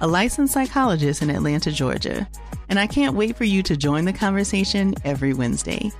a 0.00 0.06
licensed 0.06 0.52
psychologist 0.52 1.22
in 1.22 1.30
Atlanta, 1.30 1.70
Georgia, 1.70 2.28
and 2.68 2.78
I 2.78 2.86
can't 2.86 3.14
wait 3.16 3.36
for 3.36 3.44
you 3.44 3.62
to 3.64 3.76
join 3.76 4.04
the 4.04 4.12
conversation 4.12 4.94
every 5.04 5.34
Wednesday. 5.34 5.90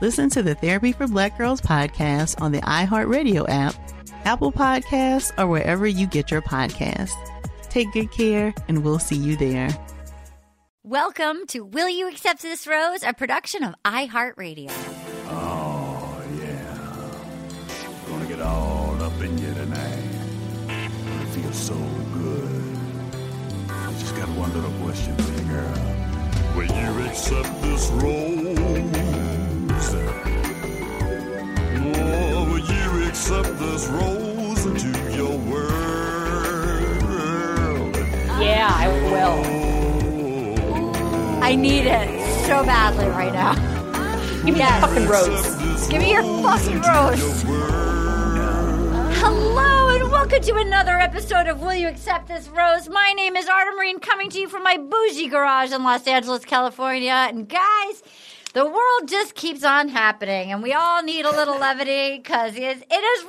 Listen 0.00 0.28
to 0.30 0.42
the 0.42 0.54
Therapy 0.54 0.92
for 0.92 1.06
Black 1.06 1.38
Girls 1.38 1.60
podcast 1.60 2.40
on 2.40 2.52
the 2.52 2.60
iHeartRadio 2.62 3.46
app, 3.48 3.74
Apple 4.24 4.52
Podcasts, 4.52 5.32
or 5.38 5.46
wherever 5.46 5.86
you 5.86 6.06
get 6.06 6.30
your 6.30 6.42
podcasts. 6.42 7.12
Take 7.70 7.92
good 7.92 8.10
care, 8.10 8.54
and 8.68 8.84
we'll 8.84 8.98
see 8.98 9.16
you 9.16 9.36
there. 9.36 9.68
Welcome 10.84 11.46
to 11.48 11.64
Will 11.64 11.88
You 11.88 12.08
Accept 12.08 12.42
This 12.42 12.66
Rose, 12.66 13.02
a 13.02 13.12
production 13.12 13.62
of 13.62 13.74
iHeartRadio. 13.84 14.70
Oh, 15.28 16.22
yeah. 16.40 18.08
Gonna 18.08 18.26
get 18.26 18.40
all 18.40 19.00
up 19.00 19.20
in 19.22 19.38
you 19.38 19.54
tonight. 19.54 20.04
It 20.68 21.26
feels 21.28 21.56
so 21.56 21.74
question 24.92 25.16
for 25.16 25.42
girl. 25.44 25.82
Will 26.54 26.66
you 26.66 26.90
accept 27.08 27.62
this 27.62 27.88
rose? 27.92 28.58
Oh, 31.96 32.44
will 32.50 32.58
you 32.58 33.08
accept 33.08 33.58
this 33.58 33.86
rose 33.88 34.66
into 34.66 34.88
your 35.16 35.36
world? 35.38 35.72
Yeah, 38.38 38.68
I 38.70 38.88
will. 39.10 39.40
I 41.42 41.54
need 41.54 41.86
it 41.86 42.08
so 42.46 42.62
badly 42.64 43.06
right 43.06 43.32
now. 43.32 43.54
Give 44.44 44.54
me 44.54 44.58
Yes. 44.58 44.80
your 44.80 44.88
fucking 44.88 45.08
rose. 45.08 45.88
Give 45.88 46.00
me 46.02 46.10
your 46.12 46.22
fucking 46.42 46.80
rose. 46.82 47.42
Hello 49.22 49.81
and 49.92 50.10
welcome 50.10 50.40
to 50.40 50.54
another 50.54 50.98
episode 50.98 51.46
of 51.46 51.60
Will 51.60 51.74
You 51.74 51.86
Accept 51.86 52.26
This 52.26 52.48
Rose? 52.48 52.88
My 52.88 53.12
name 53.14 53.36
is 53.36 53.46
Arden 53.46 53.74
Myrin 53.78 54.00
coming 54.00 54.30
to 54.30 54.38
you 54.40 54.48
from 54.48 54.62
my 54.62 54.78
bougie 54.78 55.28
garage 55.28 55.70
in 55.70 55.84
Los 55.84 56.06
Angeles, 56.06 56.46
California. 56.46 57.12
And 57.12 57.46
guys, 57.46 58.02
the 58.54 58.64
world 58.64 59.06
just 59.06 59.34
keeps 59.34 59.62
on 59.64 59.90
happening 59.90 60.50
and 60.50 60.62
we 60.62 60.72
all 60.72 61.02
need 61.02 61.26
a 61.26 61.30
little 61.30 61.58
levity 61.58 62.16
because 62.16 62.56
it 62.56 62.62
is, 62.62 62.82
it 62.90 62.94
is 62.94 63.26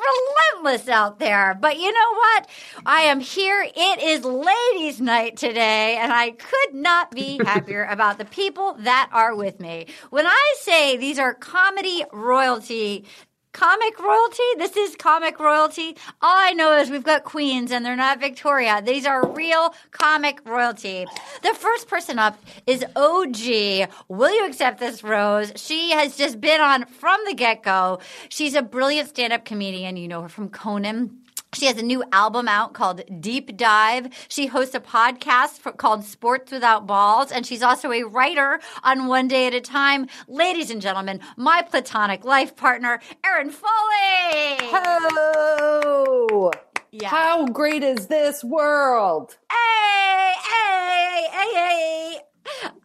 relentless 0.53 0.87
out 0.87 1.19
there. 1.19 1.57
But 1.59 1.79
you 1.79 1.91
know 1.91 2.13
what? 2.13 2.47
I 2.85 3.01
am 3.01 3.19
here. 3.19 3.67
It 3.75 4.01
is 4.01 4.23
ladies 4.23 5.01
night 5.01 5.35
today 5.35 5.97
and 5.97 6.13
I 6.13 6.31
could 6.31 6.75
not 6.75 7.11
be 7.11 7.41
happier 7.45 7.83
about 7.83 8.19
the 8.19 8.25
people 8.25 8.75
that 8.79 9.09
are 9.11 9.35
with 9.35 9.59
me. 9.59 9.87
When 10.11 10.25
I 10.25 10.55
say 10.61 10.95
these 10.95 11.19
are 11.19 11.33
comedy 11.33 12.05
royalty, 12.13 13.05
comic 13.53 13.99
royalty. 13.99 14.43
This 14.57 14.75
is 14.75 14.95
comic 14.95 15.39
royalty. 15.39 15.95
All 16.21 16.35
I 16.37 16.53
know 16.53 16.77
is 16.77 16.89
we've 16.89 17.03
got 17.03 17.23
queens 17.23 17.71
and 17.71 17.85
they're 17.85 17.95
not 17.95 18.19
Victoria. 18.19 18.81
These 18.83 19.05
are 19.05 19.25
real 19.31 19.73
comic 19.91 20.41
royalty. 20.45 21.05
The 21.41 21.53
first 21.53 21.87
person 21.87 22.19
up 22.19 22.37
is 22.67 22.83
OG. 22.95 23.89
Will 24.09 24.33
you 24.33 24.45
accept 24.45 24.79
this, 24.79 25.03
Rose? 25.03 25.53
She 25.55 25.91
has 25.91 26.17
just 26.17 26.41
been 26.41 26.59
on 26.59 26.85
from 26.85 27.19
the 27.25 27.33
get 27.33 27.63
go. 27.63 27.99
She's 28.29 28.55
a 28.55 28.61
brilliant 28.61 29.09
stand 29.09 29.31
up 29.31 29.45
comedian. 29.45 29.97
You 29.97 30.07
know 30.07 30.23
her 30.23 30.29
from 30.29 30.49
Conan. 30.49 31.19
She 31.53 31.67
has 31.67 31.77
a 31.77 31.83
new 31.83 32.03
album 32.11 32.47
out 32.47 32.73
called 32.73 33.01
Deep 33.21 33.55
Dive. 33.57 34.07
She 34.27 34.47
hosts 34.47 34.73
a 34.73 34.79
podcast 34.79 35.59
for, 35.59 35.71
called 35.71 36.03
Sports 36.03 36.51
Without 36.51 36.87
Balls, 36.87 37.31
and 37.31 37.45
she's 37.45 37.61
also 37.61 37.91
a 37.91 38.03
writer 38.03 38.59
on 38.83 39.07
One 39.07 39.27
Day 39.27 39.45
at 39.47 39.53
a 39.53 39.61
Time. 39.61 40.07
Ladies 40.27 40.69
and 40.71 40.81
gentlemen, 40.81 41.19
my 41.37 41.61
platonic 41.61 42.25
life 42.25 42.55
partner, 42.55 42.99
Erin 43.23 43.51
Foley. 43.51 44.57
Oh, 44.73 46.51
Yeah. 46.91 47.09
how 47.09 47.45
great 47.47 47.83
is 47.83 48.07
this 48.07 48.43
world? 48.43 49.37
Hey, 49.51 50.33
hey, 50.49 51.27
hey, 51.31 51.53
hey. 51.53 52.19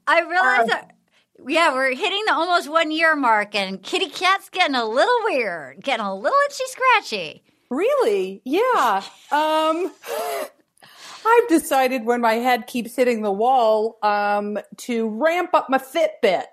I 0.06 0.20
realize 0.20 0.60
Um, 0.60 0.66
that. 0.68 0.90
Yeah, 1.46 1.72
we're 1.72 1.94
hitting 1.94 2.22
the 2.26 2.34
almost 2.34 2.68
one 2.68 2.90
year 2.90 3.14
mark, 3.16 3.54
and 3.54 3.82
Kitty 3.82 4.08
Cat's 4.10 4.50
getting 4.50 4.74
a 4.74 4.84
little 4.84 5.18
weird, 5.24 5.82
getting 5.82 6.04
a 6.04 6.14
little 6.14 6.38
itchy 6.50 6.64
scratchy. 6.66 7.42
Really? 7.70 8.42
Yeah. 8.44 9.02
Um, 9.30 9.92
I've 11.26 11.48
decided 11.48 12.06
when 12.06 12.22
my 12.22 12.34
head 12.34 12.66
keeps 12.66 12.96
hitting 12.96 13.20
the 13.20 13.30
wall 13.30 13.98
um, 14.02 14.58
to 14.78 15.08
ramp 15.08 15.50
up 15.52 15.68
my 15.68 15.76
Fitbit. 15.76 16.44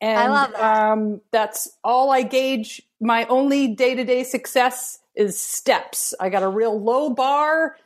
And 0.00 0.18
I 0.18 0.28
love 0.28 0.52
that. 0.52 0.88
Um, 0.92 1.20
that's 1.30 1.76
all 1.84 2.10
I 2.10 2.22
gauge. 2.22 2.80
My 3.00 3.26
only 3.26 3.68
day 3.68 3.94
to 3.94 4.04
day 4.04 4.24
success 4.24 4.98
is 5.14 5.38
steps. 5.38 6.14
I 6.18 6.30
got 6.30 6.42
a 6.42 6.48
real 6.48 6.80
low 6.80 7.10
bar 7.10 7.76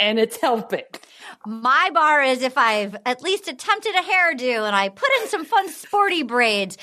and 0.00 0.18
it's 0.18 0.38
helping. 0.38 0.82
My 1.46 1.90
bar 1.94 2.22
is 2.22 2.42
if 2.42 2.58
I've 2.58 2.96
at 3.06 3.22
least 3.22 3.48
attempted 3.48 3.94
a 3.94 4.00
hairdo 4.00 4.66
and 4.66 4.76
I 4.76 4.88
put 4.88 5.08
in 5.20 5.28
some 5.28 5.44
fun 5.44 5.68
sporty 5.70 6.22
braids. 6.22 6.76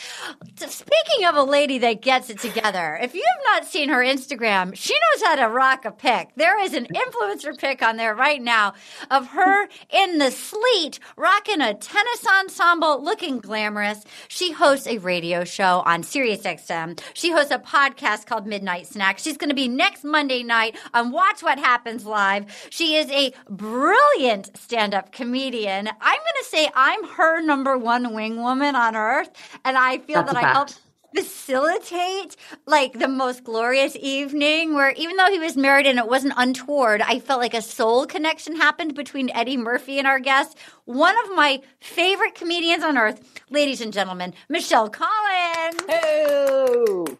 Speaking 0.55 1.25
of 1.28 1.35
a 1.35 1.44
lady 1.44 1.78
that 1.79 2.01
gets 2.01 2.29
it 2.29 2.39
together, 2.39 2.97
if 3.01 3.13
you 3.13 3.23
have 3.28 3.61
not 3.61 3.69
seen 3.69 3.89
her 3.89 4.00
Instagram, 4.00 4.73
she 4.75 4.94
knows 4.94 5.28
how 5.28 5.35
to 5.35 5.47
rock 5.47 5.85
a 5.85 5.91
pic. 5.91 6.29
There 6.35 6.59
is 6.63 6.73
an 6.73 6.88
influencer 6.88 7.57
pic 7.57 7.83
on 7.83 7.97
there 7.97 8.16
right 8.16 8.41
now 8.41 8.73
of 9.11 9.28
her 9.28 9.67
in 9.89 10.17
the 10.17 10.31
sleet 10.31 10.99
rocking 11.17 11.61
a 11.61 11.73
tennis 11.73 12.25
ensemble 12.39 13.03
looking 13.03 13.39
glamorous. 13.39 14.05
She 14.28 14.51
hosts 14.51 14.88
a 14.88 14.97
radio 14.99 15.44
show 15.44 15.84
on 15.85 16.03
SiriusXM. 16.03 16.99
She 17.13 17.31
hosts 17.31 17.51
a 17.51 17.59
podcast 17.59 18.25
called 18.25 18.47
Midnight 18.47 18.88
Snack. 18.88 19.19
She's 19.19 19.38
going 19.38 19.49
to 19.49 19.55
be 19.55 19.67
next 19.67 20.03
Monday 20.03 20.41
night 20.44 20.78
on 20.94 21.11
Watch 21.11 21.43
What 21.43 21.59
Happens 21.59 22.05
Live. 22.05 22.46
She 22.69 22.96
is 22.96 23.06
a 23.11 23.33
brilliant 23.49 24.57
stand 24.57 24.93
up 24.93 25.11
comedian. 25.11 25.87
I'm 25.87 25.95
going 26.19 26.39
to 26.39 26.45
say 26.45 26.69
I'm 26.75 27.03
her 27.09 27.41
number 27.41 27.77
one 27.77 28.13
wing 28.13 28.41
woman 28.41 28.75
on 28.75 28.95
earth. 28.95 29.29
And 29.63 29.77
I 29.77 29.99
feel 29.99 30.23
That's 30.23 30.33
that 30.33 30.43
I 30.43 30.51
helped. 30.53 30.81
Facilitate 31.17 32.35
like 32.67 32.93
the 32.99 33.08
most 33.08 33.43
glorious 33.43 33.96
evening 33.99 34.75
where 34.75 34.91
even 34.91 35.16
though 35.16 35.31
he 35.31 35.40
was 35.40 35.58
married 35.58 35.87
and 35.87 35.97
it 35.97 36.08
wasn't 36.08 36.35
untoward, 36.37 37.02
I 37.02 37.17
felt 37.17 37.41
like 37.41 37.55
a 37.55 37.61
soul 37.64 38.05
connection 38.05 38.55
happened 38.55 38.93
between 38.93 39.31
Eddie 39.31 39.58
Murphy 39.58 39.97
and 39.97 40.05
our 40.05 40.19
guest. 40.19 40.55
One 40.85 41.16
of 41.25 41.35
my 41.35 41.61
favorite 41.79 42.35
comedians 42.35 42.84
on 42.84 42.99
earth, 42.99 43.41
ladies 43.49 43.81
and 43.81 43.91
gentlemen, 43.91 44.35
Michelle 44.47 44.90
Collins. 44.91 45.81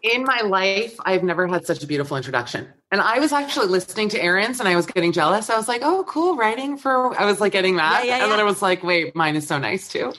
In 0.04 0.24
my 0.24 0.42
life, 0.42 0.96
I've 1.04 1.24
never 1.24 1.48
had 1.48 1.66
such 1.66 1.82
a 1.84 1.88
beautiful 1.88 2.18
introduction. 2.18 2.68
And 2.92 3.02
I 3.02 3.18
was 3.18 3.34
actually 3.34 3.68
listening 3.68 4.10
to 4.10 4.22
Erin's 4.22 4.60
and 4.60 4.70
I 4.70 4.76
was 4.76 4.86
getting 4.86 5.12
jealous. 5.12 5.50
I 5.50 5.58
was 5.58 5.68
like, 5.68 5.82
oh, 5.84 6.04
cool, 6.08 6.36
writing 6.36 6.78
for, 6.78 7.20
I 7.20 7.26
was 7.26 7.42
like 7.42 7.52
getting 7.52 7.78
that. 7.78 8.06
Yeah, 8.06 8.18
yeah, 8.18 8.24
and 8.24 8.32
then. 8.32 8.40
I 8.40 8.44
was 8.44 8.62
like, 8.62 8.84
wait, 8.84 9.16
mine 9.16 9.36
is 9.36 9.48
so 9.48 9.58
nice 9.58 9.88
too. 9.88 10.14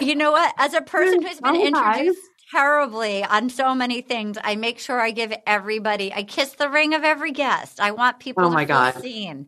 You 0.00 0.14
know 0.14 0.32
what? 0.32 0.54
As 0.58 0.74
a 0.74 0.80
person 0.80 1.22
who's 1.22 1.40
been 1.40 1.54
Oh, 1.54 1.66
introduced 1.66 2.27
terribly 2.50 3.24
on 3.24 3.50
so 3.50 3.74
many 3.74 4.00
things. 4.00 4.38
I 4.42 4.56
make 4.56 4.78
sure 4.78 5.00
I 5.00 5.10
give 5.10 5.32
everybody. 5.46 6.12
I 6.12 6.22
kiss 6.22 6.52
the 6.52 6.68
ring 6.68 6.94
of 6.94 7.04
every 7.04 7.32
guest. 7.32 7.80
I 7.80 7.90
want 7.92 8.20
people 8.20 8.44
Oh 8.44 8.48
to 8.48 8.54
my 8.54 8.64
feel 8.64 8.76
God. 8.76 9.00
seen. 9.02 9.46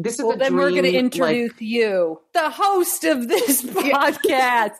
This 0.00 0.14
is 0.20 0.24
Well, 0.24 0.34
a 0.34 0.38
then 0.38 0.54
we're 0.54 0.70
going 0.70 0.84
to 0.84 0.92
introduce 0.94 1.50
like- 1.54 1.60
you, 1.60 2.20
the 2.32 2.50
host 2.50 3.02
of 3.02 3.26
this 3.26 3.62
podcast. 3.64 4.74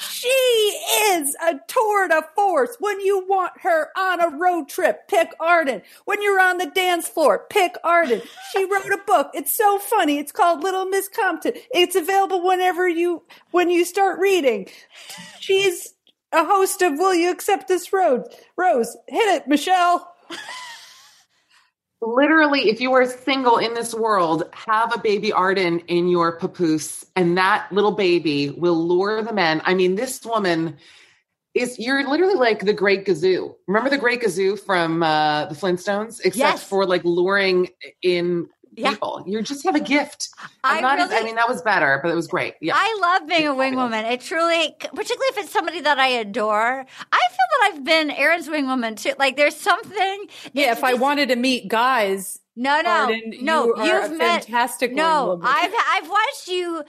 she 0.00 0.26
is 0.28 1.36
a 1.40 1.54
tour 1.68 2.08
de 2.08 2.20
force. 2.34 2.76
When 2.80 3.00
you 3.00 3.24
want 3.28 3.52
her 3.60 3.90
on 3.96 4.20
a 4.20 4.36
road 4.36 4.68
trip, 4.68 5.06
pick 5.06 5.30
Arden. 5.38 5.82
When 6.06 6.20
you're 6.20 6.40
on 6.40 6.58
the 6.58 6.66
dance 6.66 7.06
floor, 7.06 7.46
pick 7.48 7.76
Arden. 7.84 8.22
She 8.52 8.64
wrote 8.64 8.86
a 8.92 8.98
book. 9.06 9.30
It's 9.34 9.56
so 9.56 9.78
funny. 9.78 10.18
It's 10.18 10.32
called 10.32 10.64
Little 10.64 10.86
Miss 10.86 11.08
Compton. 11.08 11.52
It's 11.72 11.94
available 11.94 12.44
whenever 12.44 12.88
you 12.88 13.22
when 13.52 13.70
you 13.70 13.84
start 13.84 14.18
reading. 14.18 14.66
She's 15.38 15.94
a 16.32 16.44
host 16.44 16.82
of 16.82 16.98
Will 16.98 17.14
You 17.14 17.30
Accept 17.30 17.68
This 17.68 17.92
Road? 17.92 18.24
Rose, 18.56 18.96
hit 19.08 19.34
it, 19.34 19.48
Michelle. 19.48 20.12
literally, 22.00 22.68
if 22.68 22.80
you 22.80 22.92
are 22.92 23.06
single 23.06 23.58
in 23.58 23.74
this 23.74 23.94
world, 23.94 24.44
have 24.52 24.94
a 24.94 24.98
baby 24.98 25.32
Arden 25.32 25.80
in 25.80 26.08
your 26.08 26.38
papoose, 26.38 27.04
and 27.16 27.36
that 27.38 27.70
little 27.72 27.92
baby 27.92 28.50
will 28.50 28.86
lure 28.86 29.22
the 29.22 29.32
men. 29.32 29.62
I 29.64 29.74
mean, 29.74 29.94
this 29.94 30.24
woman 30.24 30.76
is 31.54 31.78
you're 31.78 32.06
literally 32.08 32.34
like 32.34 32.60
the 32.60 32.72
Great 32.74 33.06
Gazoo. 33.06 33.54
Remember 33.66 33.88
the 33.88 33.96
Great 33.98 34.20
Gazoo 34.20 34.60
from 34.60 35.02
uh, 35.02 35.46
the 35.46 35.54
Flintstones? 35.54 36.20
Except 36.20 36.36
Yes. 36.36 36.62
for 36.62 36.84
like 36.84 37.02
luring 37.04 37.70
in 38.02 38.48
Yeah. 38.76 38.90
people. 38.90 39.24
You 39.26 39.40
just 39.42 39.64
have 39.64 39.74
a 39.74 39.80
gift. 39.80 40.28
I 40.62 40.76
I'm 40.76 40.82
not 40.82 40.98
as- 40.98 41.10
I 41.12 41.22
mean, 41.22 41.34
that 41.36 41.48
was 41.48 41.62
better, 41.62 41.98
but 42.02 42.10
it 42.10 42.14
was 42.14 42.26
great. 42.28 42.54
Yeah. 42.60 42.74
I 42.76 42.98
love 43.00 43.28
being 43.28 43.46
a 43.46 43.54
wing 43.54 43.74
woman. 43.76 44.04
It 44.04 44.20
truly, 44.20 44.74
particularly 44.80 45.28
if 45.28 45.38
it's 45.38 45.50
somebody 45.50 45.80
that 45.80 45.98
I 45.98 46.08
adore. 46.08 46.84
I 47.12 47.18
feel 47.30 47.46
that 47.60 47.70
I've 47.72 47.84
been 47.84 48.10
Erin's 48.10 48.48
wing 48.48 48.66
woman 48.66 48.94
too. 48.96 49.12
Like 49.18 49.36
there's 49.36 49.56
something. 49.56 50.26
Yeah, 50.52 50.72
if 50.72 50.84
I 50.84 50.94
wanted 50.94 51.28
to 51.30 51.36
meet 51.36 51.68
guys, 51.68 52.38
No, 52.54 52.80
no, 52.82 52.90
Arden, 52.90 53.34
no. 53.40 53.66
you 53.66 53.74
are 53.76 53.86
You've 54.02 54.12
a 54.12 54.14
met 54.16 54.44
fantastic 54.44 54.92
No, 54.94 55.36
wing. 55.36 55.40
I've 55.44 55.72
I've 55.90 56.08
watched 56.08 56.48
you. 56.48 56.82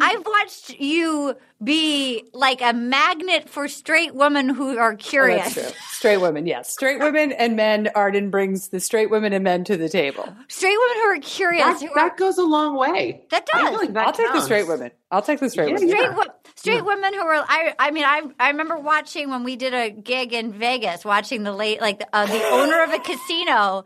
I've 0.00 0.24
watched 0.24 0.70
you 0.80 1.34
be 1.62 2.24
like 2.32 2.60
a 2.60 2.72
magnet 2.72 3.48
for 3.48 3.68
straight 3.68 4.14
women 4.14 4.48
who 4.48 4.76
are 4.78 4.92
Oh, 4.92 4.96
curious. 4.96 5.54
that's 5.54 5.72
true. 5.72 5.80
Straight 5.92 6.16
women, 6.16 6.46
yes. 6.46 6.72
Straight 6.72 6.98
women 6.98 7.30
and 7.32 7.54
men. 7.56 7.88
Arden 7.94 8.30
brings 8.30 8.68
the 8.68 8.80
straight 8.80 9.10
women 9.10 9.32
and 9.32 9.44
men 9.44 9.62
to 9.64 9.76
the 9.76 9.88
table. 9.88 10.24
straight 10.48 10.76
women 10.78 10.96
who 10.96 11.08
are 11.16 11.20
curious. 11.20 11.80
that, 11.80 11.88
who 11.88 12.00
are- 12.00 12.16
goes 12.16 12.38
a 12.38 12.42
long 12.44 12.76
way. 12.76 13.24
that 13.30 13.48
I 13.54 13.58
does. 13.60 13.68
feel 13.70 13.78
like 13.78 13.92
that 13.94 14.06
I'll 14.06 14.12
take 14.12 14.32
the 14.32 14.40
straight 14.40 14.66
women. 14.66 14.90
I'll 15.12 15.22
take 15.22 15.40
the 15.40 15.50
straight 15.50 15.68
Yeah, 15.68 15.74
women. 15.74 15.88
straight 15.90 16.12
wo- 16.16 16.34
straight 16.56 16.84
women 16.84 17.12
who 17.14 17.24
were 17.24 17.34
I 17.46 17.74
I 17.78 17.90
mean 17.90 18.04
I 18.04 18.22
I 18.40 18.48
remember 18.48 18.78
watching 18.78 19.28
when 19.30 19.44
we 19.44 19.56
did 19.56 19.74
a 19.74 19.90
gig 19.90 20.32
in 20.32 20.52
Vegas 20.52 21.04
watching 21.04 21.42
the 21.42 21.52
late 21.52 21.80
like 21.82 22.02
uh, 22.14 22.24
the 22.26 22.42
owner 22.48 22.82
of 22.82 22.92
a 22.92 22.98
casino 22.98 23.84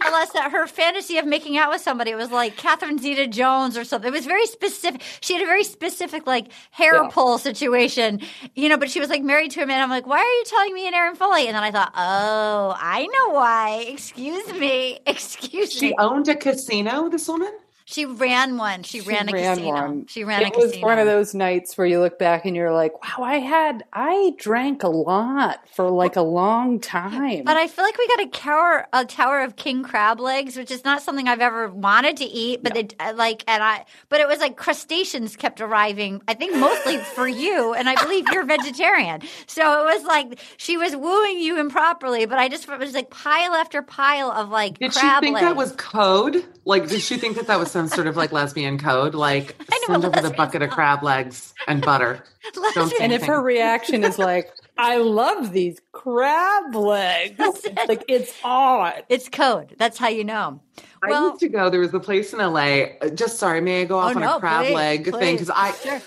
tell 0.00 0.14
us 0.14 0.30
that 0.32 0.52
her 0.52 0.66
fantasy 0.68 1.18
of 1.18 1.26
making 1.26 1.58
out 1.58 1.70
with 1.70 1.80
somebody 1.80 2.14
was 2.14 2.30
like 2.30 2.56
Catherine 2.56 2.98
Zeta 2.98 3.26
Jones 3.26 3.76
or 3.76 3.84
something. 3.84 4.08
It 4.08 4.16
was 4.16 4.26
very 4.26 4.46
specific. 4.46 5.02
She 5.20 5.32
had 5.34 5.42
a 5.42 5.46
very 5.46 5.64
specific 5.64 6.26
like 6.28 6.48
hair 6.70 7.08
Pull 7.18 7.38
situation, 7.38 8.20
you 8.54 8.68
know. 8.68 8.76
But 8.76 8.90
she 8.90 9.00
was 9.00 9.08
like 9.08 9.22
married 9.24 9.50
to 9.52 9.62
a 9.62 9.66
man. 9.66 9.82
I'm 9.82 9.90
like, 9.90 10.06
why 10.06 10.18
are 10.18 10.22
you 10.22 10.44
telling 10.46 10.72
me 10.72 10.86
and 10.86 10.94
Erin 10.94 11.16
Foley? 11.16 11.48
And 11.48 11.56
then 11.56 11.64
I 11.64 11.72
thought, 11.72 11.92
oh, 11.96 12.76
I 12.78 13.06
know 13.06 13.34
why. 13.34 13.86
Excuse 13.88 14.52
me. 14.52 15.00
Excuse 15.06 15.72
She 15.72 15.80
me. 15.80 15.88
She 15.88 15.94
owned 15.98 16.28
a 16.28 16.36
casino, 16.36 17.08
this 17.08 17.26
woman? 17.26 17.52
She 17.90 18.04
ran 18.04 18.58
one. 18.58 18.82
She, 18.82 19.00
She 19.00 19.08
ran 19.08 19.30
a 19.30 19.32
ran 19.32 19.56
casino. 19.56 19.70
one. 19.72 20.06
She 20.08 20.22
ran 20.22 20.42
it 20.42 20.54
a 20.54 20.58
was 20.58 20.76
one 20.80 20.98
of 20.98 21.06
those 21.06 21.32
nights 21.34 21.78
where 21.78 21.86
you 21.86 22.00
look 22.00 22.18
back 22.18 22.44
and 22.44 22.54
you're 22.54 22.70
like, 22.70 22.92
wow, 23.02 23.24
I 23.24 23.38
had, 23.38 23.82
I 23.94 24.34
drank 24.36 24.82
a 24.82 24.88
lot 24.88 25.60
for 25.74 25.88
like 25.88 26.16
a 26.16 26.20
long 26.20 26.80
time. 26.80 27.44
But 27.44 27.56
I 27.56 27.66
feel 27.66 27.86
like 27.86 27.96
we 27.96 28.06
got 28.08 28.20
a 28.20 28.26
tower, 28.26 28.86
a 28.92 29.06
tower 29.06 29.40
of 29.40 29.56
king 29.56 29.82
crab 29.82 30.20
legs, 30.20 30.54
which 30.58 30.70
is 30.70 30.84
not 30.84 31.00
something 31.00 31.28
I've 31.28 31.40
ever 31.40 31.68
wanted 31.70 32.18
to 32.18 32.26
eat. 32.26 32.62
But 32.62 32.76
it, 32.76 32.94
uh, 33.00 33.14
like, 33.16 33.42
and 33.48 33.62
I, 33.62 33.86
but 34.10 34.20
it 34.20 34.28
was 34.28 34.38
like 34.38 34.58
crustaceans 34.58 35.34
kept 35.34 35.62
arriving. 35.62 36.20
I 36.28 36.34
think 36.34 36.56
mostly 36.58 36.98
for 36.98 37.26
you, 37.26 37.72
and 37.72 37.88
I 37.88 37.94
believe 38.02 38.26
you're 38.30 38.44
vegetarian. 38.44 39.22
So 39.46 39.80
it 39.80 39.94
was 39.94 40.04
like 40.04 40.38
she 40.58 40.76
was 40.76 40.94
wooing 40.94 41.38
you 41.40 41.58
improperly. 41.58 42.26
But 42.26 42.38
I 42.38 42.50
just 42.50 42.68
it 42.68 42.78
was 42.78 42.92
like 42.92 43.08
pile 43.08 43.54
after 43.54 43.80
pile 43.80 44.30
of 44.30 44.50
like 44.50 44.78
Did 44.78 44.92
she 44.92 45.00
crab 45.00 45.22
think 45.22 45.36
legs. 45.36 45.46
that 45.46 45.56
was 45.56 45.72
code? 45.72 46.44
Like, 46.66 46.86
did 46.88 47.00
she 47.00 47.16
think 47.16 47.36
that 47.36 47.46
that 47.46 47.58
was 47.58 47.70
some 47.78 47.86
sort 47.88 48.08
of 48.08 48.16
like 48.16 48.32
lesbian 48.32 48.76
code? 48.76 49.14
Like, 49.14 49.54
I 49.72 49.78
know 49.88 49.94
send 49.94 50.04
over 50.04 50.16
the 50.16 50.22
lesbians 50.22 50.36
bucket 50.36 50.62
of 50.62 50.70
crab 50.70 51.04
legs 51.04 51.54
and 51.68 51.80
butter. 51.80 52.24
Don't 52.74 52.90
say 52.90 52.96
and 53.00 53.12
if 53.12 53.24
her 53.24 53.40
reaction 53.40 54.02
is 54.02 54.18
like, 54.18 54.50
I 54.76 54.96
love 54.96 55.52
these 55.52 55.80
crab 55.92 56.74
legs, 56.74 57.36
it's 57.38 57.64
like 57.88 58.04
it's 58.08 58.34
on. 58.42 58.92
It's 59.08 59.28
code. 59.28 59.76
That's 59.78 59.96
how 59.96 60.08
you 60.08 60.24
know. 60.24 60.60
I 61.04 61.10
Well, 61.10 61.28
used 61.28 61.40
to 61.40 61.48
go. 61.48 61.70
There 61.70 61.78
was 61.80 61.94
a 61.94 62.00
place 62.00 62.32
in 62.32 62.40
LA. 62.40 62.96
uh, 63.00 63.10
Just 63.14 63.38
sorry, 63.38 63.60
may 63.60 63.82
I 63.82 63.84
go 63.84 63.98
off 63.98 64.12
Oh, 64.12 64.16
on 64.16 64.22
no, 64.22 64.36
a 64.38 64.40
crab 64.40 64.64
please, 64.66 64.74
leg 64.74 65.04
thing? 65.04 65.34
Because 65.36 65.50
I 65.54 65.70
Sure. 65.72 66.00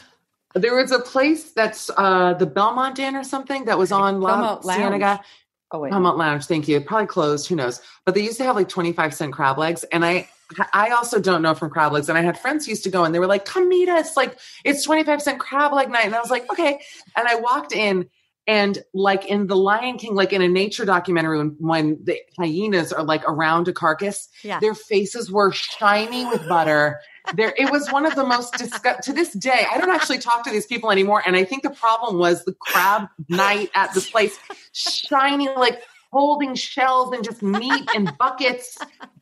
there 0.55 0.75
was 0.75 0.91
a 0.91 0.99
place 0.99 1.51
that's 1.51 1.89
uh 1.95 2.33
the 2.33 2.45
Belmont 2.45 2.99
Inn 2.99 3.15
or 3.15 3.23
something 3.23 3.63
that 3.65 3.77
was 3.77 3.93
on 3.93 4.19
La 4.19 4.31
Belmont 4.35 4.63
Cienega. 4.63 5.21
Oh 5.73 5.79
wait, 5.79 5.91
Belmont 5.91 6.17
Lounge, 6.17 6.45
thank 6.47 6.67
you. 6.67 6.81
Probably 6.81 7.07
closed, 7.07 7.47
who 7.47 7.55
knows? 7.55 7.79
But 8.03 8.13
they 8.15 8.21
used 8.21 8.35
to 8.39 8.43
have 8.43 8.57
like 8.57 8.67
25 8.67 9.13
cent 9.13 9.31
crab 9.31 9.57
legs. 9.57 9.85
And 9.93 10.03
I 10.03 10.27
I 10.73 10.89
also 10.91 11.19
don't 11.19 11.41
know 11.41 11.53
from 11.53 11.69
crab 11.69 11.93
legs. 11.93 12.09
And 12.09 12.17
I 12.17 12.21
had 12.21 12.37
friends 12.39 12.65
who 12.65 12.71
used 12.71 12.83
to 12.83 12.89
go 12.89 13.03
and 13.03 13.13
they 13.13 13.19
were 13.19 13.27
like, 13.27 13.45
come 13.45 13.69
meet 13.69 13.89
us. 13.89 14.15
Like 14.17 14.37
it's 14.63 14.83
25 14.83 15.21
cent 15.21 15.39
crab 15.39 15.73
leg 15.73 15.89
night. 15.89 16.05
And 16.05 16.15
I 16.15 16.19
was 16.19 16.29
like, 16.29 16.49
okay. 16.51 16.79
And 17.15 17.27
I 17.27 17.35
walked 17.35 17.71
in 17.73 18.09
and 18.47 18.79
like 18.93 19.25
in 19.27 19.47
the 19.47 19.55
Lion 19.55 19.97
King, 19.97 20.15
like 20.15 20.33
in 20.33 20.41
a 20.41 20.47
nature 20.47 20.83
documentary, 20.83 21.37
when, 21.37 21.55
when 21.59 21.99
the 22.03 22.19
hyenas 22.39 22.91
are 22.91 23.03
like 23.03 23.23
around 23.27 23.67
a 23.67 23.73
carcass, 23.73 24.29
Yeah. 24.43 24.59
their 24.59 24.73
faces 24.73 25.31
were 25.31 25.51
shiny 25.51 26.25
with 26.25 26.47
butter. 26.49 26.99
There, 27.35 27.53
it 27.55 27.71
was 27.71 27.87
one 27.91 28.05
of 28.05 28.15
the 28.15 28.25
most 28.25 28.53
disgust. 28.55 29.03
To 29.03 29.13
this 29.13 29.31
day, 29.33 29.65
I 29.71 29.77
don't 29.77 29.91
actually 29.91 30.17
talk 30.17 30.43
to 30.45 30.49
these 30.51 30.65
people 30.65 30.89
anymore, 30.91 31.21
and 31.23 31.35
I 31.35 31.43
think 31.43 31.61
the 31.61 31.69
problem 31.69 32.17
was 32.17 32.43
the 32.43 32.53
crab 32.53 33.09
night 33.29 33.69
at 33.75 33.93
this 33.93 34.09
place, 34.09 34.39
shiny 34.73 35.47
like 35.49 35.83
holding 36.11 36.55
shells 36.55 37.13
and 37.13 37.23
just 37.23 37.41
meat 37.43 37.89
in 37.95 38.11
buckets. 38.17 38.77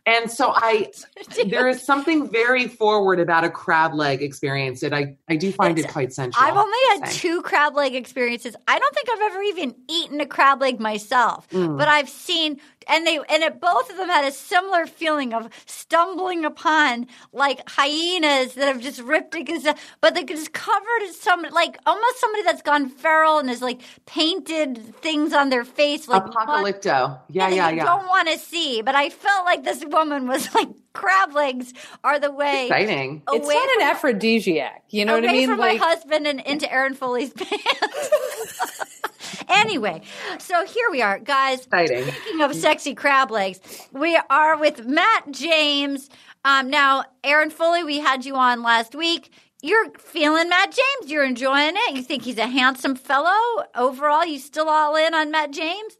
And 0.09 0.31
so 0.31 0.51
I, 0.55 0.91
there 1.45 1.67
is 1.67 1.83
something 1.83 2.29
very 2.29 2.67
forward 2.67 3.19
about 3.19 3.43
a 3.43 3.49
crab 3.49 3.93
leg 3.93 4.23
experience 4.23 4.81
that 4.81 4.93
I, 4.93 5.15
I 5.29 5.35
do 5.35 5.51
find 5.51 5.77
it 5.77 5.87
quite 5.87 6.11
sensual. 6.13 6.43
I've 6.43 6.57
only 6.57 6.77
had 6.89 7.11
two 7.11 7.41
crab 7.43 7.75
leg 7.75 7.93
experiences. 7.93 8.55
I 8.67 8.79
don't 8.79 8.95
think 8.95 9.07
I've 9.11 9.31
ever 9.31 9.41
even 9.43 9.75
eaten 9.87 10.19
a 10.19 10.25
crab 10.25 10.61
leg 10.61 10.79
myself, 10.79 11.47
Mm. 11.49 11.77
but 11.77 11.87
I've 11.87 12.09
seen 12.09 12.59
and 12.89 13.05
they 13.07 13.17
and 13.17 13.43
it, 13.43 13.61
both 13.61 13.89
of 13.89 13.97
them 13.97 14.09
had 14.09 14.25
a 14.25 14.31
similar 14.31 14.85
feeling 14.87 15.33
of 15.33 15.49
stumbling 15.65 16.45
upon 16.45 17.07
like 17.31 17.61
hyenas 17.69 18.55
that 18.55 18.67
have 18.67 18.81
just 18.81 18.99
ripped 19.01 19.35
a 19.35 19.43
gazelle, 19.43 19.75
but 20.01 20.15
they're 20.15 20.23
just 20.23 20.53
covered 20.53 21.01
in 21.03 21.13
some 21.13 21.43
like 21.51 21.77
almost 21.85 22.19
somebody 22.19 22.43
that's 22.43 22.61
gone 22.61 22.89
feral 22.89 23.37
and 23.39 23.49
has 23.49 23.61
like 23.61 23.81
painted 24.05 24.95
things 24.97 25.33
on 25.33 25.49
their 25.49 25.63
face 25.63 26.07
like 26.07 26.25
mud- 26.25 26.35
Apocalypto. 26.35 27.19
Yeah, 27.29 27.49
that 27.49 27.55
yeah, 27.55 27.69
you 27.69 27.77
yeah. 27.77 27.85
don't 27.85 28.07
want 28.07 28.27
to 28.29 28.37
see. 28.39 28.81
But 28.81 28.95
I 28.95 29.09
felt 29.09 29.45
like 29.45 29.63
this 29.63 29.83
woman 29.85 30.27
was 30.27 30.53
like 30.55 30.69
crab 30.93 31.33
legs 31.33 31.73
are 32.03 32.19
the 32.19 32.31
way 32.31 32.65
Exciting. 32.67 33.21
it's 33.31 33.45
away 33.45 33.55
not 33.55 33.69
from- 33.73 33.81
an 33.83 33.87
aphrodisiac. 33.89 34.83
You 34.89 35.05
know 35.05 35.13
away 35.13 35.21
what 35.21 35.29
I 35.29 35.33
mean? 35.33 35.47
from 35.49 35.59
Like, 35.59 35.79
my 35.79 35.85
husband 35.87 36.27
and 36.27 36.39
into 36.41 36.71
Erin 36.71 36.93
Foley's 36.95 37.31
pants. 37.33 38.99
anyway, 39.49 40.01
so 40.39 40.65
here 40.65 40.87
we 40.91 41.01
are, 41.01 41.19
guys. 41.19 41.65
Exciting. 41.65 42.03
Speaking 42.05 42.41
of 42.41 42.55
sexy 42.55 42.95
crab 42.95 43.31
legs, 43.31 43.59
we 43.91 44.19
are 44.29 44.57
with 44.59 44.85
Matt 44.85 45.31
James. 45.31 46.09
Um, 46.45 46.69
now, 46.69 47.03
Erin 47.23 47.49
Foley, 47.49 47.83
we 47.83 47.99
had 47.99 48.25
you 48.25 48.35
on 48.35 48.63
last 48.63 48.95
week. 48.95 49.31
You're 49.61 49.91
feeling 49.99 50.47
Matt 50.49 50.71
James. 50.71 51.11
You're 51.11 51.25
enjoying 51.25 51.73
it. 51.75 51.95
You 51.95 52.01
think 52.01 52.23
he's 52.23 52.37
a 52.37 52.47
handsome 52.47 52.95
fellow. 52.95 53.65
Overall, 53.75 54.25
you 54.25 54.39
still 54.39 54.69
all 54.69 54.95
in 54.95 55.13
on 55.13 55.31
Matt 55.31 55.51
James? 55.51 55.97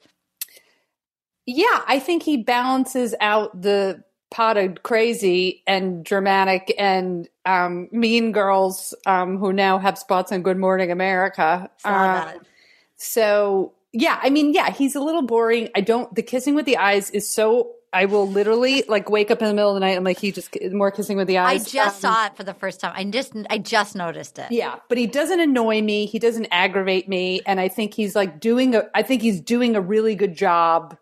yeah, 1.45 1.81
I 1.87 1.99
think 1.99 2.23
he 2.23 2.37
balances 2.37 3.15
out 3.21 3.59
the 3.61 4.03
potted 4.31 4.83
crazy 4.83 5.63
and 5.65 6.05
dramatic 6.05 6.73
and 6.77 7.27
um, 7.45 7.89
mean 7.91 8.31
girls 8.31 8.93
um, 9.07 9.37
who 9.39 9.51
now 9.51 9.79
have 9.79 9.97
spots 9.97 10.31
on 10.31 10.43
Good 10.43 10.57
Morning 10.57 10.91
America. 10.91 11.69
Saw 11.77 11.89
Uh, 11.89 12.13
that. 12.13 12.37
So 12.99 13.73
yeah, 13.93 14.19
I 14.21 14.29
mean, 14.29 14.53
yeah, 14.53 14.69
he's 14.71 14.95
a 14.95 14.99
little 14.99 15.23
boring. 15.23 15.69
I 15.75 15.81
don't. 15.81 16.13
The 16.13 16.21
kissing 16.21 16.53
with 16.53 16.65
the 16.65 16.77
eyes 16.77 17.09
is 17.09 17.27
so. 17.27 17.71
I 17.91 18.05
will 18.05 18.27
literally 18.27 18.83
like 18.87 19.09
wake 19.09 19.31
up 19.31 19.41
in 19.41 19.47
the 19.47 19.53
middle 19.55 19.71
of 19.71 19.73
the 19.75 19.79
night. 19.79 19.97
I'm 19.97 20.03
like, 20.03 20.19
he 20.19 20.31
just 20.31 20.55
more 20.71 20.91
kissing 20.91 21.17
with 21.17 21.27
the 21.27 21.39
eyes. 21.39 21.65
I 21.65 21.69
just 21.71 22.05
Um, 22.05 22.13
saw 22.13 22.25
it 22.27 22.35
for 22.37 22.43
the 22.43 22.53
first 22.53 22.79
time. 22.79 22.93
I 22.95 23.03
just, 23.03 23.33
I 23.49 23.57
just 23.57 23.95
noticed 23.95 24.37
it. 24.37 24.51
Yeah, 24.51 24.75
but 24.89 24.99
he 24.99 25.07
doesn't 25.07 25.39
annoy 25.39 25.81
me. 25.81 26.05
He 26.05 26.19
doesn't 26.19 26.45
aggravate 26.51 27.09
me, 27.09 27.41
and 27.47 27.59
I 27.59 27.67
think 27.67 27.95
he's 27.95 28.15
like 28.15 28.39
doing 28.39 28.75
a. 28.75 28.83
I 28.93 29.01
think 29.01 29.23
he's 29.23 29.41
doing 29.41 29.75
a 29.75 29.81
really 29.81 30.13
good 30.13 30.35
job 30.35 30.95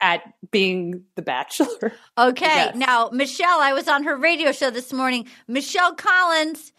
at 0.00 0.22
being 0.50 1.04
the 1.16 1.22
Bachelor. 1.22 1.92
Okay. 2.16 2.72
Now, 2.74 3.10
Michelle, 3.12 3.60
I 3.60 3.72
was 3.74 3.86
on 3.86 4.04
her 4.04 4.16
radio 4.16 4.50
show 4.52 4.70
this 4.70 4.92
morning. 4.92 5.26
Michelle 5.46 5.94
Collins, 5.94 6.72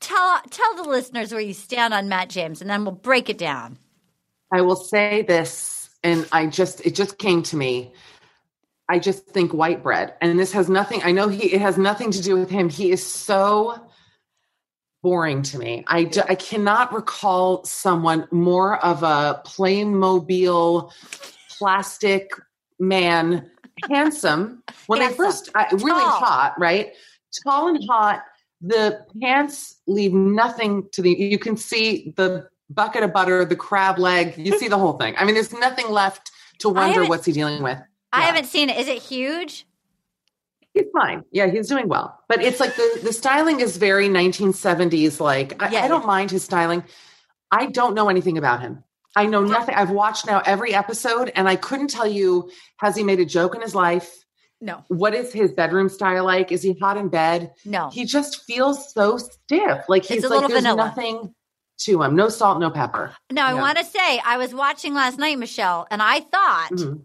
tell 0.00 0.40
tell 0.50 0.74
the 0.74 0.82
listeners 0.82 1.30
where 1.30 1.40
you 1.40 1.54
stand 1.54 1.94
on 1.94 2.08
Matt 2.08 2.30
James, 2.30 2.60
and 2.60 2.68
then 2.68 2.84
we'll 2.84 2.92
break 2.92 3.28
it 3.30 3.38
down. 3.38 3.78
I 4.52 4.60
will 4.60 4.76
say 4.76 5.22
this, 5.22 5.90
and 6.04 6.28
I 6.30 6.46
just 6.46 6.84
it 6.86 6.94
just 6.94 7.18
came 7.18 7.42
to 7.44 7.56
me. 7.56 7.92
I 8.88 8.98
just 8.98 9.26
think 9.26 9.54
white 9.54 9.82
bread, 9.82 10.14
and 10.20 10.38
this 10.38 10.52
has 10.52 10.68
nothing. 10.68 11.00
I 11.02 11.12
know 11.12 11.28
he 11.28 11.52
it 11.54 11.60
has 11.62 11.78
nothing 11.78 12.10
to 12.10 12.22
do 12.22 12.36
with 12.38 12.50
him. 12.50 12.68
He 12.68 12.90
is 12.90 13.04
so 13.04 13.80
boring 15.02 15.42
to 15.42 15.58
me. 15.58 15.84
I 15.86 16.10
I 16.28 16.34
cannot 16.34 16.92
recall 16.92 17.64
someone 17.64 18.28
more 18.30 18.84
of 18.84 19.02
a 19.02 19.42
Playmobil 19.46 20.92
plastic 21.58 22.30
man, 22.78 23.50
handsome 23.88 24.62
when 24.86 25.00
Handsome. 25.00 25.16
first 25.16 25.50
uh, 25.54 25.64
really 25.72 26.02
Tall. 26.02 26.20
hot, 26.20 26.54
right? 26.58 26.92
Tall 27.44 27.68
and 27.68 27.82
hot. 27.88 28.24
The 28.60 29.04
pants 29.20 29.80
leave 29.86 30.12
nothing 30.12 30.88
to 30.92 31.02
the. 31.02 31.10
You 31.10 31.38
can 31.38 31.56
see 31.56 32.12
the 32.16 32.48
bucket 32.74 33.02
of 33.02 33.12
butter, 33.12 33.44
the 33.44 33.56
crab 33.56 33.98
leg. 33.98 34.34
You 34.36 34.58
see 34.58 34.68
the 34.68 34.78
whole 34.78 34.94
thing. 34.94 35.14
I 35.18 35.24
mean, 35.24 35.34
there's 35.34 35.52
nothing 35.52 35.88
left 35.90 36.30
to 36.60 36.68
wonder 36.68 37.04
what's 37.06 37.26
he 37.26 37.32
dealing 37.32 37.62
with. 37.62 37.78
I 38.12 38.22
haven't 38.22 38.46
seen 38.46 38.68
it. 38.68 38.78
Is 38.78 38.88
it 38.88 38.98
huge? 38.98 39.66
He's 40.74 40.86
fine. 40.92 41.22
Yeah, 41.32 41.48
he's 41.48 41.68
doing 41.68 41.88
well. 41.88 42.18
But 42.28 42.42
it's 42.42 42.60
like 42.60 42.74
the, 42.76 43.00
the 43.02 43.12
styling 43.12 43.60
is 43.60 43.76
very 43.76 44.08
1970s. 44.08 45.20
Like, 45.20 45.62
I, 45.62 45.70
Yeah, 45.70 45.84
I 45.84 45.88
don't 45.88 46.06
mind 46.06 46.30
his 46.30 46.44
styling. 46.44 46.84
I 47.50 47.66
don't 47.66 47.94
know 47.94 48.08
anything 48.08 48.38
about 48.38 48.60
him. 48.60 48.82
I 49.14 49.26
know 49.26 49.42
nothing. 49.44 49.74
I've 49.74 49.90
watched 49.90 50.26
now 50.26 50.40
every 50.46 50.72
episode 50.72 51.30
and 51.34 51.46
I 51.46 51.56
couldn't 51.56 51.88
tell 51.88 52.06
you 52.06 52.50
has 52.78 52.96
he 52.96 53.02
made 53.02 53.20
a 53.20 53.26
joke 53.26 53.54
in 53.54 53.60
his 53.60 53.74
life? 53.74 54.24
No. 54.62 54.84
What 54.88 55.14
is 55.14 55.32
his 55.32 55.52
bedroom 55.52 55.90
style 55.90 56.24
like? 56.24 56.50
Is 56.50 56.62
he 56.62 56.72
hot 56.80 56.96
in 56.96 57.08
bed? 57.08 57.52
No. 57.66 57.90
He 57.90 58.06
just 58.06 58.44
feels 58.44 58.92
so 58.94 59.18
stiff. 59.18 59.84
Like 59.88 60.04
he's 60.04 60.22
like 60.22 60.30
little 60.30 60.48
there's 60.48 60.62
vanilla. 60.62 60.76
nothing 60.76 61.34
to 61.84 62.02
him. 62.02 62.14
No 62.16 62.28
salt, 62.28 62.60
no 62.60 62.70
pepper. 62.70 63.14
Now, 63.30 63.46
I 63.48 63.54
Yeah. 63.54 63.60
want 63.60 63.78
to 63.78 63.84
say, 63.84 64.18
I 64.24 64.36
was 64.36 64.54
watching 64.54 64.94
last 64.94 65.18
night, 65.18 65.38
Michelle, 65.38 65.86
and 65.90 66.02
I 66.02 66.20
thought 66.20 66.70
Mhm. 66.72 67.02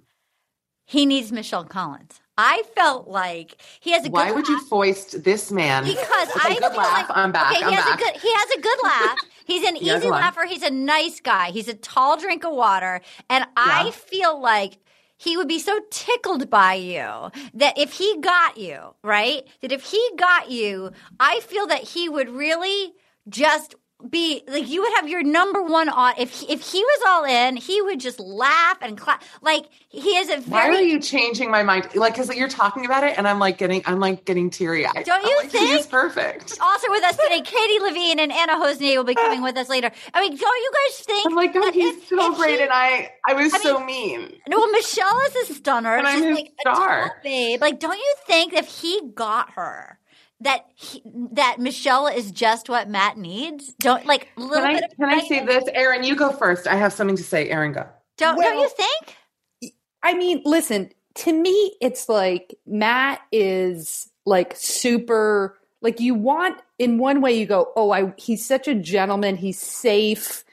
he 0.86 1.05
needs 1.05 1.31
Michelle 1.31 1.65
Collins. 1.65 2.19
I 2.39 2.63
felt 2.75 3.07
like 3.07 3.60
he 3.79 3.91
has 3.91 4.05
a 4.05 4.10
good 4.10 4.15
laugh. 4.15 4.27
Why 4.27 4.31
would 4.36 4.48
you 4.48 4.60
foist 4.67 5.24
this 5.24 5.51
man? 5.51 5.84
because 5.86 6.29
I 6.39 6.53
good 6.60 6.60
feel 6.72 6.77
laugh. 6.77 7.10
like 7.10 7.17
I'm 7.17 7.31
back. 7.31 7.51
Okay, 7.51 7.63
I'm 7.63 7.69
he 7.69 7.75
has 7.75 7.86
back. 7.86 8.00
a 8.00 8.03
good 8.03 8.22
he 8.22 8.31
has 8.34 8.50
a 8.51 8.62
good 8.62 8.77
laugh. 8.84 9.17
He's 9.46 9.63
an 9.67 9.75
He 9.75 9.89
easy 9.89 10.07
laugh. 10.07 10.36
laugher. 10.36 10.46
He's 10.46 10.62
a 10.62 10.69
nice 10.69 11.19
guy. 11.19 11.50
He's 11.50 11.67
a 11.67 11.74
tall 11.74 12.15
drink 12.17 12.43
of 12.46 12.53
water, 12.53 13.01
and 13.29 13.46
I 13.57 13.89
feel 13.91 14.39
like 14.39 14.77
he 15.17 15.36
would 15.36 15.48
be 15.48 15.57
so 15.57 15.79
tickled 15.89 16.48
by 16.51 16.75
you 16.75 17.31
that 17.55 17.75
if 17.75 17.93
he 17.93 18.17
got 18.19 18.57
you 18.57 18.93
right, 19.03 19.48
that 19.62 19.72
if 19.72 19.81
he 19.86 20.12
got 20.15 20.51
you, 20.51 20.91
I 21.19 21.39
feel 21.39 21.65
that 21.67 21.81
he 21.81 22.07
would 22.07 22.29
really 22.29 22.93
just 23.27 23.74
be 24.12 24.44
like 24.48 24.68
you 24.70 24.82
would 24.84 24.94
have 24.98 25.10
your 25.10 25.24
number 25.24 25.60
one 25.63 25.89
on 25.89 26.13
if 26.20 26.30
he, 26.30 26.51
if 26.54 26.62
he 26.62 26.84
was 26.84 27.01
all 27.08 27.25
in 27.25 27.56
he 27.58 27.82
would 27.82 28.00
just 28.00 28.20
laugh 28.20 28.77
and 28.84 28.96
clap 28.96 29.24
like 29.42 29.66
he 29.89 30.12
is 30.18 30.30
a 30.30 30.39
Why 30.50 30.66
very 30.66 30.75
are 30.75 30.82
you 30.84 31.00
changing 31.00 31.50
my 31.50 31.63
mind? 31.63 31.88
Like, 31.96 32.13
because 32.13 32.30
you're 32.36 32.48
talking 32.48 32.86
about 32.86 33.04
it, 33.04 33.18
and 33.18 33.27
I'm 33.27 33.39
like 33.39 33.58
getting, 33.58 33.82
I'm 33.88 34.00
like 34.00 34.25
getting 34.25 34.51
teary 34.51 34.86
eyed. 34.86 35.04
Don't 35.06 35.24
you 35.24 35.42
think? 35.50 35.70
He's 35.72 35.88
perfect. 35.88 36.60
Also 36.62 36.92
with 36.92 37.04
us 37.04 37.18
today, 37.18 37.42
Katie 37.46 37.80
Levine 37.80 38.20
and 38.20 38.32
Anna 38.32 38.54
Hossnieh 38.54 38.96
will 38.98 39.04
be 39.04 39.16
coming 39.16 39.42
with 39.42 39.58
us 39.58 39.70
later. 39.70 39.89
I 40.13 40.22
mean, 40.22 40.38
don't 40.38 40.58
you 40.58 40.72
guys 40.72 41.00
think? 41.00 41.25
I'm 41.25 41.34
like, 41.36 41.51
oh, 41.56 41.72
he's 41.72 41.96
if- 41.98 42.08
so 42.10 42.32
if 42.32 42.38
great, 42.38 42.58
he- 42.58 42.62
and 42.63 42.72
I, 42.72 43.12
I 43.27 43.34
was 43.34 43.51
I 43.54 43.58
so 43.60 43.80
mean, 43.84 44.20
mean. 44.20 44.34
No, 44.48 44.68
Michelle 44.68 45.20
is 45.36 45.50
a 45.50 45.54
stunner. 45.56 45.96
And 45.98 46.06
I'm 46.06 46.18
She's 46.18 46.25
his 46.25 46.36
like 46.36 46.51
a 46.68 46.75
star. 46.75 47.20
babe. 47.24 47.62
Like, 47.62 47.80
don't 47.80 47.98
you 47.98 48.16
think 48.27 48.54
if 48.54 48.68
he 48.68 49.01
got 49.16 49.51
her, 49.54 49.98
that 50.41 50.65
he, 50.75 51.01
that 51.34 51.58
Michelle 51.60 52.08
is 52.08 52.32
just 52.32 52.70
what 52.70 52.89
Matt 52.89 53.17
needs? 53.17 53.74
Don't 53.79 54.06
like 54.06 54.29
a 54.38 54.39
Can 54.39 54.50
little 54.50 54.65
I, 54.65 54.74
bit 54.74 54.84
of 54.84 54.98
can 54.98 55.10
I 55.10 55.20
say 55.22 55.46
this, 55.46 55.63
Erin? 55.74 56.03
You 56.03 56.15
go 56.15 56.32
first. 56.32 56.67
I 56.67 56.75
have 56.75 56.94
something 56.94 57.17
to 57.17 57.24
say. 57.24 57.50
Erin, 57.50 57.74
go. 57.74 57.88
Don't 58.17 58.36
don't 58.36 58.60
you 58.60 58.70
think? 58.70 59.74
I 60.03 60.13
mean, 60.13 60.41
listen, 60.46 60.91
to 61.15 61.34
me, 61.34 61.75
it's 61.82 62.08
like 62.08 62.56
Matt 62.65 63.22
is 63.32 64.10
like 64.25 64.56
super, 64.56 65.58
like 65.82 66.00
you 66.00 66.13
want, 66.13 66.62
in 66.79 66.98
one 66.98 67.22
way, 67.22 67.34
you 67.34 67.46
go, 67.46 67.72
oh, 67.75 67.91
I, 67.91 68.13
he's 68.17 68.46
such 68.46 68.67
a 68.67 68.75
gentleman. 68.75 69.36
He's 69.36 69.60
safe. 69.60 70.44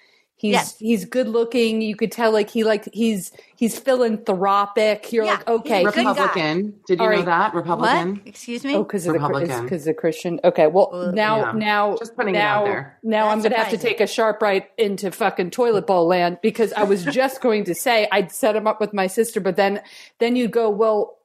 He's, 0.44 0.52
Yes. 0.52 0.78
he's 0.78 1.04
good 1.06 1.26
looking. 1.26 1.80
You 1.80 1.96
could 1.96 2.12
tell 2.12 2.30
like 2.30 2.50
he 2.50 2.64
like 2.64 2.86
he's 2.92 3.32
he's 3.56 3.78
philanthropic. 3.78 5.10
You're 5.10 5.24
Yeah, 5.24 5.30
like 5.36 5.48
okay, 5.48 5.78
he's 5.80 5.88
a 5.88 5.92
good 5.92 6.04
guy. 6.04 6.10
Republican. 6.10 6.74
Did 6.86 6.98
you 6.98 7.04
All 7.04 7.10
know 7.10 7.16
right. 7.16 7.24
that? 7.24 7.54
Republican. 7.54 8.14
What? 8.16 8.26
Excuse 8.26 8.62
me. 8.62 8.74
Oh, 8.74 8.82
because 8.84 9.06
of 9.06 9.14
the 9.14 9.20
Republican. 9.20 9.62
because 9.62 9.84
the 9.86 9.94
Christian. 9.94 10.40
Okay, 10.44 10.66
well 10.66 11.12
now 11.14 11.38
Yeah. 11.38 11.52
now 11.52 11.96
Just 11.96 12.14
putting 12.14 12.34
it 12.34 12.38
now 12.40 12.60
out 12.60 12.64
there. 12.66 12.98
now 13.02 13.28
I'm 13.30 13.40
gonna 13.40 13.56
have 13.56 13.70
to 13.70 13.78
take 13.78 14.02
a 14.02 14.06
sharp 14.06 14.42
right 14.42 14.68
into 14.76 15.10
fucking 15.10 15.50
toilet 15.50 15.86
bowl 15.86 16.06
land 16.06 16.38
because 16.42 16.74
I 16.74 16.82
was 16.82 17.04
just 17.06 17.40
going 17.40 17.64
to 17.64 17.74
say 17.74 18.06
I'd 18.12 18.30
set 18.30 18.54
him 18.54 18.66
up 18.66 18.82
with 18.82 18.92
my 18.92 19.06
sister, 19.06 19.40
but 19.40 19.56
then 19.56 19.80
then 20.18 20.36
you 20.36 20.46
go 20.48 20.68
well. 20.68 21.16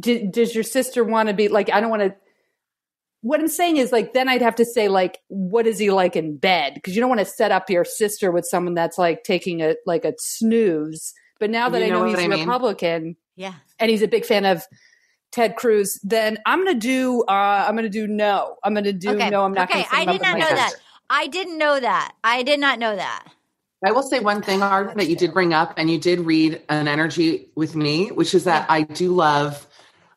d 0.00 0.26
does 0.26 0.56
your 0.56 0.64
sister 0.64 1.04
want 1.04 1.28
to 1.28 1.34
be 1.34 1.46
like? 1.46 1.70
I 1.72 1.80
don't 1.80 1.90
want 1.90 2.02
to. 2.02 2.14
What 3.24 3.40
I'm 3.40 3.48
saying 3.48 3.78
is 3.78 3.90
like 3.90 4.12
then 4.12 4.28
I'd 4.28 4.42
have 4.42 4.56
to 4.56 4.66
say 4.66 4.88
like 4.88 5.18
what 5.28 5.66
is 5.66 5.78
he 5.78 5.90
like 5.90 6.14
in 6.14 6.36
bed 6.36 6.74
because 6.74 6.94
you 6.94 7.00
don't 7.00 7.08
want 7.08 7.20
to 7.20 7.24
set 7.26 7.52
up 7.52 7.70
your 7.70 7.84
sister 7.84 8.30
with 8.30 8.44
someone 8.44 8.74
that's 8.74 8.98
like 8.98 9.24
taking 9.24 9.62
a 9.62 9.76
like 9.86 10.04
a 10.04 10.12
snooze. 10.18 11.14
But 11.40 11.48
now 11.48 11.70
that 11.70 11.78
You 11.80 11.86
I 11.86 11.88
know 11.88 12.00
know, 12.00 12.06
he's 12.10 12.18
I 12.18 12.28
mean? 12.28 12.40
Republican, 12.40 13.16
Yeah. 13.34 13.54
and 13.78 13.90
he's 13.90 14.02
a 14.02 14.08
big 14.08 14.26
fan 14.26 14.44
of 14.44 14.62
Ted 15.32 15.56
Cruz, 15.56 15.98
then 16.04 16.36
I'm 16.44 16.64
gonna 16.64 16.78
do 16.78 17.22
uh 17.26 17.64
I'm 17.66 17.74
gonna 17.74 17.88
do 17.88 18.06
no. 18.06 18.56
I'm 18.62 18.74
gonna 18.74 18.92
do 18.92 19.12
Okay. 19.12 19.30
no, 19.30 19.42
I'm 19.44 19.54
not 19.54 19.70
okay. 19.70 19.84
gonna 19.84 20.02
I 20.02 20.04
did 20.12 20.20
not 20.22 20.32
my 20.34 20.38
know 20.40 20.48
that. 20.48 20.72
I 21.08 21.26
didn't 21.26 21.58
know 21.58 21.80
that. 21.80 22.12
I 22.22 22.42
did 22.42 22.60
not 22.60 22.78
know 22.78 22.94
that. 22.94 23.24
I 23.86 23.92
will 23.92 24.02
say 24.02 24.20
one 24.20 24.42
thing, 24.42 24.62
Arden, 24.62 24.98
that 24.98 25.08
you 25.08 25.16
did 25.16 25.32
bring 25.34 25.52
up, 25.54 25.74
and 25.78 25.90
you 25.90 25.98
did 25.98 26.20
read 26.20 26.60
an 26.68 26.88
energy 26.88 27.48
with 27.54 27.74
me, 27.74 28.08
which 28.10 28.34
is 28.34 28.44
that 28.44 28.66
I 28.70 28.82
do 28.82 29.12
love 29.14 29.66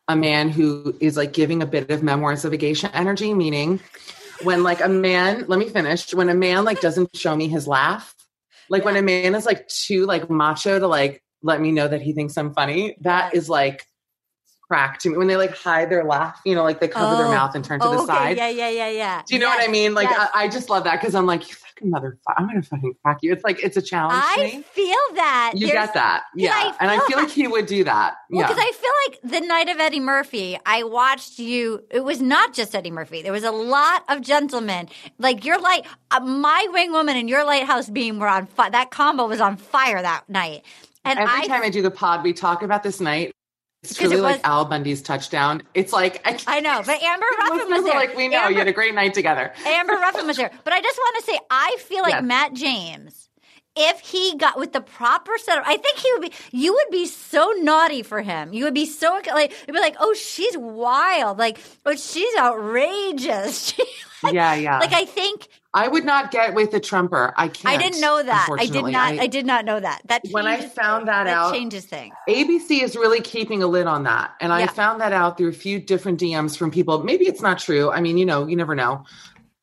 a 0.08 0.16
man 0.16 0.48
who 0.48 0.96
is 1.00 1.16
like 1.16 1.32
giving 1.32 1.62
a 1.62 1.66
bit 1.66 1.90
of 1.90 2.02
memoirs 2.02 2.44
of 2.44 2.52
a 2.52 2.56
geisha 2.56 2.94
energy, 2.96 3.34
meaning 3.34 3.80
when 4.42 4.62
like 4.62 4.80
a 4.80 4.88
man, 4.88 5.44
let 5.48 5.58
me 5.58 5.68
finish, 5.68 6.14
when 6.14 6.28
a 6.28 6.34
man 6.34 6.64
like 6.64 6.80
doesn't 6.80 7.14
show 7.16 7.36
me 7.36 7.48
his 7.48 7.66
laugh, 7.66 8.14
like 8.70 8.84
when 8.84 8.96
a 8.96 9.02
man 9.02 9.34
is 9.34 9.44
like 9.46 9.68
too 9.68 10.06
like 10.06 10.30
macho 10.30 10.78
to 10.78 10.86
like 10.86 11.22
let 11.42 11.60
me 11.60 11.72
know 11.72 11.86
that 11.88 12.00
he 12.02 12.12
thinks 12.12 12.36
I'm 12.36 12.52
funny, 12.54 12.96
that 13.02 13.34
is 13.34 13.48
like 13.48 13.84
crack 14.66 14.98
to 15.00 15.10
me. 15.10 15.16
When 15.16 15.26
they 15.28 15.36
like 15.36 15.56
hide 15.56 15.90
their 15.90 16.04
laugh, 16.04 16.40
you 16.44 16.54
know, 16.54 16.62
like 16.64 16.80
they 16.80 16.88
cover 16.88 17.16
their 17.16 17.26
Oh. 17.26 17.30
mouth 17.30 17.54
and 17.54 17.64
turn 17.64 17.80
to 17.80 17.86
Oh, 17.86 17.90
the 17.90 17.96
okay. 17.98 18.06
side. 18.06 18.36
Yeah, 18.36 18.48
yeah, 18.48 18.68
yeah, 18.68 18.88
yeah. 18.88 19.22
Do 19.26 19.34
you 19.34 19.40
know 19.40 19.48
what 19.48 19.62
I 19.62 19.70
mean? 19.70 19.94
Like 19.94 20.10
yes. 20.10 20.30
I, 20.34 20.44
I 20.44 20.48
just 20.48 20.68
love 20.70 20.84
that 20.84 21.00
because 21.00 21.14
I'm 21.14 21.26
like, 21.26 21.42
fucking 21.78 21.90
motherfucker, 21.92 22.34
I'm 22.36 22.46
gonna 22.46 22.62
fucking 22.62 22.94
crack 23.02 23.18
you. 23.22 23.32
It's 23.32 23.44
like 23.44 23.62
it's 23.62 23.76
a 23.76 23.82
challenge 23.82 24.22
I 24.24 24.36
me. 24.56 24.62
feel 24.62 24.96
that. 25.14 25.52
You 25.54 25.68
There's- 25.68 25.86
get 25.86 25.94
that, 25.94 26.24
yeah. 26.34 26.52
I 26.54 26.76
and 26.80 26.90
I 26.90 26.96
feel 26.98 27.06
feel 27.06 27.18
like 27.20 27.28
he 27.30 27.48
would 27.48 27.66
do 27.66 27.84
that. 27.84 28.14
Well, 28.30 28.42
yeah. 28.42 28.48
because 28.48 28.62
I 28.62 28.72
feel 28.72 28.90
like 29.32 29.40
the 29.40 29.46
night 29.46 29.68
of 29.70 29.80
Eddie 29.80 30.00
Murphy, 30.00 30.58
I 30.66 30.82
watched 30.82 31.38
you. 31.38 31.82
It 31.90 32.00
was 32.04 32.20
not 32.20 32.52
just 32.52 32.74
Eddie 32.74 32.90
Murphy. 32.90 33.22
There 33.22 33.32
was 33.32 33.42
a 33.44 33.50
lot 33.50 34.04
of 34.10 34.20
gentlemen. 34.20 34.88
Like 35.18 35.46
your 35.46 35.58
light, 35.58 35.86
uh, 36.10 36.20
my 36.20 36.66
wing 36.70 36.92
woman 36.92 37.16
and 37.16 37.26
your 37.28 37.42
lighthouse 37.44 37.88
beam 37.88 38.18
were 38.18 38.28
on 38.28 38.44
fire. 38.46 38.70
That 38.70 38.90
combo 38.90 39.26
was 39.26 39.40
on 39.40 39.56
fire 39.56 40.02
that 40.02 40.28
night. 40.28 40.62
And 41.06 41.18
Every 41.18 41.40
I, 41.42 41.46
time 41.46 41.62
I 41.62 41.70
do 41.70 41.80
the 41.80 41.90
pod, 41.90 42.22
we 42.22 42.34
talk 42.34 42.62
about 42.62 42.82
this 42.82 43.00
night. 43.00 43.32
It's 43.82 43.94
truly 43.94 44.16
it 44.16 44.22
like 44.22 44.40
Al 44.44 44.64
Bundy's 44.64 45.02
touchdown. 45.02 45.62
It's 45.74 45.92
like 45.92 46.20
I, 46.26 46.38
I 46.56 46.60
know, 46.60 46.82
but 46.84 47.00
Amber 47.02 47.26
Ruffin 47.38 47.70
was 47.70 47.84
there. 47.84 47.94
like 47.94 48.16
we 48.16 48.26
know 48.28 48.38
Amber, 48.38 48.50
you 48.52 48.58
had 48.58 48.66
a 48.68 48.72
great 48.72 48.94
night 48.94 49.14
together. 49.14 49.52
Amber 49.64 49.94
Ruffin 49.94 50.26
was 50.26 50.36
there. 50.36 50.50
But 50.64 50.72
I 50.72 50.80
just 50.80 50.98
want 50.98 51.16
to 51.24 51.32
say, 51.32 51.38
I 51.50 51.76
feel 51.80 52.02
like 52.02 52.14
Yes. 52.14 52.22
Matt 52.24 52.52
James. 52.54 53.27
If 53.80 54.00
he 54.00 54.36
got 54.36 54.58
with 54.58 54.72
the 54.72 54.80
proper 54.80 55.38
setup, 55.38 55.64
I 55.66 55.76
think 55.76 55.98
he 55.98 56.12
would 56.12 56.22
be. 56.22 56.32
You 56.50 56.72
would 56.74 56.90
be 56.90 57.06
so 57.06 57.52
naughty 57.58 58.02
for 58.02 58.20
him. 58.20 58.52
You 58.52 58.64
would 58.64 58.74
be 58.74 58.86
so 58.86 59.20
like. 59.32 59.52
You'd 59.66 59.74
be 59.74 59.80
like, 59.80 59.96
"Oh, 60.00 60.14
she's 60.14 60.56
wild. 60.56 61.38
Like, 61.38 61.58
oh, 61.86 61.94
she's 61.94 62.36
outrageous." 62.36 63.74
She, 64.20 64.26
like, 64.26 64.34
yeah, 64.34 64.54
yeah. 64.54 64.78
like 64.80 64.92
I 64.92 65.04
think 65.04 65.46
I 65.74 65.86
would 65.86 66.04
not 66.04 66.32
get 66.32 66.54
with 66.54 66.74
a 66.74 66.80
Trumper. 66.80 67.32
I 67.36 67.46
can't. 67.46 67.72
I 67.72 67.80
didn't 67.80 68.00
know 68.00 68.20
that. 68.20 68.48
I 68.58 68.66
did 68.66 68.86
not. 68.86 69.18
I, 69.18 69.26
did 69.26 69.46
not 69.46 69.64
know 69.64 69.78
that. 69.78 70.02
That 70.06 70.22
When 70.30 70.46
I 70.46 70.56
found 70.60 71.02
things. 71.02 71.06
that 71.06 71.26
out- 71.28 71.52
changes 71.52 71.84
things. 71.84 72.14
ABC 72.28 72.82
is 72.82 72.96
really 72.96 73.20
keeping 73.20 73.62
a 73.62 73.66
lid 73.66 73.86
on 73.86 74.02
that. 74.04 74.34
And 74.40 74.52
I 74.52 74.66
found 74.66 75.00
that 75.02 75.12
out 75.12 75.36
through 75.38 75.50
a 75.50 75.52
few 75.52 75.78
different 75.78 76.18
DMs 76.18 76.56
from 76.56 76.70
people. 76.70 77.04
Maybe 77.04 77.26
it's 77.26 77.42
not 77.42 77.58
true. 77.58 77.92
I 77.92 78.00
mean, 78.00 78.18
you 78.18 78.26
know, 78.26 78.46
you 78.46 78.56
never 78.56 78.74
know. 78.74 79.04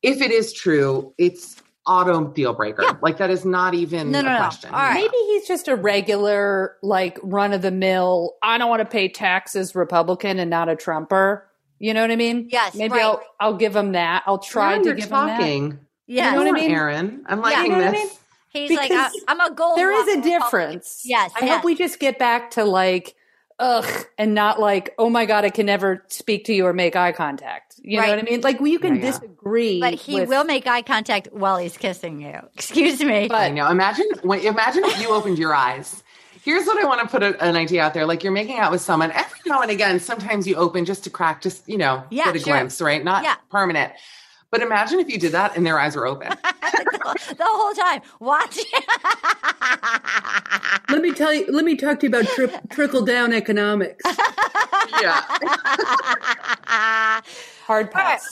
If 0.02 0.22
it 0.22 0.30
is 0.30 0.52
true, 0.52 1.12
it's 1.18 1.55
auto 1.86 2.24
deal 2.26 2.52
breaker. 2.52 2.82
Yeah. 2.82 2.96
Like 3.00 3.18
that 3.18 3.30
is 3.30 3.44
not 3.44 3.74
even 3.74 4.10
No, 4.10 4.20
a 4.20 4.22
no, 4.22 4.32
no. 4.32 4.36
question. 4.38 4.70
All 4.70 4.80
right. 4.80 4.94
Maybe 4.94 5.16
he's 5.26 5.46
just 5.46 5.68
a 5.68 5.76
regular, 5.76 6.76
like 6.82 7.18
run 7.22 7.52
of 7.52 7.62
the 7.62 7.70
mill. 7.70 8.34
I 8.42 8.58
don't 8.58 8.68
want 8.68 8.80
to 8.80 8.86
pay 8.86 9.08
taxes 9.08 9.74
Republican 9.74 10.38
and 10.38 10.50
not 10.50 10.68
a 10.68 10.76
Trumper. 10.76 11.46
You 11.78 11.92
know 11.94 12.00
what 12.00 12.10
I 12.10 12.16
mean? 12.16 12.48
Yes, 12.50 12.74
Maybe 12.74 12.92
right. 12.92 13.02
I'll 13.04 13.22
I'll 13.38 13.56
give 13.56 13.76
him 13.76 13.92
that. 13.92 14.22
I'll 14.26 14.38
try 14.38 14.76
Now 14.76 14.78
to 14.82 14.84
you're 14.86 14.94
give 14.94 15.08
talking. 15.10 15.64
him 15.64 15.70
that. 15.70 15.78
Yeah, 16.06 16.30
You 16.32 16.38
know 16.38 16.44
what 16.44 16.48
I 16.48 16.60
mean? 16.62 16.70
Erin. 16.70 17.24
I'm 17.26 17.38
Yeah. 17.38 17.44
liking 17.44 17.62
You 17.64 17.70
know 17.70 17.76
what 17.78 17.88
I 17.88 17.90
this. 17.92 18.00
mean? 18.08 18.68
He's 18.68 18.76
like, 18.78 18.90
uh, 18.90 18.94
I, 18.94 19.10
I'm 19.28 19.40
a 19.40 19.54
gold. 19.54 19.76
There 19.76 19.92
is 19.92 20.16
a 20.16 20.22
difference. 20.22 21.02
Yes, 21.04 21.32
I 21.40 21.44
yes. 21.44 21.56
hope 21.56 21.64
we 21.64 21.74
just 21.74 21.98
get 22.00 22.18
back 22.18 22.52
to 22.52 22.64
like 22.64 23.14
ugh, 23.58 24.06
and 24.16 24.34
not 24.34 24.58
like, 24.60 24.94
oh 24.98 25.10
my 25.10 25.26
God, 25.26 25.44
I 25.44 25.50
can 25.50 25.66
never 25.66 26.02
speak 26.08 26.44
to 26.46 26.54
you 26.54 26.66
or 26.66 26.72
make 26.72 26.96
eye 26.96 27.12
contact. 27.12 27.65
You 27.88 27.98
know 27.98 28.02
Right. 28.02 28.10
what 28.16 28.18
I 28.18 28.22
mean? 28.22 28.40
Like, 28.40 28.58
well, 28.58 28.66
you 28.66 28.80
can 28.80 28.96
Yeah, 28.96 29.00
yeah. 29.04 29.10
disagree. 29.12 29.80
But 29.80 29.94
he 29.94 30.16
with- 30.20 30.28
will 30.28 30.42
make 30.44 30.66
eye 30.66 30.82
contact 30.82 31.28
while 31.30 31.56
he's 31.56 31.76
kissing 31.78 32.20
you. 32.20 32.34
Excuse 32.54 33.00
me. 33.00 33.28
But 33.28 33.36
I 33.38 33.48
know. 33.50 33.70
Imagine 33.70 34.06
when, 34.22 34.40
imagine 34.40 34.84
if 34.84 35.00
you 35.00 35.08
opened 35.10 35.38
your 35.38 35.54
eyes. 35.54 36.02
Here's 36.44 36.66
what 36.66 36.82
I 36.82 36.86
want 36.86 37.00
to 37.00 37.06
put 37.06 37.22
a, 37.22 37.40
an 37.42 37.54
idea 37.56 37.82
out 37.84 37.94
there. 37.94 38.04
Like 38.04 38.24
you're 38.24 38.32
making 38.32 38.58
out 38.58 38.72
with 38.72 38.80
someone 38.80 39.12
every 39.12 39.38
now 39.46 39.60
and 39.62 39.70
again. 39.70 40.00
Sometimes 40.00 40.48
you 40.48 40.56
open 40.56 40.84
just 40.84 41.04
to 41.04 41.10
crack, 41.10 41.40
just 41.42 41.68
you 41.68 41.78
know, 41.78 42.02
Yeah, 42.10 42.24
get 42.26 42.36
a 42.36 42.38
sure. 42.40 42.54
glimpse, 42.54 42.80
right? 42.80 43.02
Not 43.04 43.22
Yeah. 43.22 43.36
permanent. 43.52 43.92
But 44.50 44.62
imagine 44.62 44.98
if 45.00 45.08
you 45.08 45.18
did 45.18 45.32
that 45.32 45.56
and 45.56 45.64
their 45.66 45.78
eyes 45.78 45.94
were 45.96 46.06
open. 46.06 46.28
the 46.30 47.36
whole 47.40 47.74
time. 47.74 48.00
Watch. 48.20 48.58
Let 50.88 51.02
me 51.02 51.12
tell 51.12 51.32
you. 51.34 51.46
Let 51.50 51.64
me 51.64 51.76
talk 51.76 51.98
to 52.00 52.06
you 52.06 52.16
about 52.16 52.26
tri- 52.26 52.60
trickle 52.70 53.04
down 53.04 53.32
economics. 53.32 54.04
yeah. 55.00 57.20
Hard 57.66 57.90
pass. 57.90 58.24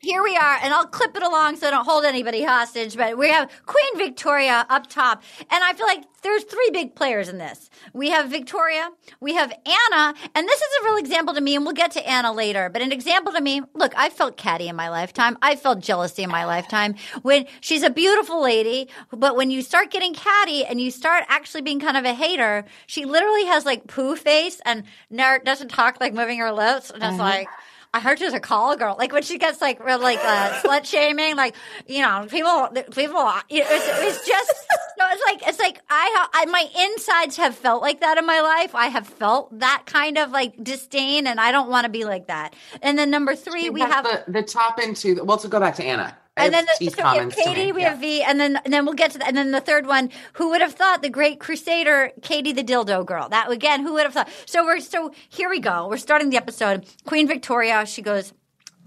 Here 0.00 0.22
we 0.22 0.36
are, 0.36 0.58
and 0.62 0.74
I'll 0.74 0.86
clip 0.86 1.16
it 1.16 1.22
along 1.22 1.56
so 1.56 1.66
I 1.66 1.70
don't 1.70 1.86
hold 1.86 2.04
anybody 2.04 2.44
hostage. 2.44 2.94
But 2.94 3.16
we 3.16 3.30
have 3.30 3.50
Queen 3.64 3.96
Victoria 3.96 4.66
up 4.68 4.86
top, 4.88 5.22
and 5.40 5.64
I 5.64 5.72
feel 5.72 5.86
like 5.86 6.04
there's 6.20 6.44
three 6.44 6.68
big 6.74 6.94
players 6.94 7.30
in 7.30 7.38
this. 7.38 7.70
We 7.94 8.10
have 8.10 8.28
Victoria, 8.28 8.90
we 9.18 9.34
have 9.34 9.50
Anna, 9.50 10.14
and 10.34 10.46
this 10.46 10.60
is 10.60 10.68
a 10.82 10.84
real 10.84 10.98
example 10.98 11.32
to 11.32 11.40
me, 11.40 11.56
and 11.56 11.64
we'll 11.64 11.72
get 11.72 11.92
to 11.92 12.06
Anna 12.06 12.34
later. 12.34 12.68
But 12.68 12.82
an 12.82 12.92
example 12.92 13.32
to 13.32 13.40
me, 13.40 13.62
look, 13.74 13.94
I 13.96 14.10
felt 14.10 14.36
catty 14.36 14.68
in 14.68 14.76
my 14.76 14.90
lifetime. 14.90 15.38
I 15.40 15.56
felt 15.56 15.80
jealousy 15.80 16.22
in 16.22 16.30
my 16.30 16.44
lifetime. 16.44 16.96
When 17.22 17.46
she's 17.62 17.82
a 17.82 17.88
beautiful 17.88 18.42
lady, 18.42 18.90
but 19.10 19.36
when 19.36 19.50
you 19.50 19.62
start 19.62 19.90
getting 19.90 20.12
catty 20.12 20.66
and 20.66 20.82
you 20.82 20.90
start 20.90 21.24
actually 21.28 21.62
being 21.62 21.80
kind 21.80 21.96
of 21.96 22.04
a 22.04 22.12
hater, 22.12 22.66
she 22.86 23.06
literally 23.06 23.46
has 23.46 23.64
like 23.64 23.86
poo 23.86 24.16
face 24.16 24.60
and 24.66 24.84
doesn't 25.16 25.68
talk 25.70 25.98
like 25.98 26.12
moving 26.12 26.38
her 26.40 26.52
lips, 26.52 26.90
and 26.90 27.02
it's 27.02 27.12
mm-hmm. 27.12 27.20
like. 27.20 27.48
I 27.96 28.00
heard 28.00 28.18
she's 28.18 28.34
a 28.34 28.40
call 28.40 28.76
girl. 28.76 28.94
Like 28.98 29.10
when 29.14 29.22
she 29.22 29.38
gets 29.38 29.62
like 29.62 29.82
real 29.82 29.98
like 29.98 30.18
uh, 30.22 30.60
slut 30.60 30.84
shaming, 30.84 31.34
like 31.34 31.54
you 31.86 32.02
know, 32.02 32.26
people, 32.28 32.68
people. 32.92 33.32
You 33.48 33.60
know, 33.60 33.66
it's, 33.70 34.18
it's 34.18 34.26
just 34.26 34.52
no. 34.98 35.06
It's 35.10 35.22
like 35.26 35.48
it's 35.48 35.58
like 35.58 35.80
I, 35.88 36.12
ha- 36.14 36.30
I, 36.34 36.44
my 36.44 36.68
insides 36.78 37.38
have 37.38 37.54
felt 37.54 37.80
like 37.80 38.00
that 38.00 38.18
in 38.18 38.26
my 38.26 38.42
life. 38.42 38.74
I 38.74 38.88
have 38.88 39.06
felt 39.06 39.58
that 39.60 39.84
kind 39.86 40.18
of 40.18 40.30
like 40.30 40.62
disdain, 40.62 41.26
and 41.26 41.40
I 41.40 41.52
don't 41.52 41.70
want 41.70 41.86
to 41.86 41.90
be 41.90 42.04
like 42.04 42.26
that. 42.26 42.52
And 42.82 42.98
then 42.98 43.10
number 43.10 43.34
three, 43.34 43.70
we 43.70 43.80
have 43.80 44.04
the, 44.04 44.24
the 44.30 44.42
top 44.42 44.78
into. 44.78 45.24
Well, 45.24 45.38
to 45.38 45.48
go 45.48 45.58
back 45.58 45.76
to 45.76 45.84
Anna. 45.84 46.14
And 46.38 46.52
then 46.52 46.66
the, 46.66 46.90
so 46.90 47.10
we 47.12 47.18
have 47.18 47.34
Katie, 47.34 47.72
we 47.72 47.80
Yeah. 47.80 47.90
have 47.90 47.98
V, 47.98 48.22
and 48.22 48.38
then 48.38 48.56
and 48.64 48.72
then 48.72 48.84
we'll 48.84 48.94
get 48.94 49.12
to 49.12 49.18
that. 49.18 49.28
And 49.28 49.36
then 49.36 49.52
the 49.52 49.60
third 49.60 49.86
one, 49.86 50.10
who 50.34 50.50
would 50.50 50.60
have 50.60 50.74
thought 50.74 51.00
the 51.02 51.08
great 51.08 51.40
crusader, 51.40 52.12
Katie 52.22 52.52
the 52.52 52.62
dildo 52.62 53.06
girl? 53.06 53.28
That 53.30 53.50
again, 53.50 53.80
who 53.82 53.94
would 53.94 54.02
have 54.04 54.12
thought? 54.12 54.28
So 54.44 54.64
we're 54.64 54.80
so 54.80 55.12
here 55.28 55.48
we 55.48 55.60
go. 55.60 55.88
We're 55.88 55.96
starting 55.96 56.30
the 56.30 56.36
episode. 56.36 56.84
Queen 57.06 57.26
Victoria, 57.26 57.86
she 57.86 58.02
goes. 58.02 58.32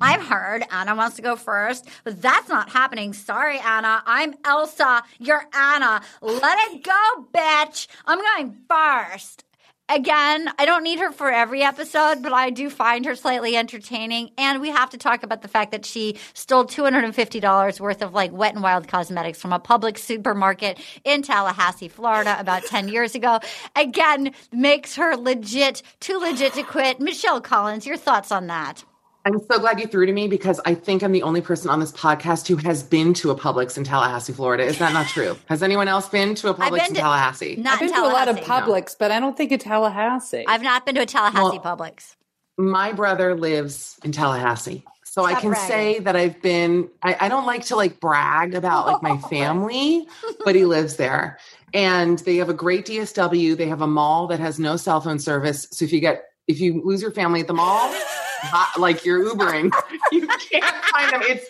I've 0.01 0.23
heard 0.23 0.63
Anna 0.71 0.95
wants 0.95 1.17
to 1.17 1.21
go 1.21 1.35
first, 1.35 1.85
but 2.05 2.21
that's 2.21 2.47
not 2.47 2.69
happening. 2.69 3.11
Sorry, 3.11 3.59
Anna. 3.59 4.01
I'm 4.05 4.33
Elsa. 4.45 5.03
You're 5.19 5.43
Anna. 5.53 6.01
Let 6.21 6.57
it 6.71 6.83
go, 6.85 7.25
bitch. 7.33 7.87
I'm 8.05 8.17
going 8.19 8.55
first. 8.69 9.43
Again, 9.91 10.51
I 10.59 10.65
don't 10.65 10.83
need 10.83 10.99
her 10.99 11.11
for 11.11 11.31
every 11.31 11.63
episode, 11.63 12.21
but 12.21 12.31
I 12.31 12.51
do 12.51 12.69
find 12.69 13.05
her 13.05 13.15
slightly 13.15 13.55
entertaining. 13.55 14.29
And 14.37 14.61
we 14.61 14.69
have 14.69 14.91
to 14.91 14.99
talk 14.99 15.23
about 15.23 15.41
the 15.41 15.47
fact 15.47 15.71
that 15.71 15.83
she 15.83 16.19
stole 16.35 16.65
$250 16.65 17.79
worth 17.79 18.03
of 18.03 18.13
like 18.13 18.31
wet 18.31 18.53
and 18.53 18.61
wild 18.61 18.87
cosmetics 18.87 19.41
from 19.41 19.51
a 19.51 19.57
public 19.57 19.97
supermarket 19.97 20.79
in 21.03 21.23
Tallahassee, 21.23 21.87
Florida 21.87 22.39
about 22.39 22.65
10 22.65 22.89
years 22.89 23.15
ago. 23.15 23.39
Again, 23.75 24.31
makes 24.51 24.95
her 24.95 25.15
legit, 25.17 25.81
too 25.99 26.19
legit 26.19 26.53
to 26.53 26.61
quit. 26.61 26.99
Michelle 26.99 27.41
Collins, 27.41 27.87
your 27.87 27.97
thoughts 27.97 28.31
on 28.31 28.45
that? 28.45 28.83
I'm 29.29 29.39
so 29.45 29.59
glad 29.59 29.79
you 29.79 29.85
threw 29.85 30.07
to 30.07 30.11
me 30.11 30.27
because 30.27 30.59
I 30.65 30.73
think 30.73 31.03
I'm 31.03 31.11
the 31.11 31.21
only 31.21 31.39
person 31.41 31.69
on 31.69 31.79
this 31.79 31.91
podcast 31.91 32.47
who 32.47 32.55
has 32.57 32.81
been 32.81 33.13
to 33.15 33.29
a 33.29 33.35
Publix 33.35 33.77
in 33.77 33.83
Tallahassee, 33.83 34.33
Florida. 34.33 34.63
Is 34.63 34.79
that 34.79 34.91
not 34.91 35.05
true? 35.07 35.37
Has 35.45 35.61
anyone 35.61 35.87
else 35.87 36.09
been 36.09 36.33
to 36.35 36.49
a 36.49 36.53
Publix 36.55 36.71
been 36.71 36.79
in 36.87 36.93
to- 36.95 37.01
Tallahassee? 37.01 37.55
Not 37.57 37.73
I've 37.73 37.79
been 37.79 37.89
in 37.89 37.93
to 37.95 38.01
a 38.01 38.07
lot 38.07 38.27
of 38.27 38.39
Tallahassee. 38.41 38.71
Publix, 38.71 38.95
but 38.97 39.11
I 39.11 39.19
don't 39.19 39.37
think 39.37 39.51
in 39.51 39.59
Tallahassee. 39.59 40.45
I've 40.47 40.63
not 40.63 40.83
been 40.85 40.95
to 40.95 41.01
a 41.01 41.05
Tallahassee 41.05 41.59
Well, 41.63 41.77
Publix. 41.77 42.15
My 42.57 42.91
brother 42.91 43.35
lives 43.35 43.99
in 44.03 44.11
Tallahassee. 44.11 44.83
So 45.05 45.25
I 45.25 45.33
can 45.35 45.51
bragging. 45.51 45.67
say 45.69 45.99
that 45.99 46.15
I've 46.15 46.41
been 46.41 46.89
I, 47.03 47.15
I 47.21 47.29
don't 47.29 47.45
like 47.45 47.65
to 47.65 47.75
like 47.75 47.99
brag 47.99 48.53
about 48.55 48.87
like 48.87 49.01
my 49.03 49.17
family, 49.29 50.07
but 50.43 50.55
he 50.55 50.65
lives 50.65 50.95
there. 50.97 51.37
And 51.73 52.17
they 52.19 52.37
have 52.37 52.49
a 52.49 52.53
great 52.53 52.85
DSW. 52.87 53.55
They 53.57 53.67
have 53.67 53.81
a 53.81 53.87
mall 53.87 54.27
that 54.27 54.39
has 54.39 54.59
no 54.59 54.75
cell 54.75 55.01
phone 55.01 55.19
service. 55.19 55.67
So 55.71 55.85
if 55.85 55.93
you 55.93 55.99
get 55.99 56.25
if 56.47 56.59
you 56.59 56.81
lose 56.83 57.01
your 57.01 57.11
family 57.11 57.41
at 57.41 57.47
the 57.47 57.53
mall, 57.53 57.89
hot- 57.91 58.28
like 58.77 59.05
you're 59.05 59.23
Ubering, 59.33 59.71
you 60.11 60.27
can't 60.27 60.85
find 60.85 61.13
them. 61.13 61.21
It's 61.23 61.45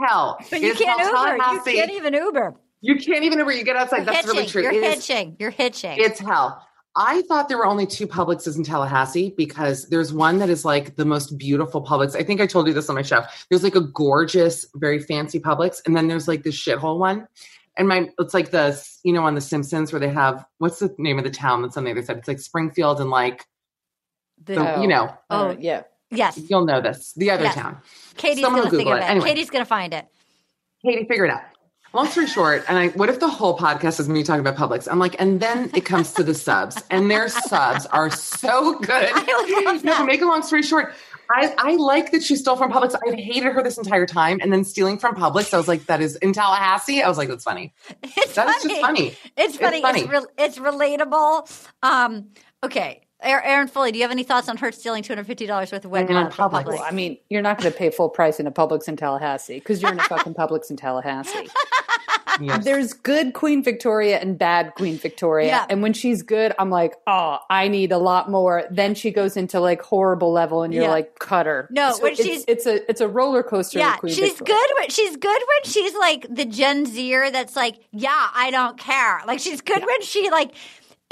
hell. 0.00 0.38
But 0.50 0.60
you 0.60 0.70
It's 0.70 0.80
can't 0.80 1.00
called 1.12 1.32
Uber. 1.32 1.72
You 1.72 1.76
can't 1.78 1.90
even 1.92 2.14
Uber. 2.14 2.54
You 2.80 2.96
can't 2.96 3.24
even 3.24 3.38
Uber. 3.38 3.52
You 3.52 3.64
get 3.64 3.76
outside. 3.76 3.98
You're 3.98 4.06
That's 4.06 4.18
hitching. 4.26 4.36
really 4.36 4.46
true. 4.48 4.62
You're 4.62 4.72
It 4.72 4.82
is- 4.84 5.06
hitching. 5.06 5.36
You're 5.38 5.50
hitching. 5.50 5.96
it's 5.98 6.20
hell. 6.20 6.66
I 6.96 7.22
thought 7.22 7.48
there 7.48 7.58
were 7.58 7.66
only 7.66 7.86
two 7.86 8.06
Publixes 8.06 8.56
in 8.56 8.62
Tallahassee 8.62 9.34
because 9.36 9.88
there's 9.88 10.12
one 10.12 10.38
that 10.38 10.48
is 10.48 10.64
like 10.64 10.94
the 10.94 11.04
most 11.04 11.36
beautiful 11.36 11.84
Publix. 11.84 12.14
I 12.14 12.22
think 12.22 12.40
I 12.40 12.46
told 12.46 12.68
you 12.68 12.72
this 12.72 12.88
on 12.88 12.94
my 12.94 13.02
show. 13.02 13.22
There's 13.50 13.64
like 13.64 13.74
a 13.74 13.80
gorgeous, 13.80 14.64
very 14.76 15.00
fancy 15.00 15.40
Publix, 15.40 15.80
and 15.86 15.96
then 15.96 16.06
there's 16.06 16.28
like 16.28 16.44
this 16.44 16.54
shithole 16.56 17.00
one. 17.00 17.26
And 17.76 17.88
my, 17.88 18.08
it's 18.20 18.32
like 18.32 18.52
the, 18.52 18.80
you 19.02 19.12
know, 19.12 19.24
on 19.24 19.34
The 19.34 19.40
Simpsons 19.40 19.92
where 19.92 19.98
they 19.98 20.08
have 20.10 20.44
what's 20.58 20.78
the 20.78 20.94
name 20.96 21.18
of 21.18 21.24
the 21.24 21.30
town 21.32 21.62
that's 21.62 21.76
on 21.76 21.82
the 21.82 21.90
other 21.90 22.02
side? 22.04 22.18
It's 22.18 22.28
like 22.28 22.38
Springfield 22.38 23.00
and 23.00 23.10
like, 23.10 23.44
The- 24.44 24.54
the, 24.54 24.78
you 24.82 24.86
know, 24.86 25.12
Oh, 25.30 25.56
yeah. 25.58 25.82
Yes. 26.14 26.38
you'll 26.48 26.64
know 26.64 26.80
this. 26.80 27.12
The 27.16 27.30
other 27.30 27.44
Yes. 27.44 27.54
town. 27.54 27.78
Katie's 28.16 28.42
Someone 28.44 28.62
going 28.62 28.70
to 28.70 28.76
will 28.76 28.84
Google 28.84 28.96
it. 28.98 29.00
it. 29.00 29.10
Anyway. 29.10 29.28
Katie's 29.28 29.50
going 29.50 29.64
to 29.64 29.68
find 29.68 29.92
it. 29.94 30.06
Katie, 30.84 31.04
figure 31.06 31.24
it 31.24 31.30
out. 31.30 31.42
Long 31.92 32.08
story 32.08 32.26
short, 32.26 32.64
and 32.68 32.76
I, 32.76 32.88
what 32.88 33.08
if 33.08 33.20
the 33.20 33.28
whole 33.28 33.56
podcast 33.56 34.00
is 34.00 34.08
me 34.08 34.24
talking 34.24 34.44
about 34.44 34.56
Publix? 34.56 34.88
I'm 34.90 34.98
like, 34.98 35.14
and 35.20 35.38
then 35.38 35.70
it 35.76 35.82
comes 35.84 36.12
to 36.14 36.24
the 36.24 36.34
subs, 36.34 36.82
and 36.90 37.08
their 37.08 37.28
subs 37.28 37.86
are 37.86 38.10
so 38.10 38.80
good. 38.80 38.90
I 39.14 39.62
love 39.64 39.84
No, 39.84 39.92
that. 39.92 39.98
to 40.00 40.04
make 40.04 40.20
a 40.20 40.24
long 40.26 40.42
story 40.42 40.64
short, 40.64 40.92
I, 41.30 41.54
I 41.56 41.76
like 41.76 42.10
that 42.10 42.24
she 42.24 42.34
stole 42.34 42.56
from 42.56 42.72
Publix. 42.72 42.96
I've 43.06 43.14
hated 43.14 43.44
her 43.52 43.62
this 43.62 43.78
entire 43.78 44.06
time, 44.06 44.40
and 44.42 44.52
then 44.52 44.64
stealing 44.64 44.98
from 44.98 45.14
Publix, 45.14 45.54
I 45.54 45.56
was 45.56 45.68
like, 45.68 45.86
that 45.86 46.00
is 46.00 46.16
in 46.16 46.32
Tallahassee. 46.32 47.00
I 47.00 47.08
was 47.08 47.16
like, 47.16 47.28
that's 47.28 47.44
funny. 47.44 47.72
It's 48.02 48.34
That 48.34 48.48
is 48.48 48.62
funny. 48.62 48.68
just 48.74 48.80
funny. 48.80 49.16
It's 49.36 49.56
funny. 49.56 49.76
It's, 49.78 49.86
funny. 49.86 50.04
re- 50.06 50.26
it's 50.36 50.58
relatable. 50.58 51.68
Um, 51.84 52.30
okay. 52.64 53.03
Erin 53.24 53.44
Erin 53.44 53.68
Foley, 53.68 53.92
do 53.92 53.98
you 53.98 54.04
have 54.04 54.10
any 54.10 54.22
thoughts 54.22 54.48
on 54.48 54.56
her 54.58 54.70
stealing 54.72 55.02
two 55.02 55.12
hundred 55.12 55.26
fifty 55.26 55.46
dollars 55.46 55.72
worth 55.72 55.84
of 55.84 55.90
wet 55.90 56.08
And 56.08 56.16
on 56.18 56.30
Publix. 56.30 56.64
Publix? 56.64 56.66
Well, 56.66 56.82
I 56.82 56.90
mean, 56.90 57.18
you're 57.30 57.42
not 57.42 57.58
going 57.58 57.72
to 57.72 57.76
pay 57.78 57.90
full 57.90 58.08
price 58.08 58.38
in 58.40 58.46
a 58.46 58.52
Publix 58.52 58.88
in 58.88 58.96
Tallahassee 58.96 59.54
because 59.58 59.80
you're 59.82 59.92
in 59.92 59.98
a 59.98 60.02
fucking 60.04 60.34
Publix 60.34 60.70
in 60.70 60.76
Tallahassee. 60.76 61.48
Yes. 62.40 62.64
There's 62.64 62.92
good 62.94 63.32
Queen 63.32 63.62
Victoria 63.62 64.18
and 64.18 64.36
bad 64.36 64.74
Queen 64.74 64.98
Victoria. 64.98 65.46
Yeah. 65.46 65.66
And 65.70 65.82
when 65.82 65.92
she's 65.92 66.22
good, 66.22 66.52
I'm 66.58 66.68
like, 66.68 66.96
oh, 67.06 67.38
I 67.48 67.68
need 67.68 67.92
a 67.92 67.98
lot 67.98 68.28
more. 68.28 68.64
Then 68.72 68.96
she 68.96 69.12
goes 69.12 69.36
into 69.36 69.60
like 69.60 69.80
horrible 69.80 70.32
level 70.32 70.64
and 70.64 70.74
you're 70.74 70.82
Yeah. 70.82 70.90
like, 70.90 71.16
cut 71.20 71.46
her. 71.46 71.68
No, 71.70 71.96
when 72.00 72.10
it's, 72.14 72.20
she's- 72.24 72.44
it's 72.48 72.66
a 72.66 72.90
it's 72.90 73.00
a 73.00 73.06
roller 73.06 73.44
coaster. 73.44 73.78
Yeah, 73.78 73.98
Queen 73.98 74.12
she's 74.12 74.34
Victoria. 74.34 74.46
good 74.60 74.70
when 74.80 74.88
she's 74.90 75.16
good 75.16 75.42
when 75.46 75.72
she's 75.72 75.94
like 75.94 76.26
the 76.28 76.44
Gen 76.44 76.86
Zer 76.86 77.30
that's 77.30 77.54
like, 77.54 77.76
yeah, 77.92 78.28
I 78.34 78.50
don't 78.50 78.76
care. 78.78 79.20
Like 79.28 79.38
she's 79.38 79.60
good 79.60 79.86
when 79.86 80.02
she 80.02 80.28
like 80.30 80.56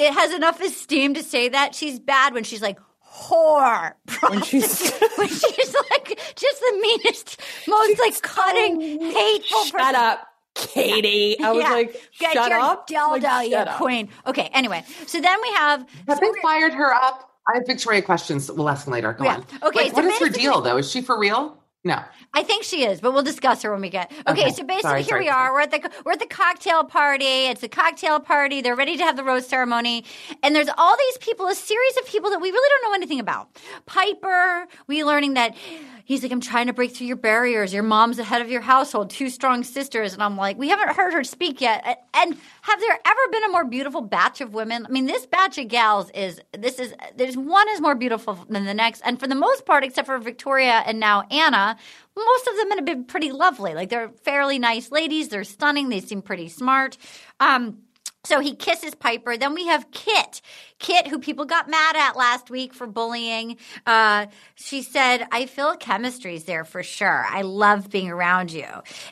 it 0.06 0.14
has 0.14 0.32
enough 0.32 0.60
esteem 0.60 1.14
to 1.14 1.22
say 1.22 1.48
that. 1.48 1.74
She's 1.74 1.98
bad 1.98 2.34
when 2.34 2.44
she's 2.44 2.62
like 2.62 2.78
whore. 3.14 3.92
When 4.28 4.42
she's- 4.42 4.90
prostitute, 4.90 5.10
when 5.18 5.28
she's 5.28 5.74
like 5.90 6.20
just 6.36 6.60
the 6.60 6.78
meanest, 6.80 7.40
most 7.68 7.98
like 8.00 8.20
cutting, 8.22 8.80
hateful. 9.00 9.64
Shut 9.64 9.72
person. 9.80 9.94
up, 9.96 10.26
Katie. 10.54 11.38
I 11.40 11.52
was 11.52 11.62
Yeah. 11.62 11.70
like, 11.70 11.92
Get 12.18 12.32
shut 12.32 12.50
your 12.50 12.60
up. 12.60 12.88
dildo, 12.88 13.22
Like, 13.22 13.44
you 13.46 13.52
shut 13.52 13.68
up. 13.68 13.76
queen. 13.76 14.08
Okay, 14.26 14.50
anyway, 14.52 14.84
so 15.06 15.20
then 15.20 15.36
we 15.42 15.48
have. 15.52 15.86
Have 16.08 16.18
so 16.18 16.20
they 16.32 16.40
fired 16.40 16.72
her 16.74 16.92
up? 16.94 17.28
I 17.48 17.56
have 17.58 17.66
Victoria 17.66 18.02
questions. 18.02 18.50
We'll 18.50 18.68
ask 18.68 18.84
them 18.84 18.92
later. 18.94 19.12
Go 19.14 19.24
Yeah. 19.24 19.34
on. 19.36 19.46
Okay, 19.64 19.84
Like, 19.84 19.88
so 19.90 19.94
what 19.96 20.04
is 20.04 20.18
her 20.20 20.28
deal, 20.28 20.60
though? 20.60 20.76
Is 20.76 20.90
she 20.90 21.00
for 21.02 21.18
real? 21.18 21.58
No. 21.84 21.98
I 22.32 22.44
think 22.44 22.62
she 22.62 22.84
is, 22.84 23.00
but 23.00 23.12
we'll 23.12 23.24
discuss 23.24 23.62
her 23.62 23.72
when 23.72 23.80
we 23.80 23.90
get. 23.90 24.12
Okay, 24.28 24.42
Okay. 24.42 24.50
so 24.52 24.62
basically 24.62 24.80
Sorry, 24.82 25.02
here 25.02 25.08
sorry, 25.08 25.24
we 25.24 25.28
are. 25.28 25.52
We're 25.52 25.60
at 25.62 25.70
the 25.72 25.90
we're 26.04 26.12
at 26.12 26.20
the 26.20 26.26
cocktail 26.26 26.84
party. 26.84 27.24
It's 27.46 27.62
a 27.64 27.68
cocktail 27.68 28.20
party. 28.20 28.60
They're 28.60 28.76
ready 28.76 28.96
to 28.96 29.02
have 29.02 29.16
the 29.16 29.24
rose 29.24 29.46
ceremony, 29.48 30.04
and 30.44 30.54
there's 30.54 30.68
all 30.78 30.96
these 30.96 31.18
people, 31.18 31.46
a 31.48 31.54
series 31.54 31.96
of 31.98 32.06
people 32.06 32.30
that 32.30 32.40
we 32.40 32.50
really 32.50 32.68
don't 32.70 32.90
know 32.90 32.94
anything 32.94 33.18
about. 33.20 33.48
Piper, 33.86 34.66
we 34.86 35.02
learning 35.04 35.34
that 35.34 35.56
he's 36.04 36.22
like, 36.22 36.32
I'm 36.32 36.40
trying 36.40 36.68
to 36.68 36.72
break 36.72 36.94
through 36.94 37.06
your 37.08 37.16
barriers. 37.16 37.74
Your 37.74 37.82
mom's 37.82 38.16
the 38.16 38.24
head 38.24 38.40
of 38.42 38.48
your 38.50 38.60
household, 38.60 39.10
two 39.10 39.28
strong 39.28 39.64
sisters, 39.64 40.14
and 40.14 40.22
I'm 40.22 40.36
like, 40.36 40.56
we 40.58 40.68
haven't 40.68 40.96
heard 40.96 41.12
her 41.12 41.24
speak 41.24 41.60
yet. 41.60 42.06
And 42.14 42.36
have 42.62 42.80
there 42.80 42.98
ever 43.04 43.20
been 43.30 43.44
a 43.44 43.48
more 43.50 43.64
beautiful 43.64 44.00
batch 44.02 44.40
of 44.40 44.54
women? 44.54 44.86
I 44.86 44.88
mean, 44.90 45.06
this 45.06 45.26
batch 45.26 45.58
of 45.58 45.68
gals 45.68 46.10
is 46.10 46.40
this 46.56 46.78
is 46.78 46.94
there's 47.16 47.36
one 47.36 47.68
is 47.70 47.80
more 47.80 47.96
beautiful 47.96 48.34
than 48.48 48.64
the 48.66 48.74
next, 48.74 49.00
and 49.04 49.18
for 49.18 49.26
the 49.26 49.34
most 49.34 49.66
part, 49.66 49.82
except 49.84 50.06
for 50.06 50.18
Victoria 50.18 50.82
and 50.86 51.00
now 51.00 51.22
Anna 51.30 51.71
most 52.16 52.46
of 52.48 52.56
them 52.56 52.70
have 52.72 52.84
been 52.84 53.04
pretty 53.04 53.32
lovely. 53.32 53.74
Like 53.74 53.88
they're 53.90 54.10
fairly 54.24 54.58
nice 54.58 54.90
ladies. 54.90 55.28
They're 55.28 55.44
stunning. 55.44 55.88
They 55.88 56.00
seem 56.00 56.22
pretty 56.22 56.48
smart. 56.48 56.96
Um, 57.40 57.78
So 58.24 58.38
he 58.38 58.54
kisses 58.54 58.94
Piper. 58.94 59.36
Then 59.36 59.52
we 59.52 59.66
have 59.66 59.90
Kit. 59.90 60.42
Kit, 60.78 61.08
who 61.08 61.18
people 61.18 61.44
got 61.44 61.68
mad 61.68 61.96
at 61.96 62.16
last 62.16 62.50
week 62.50 62.72
for 62.72 62.86
bullying. 62.86 63.56
Uh, 63.84 64.26
she 64.54 64.82
said, 64.82 65.26
I 65.32 65.46
feel 65.46 65.74
chemistry's 65.76 66.44
there 66.44 66.64
for 66.64 66.84
sure. 66.84 67.26
I 67.28 67.42
love 67.42 67.90
being 67.90 68.10
around 68.10 68.52
you. 68.52 68.66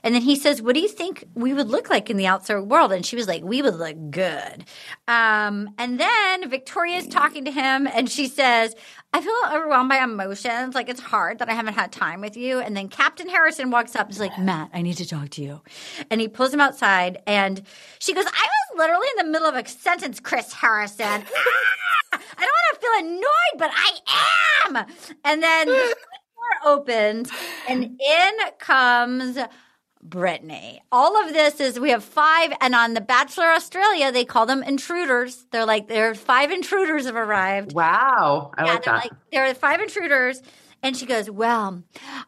And 0.04 0.14
then 0.14 0.22
he 0.22 0.36
says, 0.36 0.62
What 0.62 0.74
do 0.74 0.80
you 0.80 0.88
think 0.88 1.24
we 1.34 1.52
would 1.52 1.66
look 1.68 1.90
like 1.90 2.08
in 2.08 2.18
the 2.18 2.28
outside 2.28 2.60
world? 2.60 2.92
And 2.92 3.04
she 3.04 3.16
was 3.16 3.26
like, 3.26 3.42
We 3.42 3.62
would 3.62 3.74
look 3.74 3.96
good. 4.12 4.64
Um, 5.08 5.70
and 5.76 5.98
then 5.98 6.48
Victoria's 6.48 7.08
talking 7.08 7.44
to 7.46 7.50
him 7.50 7.88
and 7.88 8.08
she 8.08 8.28
says, 8.28 8.76
I 9.12 9.20
feel 9.20 9.34
overwhelmed 9.52 9.88
by 9.88 9.98
emotions. 9.98 10.74
Like 10.74 10.88
it's 10.88 11.00
hard 11.00 11.40
that 11.40 11.48
I 11.48 11.54
haven't 11.54 11.74
had 11.74 11.90
time 11.90 12.20
with 12.20 12.36
you. 12.36 12.60
And 12.60 12.76
then 12.76 12.88
Captain 12.88 13.28
Harrison 13.28 13.70
walks 13.70 13.96
up 13.96 14.06
and 14.06 14.12
is 14.12 14.20
like, 14.20 14.38
Matt, 14.38 14.70
I 14.72 14.82
need 14.82 14.96
to 14.98 15.06
talk 15.06 15.30
to 15.30 15.42
you. 15.42 15.60
And 16.10 16.20
he 16.20 16.28
pulls 16.28 16.54
him 16.54 16.60
outside 16.60 17.20
and 17.26 17.62
she 17.98 18.14
goes, 18.14 18.26
I 18.26 18.28
was 18.46 18.78
literally 18.78 19.08
in 19.18 19.26
the 19.26 19.32
middle 19.32 19.48
of 19.48 19.56
a 19.56 19.66
sentence, 19.68 20.20
Chris 20.20 20.52
Harrison. 20.52 21.06
I 22.12 22.18
don't 22.38 22.40
want 22.40 22.74
to 22.74 22.80
feel 22.80 23.08
annoyed, 23.08 23.58
but 23.58 23.70
I 23.74 24.66
am. 24.68 24.86
And 25.24 25.42
then 25.42 25.66
the 25.66 25.72
door 25.74 26.72
opens 26.72 27.30
and 27.68 27.84
in 27.84 28.32
comes 28.58 29.38
Brittany. 30.02 30.82
All 30.90 31.22
of 31.22 31.32
this 31.32 31.60
is 31.60 31.78
we 31.78 31.90
have 31.90 32.02
five, 32.04 32.52
and 32.60 32.74
on 32.74 32.94
the 32.94 33.00
Bachelor 33.00 33.46
Australia, 33.46 34.10
they 34.10 34.24
call 34.24 34.46
them 34.46 34.62
intruders. 34.62 35.46
They're 35.50 35.66
like 35.66 35.88
there 35.88 36.10
are 36.10 36.14
five 36.14 36.50
intruders 36.50 37.06
have 37.06 37.16
arrived. 37.16 37.74
Wow, 37.74 38.52
I 38.56 38.64
yeah, 38.64 38.72
like 38.72 38.84
they're 38.84 38.94
that. 38.94 39.04
like 39.04 39.12
there 39.32 39.46
are 39.46 39.54
five 39.54 39.80
intruders. 39.80 40.42
And 40.82 40.96
she 40.96 41.04
goes, 41.04 41.30
Well, 41.30 41.82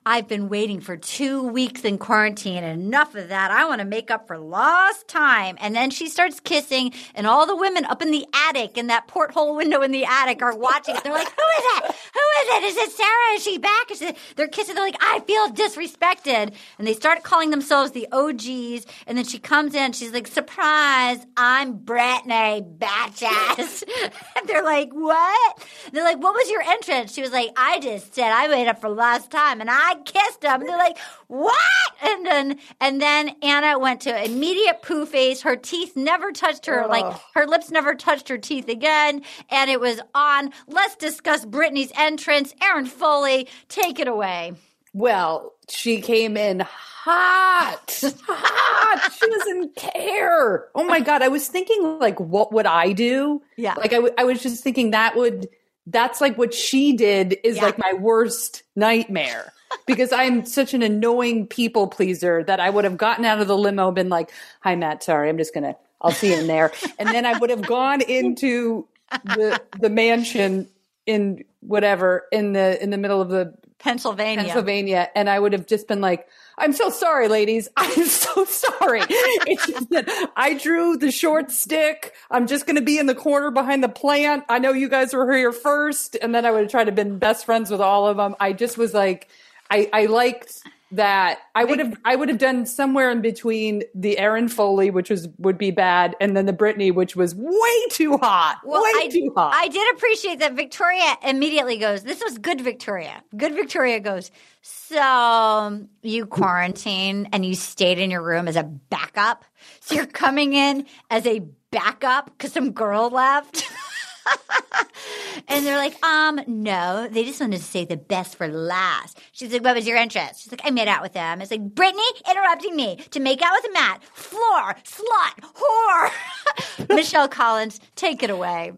I've 0.05 0.29
been 0.29 0.49
waiting 0.51 0.81
for 0.81 0.97
two 0.97 1.43
weeks 1.43 1.85
in 1.85 1.97
quarantine. 1.99 2.63
and 2.65 2.83
Enough 2.83 3.15
of 3.15 3.29
that. 3.31 3.51
I 3.51 3.65
want 3.67 3.81
to 3.81 3.87
make 3.87 4.11
up 4.11 4.27
for 4.27 4.37
lost 4.39 5.09
time. 5.09 5.57
And 5.61 5.75
then 5.75 5.91
she 5.91 6.09
starts 6.09 6.39
kissing, 6.41 6.93
and 7.15 7.27
all 7.27 7.47
the 7.47 7.57
women 7.57 7.87
up 7.87 8.03
in 8.03 8.11
the 8.11 8.27
attic, 8.49 8.77
in 8.77 8.89
that 8.89 9.09
porthole 9.09 9.57
window 9.57 9.81
in 9.81 9.91
the 9.91 10.05
attic, 10.05 10.43
are 10.43 10.57
watching. 10.57 10.97
They're 11.03 11.13
like, 11.13 11.29
Who 11.29 11.43
is 11.59 11.65
it? 11.79 11.85
Who 11.85 12.21
is 12.43 12.57
it? 12.57 12.65
Is 12.65 12.77
it 12.77 12.93
Sarah? 12.93 13.35
Is 13.35 13.43
she 13.43 13.59
back? 13.59 13.91
Is. 13.91 14.05
They're 14.37 14.49
kissing. 14.49 14.75
They're 14.75 14.85
like, 14.85 14.97
I 15.01 15.21
feel 15.21 15.49
disrespected. 15.49 16.55
And 16.79 16.87
they 16.87 16.95
start 16.95 17.23
calling 17.23 17.51
themselves 17.51 17.93
the 17.93 18.07
OGs. 18.13 18.87
And 19.07 19.17
then 19.17 19.25
she 19.25 19.39
comes 19.39 19.75
in. 19.75 19.93
She's 19.93 20.13
like, 20.13 20.27
Surprise, 20.27 21.25
I'm 21.39 21.79
Brittany 21.79 22.61
Batches. 22.67 23.83
and 24.37 24.47
they're 24.49 24.63
like, 24.65 24.91
What? 24.93 25.67
They're 25.93 26.05
like, 26.05 26.19
What 26.23 26.35
was 26.35 26.51
your 26.51 26.63
entrance? 26.63 27.15
She 27.15 27.23
was 27.23 27.33
like, 27.33 27.51
I 27.57 27.81
just 27.81 28.15
said, 28.15 28.31
I 28.31 28.42
waited 28.49 28.69
up 28.69 28.81
for 28.81 28.89
last 28.89 29.31
time 29.31 29.61
and 29.61 29.71
I 29.71 29.97
kissed 30.05 30.45
him. 30.45 30.61
And 30.61 30.69
they're 30.69 30.77
like, 30.77 30.99
what? 31.29 31.57
And 32.03 32.27
then, 32.27 32.59
and 32.81 33.01
then 33.01 33.37
Anna 33.43 33.79
went 33.79 34.01
to 34.03 34.25
immediate 34.25 34.83
poo 34.83 35.07
face. 35.07 35.43
Her 35.43 35.57
teeth 35.57 35.97
never 35.97 36.33
touched 36.33 36.67
her, 36.67 36.87
like 36.87 37.05
her 37.35 37.47
lips 37.47 37.71
never 37.71 37.95
touched 37.95 38.29
her 38.29 38.39
teeth 38.39 38.69
again. 38.69 39.23
And 39.51 39.71
it 39.71 39.81
was 39.81 40.01
on. 40.15 40.51
Let's 40.67 40.97
discuss 40.97 41.45
Brittany's 41.45 41.93
entrance. 41.97 42.55
Erin 42.63 42.87
Foley, 42.87 43.49
take 43.69 43.99
it 43.99 44.09
away. 44.09 44.53
Well, 44.95 45.55
she 45.71 46.03
came 46.03 46.37
in 46.37 46.61
hot, 46.61 48.03
hot. 48.29 49.13
She 49.13 49.27
doesn't 49.27 49.75
care. 49.75 50.69
Oh 50.75 50.85
my 50.85 51.01
god! 51.01 51.23
I 51.23 51.29
was 51.29 51.49
thinking, 51.49 51.99
like, 51.99 52.21
what 52.21 52.53
would 52.53 52.67
I 52.67 52.93
do? 52.93 53.43
Yeah. 53.57 53.75
Like, 53.75 53.93
I, 53.93 53.97
w- 53.97 54.15
I 54.19 54.25
was 54.25 54.43
just 54.43 54.63
thinking 54.63 54.91
that 54.91 55.17
would. 55.17 55.49
That's 55.87 56.21
like 56.21 56.39
what 56.39 56.55
she 56.55 56.93
did 56.97 57.37
is 57.45 57.57
Yeah. 57.57 57.63
like 57.65 57.79
my 57.79 57.93
worst 57.95 58.63
nightmare 58.77 59.53
because 59.87 60.13
I'm 60.13 60.45
such 60.47 60.75
an 60.75 60.83
annoying 60.83 61.47
people 61.47 61.89
pleaser 61.89 62.45
that 62.45 62.61
I 62.61 62.71
would 62.71 62.85
have 62.85 62.97
gotten 62.97 63.25
out 63.25 63.41
of 63.41 63.49
the 63.49 63.57
limo, 63.57 63.91
been 63.91 64.09
like, 64.09 64.31
"Hi, 64.61 64.77
Matt. 64.77 65.03
Sorry, 65.03 65.29
I'm 65.29 65.39
just 65.39 65.55
gonna. 65.55 65.77
I'll 66.01 66.13
see 66.13 66.33
you 66.33 66.39
in 66.41 66.47
there," 66.47 66.73
and 66.99 67.09
then 67.09 67.27
I 67.27 67.39
would 67.39 67.51
have 67.51 67.63
gone 67.67 68.01
into 68.01 68.87
the 69.25 69.61
the 69.81 69.89
mansion 69.91 70.69
in 71.07 71.45
whatever 71.61 72.25
in 72.33 72.53
the 72.53 72.81
in 72.83 72.91
the 72.91 72.99
middle 72.99 73.21
of 73.21 73.29
the 73.29 73.55
Pennsylvania. 73.79 74.45
Pennsylvania, 74.45 75.11
and 75.17 75.29
I 75.29 75.39
would 75.39 75.53
have 75.53 75.67
just 75.67 75.89
been 75.89 76.01
like, 76.01 76.29
"I'm 76.63 76.73
so 76.73 76.91
sorry, 76.91 77.27
ladies. 77.27 77.69
I'm 77.77 78.05
so 78.07 78.45
sorry. 78.45 79.03
It's 79.09 79.67
just 79.67 79.91
that 79.91 80.31
I 80.37 80.55
drew 80.55 80.97
the 80.97 81.11
short 81.11 81.51
stick. 81.51 82.15
I'm 82.31 82.47
just 82.47 82.67
going 82.67 82.77
to 82.77 82.83
be 82.83 82.99
in 82.99 83.07
the 83.07 83.15
corner 83.17 83.51
behind 83.51 83.83
the 83.83 83.89
plant. 83.89 84.45
I 84.49 84.61
know 84.61 84.73
you 84.73 84.89
guys 84.89 85.13
were 85.13 85.31
here 85.37 85.51
first, 85.53 86.17
and 86.23 86.33
then 86.33 86.47
I 86.47 86.53
would 86.53 86.63
have 86.63 86.71
tried 86.71 86.85
to 86.85 86.93
been 86.93 87.19
best 87.19 87.45
friends 87.45 87.69
with 87.71 87.81
all 87.81 88.07
of 88.07 88.17
them. 88.17 88.37
I 88.39 88.53
just 88.53 88.79
was 88.79 88.95
like, 88.95 89.29
I, 89.71 89.91
I 89.93 90.07
liked 90.07 90.63
that. 90.93 91.41
I 91.55 91.65
would 91.65 91.79
have, 91.79 91.97
I 92.05 92.17
would 92.17 92.29
have 92.29 92.39
done 92.39 92.67
somewhere 92.67 93.11
in 93.11 93.21
between 93.21 93.83
the 93.95 94.19
Erin 94.19 94.49
Foley, 94.49 94.91
which 94.91 95.11
was 95.11 95.29
would 95.39 95.59
be 95.59 95.71
bad, 95.71 96.17
and 96.21 96.37
then 96.37 96.47
the 96.47 96.53
Brittany, 96.53 96.91
which 96.91 97.17
was 97.17 97.35
way 97.35 97.87
too 97.91 98.17
hot, 98.19 98.61
Well, 98.65 98.83
way 98.83 98.91
I, 98.95 99.09
too 99.09 99.33
hot. 99.37 99.53
I 99.55 99.69
did 99.69 99.95
appreciate 99.95 100.39
that 100.41 100.55
Victoria 100.55 101.17
immediately 101.23 101.79
goes, 101.79 102.03
This 102.03 102.23
was 102.23 102.39
good, 102.39 102.61
Victoria. 102.61 103.23
Good 103.37 103.55
Victoria 103.55 104.01
goes, 104.01 104.31
So 104.63 105.87
you 106.03 106.27
quarantine 106.27 107.29
and 107.33 107.45
you 107.45 107.55
stayed 107.55 107.99
in 107.99 108.11
your 108.11 108.23
room 108.23 108.49
as 108.49 108.57
a 108.57 108.65
backup. 108.65 109.45
So 109.81 109.95
you're 109.95 110.07
coming 110.07 110.53
in 110.53 110.87
as 111.11 111.27
a 111.27 111.41
backup 111.71 112.27
because 112.27 112.53
some 112.53 112.73
girl 112.73 113.11
left. 113.11 113.65
and 115.49 115.67
they're 115.67 115.77
like, 115.77 116.03
um, 116.05 116.41
no, 116.47 117.09
they 117.11 117.25
just 117.25 117.41
wanted 117.41 117.59
to 117.59 117.63
say 117.63 117.85
the 117.85 117.97
best 117.97 118.37
for 118.37 118.49
last. 118.49 119.19
She's 119.33 119.53
like, 119.53 119.63
what 119.63 119.77
was 119.77 119.87
your 119.87 119.97
interest? 119.97 120.43
She's 120.43 120.53
like, 120.53 120.63
I 120.65 120.71
made 120.71 120.89
out 120.89 121.03
with 121.03 121.13
them. 121.13 121.41
It's 121.41 121.51
like, 121.51 121.75
Brittany 121.75 122.03
interrupting 122.29 122.77
me 122.77 122.97
to 123.11 123.21
make 123.21 123.43
out 123.43 123.53
with 123.63 123.73
Matt. 123.73 124.03
Floor, 124.05 124.75
slut, 124.85 125.53
whore. 125.55 126.89
Michelle 126.95 127.29
Collins, 127.29 127.81
take 127.97 128.23
it 128.23 128.31
away. 128.31 128.73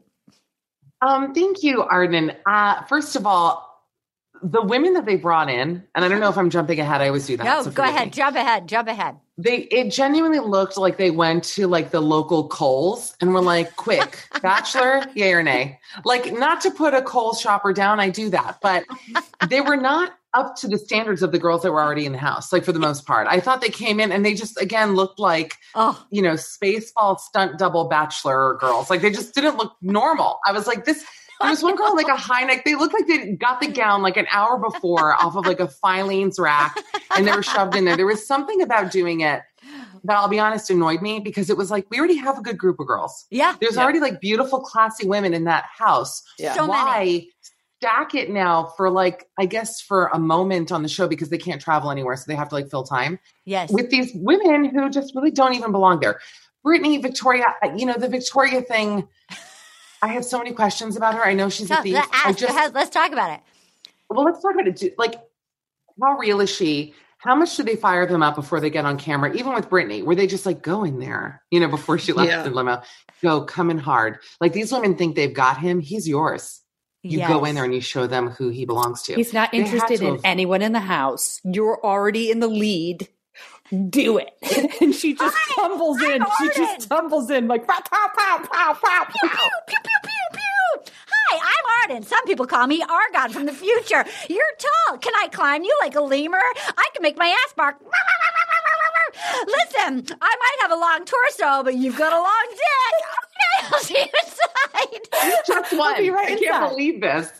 Um, 1.02 1.34
thank 1.34 1.62
you, 1.62 1.82
Arden. 1.82 2.32
Uh, 2.46 2.82
first 2.84 3.14
of 3.16 3.26
all, 3.26 3.63
the 4.44 4.60
women 4.60 4.92
that 4.92 5.06
they 5.06 5.16
brought 5.16 5.48
in, 5.48 5.82
and 5.94 6.04
I 6.04 6.08
don't 6.08 6.20
know 6.20 6.28
if 6.28 6.36
I'm 6.36 6.50
jumping 6.50 6.78
ahead. 6.78 7.00
I 7.00 7.06
always 7.06 7.26
do 7.26 7.38
that. 7.38 7.44
No, 7.44 7.62
so 7.62 7.70
go 7.70 7.82
ahead. 7.82 8.08
me. 8.08 8.10
Jump 8.10 8.36
ahead. 8.36 8.68
Jump 8.68 8.88
ahead. 8.88 9.16
They 9.38 9.60
it 9.62 9.90
genuinely 9.90 10.38
looked 10.38 10.76
like 10.76 10.98
they 10.98 11.10
went 11.10 11.44
to 11.44 11.66
like 11.66 11.90
the 11.90 12.00
local 12.00 12.46
Kohl's 12.48 13.16
and 13.22 13.32
were 13.32 13.40
like, 13.40 13.74
"Quick, 13.76 14.28
bachelor, 14.42 15.02
yay 15.14 15.32
or 15.32 15.42
nay?" 15.42 15.80
Like, 16.04 16.30
not 16.32 16.60
to 16.60 16.70
put 16.70 16.92
a 16.92 17.00
Kohl's 17.00 17.40
shopper 17.40 17.72
down, 17.72 18.00
I 18.00 18.10
do 18.10 18.28
that, 18.30 18.58
but 18.60 18.84
they 19.48 19.62
were 19.62 19.78
not 19.78 20.12
up 20.34 20.56
to 20.56 20.68
the 20.68 20.76
standards 20.76 21.22
of 21.22 21.32
the 21.32 21.38
girls 21.38 21.62
that 21.62 21.72
were 21.72 21.80
already 21.80 22.04
in 22.04 22.12
the 22.12 22.18
house. 22.18 22.52
Like 22.52 22.64
for 22.64 22.72
the 22.72 22.78
most 22.78 23.06
part, 23.06 23.26
I 23.28 23.40
thought 23.40 23.62
they 23.62 23.70
came 23.70 23.98
in 23.98 24.12
and 24.12 24.26
they 24.26 24.34
just 24.34 24.60
again 24.60 24.94
looked 24.94 25.18
like 25.18 25.54
Oh, 25.74 26.04
you 26.10 26.20
know 26.20 26.34
spaceball 26.34 27.18
stunt 27.18 27.58
double 27.58 27.88
bachelor 27.88 28.58
girls. 28.60 28.90
Like 28.90 29.00
they 29.00 29.10
just 29.10 29.34
didn't 29.34 29.56
look 29.56 29.74
normal. 29.80 30.38
I 30.46 30.52
was 30.52 30.66
like, 30.66 30.84
this. 30.84 31.02
There 31.40 31.50
was 31.50 31.62
one 31.62 31.76
girl 31.76 31.94
like 31.96 32.08
a 32.08 32.16
high 32.16 32.42
neck. 32.44 32.64
They 32.64 32.74
looked 32.74 32.94
like 32.94 33.06
they 33.06 33.32
got 33.32 33.60
the 33.60 33.66
gown 33.68 34.02
like 34.02 34.16
an 34.16 34.26
hour 34.30 34.58
before 34.58 35.14
off 35.14 35.36
of 35.36 35.46
like 35.46 35.60
a 35.60 35.66
Filene's 35.68 36.38
rack, 36.38 36.76
and 37.16 37.26
they 37.26 37.32
were 37.32 37.42
shoved 37.42 37.74
in 37.74 37.84
there. 37.84 37.96
There 37.96 38.06
was 38.06 38.26
something 38.26 38.62
about 38.62 38.90
doing 38.92 39.20
it 39.20 39.42
that 40.04 40.16
I'll 40.16 40.28
be 40.28 40.38
honest 40.38 40.68
annoyed 40.70 41.00
me 41.02 41.18
because 41.20 41.48
it 41.50 41.56
was 41.56 41.70
like 41.70 41.86
we 41.90 41.98
already 41.98 42.16
have 42.16 42.38
a 42.38 42.42
good 42.42 42.58
group 42.58 42.78
of 42.80 42.86
girls. 42.86 43.26
yeah. 43.30 43.56
There's 43.60 43.76
already 43.78 44.00
like 44.00 44.20
beautiful, 44.20 44.60
classy 44.60 45.06
women 45.08 45.32
in 45.34 45.44
that 45.44 45.64
house. 45.76 46.22
Yeah. 46.38 46.54
So 46.54 46.66
Why 46.66 46.98
many. 46.98 47.30
stack 47.80 48.14
it 48.14 48.30
now 48.30 48.72
for 48.76 48.90
like 48.90 49.26
I 49.38 49.46
guess 49.46 49.80
for 49.80 50.06
a 50.12 50.18
moment 50.18 50.70
on 50.70 50.82
the 50.82 50.88
show 50.88 51.08
because 51.08 51.30
they 51.30 51.38
can't 51.38 51.60
travel 51.60 51.90
anywhere, 51.90 52.16
so 52.16 52.24
they 52.28 52.34
have 52.36 52.48
to 52.50 52.54
like 52.54 52.70
fill 52.70 52.84
time 52.84 53.18
Yes. 53.46 53.72
with 53.72 53.90
these 53.90 54.12
women 54.14 54.66
who 54.66 54.88
just 54.90 55.14
really 55.14 55.30
don't 55.30 55.54
even 55.54 55.72
belong 55.72 56.00
there. 56.00 56.20
Brittany, 56.62 56.96
Victoria, 56.98 57.44
you 57.76 57.84
know, 57.84 57.94
the 57.98 58.08
Victoria 58.08 58.62
thing, 58.62 59.06
I 60.04 60.08
have 60.08 60.24
so 60.24 60.36
many 60.38 60.52
questions 60.52 60.96
about 60.96 61.14
her. 61.14 61.24
I 61.24 61.32
know 61.32 61.48
she's 61.48 61.68
So, 61.68 61.78
a 61.78 61.82
thief. 61.82 61.94
let- 61.94 62.08
I 62.12 62.28
ask- 62.28 62.38
just, 62.38 62.54
let's- 62.54 62.74
let's 62.74 62.90
talk 62.90 63.10
about 63.12 63.30
it. 63.30 63.40
well, 64.10 64.22
let's 64.24 64.40
talk 64.42 64.52
about 64.54 64.66
it. 64.66 64.98
Like, 64.98 65.14
how 66.00 66.18
real 66.18 66.40
is 66.42 66.50
she? 66.50 66.94
How 67.18 67.34
much 67.34 67.56
do 67.56 67.62
they 67.62 67.76
fire 67.76 68.04
them 68.04 68.22
up 68.22 68.34
before 68.34 68.60
they 68.60 68.68
get 68.68 68.84
on 68.84 68.98
camera? 68.98 69.32
Even 69.34 69.54
with 69.54 69.70
Brittany, 69.70 70.02
were 70.02 70.14
they 70.14 70.26
just 70.26 70.44
like 70.44 70.60
go 70.60 70.84
in 70.84 70.98
there, 70.98 71.42
you 71.50 71.58
know, 71.58 71.68
before 71.68 71.96
she 71.98 72.12
left 72.12 72.28
Yeah. 72.28 72.42
the 72.42 72.50
limo, 72.50 72.82
go 73.22 73.40
coming 73.44 73.78
hard? 73.78 74.18
Like 74.42 74.52
these 74.52 74.70
women 74.70 74.94
think 74.96 75.16
they've 75.16 75.32
got 75.32 75.56
him. 75.58 75.80
He's 75.80 76.06
yours. 76.06 76.60
You 77.02 77.26
go 77.26 77.44
in 77.46 77.54
there 77.54 77.64
and 77.64 77.74
you 77.74 77.80
show 77.82 78.06
them 78.06 78.28
who 78.30 78.48
he 78.50 78.64
belongs 78.66 79.02
to. 79.04 79.14
He's 79.14 79.32
not 79.32 79.52
interested 79.54 79.98
to 80.00 80.06
in 80.06 80.12
have- 80.16 80.20
anyone 80.24 80.60
in 80.62 80.72
the 80.72 80.80
house. 80.80 81.40
You're 81.44 81.78
already 81.84 82.30
in 82.30 82.40
the 82.40 82.48
lead. 82.48 83.08
Do 83.90 84.18
it. 84.18 84.30
and 84.80 84.94
she 84.94 85.14
just 85.14 85.36
tumbles 85.54 86.00
in. 86.02 86.24
She 86.38 86.48
just 86.56 86.88
tumbles 86.88 87.30
in 87.30 87.48
like 87.48 87.66
pow, 87.66 87.80
pow, 87.90 88.08
pow, 88.16 88.38
pow, 88.52 88.72
pow, 88.74 89.04
Pew, 89.04 89.28
pow. 89.28 89.48
pew, 89.66 89.76
pew, 89.82 89.98
pew, 90.02 90.38
pew. 90.38 90.92
Hi, 91.08 91.38
I'm 91.42 91.90
Arden. 91.90 92.02
Some 92.06 92.24
people 92.26 92.46
call 92.46 92.66
me 92.66 92.82
Argon 92.82 93.30
from 93.32 93.46
the 93.46 93.52
future. 93.52 94.04
You're 94.28 94.44
tall. 94.88 94.98
Can 94.98 95.12
I 95.16 95.28
climb 95.28 95.64
you 95.64 95.76
like 95.80 95.94
a 95.94 96.00
lemur? 96.00 96.38
I 96.76 96.88
can 96.94 97.02
make 97.02 97.16
my 97.16 97.26
ass 97.26 97.52
bark. 97.56 97.76
Listen, 99.46 100.04
I 100.20 100.36
might 100.36 100.56
have 100.62 100.70
a 100.72 100.76
long 100.76 101.04
torso, 101.04 101.62
but 101.64 101.74
you've 101.76 101.96
got 101.96 102.12
a 102.12 102.16
long 102.16 102.46
dick. 102.50 103.72
I'll 103.72 103.78
see 103.80 103.98
you 103.98 104.06
inside. 104.24 105.42
just 105.46 105.76
one. 105.78 105.96
be 105.98 106.10
right 106.10 106.28
I 106.28 106.32
inside. 106.32 106.44
can't 106.46 106.70
believe 106.70 107.00
this. 107.00 107.30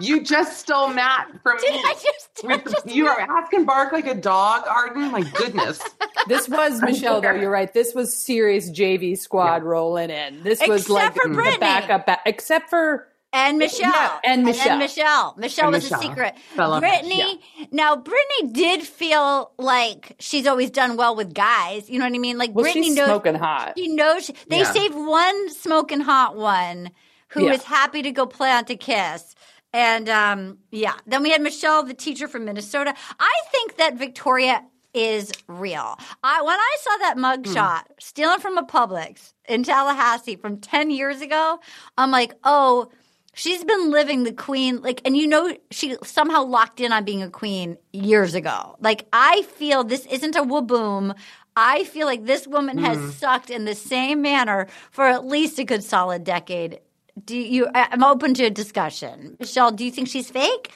You 0.00 0.22
just 0.24 0.58
stole 0.58 0.88
Matt 0.88 1.28
from 1.42 1.58
Did 1.58 1.72
me. 1.74 1.78
I 1.84 1.92
just, 1.94 2.28
With- 2.44 2.64
just 2.72 2.86
you 2.88 3.06
are 3.08 3.20
asking 3.20 3.66
bark 3.66 3.92
like 3.92 4.06
a 4.06 4.14
dog, 4.14 4.64
Arden. 4.66 5.10
My 5.10 5.22
goodness. 5.22 5.80
This 6.28 6.48
was 6.48 6.80
Michelle, 6.80 7.20
though. 7.20 7.32
You're 7.32 7.50
right. 7.50 7.72
This 7.74 7.94
was 7.94 8.14
serious 8.16 8.70
JV 8.70 9.18
squad 9.18 9.64
rolling 9.64 10.08
in. 10.10 10.44
This 10.44 10.60
was 10.66 10.82
Except 10.82 10.90
like 10.90 11.14
for 11.14 11.28
the 11.28 11.34
Brittany. 11.34 11.58
backup, 11.58 12.06
ba- 12.06 12.20
except 12.24 12.70
for 12.70 13.08
and 13.32 13.58
Michelle. 13.58 13.90
Yeah, 13.90 14.18
and 14.24 14.44
Michelle. 14.44 14.78
Michelle. 14.78 15.34
Michelle 15.36 15.64
And 15.66 15.74
was 15.74 15.82
Michelle. 15.84 15.98
a 15.98 16.02
secret. 16.02 16.34
Fell 16.54 16.72
on- 16.74 16.80
Brittany. 16.80 17.40
Now, 17.72 17.96
Brittany 17.96 18.52
did 18.52 18.82
feel 18.86 19.50
like 19.58 20.14
she's 20.20 20.46
always 20.46 20.70
done 20.70 20.96
well 20.96 21.16
with 21.16 21.34
guys. 21.34 21.90
You 21.90 21.98
know 21.98 22.04
what 22.04 22.14
I 22.14 22.18
mean? 22.18 22.38
Like 22.38 22.54
well, 22.54 22.62
Brittany 22.64 22.86
she's 22.88 22.96
knows. 22.96 23.06
smoking 23.08 23.34
hot. 23.34 23.72
She 23.76 23.88
knows. 23.88 24.30
They 24.48 24.58
Yeah. 24.60 24.72
saved 24.72 24.94
one 24.94 25.50
smoking 25.50 26.00
hot 26.00 26.36
one 26.36 26.90
who 27.30 27.46
Yeah. 27.46 27.54
is 27.54 27.64
happy 27.64 28.02
to 28.02 28.12
go 28.12 28.26
play 28.26 28.52
on 28.52 28.64
to 28.66 28.76
Kiss. 28.76 29.34
And 29.72 30.08
um, 30.08 30.58
yeah, 30.70 30.94
then 31.06 31.22
we 31.22 31.30
had 31.30 31.40
Michelle, 31.40 31.82
the 31.82 31.94
teacher 31.94 32.28
from 32.28 32.44
Minnesota. 32.44 32.94
I 33.18 33.40
think 33.50 33.76
that 33.76 33.96
Victoria 33.96 34.62
is 34.94 35.32
real. 35.48 35.98
I 36.22 36.42
when 36.42 36.58
I 36.58 36.76
saw 36.80 36.96
that 36.98 37.16
mugshot 37.16 37.84
stealing 37.98 38.40
from 38.40 38.58
a 38.58 38.64
Publix 38.64 39.32
in 39.48 39.62
Tallahassee 39.62 40.36
from 40.36 40.58
10 40.58 40.90
years 40.90 41.22
ago, 41.22 41.58
I'm 41.96 42.10
like, 42.10 42.34
"Oh, 42.44 42.90
she's 43.34 43.64
been 43.64 43.90
living 43.90 44.24
the 44.24 44.32
queen 44.32 44.82
like 44.82 45.00
and 45.04 45.16
you 45.16 45.26
know 45.26 45.56
she 45.70 45.96
somehow 46.02 46.44
locked 46.44 46.80
in 46.80 46.92
on 46.92 47.04
being 47.04 47.22
a 47.22 47.30
queen 47.30 47.76
years 47.92 48.34
ago. 48.34 48.76
Like 48.80 49.06
I 49.12 49.42
feel 49.42 49.84
this 49.84 50.06
isn't 50.06 50.36
a 50.36 50.42
waboom. 50.42 51.16
I 51.56 51.84
feel 51.84 52.06
like 52.06 52.24
this 52.24 52.46
woman 52.46 52.78
has 52.78 53.14
sucked 53.16 53.50
in 53.50 53.64
the 53.66 53.74
same 53.74 54.22
manner 54.22 54.68
for 54.90 55.04
at 55.04 55.26
least 55.26 55.58
a 55.58 55.64
good 55.64 55.84
solid 55.84 56.24
decade. 56.24 56.80
Do 57.24 57.36
you 57.36 57.68
I- 57.74 57.88
I'm 57.92 58.02
open 58.04 58.34
to 58.34 58.44
a 58.44 58.50
discussion. 58.50 59.36
Michelle, 59.38 59.70
do 59.70 59.84
you 59.84 59.90
think 59.90 60.08
she's 60.08 60.30
fake? 60.30 60.72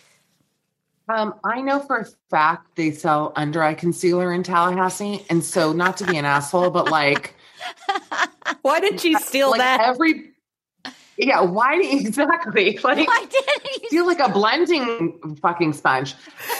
Um, 1.08 1.34
I 1.44 1.60
know 1.62 1.78
for 1.80 1.98
a 1.98 2.06
fact 2.30 2.74
they 2.76 2.90
sell 2.90 3.32
under 3.36 3.62
eye 3.62 3.74
concealer 3.74 4.32
in 4.32 4.42
Tallahassee. 4.42 5.24
And 5.30 5.42
so, 5.44 5.72
not 5.72 5.96
to 5.98 6.04
be 6.04 6.16
an 6.16 6.24
asshole, 6.24 6.70
but 6.70 6.90
like, 6.90 7.34
Why 8.62 8.80
did 8.80 9.00
she 9.00 9.14
steal 9.14 9.50
like 9.50 9.60
that? 9.60 9.80
every. 9.80 10.32
Yeah, 11.16 11.40
why 11.42 11.80
exactly? 11.82 12.78
Like, 12.84 13.06
Why 13.08 13.24
didn't 13.24 13.82
you 13.82 13.88
feel 13.88 14.06
like 14.06 14.18
a 14.20 14.28
blending 14.30 15.36
fucking 15.40 15.72
sponge. 15.72 16.14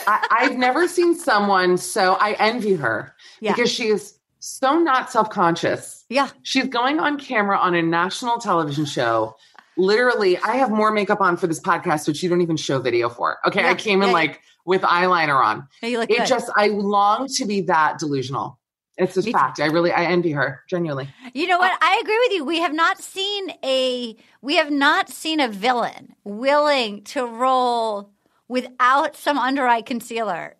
I, 0.07 0.25
I've 0.31 0.57
never 0.57 0.87
seen 0.87 1.13
someone 1.15 1.77
so 1.77 2.13
I 2.13 2.31
envy 2.39 2.73
her 2.73 3.13
Yeah. 3.39 3.53
because 3.53 3.71
she 3.71 3.87
is 3.89 4.17
so 4.39 4.79
not 4.79 5.11
self 5.11 5.29
conscious. 5.29 6.05
Yeah. 6.09 6.29
She's 6.43 6.67
going 6.67 6.99
on 6.99 7.19
camera 7.19 7.57
on 7.57 7.75
a 7.75 7.81
national 7.81 8.37
television 8.39 8.85
show. 8.85 9.35
Literally, 9.77 10.37
I 10.39 10.55
have 10.57 10.71
more 10.71 10.91
makeup 10.91 11.21
on 11.21 11.37
for 11.37 11.47
this 11.47 11.59
podcast, 11.59 12.07
which 12.07 12.21
you 12.23 12.29
don't 12.29 12.41
even 12.41 12.57
show 12.57 12.79
video 12.79 13.09
for. 13.09 13.37
Okay, 13.45 13.61
Yeah, 13.61 13.69
I 13.69 13.75
came 13.75 14.01
in 14.01 14.07
yeah, 14.09 14.13
like 14.13 14.41
with 14.65 14.81
eyeliner 14.81 15.43
on. 15.43 15.67
No, 15.81 15.87
you 15.89 15.99
look 15.99 16.09
It 16.09 16.17
good. 16.17 16.27
just, 16.27 16.49
I 16.55 16.67
long 16.67 17.27
to 17.35 17.45
be 17.45 17.61
that 17.61 17.99
delusional. 17.99 18.59
It's 18.97 19.15
a 19.15 19.19
Me 19.19 19.25
too. 19.27 19.31
fact. 19.33 19.59
I 19.59 19.67
really, 19.67 19.91
I 19.91 20.05
envy 20.05 20.31
her 20.31 20.63
genuinely. 20.67 21.07
You 21.35 21.45
know 21.47 21.59
what? 21.59 21.71
Uh, 21.71 21.77
I 21.81 21.99
agree 22.01 22.17
with 22.17 22.31
you. 22.31 22.43
We 22.43 22.59
have 22.61 22.73
not 22.73 22.99
seen 22.99 23.51
a 23.63 24.15
we 24.41 24.55
have 24.55 24.71
not 24.71 25.09
seen 25.09 25.39
a 25.39 25.47
villain 25.47 26.15
willing 26.23 27.03
to 27.03 27.25
roll 27.27 28.09
without 28.47 29.15
some 29.15 29.37
under 29.37 29.67
eye 29.67 29.83
concealer 29.83 30.55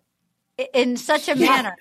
in 0.72 0.96
such 0.96 1.28
a 1.28 1.34
manner. 1.34 1.74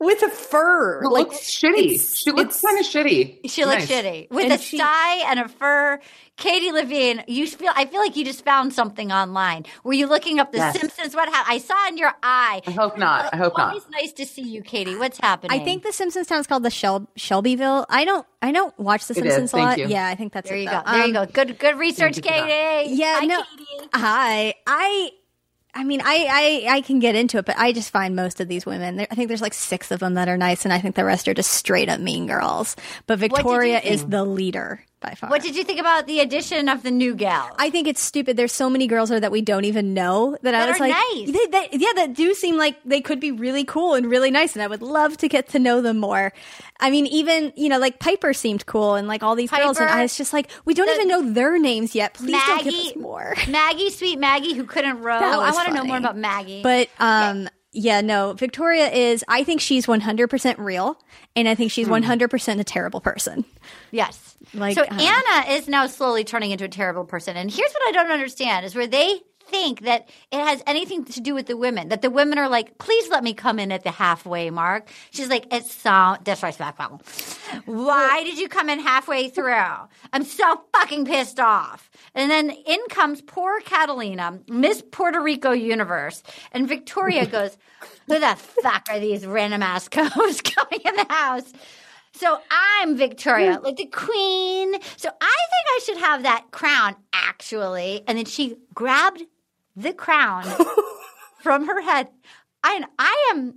With 0.00 0.22
a 0.22 0.28
fur. 0.28 1.02
It 1.04 1.08
like 1.08 1.28
looks 1.28 1.38
shitty. 1.38 1.94
it's- 1.94 2.16
She 2.16 2.30
looks 2.32 2.60
kind 2.60 2.78
of 2.78 2.84
shitty. 2.84 3.40
She 3.48 3.64
looks 3.64 3.88
Nice. 3.88 3.90
shitty 3.90 4.30
with 4.30 4.44
And 4.44 4.52
a 4.54 4.58
she- 4.58 4.76
tie 4.78 5.30
and 5.30 5.40
a 5.40 5.48
fur. 5.48 6.00
Katie 6.36 6.72
Levine, 6.72 7.22
you 7.28 7.46
feel 7.46 7.70
I 7.76 7.86
feel 7.86 8.00
like 8.00 8.16
you 8.16 8.24
just 8.24 8.44
found 8.44 8.72
something 8.74 9.12
online. 9.12 9.66
Were 9.84 9.92
you 9.92 10.08
looking 10.08 10.40
up 10.40 10.50
The 10.50 10.58
Yes. 10.58 10.78
Simpsons? 10.80 11.14
What 11.14 11.28
happened? 11.28 11.54
I 11.54 11.58
saw 11.58 11.88
in 11.88 11.96
your 11.96 12.12
eye. 12.24 12.60
I 12.66 12.70
hope 12.72 12.98
not. 12.98 13.32
I 13.32 13.36
hope 13.36 13.56
not. 13.56 13.68
Always 13.68 13.84
nice 13.92 14.12
to 14.14 14.26
see 14.26 14.42
you, 14.42 14.60
Katie. 14.62 14.96
What's 14.96 15.18
happening? 15.20 15.58
I 15.58 15.62
think 15.64 15.84
the 15.84 15.92
Simpsons 15.92 16.26
town 16.26 16.40
is 16.40 16.48
called 16.48 16.64
the 16.64 16.70
Shel- 16.70 17.08
Shelbyville. 17.16 17.86
I 17.88 18.04
don't 18.04 18.26
I 18.42 18.50
don't 18.50 18.76
watch 18.78 19.06
the 19.06 19.14
Simpsons 19.14 19.52
a 19.52 19.56
lot. 19.56 19.78
you. 19.78 19.86
Yeah, 19.86 20.08
I 20.08 20.16
think 20.16 20.32
that's 20.32 20.48
there 20.48 20.58
it, 20.58 20.62
you 20.62 20.70
though. 20.70 20.82
go. 20.84 20.90
There 20.90 21.06
you 21.06 21.16
Um, 21.16 21.26
go. 21.26 21.32
Good 21.32 21.58
good 21.60 21.78
research, 21.78 22.16
you 22.16 22.22
for 22.24 22.28
that. 22.30 22.46
Katie. 22.48 22.94
Yeah, 22.96 23.20
Hi, 23.20 23.26
no. 23.26 23.42
Katie. 23.56 23.88
Hi. 23.94 24.54
I 24.66 25.10
I 25.74 25.84
mean, 25.84 26.00
I, 26.04 26.64
I 26.68 26.76
I 26.76 26.80
can 26.82 27.00
get 27.00 27.16
into 27.16 27.38
it, 27.38 27.46
but 27.46 27.58
I 27.58 27.72
just 27.72 27.90
find 27.90 28.14
most 28.14 28.40
of 28.40 28.48
these 28.48 28.64
women. 28.64 29.00
I 29.00 29.14
think 29.14 29.28
there's 29.28 29.42
like 29.42 29.54
six 29.54 29.90
of 29.90 30.00
them 30.00 30.14
that 30.14 30.28
are 30.28 30.36
nice, 30.36 30.64
and 30.64 30.72
I 30.72 30.78
think 30.78 30.94
the 30.94 31.04
rest 31.04 31.26
are 31.26 31.34
just 31.34 31.52
straight 31.52 31.88
up 31.88 32.00
mean 32.00 32.26
girls. 32.26 32.76
But 33.06 33.18
Victoria 33.18 33.80
is 33.80 34.04
the 34.06 34.24
leader 34.24 34.84
by 35.04 35.14
far. 35.14 35.30
What 35.30 35.42
did 35.42 35.56
you 35.56 35.64
think 35.64 35.78
about 35.78 36.06
the 36.06 36.20
addition 36.20 36.68
of 36.68 36.82
the 36.82 36.90
new 36.90 37.14
gal? 37.14 37.54
I 37.58 37.70
think 37.70 37.86
it's 37.86 38.02
stupid. 38.02 38.36
There's 38.36 38.52
so 38.52 38.70
many 38.70 38.86
girls 38.86 39.10
there 39.10 39.20
that 39.20 39.30
we 39.30 39.42
don't 39.42 39.64
even 39.64 39.94
know 39.94 40.36
that, 40.42 40.54
I 40.54 40.68
was 40.68 40.80
like, 40.80 40.92
nice. 40.92 41.26
they, 41.30 41.46
they, 41.46 41.68
yeah, 41.72 41.92
that 41.96 42.14
do 42.14 42.34
seem 42.34 42.56
like 42.56 42.76
they 42.84 43.00
could 43.00 43.20
be 43.20 43.30
really 43.30 43.64
cool 43.64 43.94
and 43.94 44.10
really 44.10 44.30
nice, 44.30 44.54
and 44.54 44.62
I 44.62 44.66
would 44.66 44.82
love 44.82 45.16
to 45.18 45.28
get 45.28 45.48
to 45.50 45.58
know 45.58 45.82
them 45.82 45.98
more. 45.98 46.32
I 46.80 46.90
mean, 46.90 47.06
even 47.06 47.52
you 47.56 47.68
know, 47.68 47.78
like 47.78 47.98
Piper 47.98 48.32
seemed 48.32 48.66
cool, 48.66 48.94
and 48.94 49.06
like 49.06 49.22
all 49.22 49.36
these 49.36 49.50
girls, 49.50 49.78
and 49.78 49.88
Piper, 49.88 49.98
I 49.98 50.02
was 50.02 50.16
just 50.16 50.32
like, 50.32 50.50
we 50.64 50.74
don't 50.74 50.88
even 50.88 51.08
know 51.08 51.32
their 51.32 51.58
names 51.58 51.94
yet. 51.94 52.14
Please 52.14 52.32
don't 52.46 52.64
give 52.64 52.72
Maggie, 52.72 52.90
us 52.90 52.96
more. 52.96 53.34
Maggie, 53.48 53.90
sweet 53.90 54.18
Maggie, 54.18 54.54
who 54.54 54.64
couldn't 54.64 55.00
row. 55.00 55.14
I 55.14 55.50
want 55.52 55.68
to 55.68 55.74
know 55.74 55.84
more 55.84 55.98
about 55.98 56.16
Maggie. 56.16 56.62
But 56.62 56.88
um, 56.98 57.42
yeah, 57.42 57.48
no, 58.00 58.32
Victoria 58.32 58.88
is. 58.88 59.24
I 59.28 59.44
think 59.44 59.60
she's 59.60 59.86
100 59.88 60.28
percent 60.28 60.58
real, 60.58 60.98
and 61.34 61.48
I 61.48 61.54
think 61.54 61.72
she's 61.72 61.88
100 61.88 62.30
percent 62.30 62.60
a 62.60 62.64
terrible 62.64 63.00
person. 63.00 63.44
yes, 63.90 64.36
Like, 64.54 64.74
so 64.74 64.82
uh, 64.82 64.86
Anna 64.90 65.50
is 65.52 65.68
now 65.68 65.86
slowly 65.86 66.24
turning 66.24 66.52
into 66.52 66.64
a 66.64 66.68
terrible 66.68 67.04
person. 67.04 67.36
And 67.36 67.50
here's 67.50 67.72
what 67.72 67.88
I 67.88 67.92
don't 67.92 68.10
understand: 68.10 68.64
is 68.64 68.74
where 68.74 68.86
they 68.86 69.20
think 69.46 69.82
that 69.82 70.08
it 70.32 70.38
has 70.38 70.62
anything 70.66 71.04
to 71.04 71.20
do 71.20 71.34
with 71.34 71.46
the 71.46 71.56
women. 71.56 71.88
That 71.88 72.02
the 72.02 72.10
women 72.10 72.38
are 72.38 72.48
like, 72.48 72.78
please 72.78 73.08
let 73.08 73.22
me 73.22 73.34
come 73.34 73.58
in 73.58 73.72
at 73.72 73.84
the 73.84 73.90
halfway 73.90 74.50
mark. 74.50 74.88
She's 75.10 75.28
like, 75.28 75.46
it's 75.52 75.72
so 75.72 76.16
disrespectful. 76.22 77.02
Why 77.66 78.22
did 78.24 78.38
you 78.38 78.48
come 78.48 78.68
in 78.68 78.80
halfway 78.80 79.28
through? 79.28 79.54
I'm 80.12 80.24
so 80.24 80.64
fucking 80.72 81.04
pissed 81.04 81.40
off. 81.40 81.90
And 82.14 82.30
then 82.30 82.50
in 82.50 82.78
comes 82.88 83.20
poor 83.20 83.60
Catalina, 83.60 84.40
Miss 84.48 84.82
Puerto 84.90 85.20
Rico 85.20 85.52
Universe, 85.52 86.22
and 86.52 86.68
Victoria 86.68 87.26
goes, 87.36 87.56
"Who 88.06 88.18
the 88.20 88.36
fuck 88.36 88.86
are 88.90 89.00
these 89.00 89.26
random 89.26 89.62
ass 89.62 89.88
cows 89.90 90.40
coming 90.40 90.80
in 90.84 90.96
the 90.96 91.06
house?" 91.08 91.52
So 92.16 92.38
I'm 92.48 92.96
Victoria, 92.96 93.58
mm. 93.58 93.64
like 93.64 93.76
the 93.76 93.86
queen. 93.86 94.74
So 94.96 95.08
I 95.20 95.36
think 95.50 95.66
I 95.68 95.80
should 95.84 95.98
have 95.98 96.22
that 96.22 96.44
crown, 96.52 96.94
actually. 97.12 98.04
And 98.06 98.16
then 98.16 98.24
she 98.24 98.56
grabbed 98.72 99.24
the 99.76 99.92
crown 99.92 100.44
from 101.42 101.66
her 101.66 101.80
head. 101.80 102.08
I, 102.62 102.84
I 102.98 103.30
am, 103.32 103.54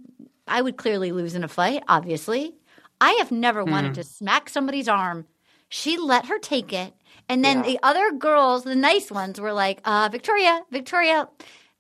I 0.48 0.62
would 0.62 0.78
clearly 0.78 1.12
lose 1.12 1.36
in 1.36 1.44
a 1.44 1.48
fight, 1.48 1.84
obviously. 1.88 2.56
I 3.00 3.12
have 3.14 3.32
never 3.32 3.64
wanted 3.64 3.94
to 3.96 4.04
smack 4.04 4.50
somebody's 4.50 4.88
arm. 4.88 5.28
She 5.70 5.98
let 5.98 6.26
her 6.26 6.40
take 6.40 6.74
it. 6.74 6.94
And 7.30 7.44
then 7.44 7.62
the 7.62 7.80
other 7.84 8.12
girls, 8.12 8.64
the 8.64 8.76
nice 8.76 9.12
ones, 9.12 9.40
were 9.40 9.54
like, 9.54 9.82
uh, 9.86 10.10
Victoria, 10.12 10.62
Victoria, 10.72 11.28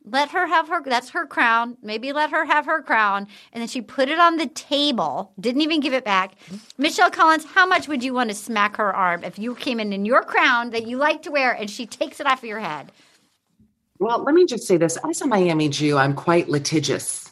let 0.10 0.30
her 0.30 0.46
have 0.46 0.68
her, 0.70 0.82
that's 0.84 1.10
her 1.12 1.26
crown. 1.26 1.78
Maybe 1.82 2.14
let 2.14 2.32
her 2.32 2.46
have 2.46 2.66
her 2.66 2.82
crown. 2.82 3.28
And 3.52 3.62
then 3.62 3.68
she 3.68 3.82
put 3.82 4.10
it 4.10 4.20
on 4.20 4.38
the 4.38 4.48
table, 4.48 5.34
didn't 5.40 5.62
even 5.62 5.80
give 5.80 5.94
it 5.94 6.06
back. 6.06 6.36
Michelle 6.78 7.12
Collins, 7.12 7.46
how 7.46 7.66
much 7.66 7.88
would 7.88 8.04
you 8.04 8.14
want 8.14 8.30
to 8.30 8.36
smack 8.36 8.78
her 8.78 8.96
arm 8.96 9.24
if 9.24 9.40
you 9.40 9.56
came 9.56 9.80
in 9.80 9.92
in 9.94 10.06
your 10.06 10.22
crown 10.24 10.70
that 10.72 10.88
you 10.88 10.98
like 10.98 11.24
to 11.24 11.32
wear 11.32 11.52
and 11.52 11.70
she 11.70 11.86
takes 11.86 12.20
it 12.20 12.28
off 12.28 12.40
of 12.40 12.50
your 12.50 12.60
head? 12.60 12.92
Well, 14.00 14.24
let 14.24 14.36
me 14.36 14.46
just 14.46 14.68
say 14.68 14.78
this. 14.78 14.98
As 15.10 15.22
a 15.22 15.28
Miami 15.28 15.70
Jew, 15.70 15.98
I'm 15.98 16.14
quite 16.14 16.50
litigious. 16.50 17.32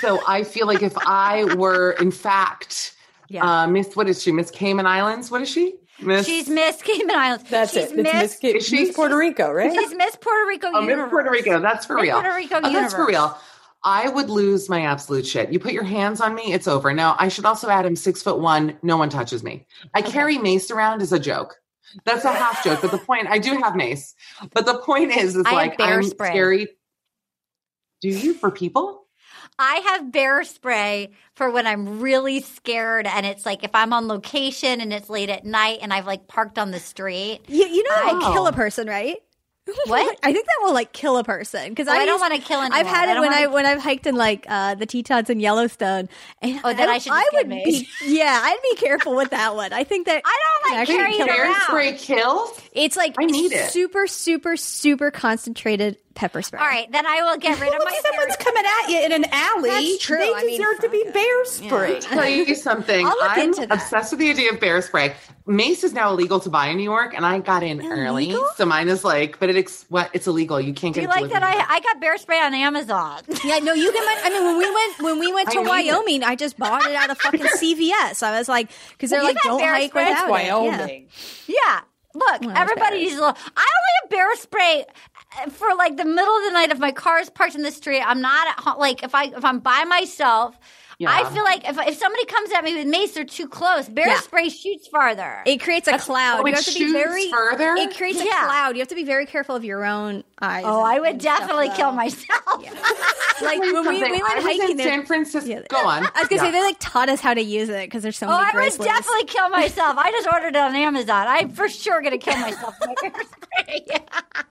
so 0.00 0.20
I 0.26 0.44
feel 0.44 0.66
like 0.66 0.82
if 0.82 0.96
I 0.98 1.44
were, 1.56 1.92
in 1.92 2.10
fact, 2.10 2.94
Yeah. 3.28 3.44
uh, 3.62 3.66
Miss, 3.66 3.94
what 3.96 4.08
is 4.08 4.22
she? 4.22 4.32
Miss 4.32 4.50
Cayman 4.50 4.86
Islands? 4.86 5.30
What 5.30 5.42
is 5.42 5.48
she? 5.48 5.74
Miss, 6.00 6.26
She's 6.26 6.48
Miss 6.48 6.82
Cayman 6.82 7.16
Islands. 7.16 7.48
That's 7.50 7.72
She's 7.72 7.90
it. 7.90 7.98
It's 7.98 8.12
Miss, 8.12 8.38
Ca- 8.40 8.56
Is 8.58 8.66
she- 8.66 8.80
Miss 8.86 8.94
Puerto 8.94 9.16
Rico, 9.16 9.50
right? 9.50 9.72
She's 9.72 9.94
Miss 9.94 10.14
Puerto 10.16 10.46
Rico 10.46 10.70
oh, 10.74 10.82
Miss 10.82 11.08
Puerto 11.08 11.30
Rico. 11.30 11.58
That's 11.60 11.86
for 11.86 11.94
Miss 11.96 12.02
real. 12.02 12.20
Puerto 12.20 12.36
Rico 12.36 12.60
oh, 12.62 12.72
that's 12.72 12.94
for 12.94 13.06
real. 13.06 13.36
I 13.82 14.08
would 14.08 14.28
lose 14.28 14.68
my 14.68 14.82
absolute 14.82 15.26
shit. 15.26 15.52
You 15.52 15.58
put 15.60 15.72
your 15.72 15.84
hands 15.84 16.20
on 16.20 16.34
me, 16.34 16.52
it's 16.52 16.66
over. 16.68 16.92
Now, 16.92 17.14
I 17.18 17.28
should 17.28 17.44
also 17.46 17.68
add 17.68 17.86
I'm 17.86 17.96
six 17.96 18.20
foot 18.20 18.40
one. 18.40 18.76
No 18.82 18.96
one 18.96 19.08
touches 19.08 19.42
me. 19.42 19.64
I 19.94 20.02
carry 20.02 20.38
mace 20.38 20.70
around 20.70 21.02
as 21.02 21.12
a 21.12 21.18
joke. 21.20 21.56
That's 22.04 22.24
a 22.24 22.32
half 22.32 22.62
joke, 22.64 22.80
but 22.82 22.90
the 22.90 22.98
point 22.98 23.28
I 23.28 23.38
do 23.38 23.56
have 23.58 23.76
mace. 23.76 24.14
But 24.52 24.66
the 24.66 24.78
point 24.78 25.12
is, 25.16 25.36
is 25.36 25.44
I 25.46 25.52
like 25.52 25.80
I'm 25.80 26.02
spray. 26.02 26.28
scary. 26.28 26.68
Do 28.00 28.08
you 28.08 28.34
for 28.34 28.50
people? 28.50 29.06
I 29.58 29.76
have 29.76 30.12
bear 30.12 30.44
spray 30.44 31.12
for 31.34 31.50
when 31.50 31.66
I'm 31.66 32.00
really 32.00 32.40
scared, 32.40 33.06
and 33.06 33.24
it's 33.24 33.46
like 33.46 33.64
if 33.64 33.74
I'm 33.74 33.92
on 33.92 34.06
location 34.06 34.80
and 34.80 34.92
it's 34.92 35.08
late 35.08 35.30
at 35.30 35.46
night 35.46 35.78
and 35.80 35.92
I've 35.92 36.06
like 36.06 36.28
parked 36.28 36.58
on 36.58 36.72
the 36.72 36.80
street. 36.80 37.40
You, 37.48 37.64
you 37.64 37.82
know 37.82 37.94
that 37.94 38.14
will 38.14 38.24
Oh. 38.24 38.32
kill 38.32 38.46
a 38.46 38.50
oh. 38.50 38.52
person, 38.52 38.86
right? 38.86 39.16
What? 39.86 40.18
I 40.22 40.32
think 40.32 40.46
that 40.46 40.58
will 40.62 40.72
like 40.72 40.92
kill 40.92 41.16
a 41.18 41.24
person 41.24 41.70
because 41.70 41.88
Oh, 41.88 41.92
I 41.92 42.04
don't 42.06 42.20
wanna 42.20 42.38
kill 42.38 42.60
anyone. 42.60 42.72
I've 42.78 42.86
had 42.86 43.08
it 43.08 43.14
don't 43.14 43.22
when 43.22 43.32
I 43.32 43.46
when 43.48 43.66
I've 43.66 43.80
hiked 43.82 44.06
in 44.06 44.14
like 44.14 44.46
uh, 44.48 44.74
the 44.76 44.86
Tetons 44.86 45.28
in 45.28 45.40
Yellowstone. 45.40 46.08
And 46.40 46.60
Oh, 46.62 46.72
then 46.72 46.88
I 46.88 46.98
should 46.98 47.12
just 47.12 47.30
get 47.32 47.38
would 47.40 47.48
mace. 47.48 47.64
be 47.66 47.88
yeah, 48.18 48.40
I'd 48.42 48.58
be 48.62 48.76
careful 48.76 49.16
with 49.16 49.30
that 49.30 49.56
one. 49.56 49.72
I 49.72 49.82
think 49.84 50.06
that 50.06 50.22
I 50.24 50.38
don't 50.62 50.70
like 50.72 50.80
actually 50.82 50.96
carrying 50.96 51.16
kill 51.18 51.26
it 51.26 51.30
a 51.30 51.34
Bear 51.34 51.44
around. 51.50 51.60
spray 51.62 51.92
kills? 51.96 52.60
It's 52.76 52.96
like 52.96 53.14
I 53.18 53.24
need 53.24 53.52
it. 53.52 53.70
super, 53.70 54.06
super, 54.06 54.56
super 54.56 55.10
concentrated 55.10 55.96
pepper 56.14 56.40
spray. 56.40 56.58
All 56.60 56.66
right, 56.66 56.90
then 56.92 57.06
I 57.06 57.22
will 57.22 57.36
get 57.36 57.60
rid 57.60 57.68
of 57.72 57.78
Well, 57.78 57.84
my 57.84 57.92
if 57.94 58.00
someone's 58.06 58.36
coming 58.36 58.64
at 58.64 58.88
you 58.90 59.00
in 59.04 59.12
an 59.12 59.24
alley, 59.32 59.68
That's 59.70 59.98
true. 59.98 60.16
they 60.18 60.32
I 60.34 60.44
mean, 60.44 60.58
deserve 60.60 60.78
to 60.80 60.88
be 60.88 61.04
bear 61.12 61.44
spray. 61.44 62.00
tell 62.00 62.26
you 62.28 62.54
something. 62.54 63.04
I'll 63.06 63.12
look 63.12 63.30
I'm 63.30 63.40
into 63.48 63.66
that. 63.66 63.72
obsessed 63.74 64.12
with 64.12 64.20
the 64.20 64.30
idea 64.30 64.52
of 64.52 64.60
bear 64.60 64.80
spray. 64.82 65.14
Mace 65.46 65.84
is 65.84 65.92
now 65.92 66.10
illegal 66.10 66.40
to 66.40 66.50
buy 66.50 66.68
in 66.68 66.76
New 66.78 66.82
York, 66.82 67.12
and 67.14 67.24
I 67.24 67.38
got 67.40 67.62
in 67.62 67.84
early, 67.86 68.34
so 68.56 68.64
mine 68.66 68.88
is 68.88 69.04
like, 69.04 69.38
but 69.38 69.48
it 69.50 69.56
ex- 69.56 69.84
what? 69.90 70.10
It's 70.12 70.26
illegal. 70.26 70.60
You 70.60 70.72
can't 70.74 70.94
Do 70.94 71.00
get. 71.02 71.08
you 71.14 71.22
like 71.22 71.30
that? 71.32 71.42
I 71.42 71.76
I 71.76 71.80
got 71.80 72.00
bear 72.00 72.16
spray 72.18 72.40
on 72.40 72.52
Amazon. 72.54 73.22
Yeah, 73.44 73.58
no, 73.58 73.72
you 73.74 73.92
can. 73.92 74.02
I 74.24 74.30
mean, 74.30 74.44
when 74.44 74.58
we 74.58 74.74
went 74.74 74.98
when 75.02 75.18
we 75.20 75.32
went 75.32 75.48
I 75.48 75.52
to 75.52 75.58
need 75.60 75.66
it. 75.66 75.70
Wyoming, 75.70 76.24
I 76.24 76.34
just 76.34 76.58
bought 76.58 76.84
it 76.86 76.94
out 76.96 77.10
of 77.10 77.18
fucking 77.18 77.40
CVS. 77.58 78.22
I 78.22 78.38
was 78.38 78.48
like, 78.48 78.70
because 78.92 79.10
they're 79.10 79.20
You 79.20 79.26
like, 79.28 79.42
don't 79.42 79.58
bear 79.60 79.72
hike 79.74 79.94
without 79.94 80.08
That's 80.08 80.22
it. 80.42 80.46
Yeah. 80.46 80.54
Wyoming. 80.56 81.08
Yeah. 81.46 81.80
Look, 82.16 82.40
Well, 82.42 82.56
everybody 82.56 82.98
uses 83.00 83.18
a 83.18 83.22
little. 83.22 83.36
I 83.56 83.66
only 83.76 83.92
have 84.02 84.10
bear 84.10 84.36
spray 84.36 84.84
uh, 85.38 85.50
for 85.50 85.74
like 85.76 85.96
the 85.96 86.04
middle 86.04 86.34
of 86.36 86.44
the 86.44 86.50
night 86.52 86.70
if 86.70 86.78
my 86.78 86.92
car 86.92 87.18
is 87.20 87.28
parked 87.28 87.54
in 87.54 87.62
the 87.62 87.70
street. 87.70 88.00
I'm 88.00 88.20
not 88.22 88.48
at 88.48 88.58
home. 88.60 88.78
Like 88.78 89.02
if 89.02 89.14
I 89.14 89.24
if 89.24 89.44
I'm 89.44 89.58
by 89.60 89.84
myself, 89.84 90.58
I 91.04 91.24
feel 91.30 91.44
like 91.44 91.68
if 91.68 91.76
if 91.78 91.96
somebody 91.98 92.24
comes 92.24 92.50
at 92.52 92.64
me 92.64 92.74
with 92.76 92.86
mace, 92.86 93.12
they're 93.12 93.24
too 93.24 93.48
close. 93.48 93.88
Bear 93.88 94.08
Yeah. 94.08 94.20
spray 94.20 94.48
shoots 94.48 94.88
farther. 94.88 95.42
It 95.44 95.60
creates 95.60 95.88
a 95.88 95.98
cloud. 95.98 96.40
oh, 96.40 96.46
you 96.46 96.52
it 96.52 96.56
have 96.56 96.64
to 96.64 96.78
be 96.78 96.92
very 96.92 97.30
further? 97.30 97.74
It 97.76 97.94
creates 97.96 98.20
a 98.20 98.24
cloud. 98.26 98.76
You 98.76 98.80
have 98.80 98.88
to 98.88 98.94
be 98.94 99.04
very 99.04 99.26
careful 99.26 99.54
of 99.56 99.64
your 99.64 99.84
own 99.84 100.24
eyes. 100.40 100.64
oh, 100.66 100.78
and- 100.84 100.86
I 100.96 101.00
would 101.00 101.08
and 101.10 101.22
stuff, 101.22 101.40
definitely 101.40 101.68
kill 101.70 101.90
though. 101.90 101.96
myself. 101.96 102.64
Like 103.42 103.60
when 103.60 103.86
we, 103.86 103.96
we 103.96 104.00
went 104.00 104.22
I 104.24 104.34
was 104.36 104.44
hiking 104.44 104.70
in. 104.70 104.78
San 104.78 105.04
Francisco. 105.04 105.46
Yeah. 105.50 105.60
Go 105.68 105.76
on. 105.86 106.04
I 106.06 106.20
was 106.20 106.28
gonna 106.28 106.40
Yeah. 106.42 106.48
say 106.48 106.50
they 106.52 106.62
like 106.62 106.76
taught 106.80 107.10
us 107.10 107.20
how 107.20 107.34
to 107.34 107.42
use 107.42 107.68
it 107.68 107.82
because 107.84 108.02
there's 108.02 108.16
so 108.16 108.24
many. 108.26 108.34
Oh, 108.38 108.40
many 108.40 108.50
I 108.50 108.54
would 108.54 108.62
grizzlies. 108.62 108.88
definitely 108.88 109.24
kill 109.26 109.48
myself. 109.50 109.98
I 109.98 110.10
just 110.10 110.26
ordered 110.26 110.48
it 110.48 110.56
on 110.56 110.74
Amazon. 110.74 111.26
I'm 111.28 111.50
for 111.50 111.68
sure 111.68 112.00
gonna 112.00 112.16
kill 112.16 112.38
myself. 112.38 112.74
with 112.80 112.88
my. 113.02 113.10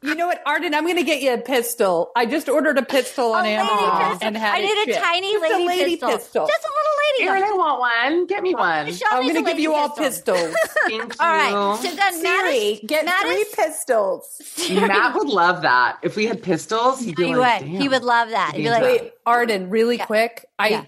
You 0.02 0.14
know 0.14 0.28
what, 0.28 0.40
Arden? 0.46 0.76
I'm 0.76 0.84
going 0.84 0.98
to 0.98 1.04
get 1.04 1.22
you 1.22 1.34
a 1.34 1.38
pistol. 1.40 2.12
I 2.16 2.26
just 2.28 2.48
ordered 2.48 2.78
a 2.78 2.84
pistol 2.84 3.34
on 3.34 3.44
A 3.46 3.58
lady 3.58 3.70
Amazon 3.70 4.10
pistol. 4.12 4.28
and 4.28 4.38
had 4.38 4.54
I 4.56 4.60
need 4.60 4.72
a 4.72 4.86
shipped. 4.94 5.04
tiny 5.04 5.38
lady, 5.40 5.66
lady 5.68 5.92
pistol. 5.98 6.10
pistol. 6.10 6.35
Just 6.45 6.63
a 6.63 6.67
little 6.67 7.28
lady. 7.28 7.30
Erin, 7.30 7.43
I 7.43 7.56
want 7.58 7.80
one. 7.80 8.26
Get 8.28 8.43
me 8.43 8.54
one. 8.54 8.91
Show 8.91 9.06
I'm 9.12 9.24
going 9.24 9.36
to 9.36 9.41
give 9.43 9.60
you 9.60 9.71
lady 9.71 9.82
all 9.82 9.89
pistol. 9.89 10.36
pistols. 10.36 10.56
Thank 10.88 11.13
you. 11.13 11.19
All 11.19 11.32
right. 11.32 11.80
So 11.82 11.95
then 11.95 12.24
Matt 12.24 12.54
is, 12.54 12.80
get 12.86 13.06
Matt 13.06 13.21
three 13.21 13.36
is, 13.36 13.56
pistols. 13.56 14.41
Matt 14.71 15.15
would 15.15 15.30
love 15.30 15.62
that. 15.62 16.00
If 16.04 16.15
we 16.15 16.26
had 16.26 16.43
pistols, 16.43 17.00
he'd 17.00 17.15
be 17.15 17.28
he 17.28 17.36
like, 17.36 17.62
would. 17.62 17.67
Damn. 17.71 17.82
He 17.82 17.88
would 17.89 18.04
love 18.04 18.30
that. 18.30 18.54
He'd 18.56 18.63
be 18.63 18.69
like, 18.69 18.84
Wait, 18.84 19.12
Arden, 19.26 19.69
really 19.69 19.98
Yeah. 19.98 20.06
quick. 20.06 20.45
I 20.60 20.67
Yeah. 20.69 20.86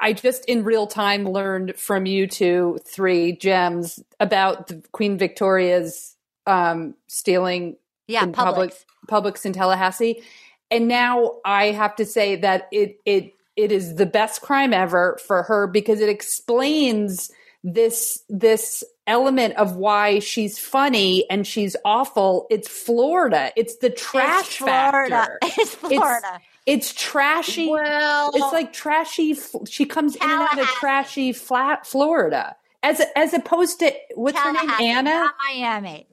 I 0.00 0.12
just 0.12 0.44
in 0.46 0.64
real 0.64 0.86
time 0.86 1.24
learned 1.26 1.76
from 1.76 2.04
you 2.04 2.26
two 2.26 2.78
three 2.84 3.32
gems 3.36 4.00
about 4.20 4.66
the 4.66 4.82
Queen 4.92 5.16
Victoria's 5.16 6.16
um, 6.46 6.94
stealing 7.06 7.76
yeah, 8.06 8.24
in 8.24 8.32
Publix. 8.32 8.84
Publix 9.08 9.46
in 9.46 9.52
Tallahassee, 9.52 10.22
and 10.70 10.88
now 10.88 11.36
I 11.44 11.66
have 11.66 11.96
to 11.96 12.04
say 12.04 12.36
that 12.36 12.68
it 12.72 12.98
it 13.06 13.32
it 13.56 13.70
is 13.72 13.96
the 13.96 14.06
best 14.06 14.40
crime 14.42 14.72
ever 14.72 15.18
for 15.26 15.42
her 15.44 15.66
because 15.66 16.00
it 16.00 16.08
explains 16.08 17.30
this 17.62 18.22
this 18.28 18.84
element 19.06 19.54
of 19.56 19.76
why 19.76 20.18
she's 20.18 20.58
funny 20.58 21.28
and 21.30 21.46
she's 21.46 21.76
awful. 21.84 22.46
It's 22.50 22.68
Florida. 22.68 23.52
It's 23.56 23.76
the 23.78 23.90
trash 23.90 24.46
It's 24.46 24.56
Florida. 24.56 25.10
factor. 25.10 25.38
It's 25.60 25.74
Florida. 25.74 26.40
It's 26.66 26.92
trashy. 26.94 27.68
Well, 27.70 28.30
It's 28.34 28.52
like 28.52 28.72
trashy. 28.72 29.36
She 29.68 29.84
comes 29.84 30.16
in 30.16 30.22
and 30.22 30.32
out 30.32 30.58
of 30.58 30.66
trashy 30.66 31.32
flat 31.34 31.86
Florida, 31.86 32.56
as 32.82 33.02
as 33.16 33.34
opposed 33.34 33.80
to 33.80 33.92
what's 34.14 34.38
her 34.38 34.52
name, 34.52 34.70
Anna. 34.80 35.30
Miami. 35.46 36.06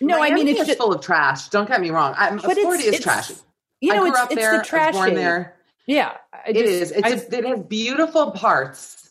No, 0.00 0.22
I 0.22 0.30
mean 0.32 0.46
it's 0.48 0.60
is 0.60 0.66
just 0.66 0.78
full 0.78 0.92
of 0.92 1.00
trash. 1.02 1.48
Don't 1.48 1.66
get 1.68 1.80
me 1.80 1.88
wrong. 1.90 2.14
I, 2.18 2.30
But 2.36 2.44
it's- 2.50 2.58
Florida 2.58 2.82
is 2.84 2.88
it's- 2.96 3.02
trashy. 3.02 3.34
you 3.80 3.94
know 3.94 3.96
I 3.96 4.00
grew 4.00 4.08
it's 4.10 4.18
up 4.20 4.30
it's 4.32 4.40
there. 4.40 4.62
the 4.62 4.78
I 4.82 4.86
was 4.88 4.96
born 4.96 5.14
there. 5.14 5.55
Yeah, 5.86 6.12
I 6.32 6.50
It 6.50 6.54
just- 6.54 6.66
is. 6.68 6.90
It's 6.92 7.06
I- 7.06 7.36
a, 7.36 7.38
it 7.38 7.46
has 7.46 7.60
beautiful 7.60 8.32
parts 8.32 9.10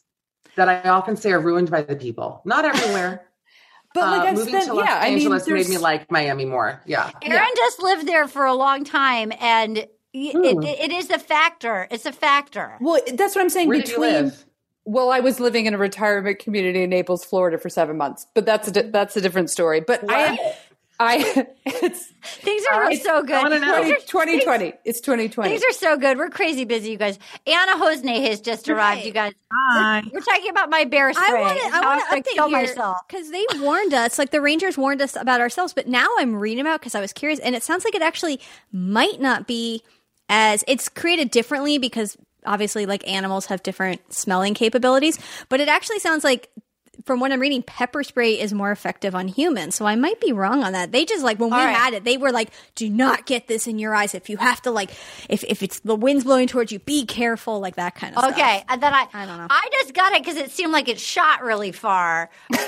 that 0.56 0.70
I 0.70 0.90
often 0.90 1.16
say 1.18 1.32
are 1.32 1.40
ruined 1.40 1.70
by 1.72 1.82
the 1.82 1.96
people. 1.96 2.42
Not 2.46 2.66
everywhere. 2.66 3.26
but 3.94 4.04
Uh, 4.04 4.12
like 4.12 4.22
I've 4.30 4.36
moving 4.36 4.50
spent, 4.54 4.66
to 4.68 4.74
Los 4.74 4.86
yeah, 4.86 5.00
I 5.02 5.06
mean, 5.10 5.14
Angeles 5.20 5.48
made 5.48 5.70
me 5.70 5.78
like 5.78 6.12
Miami 6.12 6.46
more. 6.46 6.82
Yeah. 6.86 7.12
Erin 7.22 7.48
just 7.56 7.82
lived 7.82 8.08
there 8.08 8.28
for 8.28 8.46
a 8.46 8.54
long 8.54 8.84
time, 8.84 9.32
and 9.40 9.78
y- 9.78 9.86
it, 10.14 10.80
it 10.80 10.92
is 10.92 11.10
a 11.10 11.20
factor. 11.20 11.88
It's 11.92 12.06
a 12.06 12.12
factor. 12.12 12.78
Well, 12.82 13.00
that's 13.14 13.36
what 13.36 13.42
I'm 13.42 13.50
saying. 13.50 13.68
Where 13.70 13.78
did 13.80 13.90
you 13.90 13.96
between 13.96 14.14
live? 14.26 14.46
well, 14.86 15.10
I 15.12 15.20
was 15.22 15.40
living 15.40 15.66
in 15.66 15.74
a 15.74 15.78
retirement 15.78 16.40
community 16.40 16.84
in 16.84 16.90
Naples, 16.90 17.24
Florida, 17.26 17.58
for 17.58 17.70
seven 17.70 17.98
months, 17.98 18.28
but 18.34 18.46
that's 18.46 18.68
a 18.68 18.72
di- 18.72 18.90
that's 18.92 19.16
a 19.18 19.22
different 19.22 19.50
story. 19.50 19.80
But 19.82 20.04
I, 20.10 20.56
I, 20.99 21.47
it's 21.65 22.05
Things 22.23 22.63
are 22.71 22.89
it's 22.91 23.03
so 23.03 23.21
good. 23.21 23.41
wanna 23.41 23.60
know. 23.60 23.84
Things 23.84 24.03
2020. 24.05 24.73
It's 24.86 25.01
2020. 25.01 25.49
Things 25.49 25.63
are 25.63 25.73
so 25.73 25.97
good. 25.97 26.17
We're 26.17 26.29
crazy 26.29 26.63
busy, 26.65 26.91
you 26.91 26.97
guys. 26.97 27.19
Anna 27.45 27.73
Hossnieh 27.73 28.27
has 28.27 28.39
just 28.41 28.69
arrived, 28.69 29.05
you 29.05 29.12
guys. 29.12 29.34
Hi. 29.51 30.03
We're 30.12 30.21
talking 30.21 30.49
about 30.49 30.69
my 30.69 30.86
bear 30.86 31.12
spray. 31.13 31.25
I 31.27 31.41
want 31.41 31.58
to. 31.60 31.65
and 31.65 31.73
I 31.73 31.77
how 31.77 31.84
want 31.89 32.03
I'm 32.03 32.10
gonna 32.10 32.23
kill 32.23 32.45
update 32.47 32.49
here 32.49 32.67
myself. 32.67 32.97
because 33.08 33.31
they 33.31 33.45
warned 33.55 33.93
us. 33.93 34.17
Like 34.17 34.31
the 34.31 34.41
Rangers 34.41 34.77
warned 34.77 35.01
us 35.01 35.15
about 35.15 35.41
ourselves, 35.41 35.73
but 35.73 35.88
now 35.88 36.08
I'm 36.17 36.36
reading 36.36 36.62
about 36.62 36.79
because 36.79 36.95
I 36.95 37.01
was 37.01 37.13
curious, 37.13 37.39
and 37.39 37.55
it 37.55 37.63
sounds 37.63 37.84
like 37.84 37.95
it 37.95 38.01
actually 38.01 38.39
might 38.71 39.19
not 39.19 39.47
be 39.47 39.84
as 40.29 40.63
it's 40.67 40.88
created 40.89 41.29
differently 41.29 41.77
because 41.77 42.17
obviously, 42.45 42.86
like 42.86 43.08
animals 43.08 43.47
have 43.47 43.63
different 43.63 44.13
smelling 44.13 44.53
capabilities. 44.53 45.19
But 45.49 45.60
it 45.60 45.67
actually 45.67 45.99
sounds 45.99 46.23
like. 46.23 46.49
From 47.06 47.20
what 47.20 47.32
I'm 47.32 47.39
reading, 47.39 47.62
pepper 47.62 48.04
spray 48.04 48.39
is 48.39 48.52
more 48.52 48.72
effective 48.72 49.13
on 49.13 49.28
humans. 49.28 49.76
So 49.76 49.86
I 49.86 49.96
might 49.96 50.20
be 50.20 50.32
wrong 50.32 50.63
on 50.63 50.74
that. 50.74 50.91
They 50.91 51.06
just 51.06 51.24
like 51.24 51.39
when 51.39 51.52
we 51.52 51.58
right. 51.58 51.76
had 51.76 51.94
it, 51.94 52.04
they 52.04 52.18
were 52.18 52.32
like, 52.32 52.50
"Do 52.74 52.89
not 52.89 53.28
get 53.28 53.48
this 53.48 53.68
in 53.68 53.78
your 53.78 53.94
eyes. 53.94 54.15
If 54.15 54.28
you 54.30 54.38
have 54.38 54.62
to, 54.63 54.72
like, 54.72 54.89
if 55.30 55.44
if 55.44 55.62
it's 55.62 55.80
the 55.82 55.96
wind's 55.96 56.24
blowing 56.24 56.48
towards 56.48 56.72
you, 56.72 56.80
be 56.80 57.06
careful." 57.06 57.60
Like 57.60 57.76
that 57.76 57.94
kind 57.94 58.15
of 58.15 58.24
stuff. 58.24 58.34
Okay, 58.34 58.63
and 58.68 58.82
then 58.82 58.94
I, 58.94 59.08
I 59.13 59.26
don't 59.28 59.38
know. 59.38 59.48
I 59.50 59.70
just 59.72 59.94
got 59.94 60.13
it 60.13 60.24
because 60.24 60.38
it 60.38 60.50
seemed 60.50 60.72
like 60.72 60.88
it 60.88 61.00
shot 61.00 61.44
really 61.44 61.72
far. 61.72 62.30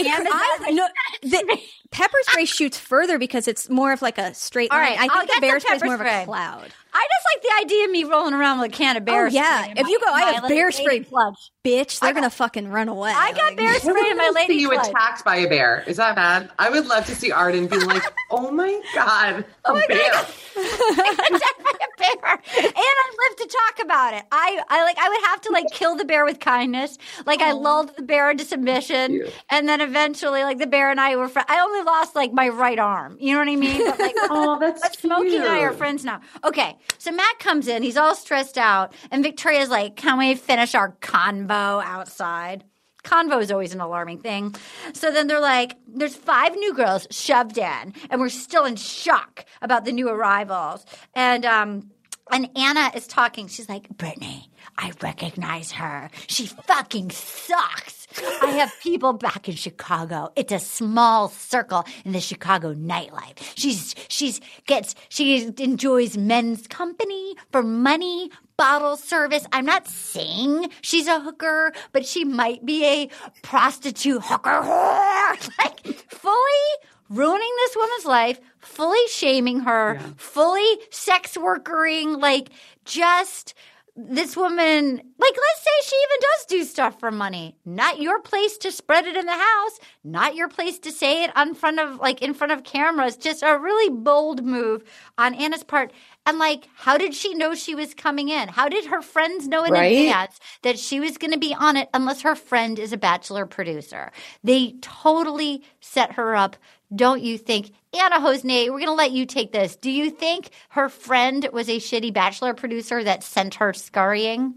It, 0.00 0.06
I, 0.06 0.70
no, 0.70 0.86
the, 1.22 1.60
pepper 1.90 2.18
spray 2.22 2.44
shoots 2.44 2.78
further 2.78 3.18
because 3.18 3.48
it's 3.48 3.68
more 3.68 3.92
of 3.92 4.02
like 4.02 4.18
a 4.18 4.34
straight 4.34 4.70
All 4.70 4.78
line. 4.78 4.96
right, 4.96 5.10
I 5.10 5.18
think 5.18 5.34
the 5.34 5.40
bear 5.40 5.60
spray 5.60 5.76
is 5.76 5.84
more 5.84 5.94
of 5.94 6.00
a 6.00 6.24
cloud. 6.24 6.68
I 6.90 7.06
just 7.06 7.26
like 7.34 7.42
the 7.42 7.64
idea 7.66 7.84
of 7.84 7.90
me 7.90 8.04
rolling 8.04 8.32
around 8.34 8.60
with 8.60 8.72
a 8.72 8.74
can 8.74 8.96
of 8.96 9.04
bear 9.04 9.26
oh 9.26 9.28
yeah, 9.28 9.64
spray. 9.64 9.74
if 9.76 9.82
my- 9.84 9.88
you 9.90 10.00
go, 10.00 10.06
I 10.10 10.20
have 10.32 10.48
bear 10.48 10.72
spray, 10.72 10.86
lady 10.86 11.04
clutch. 11.04 11.50
bitch. 11.64 12.00
They're 12.00 12.14
gonna 12.14 12.30
fucking 12.30 12.68
run 12.68 12.88
away. 12.88 13.12
I 13.14 13.32
got 13.32 13.44
Like- 13.48 13.56
bear 13.58 13.74
spray 13.78 14.10
in 14.10 14.16
my 14.16 14.24
to 14.28 14.32
see 14.32 14.34
lady 14.40 14.54
you 14.54 14.70
clutch. 14.70 14.88
attacked 14.88 15.24
by 15.24 15.36
a 15.36 15.48
bear. 15.48 15.84
Is 15.86 15.98
that 15.98 16.16
bad? 16.16 16.50
I 16.58 16.70
would 16.70 16.86
love 16.86 17.04
to 17.06 17.14
see 17.14 17.30
Arden 17.30 17.66
be 17.66 17.76
like, 17.78 18.02
"Oh 18.30 18.50
my 18.50 18.80
god, 18.94 19.40
a 19.40 19.44
oh 19.66 19.74
my 19.74 19.84
bear!" 19.86 20.10
God. 20.12 20.26
A 21.78 21.98
bear. 21.98 22.32
And 22.56 22.72
I 22.76 23.28
live 23.28 23.36
to 23.38 23.46
talk 23.48 23.84
about 23.84 24.14
it. 24.14 24.22
I, 24.32 24.60
I 24.68 24.82
like 24.84 24.96
I 24.98 25.08
would 25.08 25.20
have 25.26 25.40
to 25.42 25.52
like 25.52 25.66
kill 25.72 25.96
the 25.96 26.04
bear 26.04 26.24
with 26.24 26.38
kindness. 26.40 26.96
Like 27.26 27.40
I 27.40 27.52
lulled 27.52 27.94
the 27.96 28.02
bear 28.02 28.30
into 28.30 28.44
submission, 28.44 29.24
and 29.50 29.68
then 29.68 29.80
eventually, 29.80 30.42
like 30.44 30.58
the 30.58 30.66
bear 30.66 30.90
and 30.90 31.00
I 31.00 31.16
were. 31.16 31.28
Fr- 31.28 31.40
I 31.48 31.60
only 31.60 31.77
lost 31.84 32.14
like 32.14 32.32
my 32.32 32.48
right 32.48 32.78
arm. 32.78 33.16
You 33.20 33.32
know 33.34 33.40
what 33.40 33.48
I 33.48 33.56
mean? 33.56 33.84
But 33.90 33.98
like, 33.98 34.14
Oh, 34.30 34.58
that's 34.58 34.80
but 34.80 34.98
Smokey 34.98 35.36
and 35.36 35.44
I 35.44 35.60
are 35.60 35.72
friends 35.72 36.04
now. 36.04 36.20
Okay, 36.44 36.76
so 36.98 37.10
Matt 37.10 37.38
comes 37.38 37.68
in. 37.68 37.82
He's 37.82 37.96
all 37.96 38.14
stressed 38.14 38.58
out, 38.58 38.94
and 39.10 39.22
Victoria's 39.22 39.68
like, 39.70 39.96
"Can 39.96 40.18
we 40.18 40.34
finish 40.34 40.74
our 40.74 40.92
convo 41.00 41.82
outside?" 41.84 42.64
Convo 43.04 43.40
is 43.40 43.50
always 43.50 43.72
an 43.72 43.80
alarming 43.80 44.18
thing. 44.18 44.54
So 44.92 45.10
then 45.10 45.28
they're 45.28 45.40
like, 45.40 45.76
there's 45.86 46.14
five 46.16 46.54
new 46.56 46.74
girls 46.74 47.06
shoved 47.10 47.56
in, 47.56 47.94
and 48.10 48.20
we're 48.20 48.28
still 48.28 48.64
in 48.66 48.76
shock 48.76 49.46
about 49.62 49.84
the 49.84 49.92
new 49.92 50.08
arrivals. 50.08 50.84
And 51.14 51.44
um 51.46 51.90
and 52.30 52.50
Anna 52.56 52.90
is 52.94 53.06
talking. 53.06 53.48
She's 53.48 53.68
like, 53.68 53.88
Brittany, 53.88 54.50
I 54.76 54.92
recognize 55.02 55.72
her. 55.72 56.10
She 56.26 56.46
fucking 56.46 57.10
sucks. 57.10 57.97
I 58.42 58.50
have 58.58 58.72
people 58.82 59.12
back 59.12 59.48
in 59.48 59.54
Chicago. 59.54 60.32
It's 60.36 60.52
a 60.52 60.58
small 60.58 61.28
circle 61.28 61.84
in 62.04 62.12
the 62.12 62.20
Chicago 62.20 62.74
nightlife. 62.74 63.36
She's 63.56 63.94
she's 64.08 64.40
gets 64.66 64.94
she 65.08 65.52
enjoys 65.58 66.16
men's 66.16 66.66
company 66.66 67.36
for 67.52 67.62
money, 67.62 68.30
bottle 68.56 68.96
service. 68.96 69.46
I'm 69.52 69.64
not 69.64 69.86
saying 69.86 70.70
she's 70.82 71.06
a 71.06 71.20
hooker, 71.20 71.72
but 71.92 72.06
she 72.06 72.24
might 72.24 72.64
be 72.64 72.84
a 72.84 73.10
prostitute 73.42 74.22
hooker 74.22 74.60
whore. 74.62 75.58
like 75.58 75.86
fully 76.10 76.66
ruining 77.08 77.52
this 77.56 77.76
woman's 77.76 78.04
life, 78.04 78.40
fully 78.58 79.06
shaming 79.08 79.60
her, 79.60 79.98
fully 80.16 80.78
sex 80.90 81.36
workering, 81.36 82.18
like 82.18 82.50
just 82.84 83.54
this 84.00 84.36
woman, 84.36 84.96
like 84.96 85.36
let's 85.36 85.64
say 85.64 85.70
she 85.82 85.96
even 85.96 86.20
does 86.20 86.46
do 86.46 86.64
stuff 86.64 87.00
for 87.00 87.10
money. 87.10 87.56
Not 87.64 88.00
your 88.00 88.20
place 88.20 88.56
to 88.58 88.70
spread 88.70 89.06
it 89.06 89.16
in 89.16 89.26
the 89.26 89.32
house, 89.32 89.80
not 90.04 90.36
your 90.36 90.48
place 90.48 90.78
to 90.80 90.92
say 90.92 91.24
it 91.24 91.36
on 91.36 91.54
front 91.54 91.80
of 91.80 91.98
like 91.98 92.22
in 92.22 92.32
front 92.32 92.52
of 92.52 92.62
cameras. 92.62 93.16
Just 93.16 93.42
a 93.42 93.58
really 93.58 93.92
bold 93.92 94.44
move 94.44 94.84
on 95.18 95.34
Anna's 95.34 95.64
part. 95.64 95.92
And 96.28 96.38
like, 96.38 96.68
how 96.76 96.98
did 96.98 97.14
she 97.14 97.32
know 97.34 97.54
she 97.54 97.74
was 97.74 97.94
coming 97.94 98.28
in? 98.28 98.48
How 98.48 98.68
did 98.68 98.84
her 98.86 99.00
friends 99.00 99.48
know 99.48 99.64
in 99.64 99.72
Right? 99.72 99.92
advance 99.92 100.38
that 100.60 100.78
she 100.78 101.00
was 101.00 101.16
going 101.16 101.32
to 101.32 101.38
be 101.38 101.54
on 101.54 101.78
it 101.78 101.88
unless 101.94 102.20
her 102.20 102.34
friend 102.36 102.78
is 102.78 102.92
a 102.92 102.98
bachelor 102.98 103.46
producer? 103.46 104.12
They 104.44 104.74
totally 104.82 105.62
set 105.80 106.12
her 106.12 106.36
up. 106.36 106.56
Don't 106.94 107.22
you 107.22 107.38
think? 107.38 107.70
Anna 107.98 108.16
Hossnieh, 108.20 108.66
we're 108.66 108.78
going 108.78 108.86
to 108.88 108.92
let 108.92 109.12
you 109.12 109.24
take 109.24 109.52
this. 109.52 109.74
Do 109.74 109.90
you 109.90 110.10
think 110.10 110.50
her 110.70 110.90
friend 110.90 111.48
was 111.50 111.70
a 111.70 111.78
shitty 111.78 112.12
bachelor 112.12 112.52
producer 112.52 113.02
that 113.02 113.24
sent 113.24 113.54
her 113.54 113.72
scurrying? 113.72 114.54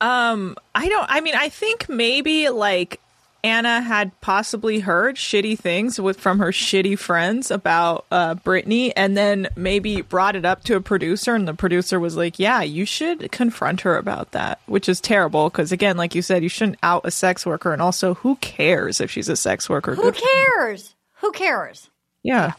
Um, 0.00 0.56
I 0.74 0.88
don't. 0.88 1.06
I 1.10 1.20
mean, 1.20 1.34
I 1.36 1.50
think 1.50 1.86
maybe 1.90 2.48
like 2.48 2.98
Anna 3.42 3.80
had 3.80 4.18
possibly 4.20 4.80
heard 4.80 5.16
shitty 5.16 5.58
things 5.58 6.00
with 6.00 6.20
from 6.20 6.38
her 6.38 6.52
shitty 6.52 6.98
friends 6.98 7.50
about 7.50 8.04
uh, 8.10 8.34
Brittany, 8.34 8.94
and 8.96 9.16
then 9.16 9.48
maybe 9.56 10.02
brought 10.02 10.36
it 10.36 10.44
up 10.44 10.64
to 10.64 10.76
a 10.76 10.80
producer, 10.80 11.34
and 11.34 11.48
the 11.48 11.54
producer 11.54 11.98
was 11.98 12.16
like, 12.16 12.38
"Yeah, 12.38 12.62
you 12.62 12.84
should 12.84 13.32
confront 13.32 13.80
her 13.82 13.96
about 13.96 14.32
that," 14.32 14.60
which 14.66 14.88
is 14.88 15.00
terrible 15.00 15.48
because, 15.48 15.72
again, 15.72 15.96
like 15.96 16.14
you 16.14 16.22
said, 16.22 16.42
you 16.42 16.48
shouldn't 16.48 16.78
out 16.82 17.02
a 17.04 17.10
sex 17.10 17.46
worker, 17.46 17.72
and 17.72 17.80
also, 17.82 18.14
who 18.14 18.36
cares 18.36 19.00
if 19.00 19.10
she's 19.10 19.28
a 19.28 19.36
sex 19.36 19.68
worker? 19.68 19.94
Who 19.94 20.02
Good 20.02 20.16
for- 20.16 20.26
cares? 20.26 20.94
Who 21.20 21.32
cares? 21.32 21.90
Yeah. 22.22 22.52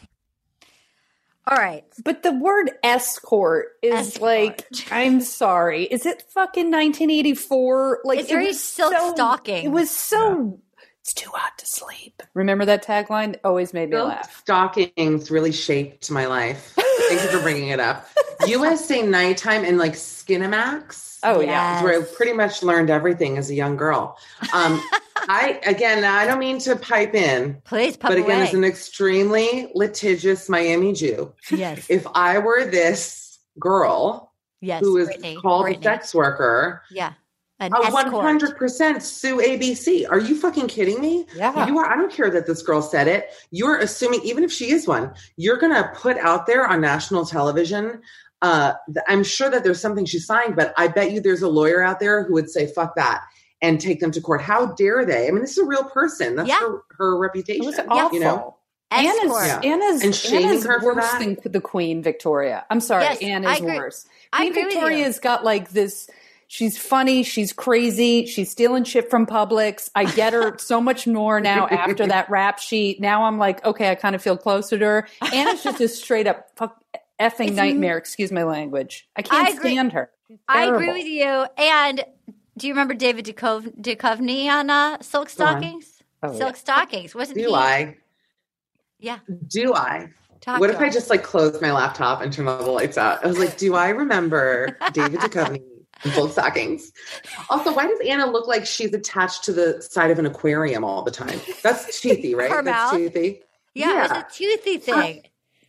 All 1.44 1.58
right. 1.58 1.82
But 2.04 2.22
the 2.22 2.30
word 2.32 2.70
escort 2.84 3.70
is 3.82 4.20
like, 4.20 4.64
I'm 4.92 5.20
sorry. 5.20 5.84
Is 5.84 6.06
it 6.06 6.22
fucking 6.28 6.70
1984? 6.70 8.02
Like, 8.04 8.20
It's 8.20 8.28
very 8.30 8.46
was 8.46 8.62
silk 8.62 8.92
so- 8.92 9.12
stocking. 9.12 9.64
It 9.64 9.72
was 9.72 9.90
so. 9.90 10.60
It's 11.02 11.12
too 11.14 11.30
hot 11.34 11.58
to 11.58 11.66
sleep. 11.66 12.22
Remember 12.34 12.64
that 12.64 12.84
tagline? 12.84 13.36
Always 13.42 13.74
made 13.74 13.90
me 13.90 13.96
Silk 13.96 14.08
laugh. 14.08 14.38
stockings 14.40 15.32
really 15.32 15.50
shaped 15.50 16.08
my 16.12 16.26
life. 16.26 16.74
Thank 17.08 17.22
you 17.22 17.28
for 17.28 17.42
bringing 17.42 17.68
it 17.70 17.80
up. 17.80 18.08
USA 18.46 19.02
Nighttime 19.02 19.64
and 19.64 19.78
like 19.78 19.94
Skinamax. 19.94 21.18
Oh, 21.24 21.40
yeah. 21.40 21.78
is 21.78 21.82
where 21.82 22.00
I 22.00 22.04
pretty 22.04 22.32
much 22.32 22.62
learned 22.62 22.88
everything 22.88 23.36
as 23.36 23.50
a 23.50 23.54
young 23.54 23.76
girl. 23.76 24.16
Um, 24.54 24.80
I 25.28 25.60
again, 25.66 26.04
I 26.04 26.24
don't 26.24 26.38
mean 26.38 26.58
to 26.60 26.76
pipe 26.76 27.14
in, 27.14 27.60
Please, 27.64 27.96
but 27.96 28.16
again, 28.18 28.40
as 28.42 28.54
an 28.54 28.64
extremely 28.64 29.70
litigious 29.74 30.48
Miami 30.48 30.92
Jew, 30.92 31.32
yes, 31.50 31.86
if 31.88 32.06
I 32.14 32.38
were 32.38 32.64
this 32.64 33.38
girl 33.58 34.32
yes, 34.60 34.80
who 34.80 34.96
is 34.98 35.06
Brittany, 35.06 35.36
called 35.36 35.64
Brittany. 35.66 35.80
a 35.86 35.90
sex 35.90 36.14
worker, 36.14 36.82
Yeah. 36.90 37.12
An 37.66 37.72
a 37.74 37.86
escort. 37.86 38.12
one 38.12 38.24
hundred 38.24 38.56
percent 38.56 39.02
sue 39.02 39.38
ABC. 39.38 40.08
Are 40.10 40.18
you 40.18 40.36
fucking 40.38 40.66
kidding 40.68 41.00
me? 41.00 41.26
Yeah. 41.34 41.66
You 41.66 41.78
are. 41.78 41.86
I 41.86 41.96
don't 41.96 42.12
care 42.12 42.30
that 42.30 42.46
this 42.46 42.62
girl 42.62 42.82
said 42.82 43.08
it. 43.08 43.28
You're 43.50 43.78
assuming, 43.78 44.20
even 44.22 44.44
if 44.44 44.52
she 44.52 44.70
is 44.72 44.86
one, 44.86 45.12
you're 45.36 45.58
gonna 45.58 45.90
put 45.94 46.16
out 46.18 46.46
there 46.46 46.66
on 46.66 46.80
national 46.80 47.24
television. 47.26 48.00
Uh, 48.40 48.72
th- 48.86 49.04
I'm 49.08 49.22
sure 49.22 49.48
that 49.50 49.62
there's 49.62 49.80
something 49.80 50.04
she 50.04 50.18
signed, 50.18 50.56
but 50.56 50.74
I 50.76 50.88
bet 50.88 51.12
you 51.12 51.20
there's 51.20 51.42
a 51.42 51.48
lawyer 51.48 51.82
out 51.82 52.00
there 52.00 52.24
who 52.24 52.34
would 52.34 52.50
say 52.50 52.66
"fuck 52.66 52.96
that" 52.96 53.22
and 53.60 53.80
take 53.80 54.00
them 54.00 54.10
to 54.12 54.20
court. 54.20 54.42
How 54.42 54.66
dare 54.74 55.04
they? 55.04 55.28
I 55.28 55.30
mean, 55.30 55.42
this 55.42 55.52
is 55.52 55.58
a 55.58 55.64
real 55.64 55.84
person. 55.84 56.34
That's 56.36 56.48
Yeah. 56.48 56.58
her, 56.58 56.82
her 56.98 57.18
reputation. 57.18 57.62
It 57.62 57.66
was 57.66 57.78
awful. 57.88 58.18
You 58.18 58.24
know. 58.24 58.56
Anna's, 58.90 59.14
Escort. 59.24 59.64
Anna's, 59.64 60.02
And 60.02 60.14
shaming 60.14 60.48
Anna's 60.50 60.66
her 60.66 60.78
for 60.80 60.94
worse 60.94 61.10
that? 61.12 61.18
than 61.42 61.52
the 61.52 61.62
Queen 61.62 62.02
Victoria. 62.02 62.66
I'm 62.68 62.80
sorry, 62.80 63.04
Yes, 63.04 63.22
I 63.22 63.24
Anna's 63.24 63.60
worse. 63.62 64.06
Queen 64.34 64.50
agree 64.50 64.64
with 64.64 64.74
you. 64.74 64.80
Victoria's 64.80 65.18
got 65.18 65.44
like 65.44 65.70
this. 65.70 66.10
She's 66.52 66.76
funny. 66.76 67.22
She's 67.22 67.50
crazy. 67.50 68.26
She's 68.26 68.50
stealing 68.50 68.84
shit 68.84 69.08
from 69.08 69.24
Publix. 69.24 69.88
I 69.94 70.04
get 70.04 70.34
her 70.34 70.58
so 70.58 70.82
much 70.82 71.06
more 71.06 71.40
now 71.40 71.66
after 71.66 72.06
that 72.08 72.28
rap 72.28 72.58
sheet. 72.58 73.00
Now 73.00 73.24
I'm 73.24 73.38
like, 73.38 73.64
okay, 73.64 73.90
I 73.90 73.94
kind 73.94 74.14
of 74.14 74.20
feel 74.20 74.36
closer 74.36 74.78
to 74.78 74.84
her. 74.84 75.08
And 75.22 75.32
Anna's 75.32 75.62
just 75.62 75.80
a 75.80 75.88
straight 75.88 76.26
up 76.26 76.50
fuck 76.56 76.78
effing 77.18 77.44
It's- 77.46 77.52
nightmare. 77.52 77.96
Excuse 77.96 78.30
my 78.30 78.42
language. 78.42 79.08
I 79.16 79.22
can't 79.22 79.46
I 79.48 79.52
agree. 79.52 79.70
stand 79.70 79.92
her. 79.94 80.10
I 80.46 80.64
agree 80.66 80.92
with 80.92 81.06
you. 81.06 81.46
And 81.56 82.04
do 82.58 82.66
you 82.66 82.74
remember 82.74 82.92
David 82.92 83.24
Duchovny, 83.24 83.74
Duchovny 83.80 84.48
on 84.48 84.68
uh, 84.68 84.98
Silk 85.00 85.30
Stockings? 85.30 86.02
Oh, 86.22 86.36
Silk 86.36 86.56
Stockings. 86.56 87.14
Wasn't 87.14 87.38
Do 87.38 87.48
he? 87.48 87.54
I? 87.54 87.96
Yeah. 88.98 89.20
Do 89.48 89.72
I? 89.72 90.10
Talk 90.42 90.60
what 90.60 90.66
to 90.66 90.74
if 90.74 90.80
I 90.80 90.90
just 90.90 91.08
like 91.08 91.22
closed 91.22 91.62
my 91.62 91.72
laptop 91.72 92.20
and 92.20 92.30
turned 92.30 92.50
all 92.50 92.62
the 92.62 92.70
lights 92.70 92.98
out? 92.98 93.24
I 93.24 93.28
was 93.28 93.38
like, 93.38 93.56
do 93.56 93.74
I 93.74 93.88
remember 93.88 94.76
David 94.92 95.20
Duchovny 95.20 95.54
and 95.56 95.71
full 96.10 96.28
stockings? 96.28 96.92
Also, 97.48 97.72
why 97.74 97.86
does 97.86 97.98
Anna 98.06 98.26
look 98.26 98.46
like 98.46 98.66
she's 98.66 98.92
attached 98.92 99.44
to 99.44 99.52
the 99.52 99.80
side 99.82 100.10
of 100.10 100.18
an 100.18 100.26
aquarium 100.26 100.84
all 100.84 101.02
the 101.02 101.10
time? 101.10 101.40
That's 101.62 102.00
toothy, 102.00 102.34
right? 102.34 102.50
Her 102.50 102.62
That's 102.62 102.92
mouth? 102.92 103.00
toothy. 103.00 103.42
Yeah, 103.74 104.04
it 104.04 104.10
was 104.10 104.18
a 104.18 104.26
toothy 104.32 104.78
thing. 104.78 105.22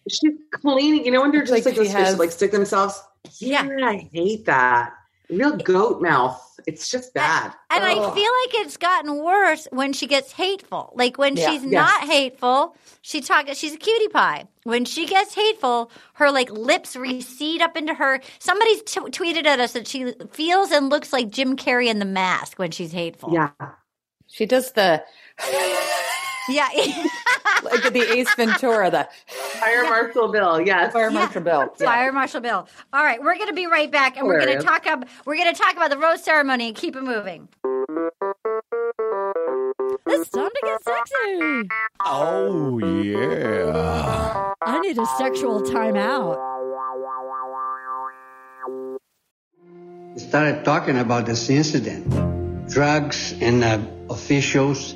She's 0.09 0.33
cleaning. 0.51 1.05
You 1.05 1.11
know 1.11 1.21
when 1.21 1.31
they're 1.31 1.41
just 1.41 1.51
like 1.51 1.65
like, 1.65 1.75
she 1.75 1.83
those 1.83 1.93
fish 1.93 2.17
like 2.17 2.31
stick 2.31 2.51
themselves. 2.51 3.01
Yeah, 3.39 3.67
I 3.83 4.09
hate 4.11 4.45
that. 4.45 4.93
Real 5.29 5.55
goat 5.55 6.01
mouth. 6.01 6.52
It's 6.67 6.89
just 6.89 7.13
bad. 7.13 7.53
And 7.69 7.83
I 7.83 7.93
feel 7.93 8.03
like 8.13 8.65
it's 8.65 8.77
gotten 8.77 9.23
worse 9.23 9.67
when 9.71 9.93
she 9.93 10.07
gets 10.07 10.31
hateful. 10.31 10.91
Like 10.95 11.17
when 11.17 11.35
Yeah. 11.35 11.49
she's 11.51 11.63
Yes. 11.63 11.71
not 11.71 12.03
hateful, 12.09 12.75
she 13.01 13.21
talk 13.21 13.47
she's 13.53 13.73
a 13.73 13.77
cutie 13.77 14.07
pie. 14.09 14.47
When 14.63 14.85
she 14.85 15.05
gets 15.05 15.33
hateful, 15.33 15.91
her 16.13 16.31
like 16.31 16.49
lips 16.51 16.95
recede 16.95 17.61
up 17.61 17.75
into 17.75 17.93
her. 17.93 18.21
Somebody's 18.39 18.81
t- 18.83 18.99
tweeted 19.01 19.45
at 19.45 19.59
us 19.59 19.73
that 19.73 19.87
she 19.87 20.13
feels 20.31 20.71
and 20.71 20.89
looks 20.89 21.11
like 21.11 21.29
Jim 21.29 21.55
Carrey 21.55 21.87
in 21.87 21.99
The 21.99 22.05
Mask 22.05 22.57
when 22.59 22.71
she's 22.71 22.91
hateful. 22.91 23.33
Yeah. 23.33 23.49
She 24.27 24.45
does 24.45 24.71
the 24.71 25.03
Yeah. 26.49 26.67
like 27.63 27.93
the 27.93 28.05
Ace 28.15 28.33
Ventura, 28.35 28.91
the 28.91 29.07
Fire 29.27 29.83
Marshal 29.83 30.31
Bill. 30.31 30.61
Yes. 30.61 30.93
Fire 30.93 31.11
Marshal 31.11 31.41
Bill. 31.41 31.73
Yeah. 31.79 31.85
Fire 31.85 32.11
Marshal 32.11 32.41
Bill. 32.41 32.67
All 32.91 33.03
right, 33.03 33.21
we're 33.21 33.35
going 33.35 33.47
to 33.47 33.53
be 33.53 33.67
right 33.67 33.91
back, 33.91 34.17
and 34.17 34.27
we're 34.27 34.39
going 34.39 34.57
to 34.57 34.63
talk 34.63 34.87
up. 34.87 35.05
We're 35.25 35.37
going 35.37 35.53
to 35.53 35.59
talk 35.59 35.73
about 35.73 35.89
the 35.89 35.97
rose 35.97 36.23
ceremony 36.23 36.67
and 36.67 36.75
keep 36.75 36.95
it 36.95 37.03
moving. 37.03 37.47
It's 40.05 40.29
time 40.29 40.49
to 40.49 40.61
get 40.63 40.83
sexy. 40.83 41.69
Oh, 42.05 42.79
yeah. 42.79 44.53
I 44.61 44.79
need 44.79 44.97
a 44.97 45.05
sexual 45.17 45.61
timeout. 45.61 46.53
started 50.17 50.63
talking 50.63 50.97
about 50.97 51.25
this 51.25 51.49
incident. 51.49 52.09
Drugs 52.69 53.33
and 53.41 53.63
uh, 53.63 53.79
officials 54.09 54.95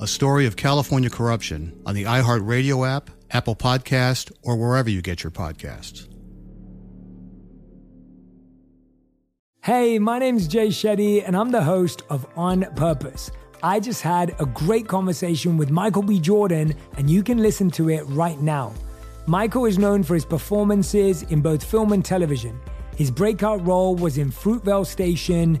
a 0.00 0.06
story 0.06 0.46
of 0.46 0.56
California 0.56 1.10
corruption 1.10 1.80
on 1.84 1.94
the 1.94 2.04
iHeartRadio 2.04 2.88
app, 2.88 3.10
Apple 3.30 3.56
Podcast, 3.56 4.32
or 4.42 4.56
wherever 4.56 4.88
you 4.88 5.02
get 5.02 5.24
your 5.24 5.30
podcasts. 5.30 6.08
Hey, 9.62 9.98
my 9.98 10.18
name's 10.18 10.46
Jay 10.46 10.68
Shetty, 10.68 11.22
and 11.26 11.36
I'm 11.36 11.50
the 11.50 11.62
host 11.62 12.02
of 12.08 12.26
On 12.36 12.62
Purpose. 12.76 13.30
I 13.62 13.80
just 13.80 14.02
had 14.02 14.34
a 14.38 14.46
great 14.46 14.86
conversation 14.86 15.56
with 15.56 15.70
Michael 15.70 16.02
B. 16.02 16.20
Jordan, 16.20 16.74
and 16.96 17.10
you 17.10 17.24
can 17.24 17.38
listen 17.38 17.70
to 17.72 17.90
it 17.90 18.02
right 18.04 18.40
now. 18.40 18.72
Michael 19.26 19.66
is 19.66 19.78
known 19.78 20.04
for 20.04 20.14
his 20.14 20.24
performances 20.24 21.24
in 21.24 21.42
both 21.42 21.62
film 21.62 21.92
and 21.92 22.04
television. 22.04 22.58
His 22.96 23.10
breakout 23.10 23.66
role 23.66 23.94
was 23.94 24.16
in 24.16 24.30
Fruitvale 24.30 24.86
Station, 24.86 25.60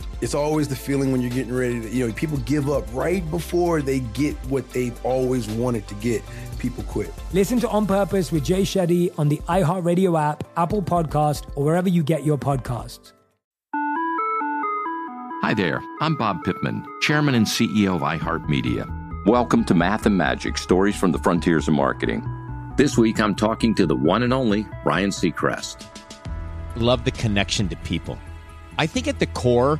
It's 0.21 0.35
always 0.35 0.67
the 0.67 0.75
feeling 0.75 1.11
when 1.11 1.19
you're 1.21 1.31
getting 1.31 1.53
ready 1.53 1.81
to, 1.81 1.89
you 1.89 2.07
know, 2.07 2.13
people 2.13 2.37
give 2.39 2.69
up 2.69 2.85
right 2.93 3.27
before 3.31 3.81
they 3.81 4.01
get 4.01 4.35
what 4.45 4.69
they've 4.69 5.03
always 5.03 5.49
wanted 5.49 5.87
to 5.87 5.95
get. 5.95 6.21
People 6.59 6.83
quit. 6.83 7.11
Listen 7.33 7.59
to 7.59 7.67
On 7.69 7.87
Purpose 7.87 8.31
with 8.31 8.43
Jay 8.43 8.61
Shetty 8.61 9.11
on 9.17 9.29
the 9.29 9.37
iHeartRadio 9.49 10.21
app, 10.21 10.43
Apple 10.57 10.83
Podcast, 10.83 11.49
or 11.55 11.65
wherever 11.65 11.89
you 11.89 12.03
get 12.03 12.23
your 12.23 12.37
podcasts. 12.37 13.13
Hi 15.41 15.55
there, 15.55 15.81
I'm 16.01 16.15
Bob 16.15 16.43
Pittman, 16.43 16.85
Chairman 17.01 17.33
and 17.33 17.47
CEO 17.47 17.95
of 17.95 18.01
iHeartMedia. 18.01 19.25
Welcome 19.25 19.65
to 19.65 19.73
Math 19.73 20.05
and 20.05 20.15
Magic 20.15 20.59
Stories 20.59 20.95
from 20.95 21.11
the 21.11 21.17
Frontiers 21.17 21.67
of 21.67 21.73
Marketing. 21.73 22.23
This 22.77 22.95
week 22.95 23.19
I'm 23.19 23.33
talking 23.33 23.73
to 23.73 23.87
the 23.87 23.95
one 23.95 24.21
and 24.21 24.33
only 24.33 24.67
Ryan 24.85 25.09
Seacrest. 25.09 25.83
Love 26.75 27.05
the 27.05 27.11
connection 27.11 27.67
to 27.69 27.75
people. 27.77 28.19
I 28.77 28.85
think 28.85 29.07
at 29.07 29.17
the 29.17 29.25
core, 29.25 29.79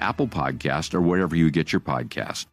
Apple 0.00 0.28
Podcast, 0.28 0.94
or 0.94 1.00
wherever 1.00 1.36
you 1.36 1.50
get 1.50 1.72
your 1.72 1.80
podcast. 1.80 2.46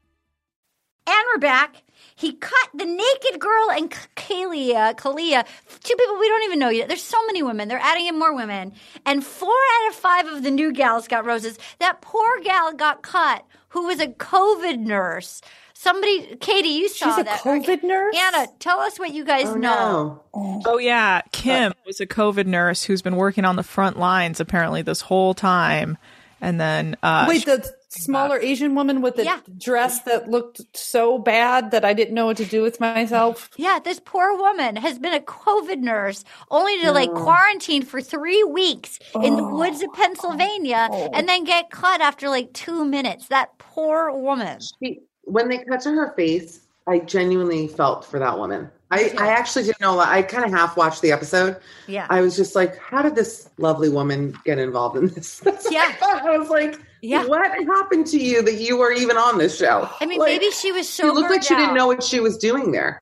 And 1.07 1.23
we're 1.33 1.39
back. 1.39 1.83
He 2.15 2.33
cut 2.33 2.69
the 2.73 2.85
naked 2.85 3.39
girl 3.39 3.71
and 3.71 3.89
Kalia, 4.15 4.95
Kalia, 4.95 5.45
two 5.83 5.95
people 5.95 6.19
we 6.19 6.27
don't 6.27 6.43
even 6.43 6.59
know 6.59 6.69
yet. 6.69 6.87
There's 6.87 7.01
so 7.01 7.17
many 7.25 7.41
women. 7.41 7.67
They're 7.67 7.79
adding 7.79 8.07
in 8.07 8.19
more 8.19 8.35
women. 8.35 8.73
And 9.05 9.25
four 9.25 9.49
out 9.49 9.89
of 9.89 9.95
five 9.95 10.27
of 10.27 10.43
the 10.43 10.51
new 10.51 10.71
gals 10.71 11.07
got 11.07 11.25
roses. 11.25 11.57
That 11.79 12.01
poor 12.01 12.39
gal 12.43 12.73
got 12.73 13.01
cut 13.01 13.43
who 13.69 13.87
was 13.87 13.99
a 13.99 14.07
COVID 14.07 14.79
nurse. 14.79 15.41
Somebody, 15.73 16.35
Katie, 16.35 16.69
you 16.69 16.89
saw 16.89 17.09
She's 17.09 17.21
a 17.21 17.23
that. 17.23 17.39
COVID 17.39 17.81
nurse? 17.81 18.15
Anna, 18.15 18.47
tell 18.59 18.79
us 18.81 18.99
what 18.99 19.13
you 19.13 19.25
guys 19.25 19.47
oh, 19.47 19.55
know. 19.55 20.23
Oh 20.33 20.77
yeah, 20.77 21.21
Kim 21.31 21.71
uh, 21.71 21.75
was 21.87 21.99
a 21.99 22.05
COVID 22.05 22.45
nurse 22.45 22.83
who's 22.83 23.01
been 23.01 23.15
working 23.15 23.45
on 23.45 23.55
the 23.55 23.63
front 23.63 23.97
lines 23.97 24.39
apparently 24.39 24.83
this 24.83 25.01
whole 25.01 25.33
time, 25.33 25.97
and 26.41 26.59
then 26.59 26.97
uh, 27.03 27.25
Wait, 27.27 27.45
the 27.45 27.71
smaller 27.89 28.39
Asian 28.39 28.73
woman 28.73 29.01
with 29.01 29.15
the 29.15 29.41
dress 29.57 30.01
that 30.03 30.29
looked 30.29 30.61
so 30.75 31.17
bad 31.17 31.71
that 31.71 31.85
I 31.85 31.93
didn't 31.93 32.15
know 32.15 32.25
what 32.25 32.37
to 32.37 32.45
do 32.45 32.61
with 32.61 32.79
myself. 32.79 33.49
Yeah, 33.57 33.79
this 33.79 34.01
poor 34.03 34.35
woman 34.35 34.75
has 34.77 34.97
been 34.97 35.13
a 35.13 35.19
COVID 35.19 35.79
nurse 35.79 36.23
only 36.49 36.81
to 36.81 36.91
like 36.91 37.13
quarantine 37.13 37.83
for 37.83 38.01
three 38.01 38.43
weeks 38.43 38.99
in 39.21 39.35
the 39.35 39.47
woods 39.47 39.81
of 39.81 39.93
Pennsylvania 39.93 40.89
and 41.13 41.27
then 41.29 41.43
get 41.43 41.69
cut 41.69 42.01
after 42.01 42.29
like 42.29 42.53
two 42.53 42.83
minutes. 42.85 43.27
That 43.27 43.57
poor 43.57 44.11
woman. 44.11 44.59
She, 44.81 45.01
when 45.23 45.49
they 45.49 45.59
cut 45.59 45.81
to 45.81 45.89
her 45.91 46.13
face, 46.15 46.61
I 46.87 46.99
genuinely 46.99 47.67
felt 47.67 48.05
for 48.05 48.19
that 48.19 48.37
woman. 48.37 48.69
I, 48.91 49.13
I 49.17 49.27
actually 49.29 49.63
didn't 49.63 49.79
know. 49.81 49.97
I 49.99 50.21
kind 50.21 50.43
of 50.45 50.51
half 50.51 50.75
watched 50.77 51.01
the 51.01 51.11
episode. 51.11 51.57
Yeah. 51.87 52.05
I 52.09 52.21
was 52.21 52.35
just 52.35 52.55
like, 52.55 52.77
how 52.77 53.01
did 53.01 53.15
this 53.15 53.49
lovely 53.57 53.89
woman 53.89 54.37
get 54.45 54.59
involved 54.59 54.97
in 54.97 55.07
this? 55.07 55.39
That's 55.45 55.65
what 55.65 56.03
I. 56.03 56.33
I 56.33 56.37
was 56.37 56.49
like, 56.49 56.79
Yeah. 57.01 57.25
what 57.25 57.41
happened 57.65 58.05
to 58.07 58.17
you 58.19 58.41
that 58.41 58.55
you 58.55 58.77
were 58.77 58.91
even 58.91 59.17
on 59.17 59.37
this 59.37 59.57
show? 59.57 59.89
I 59.99 60.05
mean, 60.05 60.19
Like, 60.19 60.27
maybe 60.39 60.51
she 60.51 60.71
was 60.71 60.87
so. 60.89 61.03
She 61.03 61.09
looked 61.11 61.29
like 61.31 61.41
she 61.43 61.55
didn't 61.55 61.73
know 61.75 61.87
what 61.87 62.03
she 62.03 62.19
was 62.19 62.37
doing 62.37 62.71
there. 62.71 63.01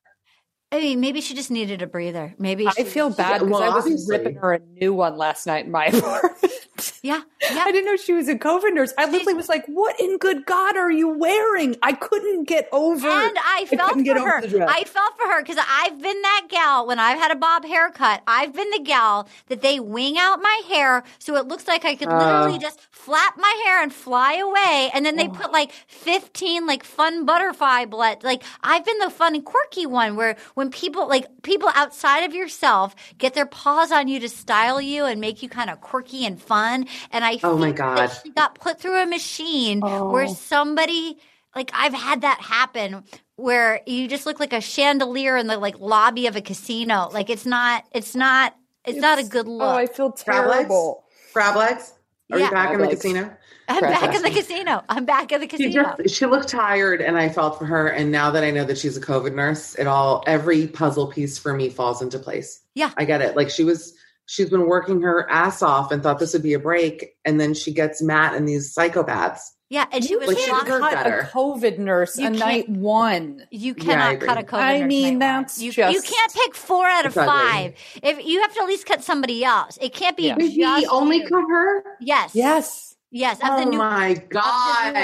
I 0.72 0.78
mean, 0.78 1.00
maybe 1.00 1.20
she 1.20 1.34
just 1.34 1.50
needed 1.50 1.82
a 1.82 1.86
breather. 1.86 2.32
Maybe 2.38 2.66
I 2.68 2.84
feel 2.84 3.10
bad 3.10 3.40
because 3.40 3.50
well, 3.50 3.62
I 3.62 3.74
was 3.74 3.84
obviously. 3.84 4.16
ripping 4.18 4.34
her 4.36 4.54
a 4.54 4.60
new 4.60 4.94
one 4.94 5.16
last 5.16 5.46
night 5.46 5.64
in 5.64 5.72
my 5.72 5.86
apartment. 5.92 6.54
Yeah, 7.02 7.22
yeah. 7.42 7.64
I 7.64 7.72
didn't 7.72 7.86
know 7.86 7.96
she 7.96 8.12
was 8.12 8.28
a 8.28 8.36
COVID 8.36 8.72
nurse. 8.74 8.92
I 8.96 9.10
literally 9.10 9.34
was 9.34 9.48
like, 9.48 9.66
"What 9.66 9.98
in 10.00 10.16
good 10.18 10.46
God 10.46 10.76
are 10.76 10.90
you 10.90 11.08
wearing?" 11.08 11.76
I 11.82 11.92
couldn't 11.92 12.44
get 12.44 12.68
over. 12.72 13.08
And 13.08 13.36
I 13.44 13.66
felt 13.66 14.02
get 14.04 14.16
for 14.16 14.24
her. 14.28 14.66
I 14.68 14.84
felt 14.84 15.16
for 15.18 15.26
her 15.26 15.42
because 15.42 15.58
I've 15.68 16.00
been 16.00 16.22
that 16.22 16.46
gal 16.48 16.86
when 16.86 16.98
I've 16.98 17.18
had 17.18 17.30
a 17.32 17.36
bob 17.36 17.64
haircut. 17.64 18.22
I've 18.26 18.54
been 18.54 18.70
the 18.70 18.80
gal 18.80 19.28
that 19.48 19.60
they 19.62 19.80
wing 19.80 20.16
out 20.18 20.40
my 20.40 20.62
hair 20.68 21.02
so 21.18 21.36
it 21.36 21.48
looks 21.48 21.66
like 21.66 21.84
I 21.84 21.96
could 21.96 22.08
literally 22.08 22.56
Uh. 22.56 22.58
just 22.58 22.80
flap 23.04 23.34
my 23.36 23.62
hair 23.64 23.82
and 23.82 23.92
fly 23.92 24.34
away. 24.34 24.90
And 24.94 25.04
then 25.06 25.14
Oh. 25.14 25.22
they 25.22 25.28
put 25.28 25.52
like 25.52 25.72
15 25.88 26.66
like 26.66 26.84
fun 26.84 27.24
butterfly 27.24 27.84
blood. 27.86 28.22
Like 28.22 28.42
I've 28.62 28.84
been 28.84 28.98
the 28.98 29.10
fun 29.10 29.34
and 29.34 29.44
quirky 29.44 29.86
one 29.86 30.16
where 30.16 30.36
when 30.54 30.70
people 30.70 31.08
like 31.08 31.26
people 31.42 31.70
outside 31.74 32.20
of 32.24 32.34
yourself 32.34 32.94
get 33.18 33.34
their 33.34 33.46
paws 33.46 33.90
on 33.92 34.08
you 34.08 34.20
to 34.20 34.28
style 34.28 34.80
you 34.80 35.04
and 35.04 35.20
make 35.20 35.42
you 35.42 35.48
kind 35.48 35.70
of 35.70 35.80
quirky 35.80 36.24
and 36.26 36.40
fun. 36.40 36.86
And 37.10 37.24
I 37.24 37.38
Oh 37.42 37.56
my 37.56 37.66
think 37.66 37.76
that 37.78 37.96
God. 37.96 38.20
she 38.22 38.30
got 38.32 38.54
put 38.54 38.80
through 38.80 39.02
a 39.02 39.06
machine 39.06 39.80
where 39.80 40.24
Oh. 40.28 40.34
somebody 40.34 41.18
like 41.56 41.70
I've 41.74 41.94
had 41.94 42.20
that 42.20 42.40
happen 42.40 43.02
where 43.36 43.80
you 43.86 44.06
just 44.06 44.26
look 44.26 44.38
like 44.38 44.52
a 44.52 44.60
chandelier 44.60 45.36
in 45.36 45.46
the 45.46 45.56
like 45.58 45.78
lobby 45.80 46.26
of 46.26 46.36
a 46.36 46.40
casino. 46.42 47.08
Like 47.12 47.30
it's 47.30 47.46
not 47.46 47.84
it's 47.92 48.14
not 48.14 48.54
it's, 48.84 48.98
not 48.98 49.18
a 49.18 49.24
good 49.24 49.46
look. 49.48 49.62
Oh, 49.68 49.74
I 49.76 49.86
feel 49.86 50.10
Crab 50.12 50.46
legs? 50.46 50.56
terrible. 50.68 51.04
Crab 51.32 51.56
legs? 51.56 51.92
Are 52.32 52.38
Yeah. 52.38 52.46
you 52.46 52.50
back 52.50 52.70
in 52.72 52.76
Crab 52.78 52.90
the 52.90 52.96
casino? 52.96 53.36
I'm 53.68 53.78
crap 53.78 54.00
back 54.00 54.14
in 54.16 54.22
the 54.22 54.30
casino. 54.30 54.82
I'm 54.88 55.04
back 55.04 55.30
in 55.32 55.40
the 55.40 55.46
She 55.48 55.56
casino. 55.68 55.94
just 55.98 56.14
she 56.16 56.26
looked 56.26 56.48
tired 56.48 57.00
and 57.00 57.16
I 57.16 57.28
felt 57.28 57.58
for 57.58 57.66
her 57.66 57.86
and 57.88 58.10
now 58.10 58.30
that 58.32 58.42
I 58.42 58.50
know 58.50 58.64
that 58.64 58.78
she's 58.78 58.96
a 58.96 59.00
COVID 59.00 59.34
nurse, 59.34 59.74
it 59.76 59.86
all 59.86 60.24
every 60.26 60.66
puzzle 60.66 61.06
piece 61.06 61.38
for 61.38 61.54
me 61.54 61.70
falls 61.70 62.02
into 62.02 62.18
place. 62.18 62.60
Yeah. 62.74 62.90
I 62.96 63.04
get 63.04 63.20
it. 63.22 63.36
Like 63.36 63.48
she 63.50 63.62
was 63.64 63.94
she's 64.26 64.50
been 64.50 64.66
working 64.66 65.00
her 65.02 65.28
ass 65.30 65.62
off 65.62 65.92
and 65.92 66.02
thought 66.02 66.18
this 66.18 66.32
would 66.32 66.42
be 66.42 66.54
a 66.54 66.58
break 66.58 67.10
and 67.24 67.40
then 67.40 67.54
she 67.54 67.72
gets 67.72 68.02
Matt 68.02 68.34
and 68.34 68.48
these 68.48 68.74
psychopaths. 68.74 69.40
Yeah, 69.70 69.86
and 69.92 70.04
she 70.04 70.16
was 70.16 70.28
Like, 70.28 70.38
she 70.38 70.50
Cut 70.50 70.80
better. 70.92 71.20
a 71.20 71.26
COVID 71.28 71.78
nurse 71.78 72.18
You 72.18 72.26
a 72.26 72.30
night 72.30 72.68
one. 72.68 73.46
You 73.50 73.74
cannot 73.74 74.14
agree. 74.14 74.28
cut 74.28 74.36
a 74.38 74.42
COVID. 74.42 74.58
I 74.60 74.78
nurse 74.80 74.88
mean, 74.88 75.18
night 75.18 75.26
that's 75.40 75.62
you, 75.62 75.72
just- 75.72 75.94
you 75.94 76.02
can't 76.02 76.34
pick 76.34 76.54
four 76.54 76.84
out 76.86 77.06
of 77.06 77.12
It's 77.12 77.16
ugly. 77.16 77.32
five. 77.32 77.74
If 78.02 78.24
you 78.26 78.40
have 78.42 78.52
to 78.54 78.60
at 78.62 78.66
least 78.66 78.84
cut 78.84 79.02
somebody 79.02 79.42
else, 79.44 79.78
it 79.80 79.94
can't 79.94 80.16
be 80.16 80.24
Yeah. 80.24 80.34
Did 80.34 80.50
he 80.50 80.86
only 80.86 81.18
you. 81.18 81.28
cut 81.28 81.44
her? 81.48 81.84
Yes, 82.00 82.32
Yes. 82.34 82.96
yes. 83.10 83.38
Of 83.40 83.48
Oh 83.50 83.58
the 83.60 83.64
new, 83.66 83.78
my 83.78 84.14
god. 84.28 84.94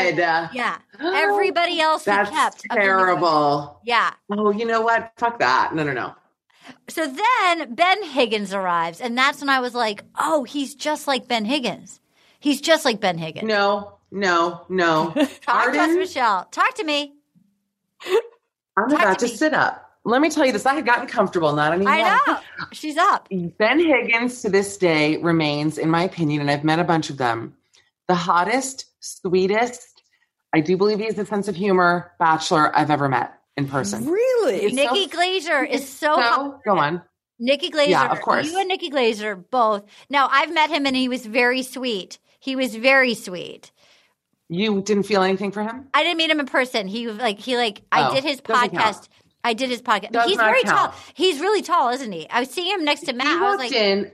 yeah. 0.52 0.78
Everybody 1.00 1.80
else 1.80 2.04
he 2.04 2.10
That's 2.10 2.28
kept. 2.30 2.56
of 2.56 2.62
the 2.70 2.74
new- 2.76 2.80
terrible. 2.82 3.80
Yeah. 3.84 4.10
Oh, 4.30 4.50
you 4.50 4.66
know 4.66 4.80
what? 4.82 5.12
Fuck 5.16 5.38
that. 5.38 5.74
No, 5.74 5.84
no, 5.84 5.92
no. 5.92 6.14
So 6.88 7.06
then 7.06 7.74
Ben 7.74 8.02
Higgins 8.02 8.52
arrives, 8.52 9.00
and 9.00 9.16
that's 9.16 9.40
when 9.40 9.48
I 9.48 9.60
was 9.60 9.74
like, 9.74 10.02
oh, 10.18 10.42
he's 10.42 10.74
just 10.74 11.06
like 11.06 11.28
Ben 11.28 11.44
Higgins. 11.44 12.00
He's 12.40 12.60
just 12.60 12.84
like 12.84 13.00
Ben 13.00 13.18
Higgins. 13.18 13.46
No, 13.46 13.95
no, 14.16 14.62
no. 14.68 15.10
Talk 15.42 15.72
to 15.72 15.78
us, 15.78 15.94
Michelle. 15.96 16.44
Talk 16.46 16.74
to 16.74 16.84
me. 16.84 17.14
I'm 18.76 18.88
talk 18.90 19.00
about 19.00 19.18
to 19.20 19.28
to 19.28 19.36
sit 19.36 19.54
up. 19.54 19.82
Let 20.04 20.20
me 20.20 20.30
tell 20.30 20.46
you 20.46 20.52
this. 20.52 20.66
I 20.66 20.74
had 20.74 20.86
gotten 20.86 21.06
comfortable, 21.08 21.52
not 21.54 21.72
anymore. 21.72 21.92
I 21.92 22.20
know. 22.26 22.38
She's 22.72 22.96
up. 22.96 23.28
Ben 23.58 23.80
Higgins 23.80 24.42
to 24.42 24.50
this 24.50 24.76
day 24.76 25.16
remains, 25.16 25.78
in 25.78 25.90
my 25.90 26.04
opinion, 26.04 26.40
and 26.42 26.50
I've 26.50 26.62
met 26.62 26.78
a 26.78 26.84
bunch 26.84 27.10
of 27.10 27.16
them, 27.16 27.54
the 28.06 28.14
hottest, 28.14 28.86
sweetest, 29.00 29.96
I 30.52 30.60
do 30.60 30.76
believe 30.76 30.98
he 30.98 31.04
has 31.04 31.18
a 31.18 31.26
sense 31.26 31.48
of 31.48 31.54
humor, 31.56 32.12
bachelor 32.18 32.74
I've 32.74 32.90
ever 32.90 33.08
met 33.08 33.34
in 33.58 33.68
person. 33.68 34.06
Really? 34.06 34.60
He's 34.60 34.70
so- 34.70 34.92
Nikki 34.94 35.06
Glazer 35.14 35.68
is 35.68 35.86
so 35.86 36.14
So, 36.14 36.20
hot. 36.22 36.64
go 36.64 36.78
on. 36.78 37.02
Nikki 37.38 37.70
Glazer. 37.70 37.88
Yeah, 37.88 38.10
of 38.10 38.22
course. 38.22 38.46
You 38.46 38.58
and 38.58 38.68
Nikki 38.68 38.90
Glazer 38.90 39.42
both. 39.50 39.84
Now, 40.08 40.28
I've 40.30 40.54
met 40.54 40.70
him, 40.70 40.86
and 40.86 40.96
he 40.96 41.08
was 41.08 41.26
very 41.26 41.62
sweet. 41.62 42.18
He 42.40 42.56
was 42.56 42.74
very 42.74 43.12
sweet. 43.12 43.70
You 44.48 44.80
didn't 44.82 45.04
feel 45.04 45.22
anything 45.22 45.50
for 45.50 45.62
him? 45.62 45.88
I 45.92 46.02
didn't 46.04 46.18
meet 46.18 46.30
him 46.30 46.38
in 46.40 46.46
person. 46.46 46.86
He 46.86 47.08
like 47.08 47.38
he 47.38 47.56
like 47.56 47.82
I 47.90 48.08
Oh, 48.10 48.14
did 48.14 48.24
his 48.24 48.40
podcast. 48.40 49.08
I 49.42 49.54
did 49.54 49.70
his 49.70 49.82
podcast. 49.82 50.12
Does 50.12 50.28
He's 50.28 50.36
very 50.38 50.62
count. 50.62 50.92
tall. 50.92 50.94
He's 51.14 51.40
really 51.40 51.62
tall, 51.62 51.90
isn't 51.90 52.12
he? 52.12 52.28
I 52.30 52.40
was 52.40 52.50
seeing 52.50 52.72
him 52.72 52.84
next 52.84 53.02
to 53.02 53.12
Matt. 53.12 53.26
He 53.26 53.32
I 53.34 53.40
was 53.50 53.58
like, 53.58 53.72
in 53.72 54.10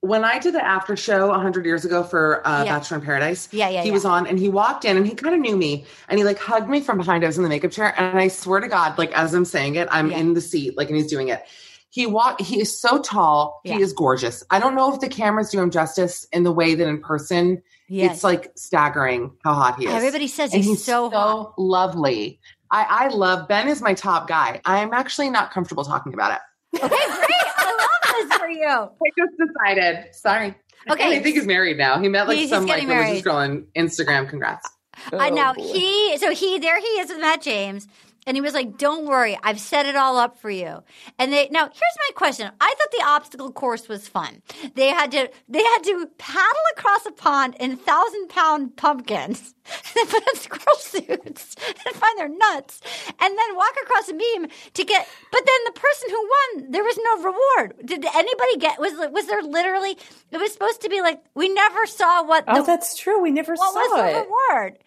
when 0.00 0.24
I 0.24 0.38
did 0.38 0.54
the 0.54 0.64
after 0.64 0.94
show 0.96 1.26
100 1.28 1.66
years 1.66 1.84
ago 1.84 2.04
for 2.04 2.46
uh, 2.46 2.62
Yeah. 2.64 2.78
Bachelor 2.78 2.98
in 2.98 3.04
Paradise. 3.04 3.48
Yeah, 3.50 3.68
yeah, 3.68 3.82
He 3.82 3.88
yeah. 3.88 3.94
was 3.94 4.04
on 4.04 4.28
and 4.28 4.38
he 4.38 4.48
walked 4.48 4.84
in 4.84 4.96
and 4.96 5.04
he 5.04 5.14
kind 5.14 5.34
of 5.34 5.40
knew 5.40 5.56
me 5.56 5.84
and 6.08 6.18
he 6.18 6.24
like 6.24 6.38
hugged 6.38 6.68
me 6.68 6.80
from 6.80 6.98
behind. 6.98 7.24
I 7.24 7.26
was 7.26 7.36
in 7.36 7.42
the 7.42 7.48
makeup 7.48 7.72
chair 7.72 7.92
and 8.00 8.16
I 8.18 8.28
swear 8.28 8.60
to 8.60 8.68
God, 8.68 8.96
like 8.96 9.10
as 9.18 9.34
I'm 9.34 9.44
saying 9.44 9.74
it, 9.74 9.88
I'm 9.90 10.10
Yeah. 10.12 10.18
in 10.18 10.34
the 10.34 10.40
seat, 10.40 10.76
like, 10.76 10.88
and 10.88 10.96
he's 10.96 11.08
doing 11.10 11.28
it. 11.28 11.42
He 11.90 12.06
walk. 12.06 12.40
He 12.40 12.60
is 12.60 12.78
so 12.80 13.00
tall. 13.00 13.60
He 13.64 13.80
is 13.80 13.92
gorgeous. 13.92 14.44
I 14.50 14.60
don't 14.60 14.76
know 14.76 14.92
if 14.94 15.00
the 15.00 15.08
cameras 15.08 15.50
do 15.50 15.60
him 15.60 15.70
justice 15.70 16.28
in 16.32 16.44
the 16.44 16.52
way 16.52 16.74
that 16.76 16.86
in 16.86 17.00
person. 17.00 17.60
Yes. 17.88 18.16
It's 18.16 18.24
like 18.24 18.52
staggering 18.56 19.32
how 19.44 19.54
hot 19.54 19.78
he 19.78 19.86
is. 19.86 19.92
Everybody 19.92 20.28
says 20.28 20.52
And 20.52 20.62
he's 20.62 20.84
so 20.84 21.08
hot. 21.10 21.54
lovely. 21.58 22.38
I, 22.70 22.86
I 22.88 23.08
love 23.08 23.48
Ben 23.48 23.66
is 23.68 23.80
my 23.80 23.94
top 23.94 24.28
guy. 24.28 24.60
I'm 24.66 24.92
actually 24.92 25.30
not 25.30 25.50
comfortable 25.50 25.84
talking 25.84 26.12
about 26.12 26.32
it. 26.32 26.78
Okay, 26.84 26.88
great. 26.88 27.00
I 27.00 27.76
love 27.78 28.28
this 28.28 28.38
for 28.38 28.48
you. 28.48 28.66
I 28.68 29.10
just 29.16 29.32
decided. 29.38 30.14
Sorry. 30.14 30.54
Okay. 30.90 31.02
And 31.04 31.14
I 31.14 31.22
think 31.22 31.36
he's 31.36 31.46
married 31.46 31.78
now. 31.78 31.98
He 31.98 32.08
met 32.08 32.28
like 32.28 32.36
He's- 32.36 32.50
he's 32.50 32.56
some 32.58 32.66
like 32.66 32.76
getting 32.80 32.88
religious 32.88 33.08
married. 33.10 33.24
girl 33.24 33.36
on 33.36 33.66
Instagram. 33.76 34.28
Congrats. 34.28 34.68
I 35.12 35.30
oh, 35.30 35.34
know 35.34 35.52
he 35.56 36.18
so 36.18 36.32
he 36.32 36.58
there 36.58 36.78
he 36.80 36.86
is 36.86 37.08
with 37.08 37.20
Matt 37.20 37.40
James 37.40 37.86
and 38.28 38.36
he 38.36 38.42
was 38.42 38.52
like, 38.52 38.76
"Don't 38.76 39.06
worry, 39.06 39.36
I've 39.42 39.58
set 39.58 39.86
it 39.86 39.96
all 39.96 40.18
up 40.18 40.38
for 40.38 40.50
you." 40.50 40.82
And 41.18 41.32
they 41.32 41.48
now 41.50 41.64
here's 41.64 41.72
my 42.08 42.12
question: 42.14 42.50
I 42.60 42.74
thought 42.78 42.90
the 42.92 43.04
obstacle 43.06 43.50
course 43.50 43.88
was 43.88 44.06
fun. 44.06 44.42
They 44.74 44.88
had 44.88 45.10
to 45.12 45.30
they 45.48 45.62
had 45.62 45.82
to 45.84 46.06
paddle 46.18 46.66
across 46.76 47.06
a 47.06 47.12
pond 47.12 47.56
in 47.58 47.76
thousand 47.78 48.28
pound 48.28 48.76
pumpkins, 48.76 49.54
and 49.98 50.08
put 50.10 50.22
on 50.28 50.36
squirrel 50.36 50.76
suits 50.76 51.56
and 51.86 51.94
find 51.96 52.18
their 52.18 52.28
nuts, 52.28 52.80
and 53.18 53.38
then 53.38 53.56
walk 53.56 53.74
across 53.82 54.08
a 54.10 54.14
beam 54.14 54.46
to 54.74 54.84
get. 54.84 55.08
But 55.32 55.42
then 55.46 55.60
the 55.64 55.80
person 55.80 56.10
who 56.10 56.28
won, 56.28 56.70
there 56.70 56.84
was 56.84 56.98
no 57.02 57.30
reward. 57.32 57.86
Did 57.86 58.04
anybody 58.04 58.58
get? 58.58 58.78
Was 58.78 58.92
was 59.10 59.26
there 59.26 59.42
literally? 59.42 59.96
It 60.30 60.36
was 60.36 60.52
supposed 60.52 60.82
to 60.82 60.90
be 60.90 61.00
like 61.00 61.22
we 61.34 61.48
never 61.48 61.86
saw 61.86 62.22
what. 62.24 62.44
Oh, 62.46 62.60
the, 62.60 62.62
that's 62.66 62.94
true. 62.94 63.22
We 63.22 63.30
never 63.30 63.56
saw 63.56 63.70
it. 63.70 63.74
what 63.74 63.90
was 63.90 64.12
the 64.12 64.20
reward? 64.20 64.78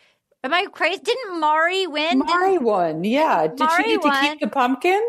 Am 0.43 0.53
I 0.53 0.65
crazy? 0.71 1.01
Didn't 1.03 1.39
Mari 1.39 1.87
win? 1.87 2.19
Mari 2.19 2.51
Didn't- 2.53 2.63
won. 2.63 3.03
Yeah. 3.03 3.47
Did 3.47 3.59
Mari 3.59 3.83
she 3.83 3.89
get 3.91 4.01
to 4.01 4.07
won. 4.07 4.23
keep 4.23 4.39
the 4.39 4.47
pumpkin? 4.47 5.01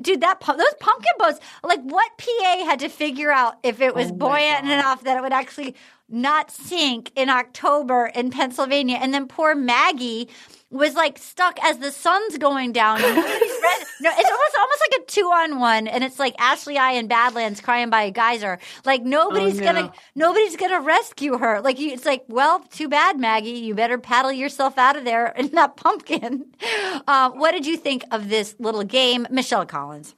Dude, 0.00 0.20
that 0.22 0.40
those 0.40 0.74
pumpkin 0.80 1.12
boats, 1.18 1.40
like 1.62 1.80
what 1.82 2.10
PA 2.16 2.64
had 2.64 2.78
to 2.80 2.88
figure 2.88 3.30
out 3.30 3.58
if 3.62 3.80
it 3.80 3.90
Oh 3.92 3.94
was 3.94 4.10
buoyant 4.12 4.64
enough 4.64 5.04
that 5.04 5.16
it 5.18 5.20
would 5.22 5.32
actually 5.32 5.74
not 6.08 6.50
sink 6.50 7.12
in 7.16 7.28
October 7.28 8.06
in 8.14 8.30
Pennsylvania, 8.30 8.98
and 9.00 9.12
then 9.12 9.26
poor 9.28 9.54
Maggie 9.54 10.28
was 10.74 10.94
like 10.94 11.16
stuck 11.18 11.58
as 11.64 11.78
the 11.78 11.90
sun's 11.90 12.36
going 12.38 12.72
down. 12.72 13.00
And 13.66 13.86
no, 14.00 14.10
it's 14.12 14.30
almost 14.30 14.56
almost 14.58 14.82
like 14.90 15.00
a 15.00 15.04
two 15.06 15.30
on 15.32 15.58
one, 15.58 15.86
and 15.88 16.04
it's 16.04 16.18
like 16.18 16.34
Ashley 16.38 16.76
I 16.76 16.92
in 16.92 17.06
Badlands 17.06 17.62
crying 17.62 17.88
by 17.88 18.02
a 18.02 18.10
geyser. 18.10 18.58
Like 18.84 19.02
nobody's 19.04 19.58
Oh, 19.58 19.64
no. 19.64 19.72
gonna 19.72 19.92
nobody's 20.14 20.56
gonna 20.56 20.80
rescue 20.80 21.38
her. 21.38 21.62
Like 21.62 21.78
you, 21.78 21.92
it's 21.92 22.04
like, 22.04 22.24
well, 22.28 22.60
too 22.70 22.88
bad, 22.88 23.18
Maggie. 23.18 23.50
You 23.52 23.74
better 23.74 23.96
paddle 23.96 24.32
yourself 24.32 24.76
out 24.76 24.96
of 24.96 25.04
there 25.04 25.28
in 25.28 25.48
that 25.52 25.76
pumpkin. 25.76 26.44
Uh, 27.06 27.30
what 27.30 27.52
did 27.52 27.66
you 27.66 27.76
think 27.76 28.04
of 28.10 28.28
this 28.28 28.54
little 28.58 28.84
game, 28.84 29.26
Michelle 29.30 29.64
Collins? 29.66 30.14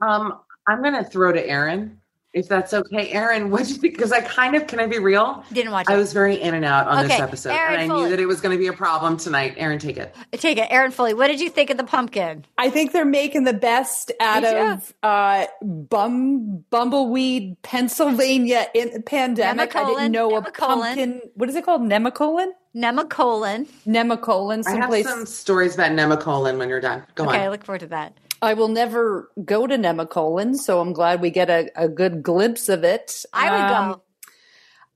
Um, 0.00 0.40
I'm 0.68 0.82
gonna 0.82 1.04
throw 1.04 1.32
to 1.32 1.48
Erin 1.48 2.00
if 2.36 2.48
that's 2.48 2.74
okay. 2.74 3.10
Erin, 3.10 3.50
what 3.50 3.64
do 3.64 3.70
you 3.70 3.76
think? 3.76 3.94
Because 3.94 4.12
I 4.12 4.20
kind 4.20 4.54
of 4.54 4.66
can 4.66 4.78
I 4.78 4.86
be 4.86 4.98
real? 4.98 5.42
Didn't 5.52 5.72
watch 5.72 5.86
I 5.88 5.96
was 5.96 6.12
very 6.12 6.40
in 6.40 6.54
and 6.54 6.64
out 6.64 6.86
on 6.86 7.08
this 7.08 7.18
episode, 7.18 7.50
Erin 7.50 7.80
and 7.80 7.82
I 7.82 7.88
Foley. 7.88 8.02
knew 8.04 8.10
that 8.10 8.20
it 8.20 8.26
was 8.26 8.40
going 8.40 8.56
to 8.56 8.58
be 8.58 8.68
a 8.68 8.72
problem 8.72 9.16
tonight. 9.16 9.54
Erin, 9.56 9.78
take 9.78 9.96
it. 9.96 10.14
Take 10.32 10.58
it, 10.58 10.70
Erin 10.70 10.92
Foley. 10.92 11.14
What 11.14 11.28
did 11.28 11.40
you 11.40 11.48
think 11.48 11.70
of 11.70 11.78
the 11.78 11.84
pumpkin? 11.84 12.44
I 12.58 12.68
think 12.70 12.92
they're 12.92 13.04
making 13.04 13.44
the 13.44 13.54
best 13.54 14.12
out 14.20 14.44
of 14.44 14.94
uh, 15.02 15.46
bum 15.62 16.64
bumbleweed 16.70 17.60
Pennsylvania 17.62 18.66
in 18.74 19.02
pandemic. 19.02 19.74
I 19.74 19.82
Nemacolin, 19.82 19.96
didn't 19.96 20.12
know 20.12 20.36
a 20.36 20.42
pumpkin. 20.42 21.20
What 21.34 21.48
is 21.48 21.56
it 21.56 21.64
called? 21.64 21.80
Nemacolin. 21.80 22.48
Nemacolin. 22.76 23.66
Nemacolin. 23.86 24.66
I 24.66 24.76
have 24.76 25.06
some 25.06 25.24
stories 25.24 25.74
about 25.74 25.92
Nemacolin 25.92 26.58
when 26.58 26.68
you're 26.68 26.80
done. 26.80 27.04
Go 27.14 27.24
okay, 27.26 27.44
I 27.44 27.48
look 27.48 27.64
forward 27.64 27.80
to 27.80 27.86
that. 27.86 28.14
I 28.42 28.54
will 28.54 28.68
never 28.68 29.30
go 29.44 29.66
to 29.66 29.76
Nemacolin, 29.76 30.56
so 30.56 30.80
I'm 30.80 30.92
glad 30.92 31.20
we 31.20 31.30
get 31.30 31.50
a, 31.50 31.70
a 31.76 31.88
good 31.88 32.22
glimpse 32.22 32.68
of 32.68 32.84
it. 32.84 33.24
I 33.32 33.50
would 33.50 33.60
Um, 33.60 33.90
go. 33.90 34.02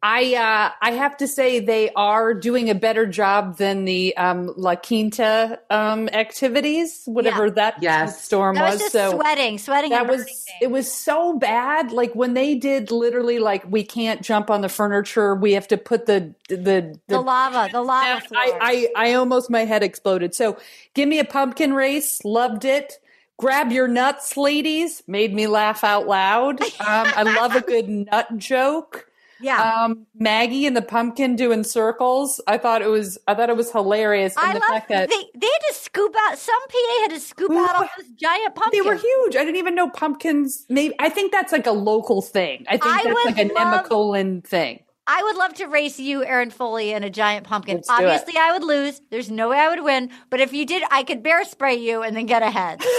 I 0.03 0.35
uh, 0.35 0.73
I 0.81 0.93
have 0.93 1.19
to 1.19 1.29
say 1.29 1.61
they 1.61 1.91
are 1.91 2.33
doing 2.33 2.71
a 2.71 2.75
better 2.75 3.05
job 3.07 3.59
than 3.59 3.85
the 3.85 4.17
um, 4.17 4.55
La 4.57 4.77
Quinta 4.77 5.61
um, 5.71 6.09
activities, 6.11 7.03
whatever 7.05 7.47
Yeah. 7.49 7.55
that 7.57 7.83
Yes. 7.83 8.25
storm 8.25 8.57
That 8.57 8.65
was 8.65 8.75
was. 8.75 8.81
just 8.81 8.93
so 8.93 9.11
sweating, 9.11 9.59
sweating. 9.59 9.93
that 9.93 10.01
and 10.01 10.09
was 10.09 10.21
burning 10.23 10.37
it 10.63 10.71
was 10.71 10.91
so 10.93 11.39
bad. 11.39 11.93
Like 11.93 12.15
when 12.15 12.35
they 12.35 12.55
did 12.55 12.91
literally 12.91 13.41
like 13.41 13.71
we 13.71 13.85
can't 13.85 14.23
jump 14.23 14.51
on 14.51 14.63
the 14.63 14.71
furniture. 14.71 15.35
We 15.35 15.53
have 15.53 15.69
to 15.69 15.77
put 15.77 16.07
the 16.07 16.35
the 16.49 16.57
the, 16.57 16.99
the. 17.09 17.19
lava, 17.19 17.69
the 17.73 17.83
lava. 17.83 18.23
I, 18.35 18.89
I 18.97 19.11
I 19.11 19.15
almost 19.15 19.51
my 19.51 19.67
head 19.67 19.83
exploded. 19.83 20.35
So 20.35 20.59
give 20.95 21.09
me 21.11 21.19
a 21.19 21.25
pumpkin 21.27 21.75
race. 21.75 22.25
Loved 22.25 22.65
it. 22.65 23.00
Grab 23.41 23.73
your 23.73 23.89
nuts, 23.89 24.37
ladies. 24.37 25.03
Made 25.07 25.35
me 25.35 25.47
laugh 25.47 25.83
out 25.83 26.07
loud. 26.07 26.61
Um, 26.81 27.07
I 27.17 27.23
love 27.23 27.55
a 27.57 27.61
good 27.63 27.89
nut 27.89 28.27
joke. 28.37 29.07
yeah. 29.41 29.85
Um, 29.85 30.07
Maggie 30.15 30.67
and 30.67 30.77
the 30.77 30.83
pumpkin 30.83 31.37
doing 31.37 31.65
circles. 31.65 32.41
I 32.47 32.59
thought 32.59 32.83
it 32.83 32.89
was. 32.89 33.17
I 33.27 33.35
thought 33.35 33.49
it 33.49 33.57
was 33.57 33.71
hilarious. 33.73 34.35
And 34.37 34.51
I 34.51 34.53
the 34.55 34.61
love 34.71 34.83
that 34.89 35.09
they, 35.09 35.25
they 35.39 35.47
had 35.47 35.59
to 35.69 35.75
scoop 35.75 36.15
out 36.29 36.37
some 36.39 36.61
PA 36.69 37.01
had 37.03 37.11
to 37.13 37.21
scoop 37.21 37.51
out 37.53 37.75
all 37.77 37.89
those 37.97 38.09
giant 38.17 38.55
pumpkins. 38.55 38.83
they 38.85 38.89
were 38.89 38.97
huge. 38.97 39.37
I 39.37 39.45
didn't 39.45 39.57
even 39.57 39.75
know 39.75 39.89
pumpkins. 39.91 40.67
Maybe 40.69 40.95
I 40.99 41.09
think 41.09 41.33
that's 41.33 41.53
like 41.53 41.67
a 41.67 41.73
local 41.73 42.21
thing. 42.23 42.65
I 42.69 42.73
think 42.77 42.85
I 42.87 43.03
that's 43.05 43.25
like 43.25 43.39
a 43.51 43.53
love- 43.55 43.87
Nemacolin 43.87 44.45
thing. 44.45 44.81
I 45.13 45.25
would 45.25 45.37
love 45.37 45.55
to 45.55 45.67
race 45.67 45.99
you, 45.99 46.25
Erin 46.25 46.51
Foley, 46.51 46.93
in 46.93 47.03
a 47.03 47.11
giant 47.11 47.45
pumpkin. 47.45 47.79
Let's. 47.79 47.91
Obviously, 47.91 48.37
I 48.39 48.53
would 48.53 48.63
lose. 48.63 49.01
There's 49.11 49.29
no 49.29 49.49
way 49.49 49.59
I 49.59 49.69
would 49.69 49.83
win. 49.83 50.09
But 50.31 50.41
if 50.41 50.53
you 50.53 50.65
did, 50.65 50.85
I 50.89 51.03
could 51.03 51.21
bear 51.21 51.45
spray 51.45 51.75
you 51.75 52.03
and 52.03 52.17
then 52.17 52.27
get 52.27 52.43
ahead. 52.43 52.81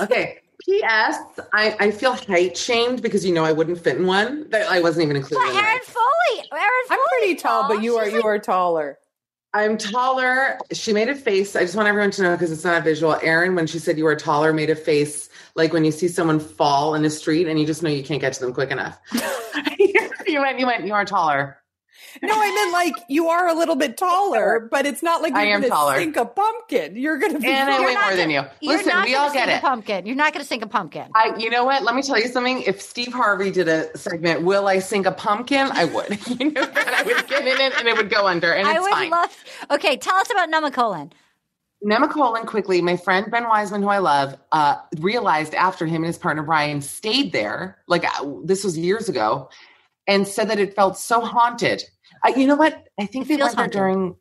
Okay. 0.00 0.38
P.S. 0.64 1.16
I, 1.52 1.76
I 1.78 1.90
feel 1.90 2.14
height 2.14 2.56
shamed 2.56 3.02
because 3.02 3.24
you 3.24 3.32
know 3.32 3.44
I 3.44 3.52
wouldn't 3.52 3.78
fit 3.78 3.96
in 3.96 4.06
one. 4.06 4.48
That 4.50 4.68
I 4.68 4.80
wasn't 4.80 5.04
even 5.04 5.16
included. 5.16 5.48
in 5.50 5.56
Erin 5.56 5.64
that. 5.64 5.84
Foley, 5.84 6.48
Erin 6.52 6.70
I'm 6.90 6.98
Foley, 6.98 7.08
pretty 7.18 7.34
tall, 7.36 7.68
but 7.68 7.82
you 7.82 7.96
are 7.96 8.08
you 8.08 8.22
are 8.22 8.38
taller. 8.38 8.98
I'm 9.54 9.76
taller. 9.76 10.58
She 10.72 10.92
made 10.92 11.08
a 11.08 11.14
face. 11.14 11.54
I 11.56 11.60
just 11.60 11.76
want 11.76 11.88
everyone 11.88 12.10
to 12.12 12.22
know 12.22 12.32
because 12.32 12.50
it's 12.50 12.64
not 12.64 12.80
a 12.80 12.84
visual. 12.84 13.16
Erin, 13.22 13.54
when 13.54 13.66
she 13.66 13.78
said 13.78 13.98
you 13.98 14.04
were 14.04 14.16
taller, 14.16 14.52
made 14.52 14.70
a 14.70 14.76
face 14.76 15.28
like 15.54 15.72
when 15.72 15.84
you 15.84 15.92
see 15.92 16.08
someone 16.08 16.40
fall 16.40 16.94
in 16.94 17.02
the 17.02 17.10
street 17.10 17.48
and 17.48 17.60
you 17.60 17.66
just 17.66 17.82
know 17.82 17.90
you 17.90 18.02
can't 18.02 18.20
get 18.20 18.32
to 18.34 18.40
them 18.40 18.52
quick 18.52 18.70
enough. 18.70 18.98
you 20.32 20.40
went, 20.40 20.58
you 20.58 20.66
went, 20.66 20.86
you 20.86 20.94
are 20.94 21.04
taller. 21.04 21.58
No, 22.22 22.34
I 22.34 22.54
meant 22.54 22.72
like 22.72 23.04
you 23.08 23.28
are 23.28 23.48
a 23.48 23.54
little 23.54 23.76
bit 23.76 23.96
taller, 23.96 24.68
but 24.70 24.86
it's 24.86 25.02
not 25.02 25.22
like 25.22 25.34
I 25.34 25.44
you're 25.44 25.54
am 25.54 25.60
going 25.60 25.70
to 25.70 25.74
taller. 25.76 25.98
sink 25.98 26.16
a 26.16 26.24
pumpkin. 26.26 26.96
You're 26.96 27.18
going 27.18 27.32
to 27.34 27.38
be. 27.38 27.46
And 27.46 27.70
I 27.70 27.78
You're 27.78 27.86
weigh 27.86 27.94
more 27.94 28.16
than 28.16 28.30
you. 28.30 28.42
Listen, 28.62 29.02
we 29.02 29.14
all 29.14 29.32
get 29.32 29.48
it. 29.48 29.60
Pumpkin. 29.60 30.04
You're 30.06 30.16
not 30.16 30.32
going 30.32 30.42
to 30.42 30.48
sink 30.48 30.62
a 30.62 30.66
pumpkin. 30.66 31.08
I, 31.14 31.34
you 31.38 31.48
know 31.50 31.64
what? 31.64 31.82
Let 31.84 31.94
me 31.94 32.02
tell 32.02 32.18
you 32.18 32.28
something. 32.28 32.62
If 32.62 32.82
Steve 32.82 33.12
Harvey 33.12 33.50
did 33.50 33.68
a 33.68 33.96
segment, 33.96 34.42
"Will 34.42 34.68
I 34.68 34.78
sink 34.78 35.06
a 35.06 35.12
pumpkin?" 35.12 35.68
I 35.72 35.84
would. 35.84 36.18
you 36.40 36.50
know, 36.50 36.62
and 36.62 36.88
I 36.90 37.02
would 37.02 37.26
get 37.28 37.46
in 37.46 37.60
it 37.60 37.72
and 37.78 37.88
it 37.88 37.96
would 37.96 38.10
go 38.10 38.26
under, 38.26 38.52
and 38.52 38.66
I 38.66 38.72
it's 38.74 38.82
would 38.82 38.90
fine. 38.92 39.10
love. 39.10 39.44
Okay, 39.70 39.96
tell 39.96 40.16
us 40.16 40.30
about 40.30 40.50
Nemacolin. 40.50 41.12
Nemacolin 41.84 42.46
quickly, 42.46 42.80
my 42.80 42.96
friend 42.96 43.28
Ben 43.30 43.48
Wiseman, 43.48 43.82
who 43.82 43.88
I 43.88 43.98
love, 43.98 44.36
uh, 44.52 44.76
realized 45.00 45.52
after 45.54 45.84
him 45.84 45.96
and 45.96 46.06
his 46.06 46.18
partner 46.18 46.42
Brian 46.42 46.80
stayed 46.80 47.32
there, 47.32 47.78
like 47.88 48.04
uh, 48.04 48.24
this 48.44 48.62
was 48.62 48.78
years 48.78 49.08
ago, 49.08 49.50
and 50.06 50.26
said 50.26 50.48
that 50.50 50.58
it 50.58 50.74
felt 50.74 50.96
so 50.98 51.20
haunted. 51.20 51.84
Uh, 52.26 52.32
you 52.36 52.46
know 52.46 52.56
what? 52.56 52.86
I 52.98 53.06
think 53.06 53.26
they 53.28 53.36
feels 53.36 53.56
went 53.56 53.72
there 53.72 53.82
during. 53.82 54.16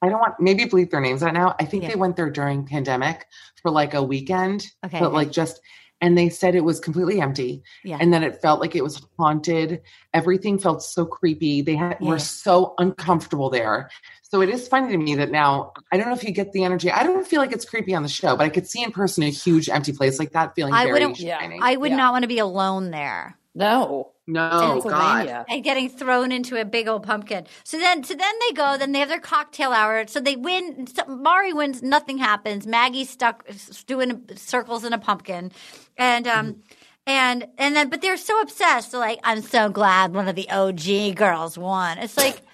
I 0.00 0.08
don't 0.08 0.20
want 0.20 0.34
maybe 0.38 0.64
bleep 0.64 0.90
their 0.90 1.00
names 1.00 1.22
right 1.22 1.34
now. 1.34 1.56
I 1.58 1.64
think 1.64 1.82
Yeah. 1.82 1.90
they 1.90 1.96
went 1.96 2.16
there 2.16 2.30
during 2.30 2.64
pandemic 2.66 3.26
for 3.62 3.70
like 3.70 3.94
a 3.94 4.02
weekend, 4.02 4.64
Okay, 4.84 4.98
but 5.00 5.06
okay. 5.08 5.14
like 5.16 5.30
just. 5.32 5.60
And 6.00 6.16
they 6.16 6.28
said 6.28 6.54
it 6.54 6.62
was 6.62 6.78
completely 6.78 7.20
empty, 7.20 7.60
Yeah. 7.82 7.98
and 8.00 8.12
then 8.14 8.22
it 8.22 8.40
felt 8.40 8.60
like 8.60 8.76
it 8.76 8.84
was 8.84 9.04
haunted. 9.18 9.82
Everything 10.14 10.56
felt 10.56 10.80
so 10.84 11.04
creepy. 11.04 11.60
They 11.60 11.74
had, 11.74 11.96
Yeah. 12.00 12.10
were 12.10 12.20
so 12.20 12.74
uncomfortable 12.78 13.50
there. 13.50 13.90
So 14.22 14.40
it 14.40 14.48
is 14.48 14.68
funny 14.68 14.92
to 14.92 14.96
me 14.96 15.16
that 15.16 15.32
now 15.32 15.72
I 15.90 15.96
don't 15.96 16.06
know 16.06 16.14
if 16.14 16.22
you 16.22 16.30
get 16.30 16.52
the 16.52 16.62
energy. 16.62 16.88
I 16.88 17.02
don't 17.02 17.26
feel 17.26 17.40
like 17.40 17.50
it's 17.50 17.64
creepy 17.64 17.96
on 17.96 18.04
the 18.04 18.08
show, 18.08 18.36
but 18.36 18.44
I 18.44 18.48
could 18.48 18.68
see 18.68 18.80
in 18.84 18.92
person 18.92 19.24
a 19.24 19.28
huge 19.28 19.68
empty 19.68 19.90
place 19.92 20.20
like 20.20 20.30
that 20.34 20.54
feeling 20.54 20.72
I 20.72 20.84
very 20.84 20.92
wouldn't. 21.00 21.16
shining. 21.16 21.58
I 21.64 21.74
would 21.74 21.90
Yeah. 21.90 21.96
not 21.96 22.12
want 22.12 22.22
to 22.22 22.28
be 22.28 22.38
alone 22.38 22.92
there. 22.92 23.36
no. 23.56 24.12
No, 24.28 24.80
God. 24.82 25.46
And 25.48 25.64
getting 25.64 25.88
thrown 25.88 26.30
into 26.32 26.60
a 26.60 26.64
big 26.64 26.86
old 26.86 27.02
pumpkin. 27.02 27.46
So 27.64 27.78
then, 27.78 28.04
so 28.04 28.14
then 28.14 28.34
they 28.46 28.54
go. 28.54 28.76
Then 28.76 28.92
they 28.92 28.98
have 28.98 29.08
their 29.08 29.18
cocktail 29.18 29.72
hour. 29.72 30.06
So 30.06 30.20
they 30.20 30.36
win. 30.36 30.86
So 30.86 31.04
Mari 31.06 31.54
wins. 31.54 31.82
Nothing 31.82 32.18
happens. 32.18 32.66
Maggie's 32.66 33.08
stuck 33.08 33.44
doing 33.86 34.28
circles 34.36 34.84
in 34.84 34.92
a 34.92 34.98
pumpkin, 34.98 35.50
and 35.96 36.28
um, 36.28 36.62
and 37.06 37.46
and 37.56 37.74
then, 37.74 37.88
but 37.88 38.02
they're 38.02 38.18
so 38.18 38.38
obsessed. 38.42 38.92
They're 38.92 39.00
like, 39.00 39.18
I'm 39.24 39.40
so 39.40 39.70
glad 39.70 40.14
one 40.14 40.28
of 40.28 40.36
the 40.36 40.48
OG 40.50 41.16
girls 41.16 41.56
won. 41.58 41.98
It's 41.98 42.16
like. 42.16 42.42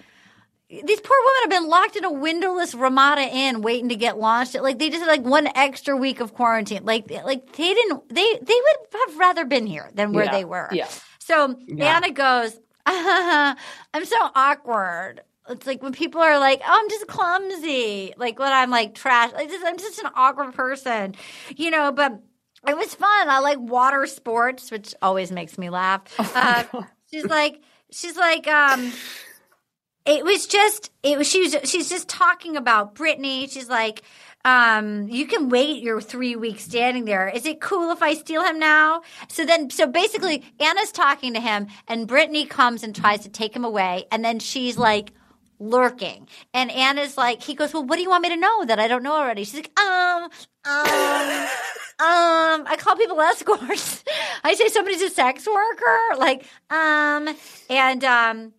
These 0.71 1.01
poor 1.03 1.17
women 1.25 1.41
have 1.43 1.51
been 1.63 1.69
locked 1.69 1.95
in 1.95 2.05
a 2.05 2.11
windowless 2.11 2.75
Ramada 2.75 3.21
Inn, 3.21 3.61
waiting 3.63 3.91
to 3.91 3.97
get 3.97 4.19
launched. 4.19 4.55
Like 4.57 4.79
they 4.81 4.89
just 4.89 5.03
had 5.05 5.09
like 5.09 5.23
one 5.23 5.47
extra 5.55 5.97
week 5.97 6.19
of 6.19 6.35
quarantine. 6.35 6.85
Like, 6.85 7.09
like 7.11 7.53
they 7.53 7.75
didn't. 7.75 8.09
They 8.09 8.39
they 8.43 8.55
would 8.55 9.01
have 9.09 9.19
rather 9.19 9.45
been 9.45 9.67
here 9.67 9.91
than 9.95 10.13
where 10.13 10.25
Yeah. 10.25 10.33
they 10.33 10.45
were. 10.45 10.69
Yeah. 10.73 10.89
So 11.27 11.57
Yeah. 11.67 11.97
Anna 11.97 12.11
goes, 12.13 12.59
I'm 12.87 14.05
so 14.05 14.17
awkward. 14.35 15.23
It's 15.49 15.67
like 15.67 15.83
when 15.83 15.93
people 15.93 16.21
are 16.21 16.39
like, 16.39 16.61
"Oh, 16.67 16.81
I'm 16.83 16.89
just 16.89 17.07
clumsy," 17.07 18.15
like 18.17 18.39
when 18.39 18.53
I'm 18.53 18.71
like 18.71 18.95
trash. 18.95 19.33
Like, 19.33 19.49
just, 19.51 19.65
I'm 19.65 19.77
just 19.77 19.99
an 20.01 20.11
awkward 20.15 20.55
person, 20.55 21.15
you 21.57 21.71
know. 21.71 21.93
But 21.93 22.21
It 22.67 22.77
was 22.77 22.95
fun. 22.95 23.29
I 23.29 23.41
like 23.41 23.59
water 23.59 24.07
sports, 24.07 24.71
which 24.71 24.95
always 25.03 25.31
makes 25.31 25.59
me 25.59 25.69
laugh. 25.69 26.03
Uh, 26.19 26.65
she's 27.11 27.27
like, 27.27 27.61
she's 27.91 28.17
like, 28.17 28.47
um, 28.49 28.91
it 30.07 30.25
was 30.25 30.47
just, 30.47 30.91
it 31.03 31.19
was, 31.19 31.29
she 31.29 31.41
was, 31.41 31.57
she's 31.65 31.89
just 31.91 32.09
talking 32.09 32.57
about 32.57 32.95
Brittany. 32.95 33.47
She's 33.49 33.69
like, 33.69 34.03
um, 34.45 35.09
you 35.09 35.27
can 35.27 35.49
wait 35.49 35.83
your 35.83 36.01
three 36.01 36.37
weeks 36.37 36.65
standing 36.65 37.05
there. 37.07 37.29
Is 37.29 37.47
it 37.47 37.61
cool 37.61 37.91
if 37.93 38.03
I 38.03 38.15
steal 38.15 38.45
him 38.45 38.59
now? 38.59 39.03
So 39.29 39.47
then, 39.47 39.71
so 39.71 39.87
basically, 39.87 40.45
Anna's 40.61 40.93
talking 40.93 41.35
to 41.35 41.41
him, 41.41 41.69
and 41.89 42.07
Brittany 42.07 42.45
comes 42.45 42.83
and 42.83 42.95
tries 42.95 43.21
to 43.21 43.29
take 43.29 43.57
him 43.57 43.65
away, 43.65 44.05
and 44.11 44.25
then 44.25 44.39
she's 44.39 44.77
like 44.77 45.13
lurking, 45.59 46.29
and 46.53 46.71
Anna's 46.71 47.17
like, 47.17 47.43
he 47.43 47.55
goes, 47.55 47.73
"Well, 47.73 47.85
what 47.85 47.97
do 47.97 48.03
you 48.03 48.11
want 48.11 48.23
me 48.23 48.29
to 48.31 48.37
know 48.37 48.65
that 48.67 48.79
I 48.79 48.87
don't 48.89 49.03
know 49.03 49.15
already?" 49.15 49.45
She's 49.45 49.55
like, 49.55 49.81
um, 49.81 50.31
um. 50.65 51.49
Um, 51.97 52.67
I 52.67 52.75
call 52.77 52.97
people 52.97 53.21
escorts. 53.21 54.03
I 54.45 54.55
say 54.55 54.67
somebody's 54.67 55.01
a 55.01 55.11
sex 55.11 55.47
worker, 55.47 56.19
like, 56.19 56.45
um, 56.69 57.29
and 57.71 58.03
um, 58.03 58.53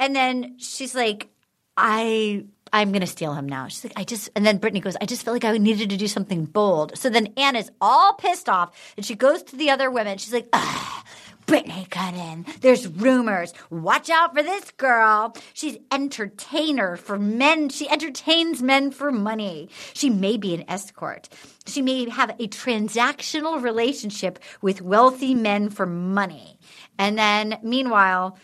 and 0.00 0.16
then 0.16 0.58
she's 0.58 0.92
like, 0.92 1.28
I 1.76 2.46
I'm 2.72 2.90
gonna 2.92 3.06
steal 3.06 3.34
him 3.34 3.46
now. 3.46 3.68
She's 3.68 3.84
like, 3.84 3.92
I 3.96 4.04
just 4.04 4.30
and 4.34 4.46
then 4.46 4.58
Brittany 4.58 4.80
goes, 4.80 4.96
I 5.00 5.04
just 5.04 5.24
felt 5.24 5.34
like 5.34 5.44
I 5.44 5.56
needed 5.58 5.90
to 5.90 5.96
do 5.98 6.08
something 6.08 6.46
bold. 6.46 6.96
So 6.96 7.10
then 7.10 7.32
Anne 7.36 7.50
Anna's 7.50 7.70
all 7.80 8.12
pissed 8.12 8.48
off 8.48 8.94
and 8.96 9.04
she 9.04 9.16
goes 9.16 9.42
to 9.42 9.56
the 9.56 9.70
other 9.70 9.90
women. 9.90 10.18
She's 10.18 10.32
like, 10.32 10.48
Ugh, 10.52 11.04
Brittany 11.46 11.84
got 11.90 12.14
in. 12.14 12.46
There's 12.60 12.86
rumors. 12.86 13.52
Watch 13.70 14.08
out 14.08 14.36
for 14.36 14.42
this 14.44 14.70
girl. 14.72 15.34
She's 15.52 15.78
entertainer 15.90 16.96
for 16.96 17.18
men. 17.18 17.70
She 17.70 17.88
entertains 17.88 18.62
men 18.62 18.92
for 18.92 19.10
money. 19.10 19.68
She 19.94 20.10
may 20.10 20.36
be 20.36 20.54
an 20.54 20.64
escort. 20.68 21.28
She 21.66 21.82
may 21.82 22.08
have 22.08 22.30
a 22.30 22.46
transactional 22.46 23.60
relationship 23.60 24.38
with 24.62 24.80
wealthy 24.80 25.34
men 25.34 25.70
for 25.70 25.86
money. 25.86 26.56
And 27.00 27.18
then 27.18 27.58
meanwhile, 27.64 28.38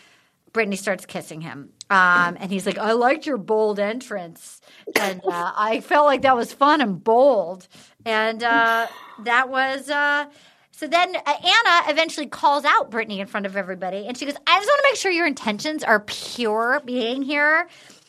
Brittany 0.51 0.75
starts 0.75 1.05
kissing 1.05 1.39
him. 1.39 1.69
Um, 1.89 2.37
and 2.39 2.51
he's 2.51 2.65
like, 2.65 2.77
I 2.77 2.91
liked 2.91 3.25
your 3.25 3.37
bold 3.37 3.79
entrance. 3.79 4.61
And 4.99 5.21
uh, 5.25 5.51
I 5.55 5.81
felt 5.81 6.05
like 6.05 6.23
that 6.23 6.35
was 6.35 6.51
fun 6.53 6.81
and 6.81 7.01
bold. 7.03 7.67
And 8.05 8.43
uh, 8.43 8.87
that 9.23 9.49
was. 9.49 9.89
Uh, 9.89 10.25
so 10.71 10.87
then 10.87 11.15
uh, 11.15 11.21
Anna 11.25 11.89
eventually 11.91 12.27
calls 12.27 12.63
out 12.63 12.91
Brittany 12.91 13.19
in 13.19 13.27
front 13.27 13.45
of 13.45 13.57
everybody. 13.57 14.05
And 14.05 14.17
she 14.17 14.25
goes, 14.25 14.35
I 14.45 14.59
just 14.59 14.67
want 14.67 14.79
to 14.79 14.87
make 14.89 14.95
sure 14.95 15.11
your 15.11 15.25
intentions 15.25 15.83
are 15.83 16.01
pure 16.01 16.81
being 16.85 17.23
here. 17.23 17.67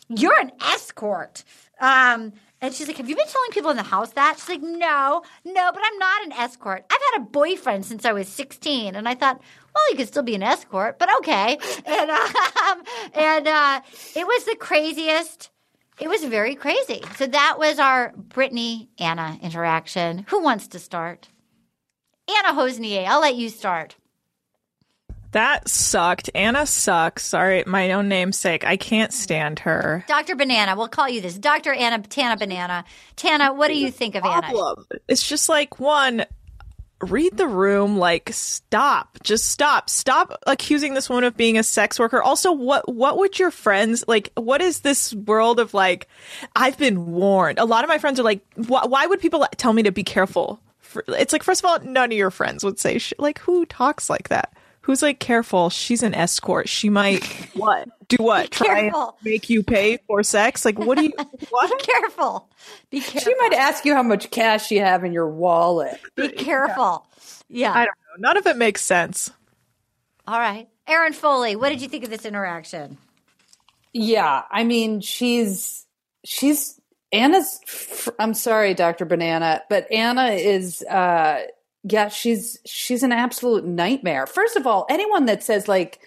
You're 0.08 0.38
an 0.38 0.52
escort. 0.60 1.44
Um, 1.80 2.32
and 2.60 2.74
she's 2.74 2.88
like, 2.88 2.96
Have 2.96 3.08
you 3.08 3.16
been 3.16 3.26
telling 3.26 3.50
people 3.52 3.70
in 3.70 3.76
the 3.76 3.82
house 3.84 4.10
that? 4.12 4.36
She's 4.38 4.48
like, 4.48 4.62
No, 4.62 5.22
no, 5.44 5.70
but 5.72 5.82
I'm 5.84 5.98
not 5.98 6.24
an 6.26 6.32
escort. 6.32 6.84
I've 6.90 7.00
had 7.12 7.22
a 7.22 7.26
boyfriend 7.26 7.86
since 7.86 8.04
I 8.04 8.12
was 8.12 8.28
16. 8.28 8.96
And 8.96 9.08
I 9.08 9.14
thought, 9.14 9.40
Well, 9.74 9.90
you 9.90 9.96
could 9.96 10.08
still 10.08 10.22
be 10.22 10.34
an 10.34 10.42
escort, 10.42 10.98
but 10.98 11.08
okay. 11.18 11.58
And, 11.86 12.10
um, 12.10 12.82
and 13.14 13.48
uh, 13.48 13.80
it 14.14 14.26
was 14.26 14.44
the 14.44 14.56
craziest. 14.56 15.50
It 16.00 16.08
was 16.08 16.24
very 16.24 16.54
crazy. 16.54 17.02
So 17.16 17.26
that 17.26 17.56
was 17.58 17.78
our 17.78 18.12
Brittany 18.16 18.88
Anna 18.98 19.38
interaction. 19.42 20.24
Who 20.28 20.42
wants 20.42 20.68
to 20.68 20.78
start? 20.78 21.28
Anna 22.28 22.58
Hossnieh, 22.60 23.06
I'll 23.06 23.20
let 23.20 23.36
you 23.36 23.48
start. 23.48 23.96
That 25.32 25.68
sucked. 25.68 26.30
Anna 26.34 26.66
sucks. 26.66 27.24
Sorry, 27.24 27.62
my 27.66 27.92
own 27.92 28.08
namesake. 28.08 28.64
I 28.64 28.76
can't 28.76 29.12
stand 29.12 29.58
her. 29.60 30.04
Dr. 30.08 30.36
Banana, 30.36 30.74
we'll 30.74 30.88
call 30.88 31.08
you 31.08 31.20
this. 31.20 31.38
Dr. 31.38 31.72
Anna 31.72 32.02
Tana 32.02 32.36
Banana. 32.36 32.84
Tana, 33.16 33.52
what 33.52 33.68
do 33.68 33.74
you 33.74 33.90
think 33.90 34.14
of 34.14 34.24
Anna? 34.24 34.74
It's 35.06 35.26
just 35.26 35.48
like 35.48 35.78
one, 35.78 36.24
read 37.00 37.36
the 37.36 37.46
room. 37.46 37.98
Like, 37.98 38.30
stop. 38.32 39.18
Just 39.22 39.46
stop. 39.46 39.90
Stop 39.90 40.32
accusing 40.46 40.94
this 40.94 41.08
woman 41.08 41.24
of 41.24 41.36
being 41.36 41.58
a 41.58 41.62
sex 41.62 41.98
worker. 41.98 42.22
Also, 42.22 42.52
what 42.52 42.92
what 42.92 43.18
would 43.18 43.38
your 43.38 43.50
friends 43.50 44.04
like? 44.08 44.32
What 44.34 44.60
is 44.60 44.80
this 44.80 45.14
world 45.14 45.60
of 45.60 45.74
like? 45.74 46.08
I've 46.56 46.78
been 46.78 47.12
warned. 47.12 47.58
A 47.58 47.64
lot 47.64 47.84
of 47.84 47.88
my 47.88 47.98
friends 47.98 48.18
are 48.18 48.24
like, 48.24 48.40
why, 48.54 48.84
why 48.86 49.06
would 49.06 49.20
people 49.20 49.46
tell 49.56 49.72
me 49.72 49.82
to 49.82 49.92
be 49.92 50.04
careful? 50.04 50.60
It's 51.08 51.32
like, 51.32 51.42
first 51.42 51.62
of 51.62 51.66
all, 51.66 51.78
none 51.80 52.12
of 52.12 52.16
your 52.16 52.30
friends 52.30 52.64
would 52.64 52.78
say 52.78 52.98
sh- 52.98 53.12
like, 53.18 53.38
who 53.40 53.66
talks 53.66 54.08
like 54.08 54.28
that? 54.30 54.54
Who's 54.88 55.02
like, 55.02 55.20
careful? 55.20 55.68
She's 55.68 56.02
an 56.02 56.14
escort. 56.14 56.66
She 56.66 56.88
might 56.88 57.22
what? 57.54 57.90
Do 58.08 58.16
what? 58.20 58.50
Try 58.50 58.84
and 58.84 58.94
make 59.22 59.50
you 59.50 59.62
pay 59.62 59.98
for 60.06 60.22
sex? 60.22 60.64
Like, 60.64 60.78
what 60.78 60.96
do 60.96 61.04
you? 61.04 61.12
What? 61.50 61.70
Be 61.78 61.84
careful. 61.92 62.48
Be 62.88 63.00
careful. 63.00 63.20
She 63.20 63.34
might 63.38 63.52
ask 63.52 63.84
you 63.84 63.92
how 63.94 64.02
much 64.02 64.30
cash 64.30 64.70
you 64.70 64.80
have 64.80 65.04
in 65.04 65.12
your 65.12 65.28
wallet. 65.28 66.00
Be 66.14 66.28
careful. 66.28 67.06
Yeah. 67.50 67.72
I 67.72 67.84
don't 67.84 67.86
know. 67.86 68.28
None 68.28 68.38
of 68.38 68.46
it 68.46 68.56
makes 68.56 68.80
sense. 68.80 69.30
All 70.26 70.38
right. 70.38 70.68
Erin 70.86 71.12
Foley, 71.12 71.54
what 71.54 71.68
did 71.68 71.82
you 71.82 71.88
think 71.88 72.04
of 72.04 72.08
this 72.08 72.24
interaction? 72.24 72.96
Yeah, 73.92 74.44
I 74.50 74.64
mean, 74.64 75.02
she's 75.02 75.84
she's 76.24 76.80
Anna's. 77.12 77.60
I'm 78.18 78.32
sorry, 78.32 78.72
Doctor 78.72 79.04
Banana, 79.04 79.60
but 79.68 79.92
Anna 79.92 80.28
is. 80.28 80.82
uh 80.82 81.42
Yeah, 81.84 82.08
she's 82.08 82.58
she's 82.66 83.02
an 83.02 83.12
absolute 83.12 83.64
nightmare. 83.64 84.26
First 84.26 84.56
of 84.56 84.66
all, 84.66 84.86
anyone 84.90 85.26
that 85.26 85.42
says 85.42 85.68
like. 85.68 86.00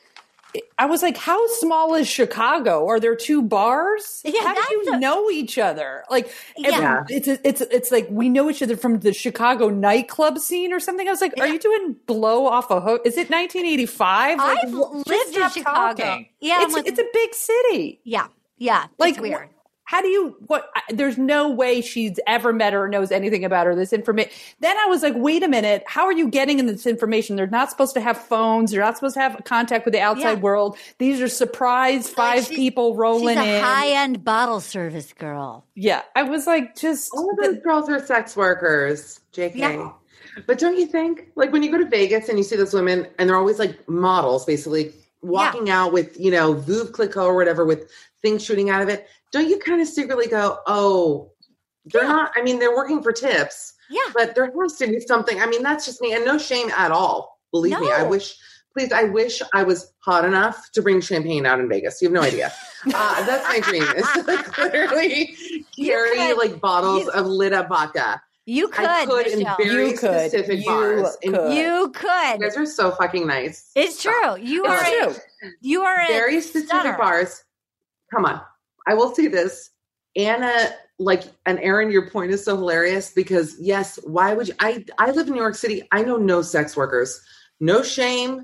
I 0.77 0.85
was 0.85 1.01
like, 1.01 1.15
how 1.15 1.47
small 1.47 1.95
is 1.95 2.09
Chicago? 2.09 2.85
Are 2.89 2.99
there 2.99 3.15
two 3.15 3.41
bars? 3.41 4.21
Yeah, 4.25 4.41
how 4.41 4.53
do 4.53 4.75
you 4.83 4.99
know 4.99 5.29
each 5.31 5.57
other? 5.57 6.03
Like, 6.09 6.29
Yeah. 6.57 7.05
it's 7.07 7.29
it's 7.29 7.61
it's 7.61 7.89
like 7.89 8.07
we 8.09 8.27
know 8.27 8.49
each 8.49 8.61
other 8.61 8.75
from 8.75 8.99
the 8.99 9.13
Chicago 9.13 9.69
nightclub 9.69 10.39
scene 10.39 10.73
or 10.73 10.81
something. 10.81 11.07
I 11.07 11.11
was 11.11 11.21
like, 11.21 11.39
are 11.39 11.47
you 11.47 11.57
doing 11.57 11.95
blow 12.05 12.47
off 12.47 12.69
a 12.69 12.81
hook? 12.81 13.03
Is 13.05 13.13
it 13.13 13.29
1985? 13.29 14.39
Like, 14.39 14.57
I've 14.65 14.71
wh- 14.73 15.07
lived 15.07 15.37
in 15.37 15.49
Chicago. 15.51 16.03
talking. 16.03 16.27
Yeah, 16.41 16.63
it's 16.63 16.73
like- 16.73 16.85
it's 16.85 16.99
a 16.99 17.05
big 17.13 17.33
city. 17.33 18.01
Yeah. 18.03 18.27
Yeah. 18.57 18.87
Like 18.97 19.11
it's 19.13 19.21
weird. 19.21 19.47
Wh- 19.91 19.95
How 19.95 20.01
do 20.01 20.07
you 20.07 20.35
what 20.47 20.69
I- 20.75 20.81
there's 20.93 21.17
no 21.17 21.49
way 21.49 21.81
she's 21.81 22.19
ever 22.27 22.53
met 22.53 22.73
her 22.73 22.83
or 22.85 22.87
knows 22.87 23.11
anything 23.11 23.43
about 23.45 23.67
her 23.67 23.75
this 23.75 23.91
information. 23.93 24.31
Then 24.59 24.77
I 24.77 24.85
was 24.87 25.03
like, 25.03 25.13
"Wait 25.15 25.43
a 25.43 25.47
minute. 25.47 25.83
How 25.85 26.05
are 26.05 26.13
you 26.13 26.27
getting 26.29 26.59
in 26.59 26.65
this 26.65 26.85
information? 26.87 27.35
They're 27.35 27.47
not 27.47 27.69
supposed 27.69 27.93
to 27.95 28.01
have 28.01 28.17
phones. 28.17 28.71
They're 28.71 28.81
not 28.81 28.95
supposed 28.97 29.15
to 29.15 29.21
have 29.21 29.41
contact 29.45 29.85
with 29.85 29.93
the 29.93 29.99
outside 30.01 30.37
Yeah. 30.37 30.39
world. 30.39 30.77
These 30.97 31.21
are 31.21 31.27
surprise 31.27 32.09
five 32.09 32.49
people 32.49 32.95
rolling 32.95 33.37
She's 33.37 33.45
a 33.45 33.57
in." 33.57 33.63
high 33.63 33.87
end 33.89 34.23
bottle 34.23 34.59
service 34.61 35.13
girl. 35.13 35.65
yeah, 35.75 36.01
I 36.15 36.23
was 36.23 36.47
like 36.47 36.75
just 36.75 37.11
All 37.13 37.29
of 37.29 37.37
those 37.37 37.57
girls 37.63 37.89
are 37.89 38.03
sex 38.05 38.35
workers, 38.35 39.19
JK. 39.33 39.55
yeah. 39.55 39.89
But 40.47 40.59
don't 40.59 40.77
you 40.77 40.85
think, 40.85 41.27
like 41.35 41.51
when 41.51 41.61
you 41.63 41.69
go 41.71 41.77
to 41.77 41.85
Vegas 41.89 42.29
and 42.29 42.37
you 42.37 42.43
see 42.43 42.55
those 42.55 42.73
women 42.73 43.07
and 43.19 43.27
they're 43.29 43.35
always 43.35 43.59
like 43.59 43.87
models, 43.89 44.45
basically 44.45 44.93
walking 45.21 45.69
out 45.69 45.93
with, 45.93 46.19
you 46.19 46.31
know, 46.31 46.53
Veuve 46.53 46.91
Clicquot 46.91 47.25
or 47.25 47.35
whatever 47.35 47.65
with 47.65 47.89
things 48.21 48.43
shooting 48.43 48.69
out 48.69 48.81
of 48.81 48.89
it, 48.89 49.07
don't 49.31 49.47
you 49.47 49.59
kind 49.59 49.81
of 49.81 49.87
secretly 49.87 50.27
go, 50.27 50.59
oh, 50.67 51.31
they're 51.85 52.03
not, 52.03 52.31
I 52.35 52.41
mean, 52.41 52.59
they're 52.59 52.75
working 52.75 53.01
for 53.01 53.11
tips. 53.11 53.73
Yeah. 53.89 54.01
But 54.13 54.35
there 54.35 54.51
has 54.61 54.77
to 54.77 54.87
be 54.87 54.99
something. 54.99 55.41
I 55.41 55.47
mean, 55.47 55.63
that's 55.63 55.85
just 55.85 56.01
me 56.01 56.13
and 56.13 56.23
no 56.23 56.37
shame 56.37 56.69
at 56.77 56.91
all. 56.91 57.39
Believe 57.51 57.79
me. 57.79 57.91
I 57.91 58.03
wish, 58.03 58.37
please, 58.73 58.91
I 58.93 59.03
wish 59.03 59.41
I 59.53 59.63
was 59.63 59.91
hot 59.99 60.23
enough 60.23 60.71
to 60.73 60.81
bring 60.81 61.01
champagne 61.01 61.45
out 61.45 61.59
in 61.59 61.67
Vegas. 61.67 62.01
You 62.01 62.07
have 62.07 62.13
no 62.13 62.21
idea. 62.21 62.51
Uh, 62.93 63.25
that's 63.25 63.47
my 63.47 63.59
dream 63.59 63.83
is 63.83 64.07
to 64.13 64.23
like, 64.27 64.57
literally 64.57 65.35
carry 65.77 66.33
like 66.33 66.61
bottles 66.61 67.07
of 67.09 67.25
lit 67.27 67.53
up 67.53 67.69
vodka. 67.69 68.21
You 68.45 68.67
could, 68.69 68.85
I 68.85 69.05
could 69.05 69.27
in 69.27 69.45
very 69.57 69.89
You 69.91 69.97
could. 69.97 70.29
specific 70.31 70.59
You 70.59 70.65
bars. 70.65 71.17
And 71.23 71.35
could. 71.35 71.53
You 71.53 71.89
could. 71.93 72.39
You 72.39 72.39
guys 72.49 72.57
are 72.57 72.65
so 72.65 72.91
fucking 72.91 73.27
nice. 73.27 73.71
It's 73.75 74.01
true. 74.01 74.35
You 74.37 74.65
It's 74.65 74.73
are 75.05 75.09
a, 75.11 75.51
you 75.61 75.83
are 75.83 76.01
a 76.01 76.07
Very 76.07 76.41
specific 76.41 76.69
stunner. 76.69 76.97
bars. 76.97 77.43
Come 78.11 78.25
on. 78.25 78.41
I 78.87 78.95
will 78.95 79.13
say 79.13 79.27
this. 79.27 79.69
Anna, 80.15 80.71
like, 80.99 81.23
and 81.45 81.59
Erin, 81.59 81.91
your 81.91 82.09
point 82.09 82.31
is 82.31 82.43
so 82.43 82.55
hilarious 82.57 83.11
because 83.11 83.55
yes, 83.59 83.99
why 84.03 84.33
would 84.33 84.47
you? 84.49 84.55
I 84.59 84.83
I 84.97 85.11
live 85.11 85.27
in 85.27 85.33
New 85.33 85.39
York 85.39 85.55
City. 85.55 85.87
I 85.91 86.01
know 86.03 86.17
no 86.17 86.41
sex 86.41 86.75
workers. 86.75 87.21
No 87.59 87.83
shame. 87.83 88.43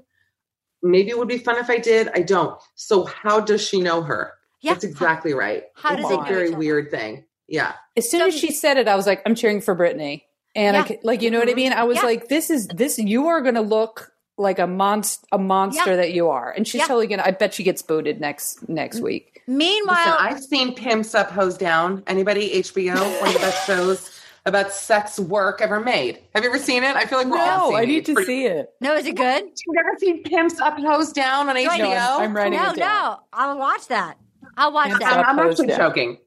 Maybe 0.84 1.10
it 1.10 1.18
would 1.18 1.28
be 1.28 1.40
fun 1.40 1.58
if 1.58 1.70
I 1.70 1.80
did. 1.80 2.10
I 2.14 2.22
don't. 2.22 2.58
So 2.76 3.04
how 3.06 3.40
does 3.42 3.68
she 3.68 3.82
know 3.82 4.02
her? 4.04 4.34
Yeah. 4.62 4.74
That's 4.74 4.86
exactly 4.86 5.34
right. 5.34 5.64
How 5.76 5.94
it's 5.94 6.04
does 6.04 6.12
a 6.12 6.22
very 6.24 6.52
weird 6.52 6.92
thing. 6.92 7.26
Yeah. 7.48 7.74
As 7.96 8.10
soon 8.10 8.22
as 8.22 8.38
she 8.38 8.52
said 8.52 8.78
it, 8.78 8.88
I 8.88 8.96
was 8.96 9.08
like, 9.08 9.22
I'm 9.26 9.36
cheering 9.36 9.62
for 9.62 9.74
Brittany. 9.76 10.26
And 10.56 10.76
Yeah. 10.76 10.84
ca- 10.86 11.00
like, 11.04 11.22
you 11.22 11.32
know 11.32 11.40
what 11.40 11.48
I 11.48 11.52
mm-hmm. 11.52 11.56
mean? 11.58 11.74
I 11.74 11.84
was 11.84 11.98
Yeah. 11.98 12.04
like, 12.04 12.28
this 12.30 12.50
is 12.50 12.68
this. 12.68 12.98
You 12.98 13.28
are 13.28 13.42
going 13.42 13.56
to 13.56 13.62
look 13.62 14.12
like 14.38 14.60
a 14.60 14.68
monster, 14.68 15.26
a 15.32 15.38
monster 15.38 15.92
Yeah. 15.92 15.96
that 15.98 16.14
you 16.14 16.30
are. 16.30 16.52
And 16.52 16.68
she's 16.68 16.80
Yeah. 16.82 16.88
totally 16.88 17.08
gonna. 17.08 17.24
I 17.26 17.32
bet 17.32 17.54
she 17.54 17.64
gets 17.64 17.82
booted 17.82 18.20
next 18.20 18.68
next 18.70 19.00
week. 19.02 19.42
Meanwhile, 19.48 19.98
Listen, 19.98 20.14
I've 20.20 20.44
seen 20.44 20.76
Pimps 20.76 21.16
Up, 21.16 21.32
Ho's 21.32 21.58
Down. 21.58 22.04
Anybody? 22.06 22.52
HBO, 22.62 22.96
one 23.20 23.28
of 23.30 23.34
the 23.34 23.40
best 23.40 23.66
shows 23.66 24.12
about 24.46 24.72
sex 24.72 25.20
work 25.20 25.62
ever 25.62 25.80
made. 25.80 26.20
Have 26.36 26.44
you 26.44 26.50
ever 26.50 26.60
seen 26.60 26.84
it? 26.84 26.96
I 26.96 27.06
feel 27.06 27.18
like 27.18 27.28
we're 27.28 27.40
all 27.40 27.72
No, 27.72 27.78
I 27.78 27.86
need 27.86 27.98
It's 28.00 28.08
to 28.08 28.14
pretty- 28.14 28.28
see 28.28 28.46
it. 28.46 28.70
no, 28.80 28.94
is 28.96 29.06
it 29.08 29.16
good? 29.16 29.44
You've 29.44 29.76
never 29.76 29.98
seen 29.98 30.24
Pimps 30.24 30.60
Up, 30.62 30.78
Ho's 30.80 31.12
Down 31.14 31.50
on 31.50 31.56
HBO? 31.58 31.78
No, 31.80 32.18
I'm, 32.18 32.22
I'm 32.22 32.36
writing 32.36 32.60
No, 32.60 32.72
it 32.72 32.76
down. 32.78 33.12
no. 33.12 33.20
I'll 33.34 33.58
watch 33.58 33.88
that. 33.88 34.18
I'll 34.56 34.72
watch 34.72 34.88
Hands 34.90 35.00
that. 35.00 35.18
up. 35.20 35.28
I'm, 35.30 35.40
I'm 35.40 35.50
actually 35.50 35.68
Down. 35.68 35.78
joking. 35.80 36.18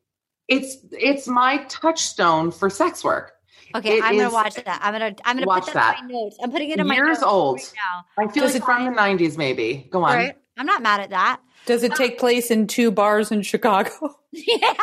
It's 0.51 0.77
it's 0.93 1.27
my 1.29 1.65
touchstone 1.69 2.51
for 2.51 2.69
sex 2.69 3.03
work. 3.03 3.33
Okay, 3.75 3.99
It 3.99 4.05
I'm 4.05 4.17
gonna 4.19 4.31
watch 4.33 4.57
that. 4.57 4.81
I'm 4.83 4.93
gonna 4.93 5.15
I'm 5.25 5.37
gonna 5.37 5.47
Watch 5.47 5.67
put 5.67 5.75
that, 5.75 6.01
in 6.01 6.09
my 6.09 6.13
notes. 6.13 6.37
I'm 6.43 6.51
putting 6.51 6.71
it 6.71 6.79
in 6.81 6.87
my 6.89 6.95
Years 6.97 7.23
old. 7.23 7.59
right 7.59 7.73
now. 7.77 8.05
I 8.25 8.27
feel 8.33 8.43
Does 8.43 8.55
like 8.55 8.63
it- 8.63 8.67
from 8.67 8.85
the 8.85 8.91
90s, 8.91 9.37
maybe. 9.39 9.87
Go 9.91 10.03
on. 10.03 10.15
Right? 10.17 10.37
I'm 10.59 10.67
not 10.67 10.83
mad 10.83 11.01
at 11.01 11.11
that. 11.11 11.41
Does 11.67 11.83
it 11.85 11.95
take 11.95 12.19
place 12.19 12.51
in 12.51 12.67
two 12.67 12.91
bars 12.91 13.31
in 13.31 13.43
Chicago? 13.43 14.17
yeah. 14.33 14.75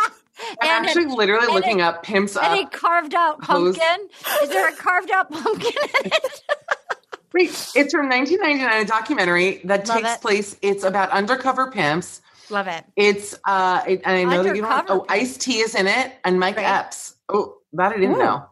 I'm 0.62 0.86
actually 0.86 1.04
it- 1.04 1.10
literally 1.10 1.48
and 1.48 1.54
looking 1.56 1.80
it- 1.80 1.84
up 1.84 2.02
pimps 2.04 2.38
And 2.38 2.46
up. 2.46 2.74
a 2.74 2.78
carved 2.78 3.14
out 3.14 3.44
hose. 3.44 3.78
pumpkin. 3.78 4.08
Is 4.44 4.50
there 4.50 4.70
a 4.70 4.74
carved 4.74 5.12
out 5.12 5.30
pumpkin 5.30 5.74
in 6.06 6.12
it? 6.12 6.42
Wait, 7.34 7.50
it's 7.76 7.94
from 7.94 8.08
1999, 8.10 8.82
a 8.82 8.86
documentary 8.86 9.60
that 9.66 9.86
Love 9.90 9.98
takes 9.98 10.14
it. 10.16 10.22
place. 10.22 10.56
It's 10.62 10.84
about 10.86 11.10
undercover 11.12 11.70
pimps. 11.72 12.22
Love 12.50 12.68
it. 12.68 12.84
It's 12.96 13.36
uh, 13.46 13.84
it, 13.88 14.02
and 14.06 14.18
I 14.18 14.24
know 14.24 14.44
that 14.44 14.56
you 14.56 14.62
don't. 14.62 14.72
Undercover 14.72 15.02
Oh, 15.02 15.06
Ice 15.10 15.38
T 15.38 15.60
is 15.60 15.76
in 15.76 15.88
it, 15.88 16.14
and 16.24 16.40
Mike 16.40 16.58
Epps. 16.58 17.16
Oh, 17.30 17.56
that 17.74 17.92
I 17.92 17.98
didn't 17.98 18.16
Ooh. 18.16 18.20
know. 18.20 18.46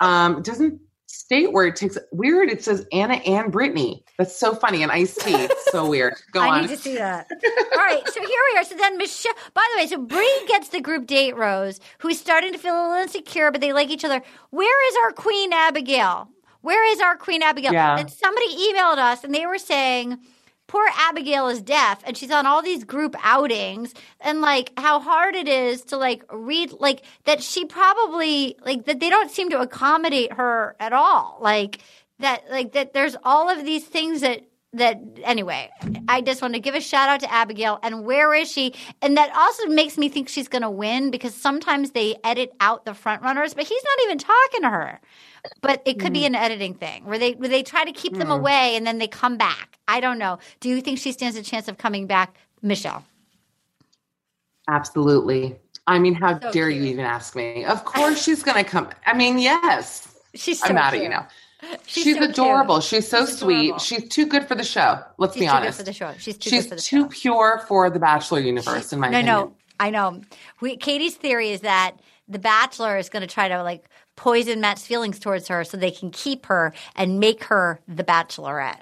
Um, 0.00 0.38
it 0.38 0.44
doesn't 0.44 0.80
state 1.06 1.52
where 1.52 1.66
it 1.66 1.76
takes. 1.76 1.96
Weird. 2.12 2.50
It 2.50 2.62
says 2.62 2.86
Anna 2.92 3.14
and 3.14 3.50
Brittany. 3.50 4.04
That's 4.18 4.36
so 4.36 4.54
funny. 4.54 4.82
And 4.82 4.92
Ice 4.92 5.14
T. 5.14 5.32
It's 5.34 5.70
so 5.72 5.88
weird. 5.90 6.14
Go 6.32 6.40
I 6.40 6.48
on. 6.48 6.54
I 6.54 6.60
need 6.62 6.68
to 6.68 6.76
see 6.76 6.94
that. 6.96 7.26
All 7.72 7.78
right, 7.78 8.02
so 8.08 8.20
here 8.20 8.40
we 8.52 8.58
are. 8.58 8.64
So 8.64 8.76
then 8.76 8.98
Michelle, 8.98 9.32
by 9.54 9.66
the 9.74 9.80
way, 9.82 9.86
so 9.86 9.98
Bree 9.98 10.44
gets 10.48 10.68
the 10.68 10.80
group 10.80 11.06
date 11.06 11.36
Rose, 11.36 11.80
who's 11.98 12.18
starting 12.20 12.52
to 12.52 12.58
feel 12.58 12.74
a 12.74 12.82
little 12.82 13.02
insecure, 13.02 13.50
but 13.50 13.60
they 13.60 13.72
like 13.72 13.90
each 13.90 14.04
other. 14.04 14.22
Where 14.50 14.88
is 14.90 14.96
our 15.04 15.12
Queen 15.12 15.52
Abigail? 15.52 16.28
Where 16.60 16.84
is 16.92 17.00
our 17.00 17.16
Queen 17.16 17.42
Abigail? 17.42 17.72
Yeah. 17.72 17.98
And 17.98 18.10
somebody 18.10 18.46
emailed 18.56 18.98
us 18.98 19.24
and 19.24 19.34
they 19.34 19.46
were 19.46 19.58
saying, 19.58 20.18
poor 20.68 20.86
Abigail 20.96 21.48
is 21.48 21.60
deaf 21.60 22.00
and 22.04 22.16
she's 22.16 22.30
on 22.30 22.46
all 22.46 22.62
these 22.62 22.84
group 22.84 23.16
outings 23.24 23.92
and 24.20 24.40
like 24.40 24.70
how 24.78 25.00
hard 25.00 25.34
it 25.34 25.48
is 25.48 25.82
to 25.82 25.96
like 25.96 26.22
read 26.30 26.72
like 26.78 27.02
that 27.24 27.42
she 27.42 27.64
probably 27.64 28.56
like 28.64 28.84
that 28.84 29.00
they 29.00 29.10
don't 29.10 29.30
seem 29.30 29.50
to 29.50 29.60
accommodate 29.60 30.32
her 30.34 30.76
at 30.78 30.92
all. 30.92 31.38
Like 31.40 31.80
that 32.20 32.44
like 32.50 32.72
that 32.72 32.92
there's 32.92 33.16
all 33.24 33.48
of 33.50 33.64
these 33.64 33.84
things 33.84 34.20
that 34.20 34.44
that 34.74 35.00
anyway 35.22 35.70
i 36.08 36.20
just 36.20 36.42
want 36.42 36.52
to 36.52 36.60
give 36.60 36.74
a 36.74 36.80
shout 36.80 37.08
out 37.08 37.20
to 37.20 37.32
abigail 37.32 37.78
and 37.82 38.04
where 38.04 38.34
is 38.34 38.52
she 38.52 38.74
and 39.00 39.16
that 39.16 39.34
also 39.34 39.66
makes 39.66 39.96
me 39.96 40.10
think 40.10 40.28
she's 40.28 40.46
going 40.46 40.60
to 40.60 40.68
win 40.68 41.10
because 41.10 41.34
sometimes 41.34 41.92
they 41.92 42.16
edit 42.22 42.52
out 42.60 42.84
the 42.84 42.92
front 42.92 43.22
runners 43.22 43.54
but 43.54 43.64
he's 43.64 43.82
not 43.82 44.04
even 44.04 44.18
talking 44.18 44.60
to 44.60 44.68
her 44.68 45.00
but 45.60 45.82
it 45.84 45.98
could 46.00 46.12
be 46.12 46.24
an 46.24 46.34
editing 46.34 46.74
thing 46.74 47.04
where 47.04 47.18
they 47.18 47.32
where 47.32 47.48
they 47.48 47.62
try 47.62 47.84
to 47.84 47.92
keep 47.92 48.14
them 48.14 48.28
Mm. 48.28 48.38
away 48.38 48.76
and 48.76 48.86
then 48.86 48.98
they 48.98 49.08
come 49.08 49.36
back 49.36 49.78
i 49.88 50.00
don't 50.00 50.18
know 50.18 50.38
do 50.60 50.68
you 50.68 50.80
think 50.80 50.98
she 50.98 51.12
stands 51.12 51.36
a 51.36 51.42
chance 51.42 51.68
of 51.68 51.78
coming 51.78 52.06
back 52.06 52.36
michelle 52.62 53.04
Absolutely. 54.68 55.56
I 55.86 55.98
mean, 55.98 56.14
how 56.14 56.38
So 56.38 56.52
dare 56.52 56.68
you 56.70 56.82
even 56.82 57.04
ask 57.04 57.34
me? 57.34 57.64
Of 57.64 57.84
course 57.84 58.22
she's 58.22 58.42
going 58.42 58.62
to 58.62 58.70
come. 58.70 58.88
I 59.06 59.14
mean, 59.14 59.38
yes. 59.38 60.14
She's 60.34 60.60
so 60.60 60.66
I'm 60.68 60.74
mad 60.74 60.88
at 60.92 61.00
you 61.00 61.08
cute. 61.08 61.10
now. 61.10 61.28
She's 61.86 62.04
She's, 62.04 62.14
so 62.16 62.20
cute. 62.20 62.30
adorable. 62.30 62.80
She's 62.80 63.08
so 63.08 63.24
She's 63.24 63.38
sweet. 63.38 63.56
adorable. 63.68 63.78
She's 63.78 64.08
too 64.10 64.26
good 64.26 64.46
for 64.46 64.54
the 64.54 64.64
show. 64.64 65.00
Let's 65.16 65.32
she's 65.34 65.40
be 65.40 65.46
too 65.46 65.52
good 65.52 65.56
honest. 65.56 65.78
for 65.78 65.84
the 65.84 65.92
show 65.94 66.12
she's 66.18 66.36
too 66.36 66.50
She's 66.50 66.64
good 66.64 66.68
for 66.68 66.74
the 66.76 66.82
too 66.82 67.02
show 67.04 67.08
pure 67.08 67.64
for 67.66 67.88
the 67.90 67.98
Bachelor 67.98 68.40
universe, 68.40 68.92
in 68.92 69.00
my 69.00 69.08
no, 69.08 69.16
opinion. 69.18 69.34
no, 69.34 69.56
I 69.80 69.90
know. 69.90 70.20
We, 70.60 70.76
Katie's 70.76 71.16
theory 71.16 71.50
is 71.50 71.62
that 71.62 71.92
the 72.28 72.38
Bachelor 72.38 72.98
is 72.98 73.08
going 73.08 73.22
to 73.22 73.26
try 73.26 73.48
to 73.48 73.62
like 73.62 73.88
poison 74.18 74.60
Matt's 74.60 74.86
feelings 74.86 75.18
towards 75.18 75.48
her 75.48 75.64
so 75.64 75.76
they 75.78 75.90
can 75.92 76.10
keep 76.10 76.46
her 76.46 76.74
and 76.96 77.18
make 77.20 77.44
her 77.44 77.80
the 77.88 78.04
Bachelorette. 78.04 78.80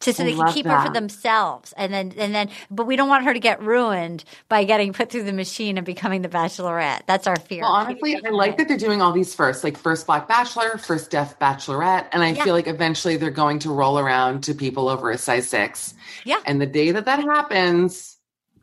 Just 0.00 0.18
so 0.18 0.24
I 0.24 0.26
they 0.26 0.34
can 0.34 0.52
keep 0.52 0.66
her 0.66 0.86
for 0.86 0.92
themselves, 0.92 1.72
and 1.78 1.90
then 1.90 2.12
and 2.18 2.34
then, 2.34 2.50
but 2.70 2.86
we 2.86 2.94
don't 2.94 3.08
want 3.08 3.24
her 3.24 3.32
to 3.32 3.40
get 3.40 3.62
ruined 3.62 4.22
by 4.50 4.64
getting 4.64 4.92
put 4.92 5.08
through 5.10 5.22
the 5.22 5.32
machine 5.32 5.78
and 5.78 5.86
becoming 5.86 6.20
the 6.20 6.28
Bachelorette. 6.28 7.02
That's 7.06 7.26
our 7.26 7.36
fear. 7.36 7.62
Well, 7.62 7.72
honestly, 7.72 8.14
I 8.16 8.28
like 8.28 8.58
that 8.58 8.68
they're 8.68 8.76
doing 8.76 9.00
all 9.00 9.12
these 9.12 9.34
first, 9.34 9.64
like 9.64 9.78
first 9.78 10.06
Black 10.06 10.28
Bachelor, 10.28 10.76
first 10.76 11.10
Deaf 11.10 11.38
Bachelorette, 11.38 12.08
and 12.12 12.22
I 12.22 12.32
Yeah. 12.32 12.44
feel 12.44 12.52
like 12.52 12.66
eventually 12.66 13.16
they're 13.16 13.30
going 13.30 13.60
to 13.60 13.70
roll 13.70 13.98
around 13.98 14.44
to 14.44 14.54
people 14.54 14.90
over 14.90 15.10
a 15.10 15.16
size 15.16 15.48
six. 15.48 15.94
Yeah. 16.24 16.40
And 16.44 16.60
the 16.60 16.66
day 16.66 16.90
that 16.90 17.06
that 17.06 17.20
happens, 17.20 18.18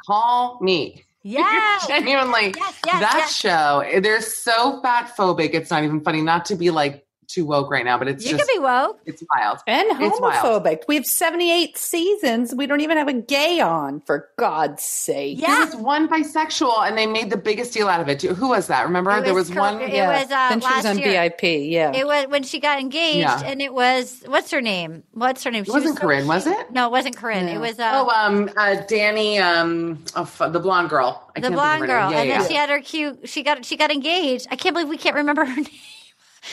call 0.06 0.60
me. 0.62 1.06
Yes. 1.24 1.88
Genuinely, 1.88 2.54
Yes, 2.58 2.80
yes, 2.86 3.00
that 3.00 3.16
yes. 3.18 3.36
show, 3.36 3.84
they're 4.02 4.22
so 4.22 4.82
fat 4.82 5.14
phobic. 5.16 5.52
It's 5.54 5.70
not 5.70 5.84
even 5.84 6.02
funny. 6.02 6.22
Not 6.22 6.46
to 6.46 6.56
be 6.56 6.72
like 6.72 7.06
too 7.32 7.46
woke 7.46 7.70
right 7.72 7.86
now, 7.86 7.98
but 7.98 8.08
it's 8.08 8.24
you 8.26 8.32
just 8.38 8.48
can 8.50 8.56
be 8.58 8.64
woke. 8.64 9.00
it's 9.06 9.24
wild. 9.36 9.60
And 9.68 9.88
It's 10.02 10.20
wild. 10.20 10.64
homophobic. 10.64 10.84
We 10.88 10.96
have 10.96 11.06
78 11.06 11.78
seasons. 11.78 12.54
We 12.56 12.68
don't 12.68 12.82
even 12.82 12.98
have 12.98 13.08
a 13.08 13.14
gay 13.14 13.60
on, 13.60 14.02
for 14.02 14.30
God's 14.38 14.84
sake. 14.84 15.40
There 15.42 15.66
was 15.66 15.76
one 15.76 16.08
bisexual, 16.08 16.88
and 16.88 16.98
they 16.98 17.08
made 17.08 17.30
the 17.30 17.38
biggest 17.38 17.74
deal 17.74 17.88
out 17.88 18.00
of 18.02 18.10
it 18.10 18.20
too. 18.20 18.34
Who 18.34 18.50
was 18.50 18.68
that? 18.68 18.84
Remember, 18.84 19.12
It 19.18 19.24
there 19.26 19.34
was 19.34 19.50
was 19.50 19.58
Cor- 19.58 19.62
one. 19.74 19.82
it 19.82 20.06
was, 20.06 20.26
uh, 20.26 20.50
then 20.50 20.62
she 20.62 20.68
was 20.68 20.76
last 20.76 20.86
on 20.86 20.98
year. 21.00 21.12
VIP. 21.30 21.44
Yeah. 21.72 21.92
It 21.96 22.06
was 22.06 22.26
when 22.28 22.44
she 22.44 22.60
got 22.60 22.80
engaged, 22.80 23.18
Yeah. 23.20 23.42
and 23.46 23.62
it 23.62 23.74
was 23.74 24.24
what's 24.28 24.52
her 24.52 24.62
name? 24.62 25.04
What's 25.14 25.44
her 25.44 25.52
name? 25.52 25.64
It 25.64 25.70
wasn't 25.72 26.00
Corinne, 26.00 26.28
was 26.28 26.48
it? 26.48 26.72
No, 26.72 26.88
it 26.88 26.92
wasn't 26.92 27.16
Corinne. 27.18 27.48
It 27.48 27.60
was 27.60 27.80
uh, 27.80 27.92
oh, 27.94 28.10
um, 28.10 28.50
uh, 28.58 28.76
Danny, 28.88 29.40
um, 29.40 30.04
oh, 30.16 30.26
fu- 30.26 30.50
the 30.50 30.60
blonde 30.60 30.90
girl. 30.90 31.30
I 31.36 31.40
the 31.40 31.44
can't 31.48 31.56
blonde 31.56 31.80
think 31.82 31.84
of 31.84 31.96
her 31.96 32.02
girl. 32.02 32.12
Yeah, 32.12 32.20
and 32.20 32.30
yeah, 32.30 32.38
then 32.40 32.48
she 32.50 32.56
had 32.56 32.70
her 32.70 32.80
cute. 32.82 33.30
She 33.30 33.44
got 33.44 33.64
she 33.66 33.78
got 33.78 33.92
engaged. 33.92 34.48
I 34.52 34.56
can't 34.56 34.74
believe 34.74 34.90
we 34.90 34.98
can't 34.98 35.16
remember 35.16 35.46
her 35.46 35.56
name. 35.62 35.66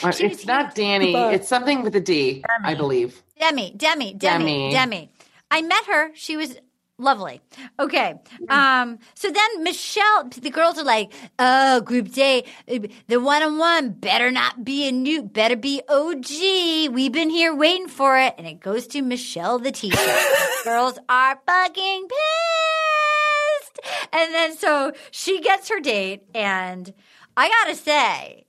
Uh, 0.03 0.13
it's 0.21 0.45
not 0.47 0.75
Danny. 0.75 1.13
But- 1.13 1.35
It's 1.35 1.49
something 1.49 1.83
with 1.83 1.95
a 1.97 2.01
D, 2.01 2.45
I 2.63 2.75
believe. 2.75 3.23
Demi, 3.41 3.73
Demi, 3.77 4.15
Demi, 4.15 4.45
Demi. 4.45 4.71
Demi. 4.73 5.11
I 5.51 5.63
met 5.63 5.85
her. 5.87 6.11
She 6.15 6.37
was 6.37 6.57
lovely. 6.99 7.41
Okay. 7.79 8.15
Um, 8.49 8.99
so 9.15 9.31
then 9.31 9.63
Michelle, 9.63 10.25
the 10.29 10.51
girls 10.51 10.77
are 10.79 10.85
like, 10.85 11.13
oh, 11.39 11.81
group 11.81 12.11
day, 12.13 12.45
the 12.67 13.19
one 13.21 13.43
on 13.43 13.57
one 13.59 13.91
better 13.91 14.31
not 14.33 14.65
be 14.65 14.89
a 14.89 14.93
new, 14.93 15.23
better 15.23 15.57
be 15.57 15.81
OG. 15.89 16.93
We've 16.93 17.13
been 17.13 17.31
here 17.31 17.55
waiting 17.55 17.87
for 17.89 18.19
it. 18.19 18.35
And 18.37 18.47
it 18.47 18.59
goes 18.61 18.87
to 18.89 19.01
Michelle, 19.03 19.59
the 19.61 19.71
teacher. 19.73 19.97
girls 20.65 20.99
are 21.09 21.39
fucking 21.47 22.09
pissed. 22.09 23.81
And 24.13 24.35
then 24.35 24.57
so 24.57 24.93
she 25.13 25.41
gets 25.41 25.69
her 25.69 25.81
date. 25.81 26.25
And 26.35 26.93
I 27.37 27.49
gotta 27.49 27.77
say, 27.77 28.45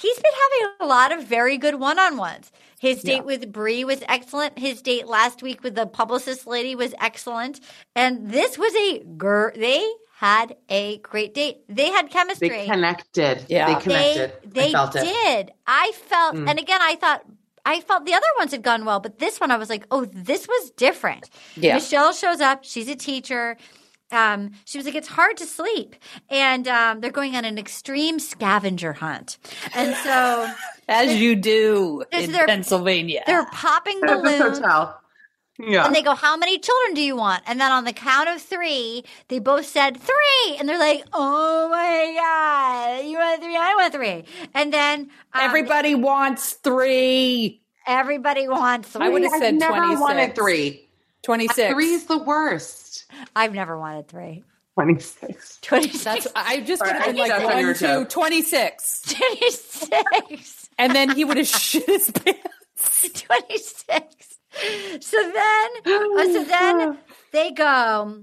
he's 0.00 0.16
been 0.16 0.32
having 0.60 0.74
a 0.80 0.86
lot 0.86 1.12
of 1.12 1.24
very 1.24 1.58
good 1.58 1.76
one-on-ones. 1.76 2.50
His 2.78 3.02
date 3.02 3.24
with 3.26 3.52
Bree 3.52 3.84
was 3.84 4.02
excellent. 4.08 4.58
His 4.58 4.80
date 4.80 5.06
last 5.06 5.42
week 5.42 5.62
with 5.62 5.74
the 5.74 5.86
publicist 5.86 6.46
lady 6.46 6.74
was 6.74 6.94
excellent. 7.00 7.60
And 7.94 8.30
this 8.30 8.56
was 8.56 8.74
a 8.74 9.00
girl. 9.18 9.50
They 9.54 9.86
had 10.16 10.56
a 10.70 10.98
great 10.98 11.34
date. 11.34 11.58
They 11.68 11.90
had 11.90 12.10
chemistry. 12.10 12.48
They 12.48 12.66
connected. 12.66 13.44
Yeah. 13.48 13.66
They 13.74 13.80
connected. 13.82 14.32
They, 14.44 14.68
I 14.68 14.72
felt 14.72 14.96
it. 14.96 15.04
did. 15.04 15.52
I 15.66 15.92
felt, 15.94 16.36
Mm. 16.36 16.48
and 16.48 16.58
again, 16.58 16.80
I 16.82 16.94
thought. 16.96 17.22
I 17.66 17.82
felt 17.82 18.06
the 18.06 18.14
other 18.14 18.26
ones 18.38 18.52
had 18.52 18.62
gone 18.62 18.86
well, 18.86 19.00
but 19.00 19.18
this 19.18 19.38
one 19.38 19.50
I 19.50 19.58
was 19.58 19.68
like, 19.68 19.84
oh, 19.90 20.06
this 20.06 20.48
was 20.48 20.70
different. 20.70 21.28
Yeah. 21.56 21.74
Michelle 21.74 22.14
shows 22.14 22.40
up. 22.40 22.64
She's 22.64 22.88
a 22.88 22.96
teacher. 22.96 23.58
Um, 24.12 24.52
she 24.64 24.78
was 24.78 24.84
like, 24.86 24.94
it's 24.94 25.08
hard 25.08 25.36
to 25.38 25.46
sleep. 25.46 25.94
And 26.28 26.66
um, 26.68 27.00
they're 27.00 27.10
going 27.10 27.36
on 27.36 27.44
an 27.44 27.58
extreme 27.58 28.18
scavenger 28.18 28.92
hunt. 28.94 29.38
And 29.74 29.94
so 29.96 30.52
As 30.88 31.14
you 31.20 31.36
do 31.36 32.04
in 32.12 32.20
is 32.22 32.32
their- 32.32 32.46
Pennsylvania. 32.46 33.22
they're 33.26 33.46
popping 33.46 34.00
At 34.08 34.22
this 34.22 34.38
balloons. 34.58 34.88
Yeah. 35.62 35.84
And 35.84 35.94
they 35.94 36.00
go, 36.02 36.14
How 36.14 36.38
many 36.38 36.58
children 36.58 36.94
do 36.94 37.02
you 37.02 37.14
want? 37.16 37.42
And 37.46 37.60
then 37.60 37.70
on 37.70 37.84
the 37.84 37.92
count 37.92 38.30
of 38.30 38.40
three, 38.40 39.04
they 39.28 39.38
both 39.38 39.66
said 39.66 39.98
three. 40.00 40.56
And 40.58 40.66
they're 40.66 40.78
like, 40.78 41.04
Oh 41.12 41.68
my 41.68 42.14
God, 42.16 43.04
you 43.06 43.18
want 43.18 43.42
three? 43.42 43.56
I 43.56 43.74
want 43.74 43.92
three. 43.92 44.24
And 44.54 44.72
then 44.72 45.00
um, 45.34 45.40
Everybody 45.42 45.94
wants 45.94 46.52
three. 46.54 47.60
everybody 47.86 48.48
wants 48.48 48.88
three. 48.88 49.04
I 49.04 49.08
would 49.10 49.22
have 49.22 49.32
I've 49.34 49.38
said 49.40 49.54
never 49.56 49.76
26. 49.76 50.00
wanted 50.00 50.34
three. 50.34 50.88
26. 51.24 51.74
Three 51.74 51.92
is 51.92 52.06
the 52.06 52.18
worst. 52.18 52.89
I've 53.36 53.54
never 53.54 53.78
wanted 53.78 54.08
three. 54.08 54.44
26. 54.74 55.58
26. 55.62 56.04
That's, 56.04 56.26
I 56.34 56.60
just 56.60 56.80
Sorry, 56.80 56.92
would 56.92 56.96
have 56.96 57.06
been 57.06 57.16
like 57.16 57.26
stepped 57.26 57.44
on 57.44 57.58
your 57.58 57.68
one, 57.68 57.74
two, 57.74 58.04
26. 58.06 59.02
26. 59.02 60.68
And 60.78 60.94
then 60.94 61.10
he 61.16 61.24
would 61.24 61.36
have 61.36 61.46
shit 61.46 61.86
his 61.86 62.10
pants. 62.10 62.40
26. 63.22 64.38
So 65.00 65.16
then, 65.32 65.70
uh, 65.86 66.24
so 66.32 66.44
then 66.44 66.98
they 67.32 67.52
go. 67.52 68.22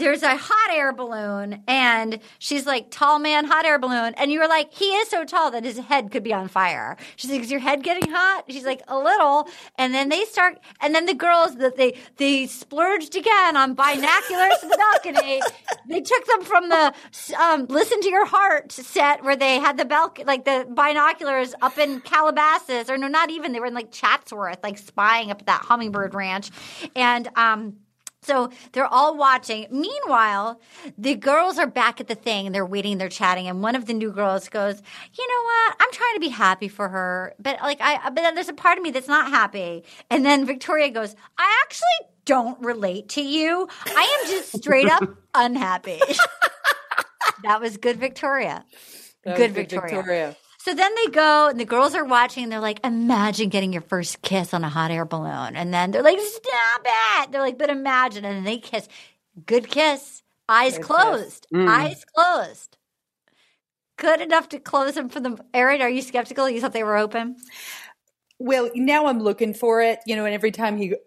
There's 0.00 0.22
a 0.22 0.34
hot 0.34 0.70
air 0.72 0.94
balloon, 0.94 1.62
and 1.68 2.20
she's 2.38 2.64
like, 2.64 2.90
"Tall 2.90 3.18
man, 3.18 3.44
hot 3.44 3.66
air 3.66 3.78
balloon," 3.78 4.14
and 4.14 4.32
you 4.32 4.40
were 4.40 4.48
like, 4.48 4.72
"He 4.72 4.86
is 4.86 5.10
so 5.10 5.26
tall 5.26 5.50
that 5.50 5.62
his 5.62 5.76
head 5.78 6.10
could 6.10 6.22
be 6.22 6.32
on 6.32 6.48
fire." 6.48 6.96
She's 7.16 7.30
like, 7.30 7.42
"Is 7.42 7.50
your 7.50 7.60
head 7.60 7.82
getting 7.82 8.10
hot?" 8.10 8.44
She's 8.48 8.64
like, 8.64 8.80
"A 8.88 8.98
little." 8.98 9.46
And 9.76 9.92
then 9.92 10.08
they 10.08 10.24
start, 10.24 10.58
and 10.80 10.94
then 10.94 11.04
the 11.04 11.12
girls 11.12 11.56
that 11.56 11.76
they 11.76 11.98
they 12.16 12.46
splurged 12.46 13.14
again 13.14 13.58
on 13.58 13.74
binoculars 13.74 14.58
to 14.62 14.68
the 14.68 14.78
balcony. 14.78 15.42
They 15.86 16.00
took 16.00 16.24
them 16.26 16.44
from 16.44 16.70
the 16.70 16.94
um, 17.38 17.66
"Listen 17.66 18.00
to 18.00 18.08
Your 18.08 18.24
Heart" 18.24 18.72
set 18.72 19.22
where 19.22 19.36
they 19.36 19.60
had 19.60 19.76
the 19.76 19.84
balcony, 19.84 20.24
like 20.24 20.46
the 20.46 20.66
binoculars 20.70 21.54
up 21.60 21.76
in 21.76 22.00
Calabasas, 22.00 22.88
or 22.88 22.96
no, 22.96 23.06
not 23.06 23.30
even. 23.30 23.52
They 23.52 23.60
were 23.60 23.66
in 23.66 23.74
like 23.74 23.92
Chatsworth, 23.92 24.60
like 24.62 24.78
spying 24.78 25.30
up 25.30 25.40
at 25.40 25.46
that 25.46 25.60
hummingbird 25.60 26.14
ranch, 26.14 26.50
and 26.96 27.28
um 27.36 27.76
So 28.22 28.50
they're 28.72 28.86
all 28.86 29.16
watching. 29.16 29.66
Meanwhile, 29.70 30.60
the 30.98 31.14
girls 31.14 31.58
are 31.58 31.66
back 31.66 32.00
at 32.00 32.08
the 32.08 32.14
thing 32.14 32.46
and 32.46 32.54
they're 32.54 32.66
waiting, 32.66 32.98
they're 32.98 33.08
chatting, 33.08 33.48
and 33.48 33.62
one 33.62 33.74
of 33.74 33.86
the 33.86 33.94
new 33.94 34.12
girls 34.12 34.48
goes, 34.48 34.82
"You 35.14 35.28
know 35.28 35.42
what? 35.44 35.76
I'm 35.80 35.92
trying 35.92 36.14
to 36.14 36.20
be 36.20 36.28
happy 36.28 36.68
for 36.68 36.88
her, 36.88 37.34
but 37.38 37.60
like 37.62 37.78
I, 37.80 37.98
but 38.10 38.16
then 38.16 38.34
there's 38.34 38.48
a 38.50 38.54
part 38.54 38.76
of 38.78 38.84
me 38.84 38.90
that's 38.90 39.08
not 39.08 39.30
happy." 39.30 39.84
And 40.10 40.24
then 40.24 40.44
Victoria 40.44 40.90
goes, 40.90 41.16
"I 41.38 41.62
actually 41.64 42.08
don't 42.26 42.60
relate 42.60 43.08
to 43.10 43.22
you. 43.22 43.68
I 43.86 44.20
am 44.22 44.30
just 44.30 44.54
straight 44.56 44.88
up 44.88 45.08
unhappy." 45.34 46.00
that 47.44 47.60
was 47.60 47.78
good, 47.78 47.98
Victoria. 47.98 48.64
That 49.24 49.36
good, 49.36 49.54
good 49.54 49.70
Victoria. 49.70 49.96
Victoria. 49.96 50.36
So 50.62 50.74
then 50.74 50.94
they 50.94 51.10
go 51.10 51.48
and 51.48 51.58
the 51.58 51.64
girls 51.64 51.94
are 51.94 52.04
watching 52.04 52.42
and 52.42 52.52
they're 52.52 52.60
like, 52.60 52.84
imagine 52.84 53.48
getting 53.48 53.72
your 53.72 53.80
first 53.80 54.20
kiss 54.20 54.52
on 54.52 54.62
a 54.62 54.68
hot 54.68 54.90
air 54.90 55.06
balloon. 55.06 55.56
And 55.56 55.72
then 55.72 55.90
they're 55.90 56.02
like, 56.02 56.18
stop 56.20 56.82
it. 56.84 57.32
They're 57.32 57.40
like, 57.40 57.56
but 57.56 57.70
imagine. 57.70 58.26
And 58.26 58.36
then 58.36 58.44
they 58.44 58.58
kiss. 58.58 58.86
Good 59.46 59.68
kiss. 59.68 60.22
Eyes 60.50 60.76
Good 60.76 60.84
closed. 60.84 61.46
kiss. 61.50 61.58
Mm. 61.62 61.66
Eyes 61.66 62.04
closed. 62.14 62.76
Good 63.96 64.20
enough 64.20 64.50
to 64.50 64.58
close 64.58 64.96
them 64.96 65.08
for 65.08 65.18
the 65.18 65.38
Erin, 65.54 65.80
are 65.80 65.88
you 65.88 66.02
skeptical? 66.02 66.48
You 66.50 66.60
thought 66.60 66.74
they 66.74 66.84
were 66.84 66.98
open? 66.98 67.36
Well, 68.38 68.70
now 68.74 69.06
I'm 69.06 69.20
looking 69.20 69.54
for 69.54 69.80
it, 69.80 70.00
you 70.04 70.14
know, 70.14 70.26
and 70.26 70.34
every 70.34 70.50
time 70.50 70.76
he, 70.76 70.88
you 70.88 70.98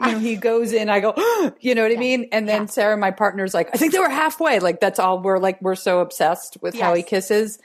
know, 0.00 0.20
he 0.20 0.36
goes 0.50 0.72
in, 0.72 0.88
I 0.88 1.00
go, 1.00 1.14
you 1.60 1.74
know 1.74 1.82
what 1.82 1.90
I 1.90 1.96
mean? 1.96 2.28
And 2.30 2.48
then 2.48 2.68
Sarah, 2.68 2.96
my 2.96 3.10
partner's 3.10 3.54
like, 3.54 3.70
I 3.74 3.76
think 3.76 3.92
they 3.92 3.98
were 3.98 4.08
halfway. 4.08 4.60
Like 4.60 4.78
that's 4.78 5.00
all 5.00 5.20
we're 5.20 5.38
like, 5.38 5.60
we're 5.60 5.74
so 5.74 5.98
obsessed 5.98 6.58
with 6.62 6.78
how 6.78 6.94
he 6.94 7.02
kisses. 7.02 7.58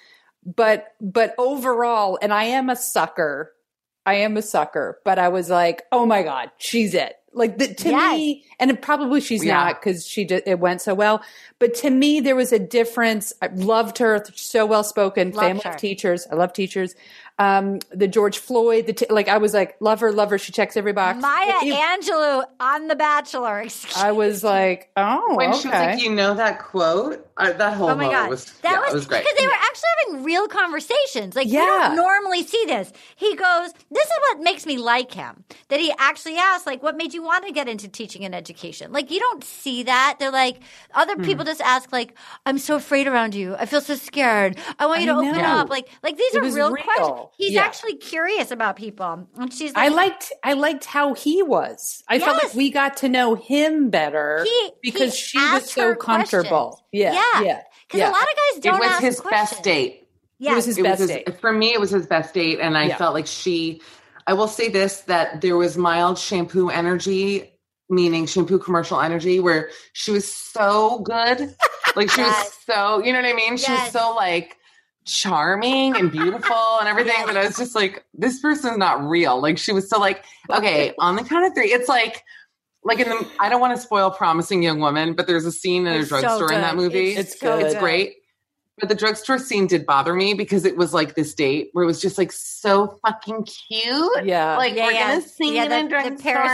But, 0.46 0.94
but 1.00 1.34
overall, 1.38 2.18
and 2.22 2.34
I 2.34 2.44
am 2.46 2.70
a 2.70 2.76
sucker. 2.76 3.52
I 4.06 4.16
am 4.16 4.36
a 4.36 4.42
sucker, 4.42 5.00
but 5.06 5.18
I 5.18 5.30
was 5.30 5.50
like, 5.50 5.84
oh 5.92 6.06
my 6.06 6.24
God, 6.24 6.52
she's 6.58 6.94
it. 6.94 7.16
Like 7.36 7.58
the, 7.58 7.74
to 7.74 7.90
Yes. 7.90 8.18
me, 8.18 8.44
and 8.60 8.80
probably 8.82 9.22
she's 9.22 9.44
Yeah. 9.44 9.54
not 9.56 9.82
because 9.82 10.06
she 10.06 10.24
did, 10.26 10.44
it 10.46 10.60
went 10.60 10.82
so 10.82 10.94
well. 10.94 11.24
But 11.58 11.74
to 11.76 11.90
me, 11.90 12.20
there 12.20 12.36
was 12.36 12.52
a 12.52 12.60
difference. 12.60 13.32
I 13.42 13.48
loved 13.48 13.98
her, 14.00 14.24
so 14.36 14.66
well 14.66 14.84
spoken, 14.84 15.32
family 15.32 15.62
her. 15.64 15.72
of 15.72 15.78
teachers. 15.78 16.28
I 16.32 16.36
love 16.36 16.52
teachers. 16.54 16.94
Um, 17.40 17.80
the 17.92 18.08
George 18.08 18.38
Floyd, 18.38 18.86
the 18.86 18.94
t- 18.94 19.08
like, 19.10 19.28
I 19.30 19.38
was 19.40 19.56
like, 19.56 19.76
love 19.80 20.02
her, 20.02 20.12
love 20.12 20.30
her. 20.30 20.38
She 20.38 20.52
checks 20.52 20.78
every 20.78 20.94
box. 20.94 21.20
Maya 21.20 21.54
It- 21.64 21.74
Angelou 21.74 22.44
on 22.60 22.88
The 22.90 22.96
Bachelor. 22.96 23.62
Excuse 23.62 23.98
I 23.98 24.12
was 24.12 24.44
like, 24.44 24.92
oh, 24.96 25.36
when 25.36 25.50
okay. 25.50 25.60
she 25.60 25.68
was 25.70 25.76
like, 25.80 26.02
you 26.04 26.12
know 26.12 26.36
that 26.36 26.60
quote? 26.60 27.28
Uh, 27.38 27.52
that 27.54 27.74
whole 27.74 27.90
Oh 27.90 27.96
my 27.96 28.10
god, 28.12 28.30
was 28.30 28.46
that 28.62 28.74
yeah, 28.74 28.80
was, 28.80 28.94
was 28.94 29.06
great. 29.08 29.24
because 29.24 29.38
they 29.40 29.48
were 29.48 29.54
actually 29.54 29.90
having 30.08 30.24
real 30.24 30.48
conversations. 30.48 31.36
Like 31.36 31.48
you 31.48 31.54
Yeah. 31.60 31.66
don't 31.88 31.96
normally 31.96 32.44
see 32.44 32.64
this. 32.66 32.92
He 33.16 33.36
goes, 33.36 33.72
"This 33.92 34.06
is 34.06 34.18
what 34.22 34.40
makes 34.42 34.66
me 34.68 34.78
like 34.78 35.12
him." 35.12 35.44
That 35.70 35.80
he 35.80 35.92
actually 35.98 36.38
asked, 36.38 36.68
like, 36.68 36.84
"What 36.84 36.96
made 36.96 37.14
you 37.14 37.24
want 37.24 37.46
to 37.48 37.52
get 37.52 37.68
into 37.68 37.88
teaching 37.88 38.24
and 38.24 38.36
education?" 38.36 38.92
Like 38.92 39.10
you 39.10 39.20
don't 39.20 39.44
see 39.44 39.82
that. 39.84 40.18
They're 40.20 40.32
like 40.32 40.60
other 40.94 41.16
Hmm. 41.16 41.24
people 41.24 41.44
just 41.46 41.62
ask, 41.62 41.92
like, 41.92 42.16
"I'm 42.46 42.60
so 42.60 42.76
afraid 42.76 43.08
around 43.08 43.34
you. 43.34 43.56
I 43.58 43.66
feel 43.66 43.82
so 43.82 43.96
scared. 43.96 44.58
I 44.78 44.86
want 44.86 45.02
you 45.02 45.12
I 45.12 45.22
to 45.24 45.30
open 45.30 45.42
up." 45.46 45.70
Like, 45.70 45.88
like 46.04 46.18
these 46.18 46.36
It 46.36 46.40
are 46.40 46.44
real, 46.44 46.72
real. 46.72 46.84
questions. 46.84 47.30
He's 47.38 47.54
Yeah. 47.54 47.62
actually 47.64 47.96
curious 47.96 48.52
about 48.52 48.76
people, 48.76 49.28
and 49.38 49.52
she's 49.52 49.72
I 49.76 49.88
liked 49.88 50.32
I 50.44 50.54
liked 50.54 50.86
how 50.86 51.14
he 51.16 51.42
was. 51.42 52.04
I 52.08 52.20
felt 52.20 52.44
like 52.44 52.54
we 52.54 52.70
got 52.70 52.96
to 52.98 53.10
know 53.10 53.34
him 53.36 53.90
better 53.90 54.44
He- 54.46 54.72
because 54.84 55.14
he 55.16 55.40
she 55.40 55.52
was 55.52 55.72
so 55.72 55.96
comfortable. 55.96 56.68
questions. 56.70 56.80
Yeah, 56.92 57.14
Yeah. 57.14 57.23
Yeah, 57.42 57.62
because 57.88 58.00
yeah. 58.00 58.10
a 58.10 58.12
lot 58.12 58.22
of 58.22 58.28
guys 58.28 58.58
it 58.58 58.64
don't 58.64 58.76
It 58.76 58.80
was 58.80 58.90
ask 58.92 59.02
his 59.02 59.20
questions. 59.20 59.52
best 59.52 59.64
date. 59.64 60.08
Yeah, 60.40 60.52
It 60.52 60.56
was 60.56 60.66
his 60.66 60.78
It 60.78 60.82
was 60.82 60.90
best 60.92 61.00
his- 61.02 61.10
date. 61.10 61.40
for 61.40 61.54
me, 61.54 61.74
it 61.74 61.80
was 61.80 61.90
his 61.92 62.06
best 62.08 62.34
date, 62.34 62.60
and 62.60 62.78
I 62.78 62.86
Yeah. 62.86 62.98
felt 62.98 63.14
like 63.14 63.28
she. 63.28 63.82
I 64.28 64.34
will 64.34 64.48
say 64.48 64.70
this: 64.70 65.02
that 65.02 65.42
there 65.42 65.58
was 65.58 65.78
mild 65.78 66.18
shampoo 66.18 66.70
energy, 66.70 67.52
meaning 67.90 68.26
shampoo 68.26 68.58
commercial 68.60 69.00
energy, 69.02 69.40
where 69.40 69.70
she 69.94 70.12
was 70.12 70.32
so 70.32 71.00
good, 71.00 71.56
like 71.96 72.10
she 72.10 72.22
Yes. 72.22 72.46
was 72.46 72.54
so. 72.76 73.04
You 73.04 73.14
know 73.14 73.22
what 73.22 73.30
I 73.30 73.34
mean? 73.34 73.58
She 73.58 73.72
was 73.72 73.92
so 73.92 74.14
like 74.16 74.58
charming 75.06 75.96
and 75.98 76.12
beautiful 76.12 76.78
and 76.80 76.88
everything, 76.88 77.26
but 77.26 77.36
I 77.38 77.46
was 77.46 77.58
just 77.58 77.76
like, 77.76 78.06
this 78.14 78.40
person's 78.40 78.78
not 78.78 79.04
real. 79.08 79.42
Like 79.42 79.58
she 79.58 79.74
was 79.74 79.90
so 79.90 80.00
like, 80.00 80.24
okay, 80.50 80.94
on 80.98 81.16
the 81.18 81.24
count 81.24 81.46
of 81.46 81.54
three, 81.54 81.72
it's 81.72 81.90
like. 81.90 82.24
Like 82.86 83.00
in 83.00 83.10
the, 83.10 83.28
I 83.40 83.50
don't 83.50 83.62
want 83.62 83.76
to 83.76 83.82
spoil 83.82 84.12
"Promising 84.12 84.62
Young 84.64 84.80
Woman," 84.80 85.14
but 85.14 85.28
there's 85.28 85.46
a 85.46 85.52
scene 85.52 85.88
in 85.88 85.94
a 85.94 86.00
It's 86.00 86.10
so 86.10 86.20
drugstore 86.20 86.52
in 86.52 86.62
that 86.62 86.76
movie. 86.76 87.12
It's 87.12 87.32
It's 87.32 87.40
so 87.40 87.58
it's 87.58 87.76
great. 87.76 88.16
But 88.80 88.90
the 88.90 88.96
drugstore 88.96 89.38
scene 89.38 89.68
did 89.68 89.86
bother 89.86 90.16
me 90.16 90.34
because 90.34 90.66
it 90.66 90.76
was 90.78 90.96
like 90.96 91.14
this 91.14 91.34
date 91.36 91.70
where 91.74 91.84
it 91.84 91.88
was 91.88 92.02
just 92.02 92.18
like 92.18 92.32
so 92.32 93.00
fucking 93.06 93.46
cute. 93.46 94.26
Yeah. 94.26 94.58
Like 94.58 94.74
Yeah, 94.76 94.88
we're 94.88 94.92
yeah. 94.94 95.08
gonna 95.16 95.22
sing 95.22 95.54
yeah, 95.54 95.64
in 95.66 95.70
the, 95.70 95.80
a 95.80 95.84
the 95.84 95.90
drugstore. 95.90 96.18
Paris 96.34 96.52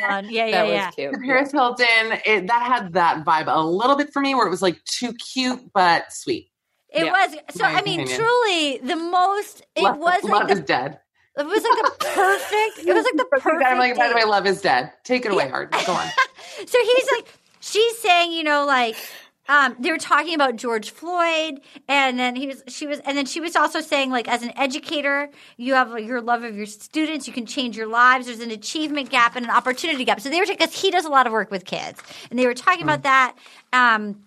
Hilton. 0.00 0.30
Yeah, 0.32 0.46
yeah, 0.46 0.50
that 0.64 0.68
yeah. 0.68 0.86
was 0.86 0.94
cute. 0.96 1.12
The 1.12 1.18
Paris 1.18 1.52
Hilton, 1.52 2.18
it, 2.26 2.46
that 2.48 2.62
had 2.62 2.92
that 2.94 3.24
vibe 3.24 3.46
a 3.46 3.64
little 3.64 3.96
bit 3.96 4.12
for 4.12 4.20
me 4.20 4.34
where 4.34 4.46
it 4.46 4.50
was 4.50 4.62
like 4.62 4.82
too 4.84 5.14
cute 5.14 5.60
but 5.72 6.12
sweet. 6.12 6.50
It 6.92 7.04
Yeah. 7.04 7.12
was 7.12 7.36
so. 7.50 7.64
I 7.64 7.82
mean, 7.82 8.00
opinion. 8.00 8.18
truly, 8.18 8.78
the 8.78 8.96
most. 8.96 9.62
It 9.76 9.82
love, 9.84 9.98
was 9.98 10.24
love 10.24 10.42
like 10.42 10.50
is 10.50 10.58
the. 10.58 10.64
dead. 10.66 10.98
It 11.40 11.46
was 11.46 11.62
like 11.62 11.82
the 11.82 12.04
perfect. 12.14 12.86
It 12.86 12.94
was 12.94 13.04
like 13.04 13.16
the 13.16 13.24
perfect. 13.24 13.64
I'm 13.64 13.78
like, 13.78 13.96
by 13.96 14.08
the 14.08 14.14
way, 14.14 14.24
love 14.24 14.46
is 14.46 14.60
dead. 14.60 14.92
Take 15.04 15.24
it 15.24 15.32
away, 15.32 15.48
hard. 15.48 15.70
Go 15.86 15.92
on. 15.92 16.08
So 16.66 16.78
he's 16.78 17.08
like, 17.16 17.26
she's 17.60 17.98
saying, 17.98 18.32
you 18.32 18.42
know, 18.42 18.66
like. 18.66 18.96
Um, 19.48 19.74
they 19.80 19.90
were 19.90 19.98
talking 19.98 20.36
about 20.36 20.54
George 20.54 20.90
Floyd, 20.90 21.60
and 21.88 22.16
then 22.16 22.36
he 22.36 22.46
was, 22.46 22.62
she 22.68 22.86
was, 22.86 23.00
and 23.00 23.18
then 23.18 23.26
she 23.26 23.40
was 23.40 23.56
also 23.56 23.80
saying, 23.80 24.12
like, 24.12 24.28
as 24.28 24.44
an 24.44 24.52
educator, 24.56 25.28
you 25.56 25.74
have 25.74 25.98
your 25.98 26.20
love 26.20 26.44
of 26.44 26.56
your 26.56 26.66
students, 26.66 27.26
you 27.26 27.32
can 27.32 27.46
change 27.46 27.76
your 27.76 27.88
lives. 27.88 28.26
There's 28.26 28.38
an 28.38 28.52
achievement 28.52 29.10
gap 29.10 29.34
and 29.34 29.44
an 29.44 29.50
opportunity 29.50 30.04
gap. 30.04 30.20
So 30.20 30.30
they 30.30 30.38
were, 30.38 30.46
because 30.46 30.80
he 30.80 30.92
does 30.92 31.04
a 31.04 31.08
lot 31.08 31.26
of 31.26 31.32
work 31.32 31.50
with 31.50 31.64
kids, 31.64 32.00
and 32.30 32.38
they 32.38 32.46
were 32.46 32.54
talking 32.54 32.84
about 32.84 33.02
that. 33.02 33.34
Um, 33.72 34.22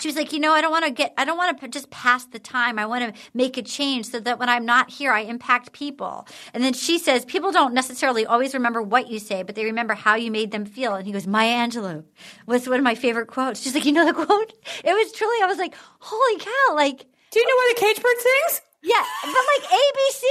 she 0.00 0.08
was 0.08 0.16
like, 0.16 0.32
you 0.32 0.38
know, 0.38 0.52
I 0.52 0.60
don't 0.60 0.70
want 0.70 0.84
to 0.84 0.90
get, 0.90 1.12
I 1.16 1.24
don't 1.24 1.36
want 1.36 1.60
to 1.60 1.68
just 1.68 1.90
pass 1.90 2.24
the 2.26 2.38
time. 2.38 2.78
I 2.78 2.86
want 2.86 3.14
to 3.14 3.20
make 3.34 3.56
a 3.56 3.62
change 3.62 4.06
so 4.06 4.20
that 4.20 4.38
when 4.38 4.48
I'm 4.48 4.64
not 4.64 4.90
here, 4.90 5.12
I 5.12 5.20
impact 5.20 5.72
people. 5.72 6.26
And 6.54 6.62
then 6.62 6.72
she 6.72 6.98
says, 6.98 7.24
people 7.24 7.52
don't 7.52 7.74
necessarily 7.74 8.24
always 8.26 8.54
remember 8.54 8.80
what 8.82 9.08
you 9.10 9.18
say, 9.18 9.42
but 9.42 9.54
they 9.54 9.64
remember 9.64 9.94
how 9.94 10.14
you 10.14 10.30
made 10.30 10.50
them 10.50 10.64
feel. 10.64 10.94
And 10.94 11.06
he 11.06 11.12
goes, 11.12 11.26
Maya 11.26 11.66
Angelou 11.66 12.04
was 12.46 12.68
one 12.68 12.78
of 12.78 12.84
my 12.84 12.94
favorite 12.94 13.26
quotes. 13.28 13.60
She's 13.60 13.74
like, 13.74 13.84
you 13.84 13.92
know 13.92 14.06
the 14.06 14.12
quote? 14.14 14.52
It 14.84 14.92
was 14.92 15.12
truly, 15.12 15.42
I 15.42 15.46
was 15.46 15.58
like, 15.58 15.74
holy 15.98 16.38
cow, 16.40 16.74
like, 16.74 17.06
Do 17.30 17.40
you 17.40 17.46
know 17.46 17.54
why 17.56 17.72
the 17.74 17.80
cage 17.80 18.02
bird 18.02 18.16
sings? 18.18 18.62
yeah, 18.82 19.02
but 19.24 19.32
like 19.32 19.70
ABC, 19.70 20.22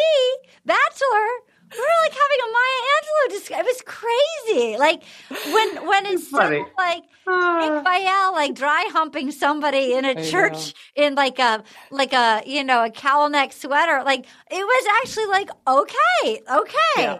Bachelor, 0.66 1.28
we 1.72 1.78
were 1.78 2.02
like 2.04 2.14
having 2.14 2.42
a 2.44 2.50
Maya 2.58 2.82
Angelou 2.96 3.40
discussion. 3.40 3.66
It 3.66 3.66
was 3.66 3.82
crazy. 3.86 4.78
Like 4.78 5.04
when 5.54 5.88
when 5.88 6.06
instead 6.06 6.54
of 6.54 6.66
like 6.78 7.04
Nick 7.04 7.84
Viall 7.86 8.32
like 8.34 8.56
dry 8.56 8.90
humping 8.92 9.32
somebody 9.32 9.94
in 9.94 10.06
a 10.06 10.12
I 10.12 10.24
church 10.30 10.74
in 10.96 11.16
like 11.16 11.40
a 11.40 11.64
like 11.92 12.14
a 12.14 12.44
you 12.46 12.64
know 12.64 12.86
a 12.86 12.90
cowl 12.90 13.30
neck 13.30 13.54
sweater, 13.54 14.04
like 14.04 14.26
it 14.50 14.64
was 14.66 14.86
actually 15.02 15.26
like 15.26 15.50
okay, 15.68 16.42
okay. 16.50 16.74
Yeah. 16.98 17.20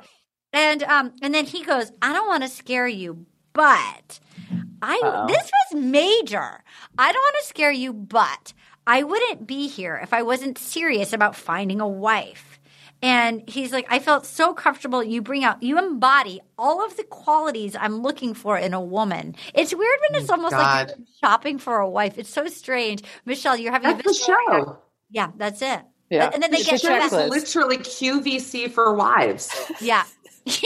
And 0.54 0.84
um 0.84 1.14
and 1.22 1.34
then 1.34 1.46
he 1.46 1.64
goes, 1.64 1.92
I 2.02 2.14
don't 2.14 2.28
want 2.28 2.44
to 2.44 2.50
scare 2.50 2.88
you, 2.88 3.26
but 3.54 4.20
I 4.82 5.02
Uh-oh. 5.04 5.28
this 5.28 5.52
was 5.74 5.82
major. 5.82 6.64
I 6.98 7.12
don't 7.12 7.22
want 7.22 7.36
to 7.42 7.48
scare 7.48 7.72
you, 7.72 7.92
but 7.94 8.54
I 8.86 9.04
wouldn't 9.04 9.46
be 9.46 9.68
here 9.68 10.00
if 10.02 10.14
I 10.14 10.22
wasn't 10.24 10.58
serious 10.58 11.12
about 11.12 11.36
finding 11.36 11.82
a 11.82 11.88
wife. 11.88 12.57
And 13.02 13.44
he's 13.48 13.72
like, 13.72 13.86
I 13.90 14.00
felt 14.00 14.26
so 14.26 14.54
comfortable. 14.54 15.04
You 15.04 15.22
bring 15.22 15.44
out, 15.44 15.62
you 15.62 15.78
embody 15.78 16.42
all 16.58 16.84
of 16.84 16.98
the 16.98 17.04
qualities 17.04 17.76
I'm 17.80 18.02
looking 18.02 18.34
for 18.34 18.58
in 18.58 18.74
a 18.74 18.82
woman. 18.82 19.36
It's 19.54 19.74
weird 19.74 20.00
when 20.10 20.22
it's 20.22 20.32
almost 20.32 20.54
like 20.54 20.88
God. 20.88 20.94
you're 20.98 21.08
shopping 21.22 21.60
for 21.60 21.78
a 21.78 21.88
wife. 21.90 22.18
It's 22.18 22.30
so 22.30 22.48
strange. 22.48 23.04
Michelle, 23.26 23.56
you're 23.56 23.72
having 23.72 23.90
That's 23.90 24.00
a 24.00 24.04
the 24.04 24.10
visceral 24.10 24.38
show. 24.48 24.54
reaction. 24.56 24.76
Yeah, 25.12 25.32
that's 25.38 25.62
it. 25.62 25.82
Yeah. 26.10 26.30
And 26.34 26.42
then 26.42 26.52
they 26.52 26.58
It's 26.58 26.70
get 26.82 26.84
a 26.84 26.88
back. 27.10 27.12
Literally 27.30 27.78
QVC 27.78 28.72
for 28.72 28.94
wives. 28.96 29.50
Yeah. 29.82 30.04
Yeah. 30.48 30.62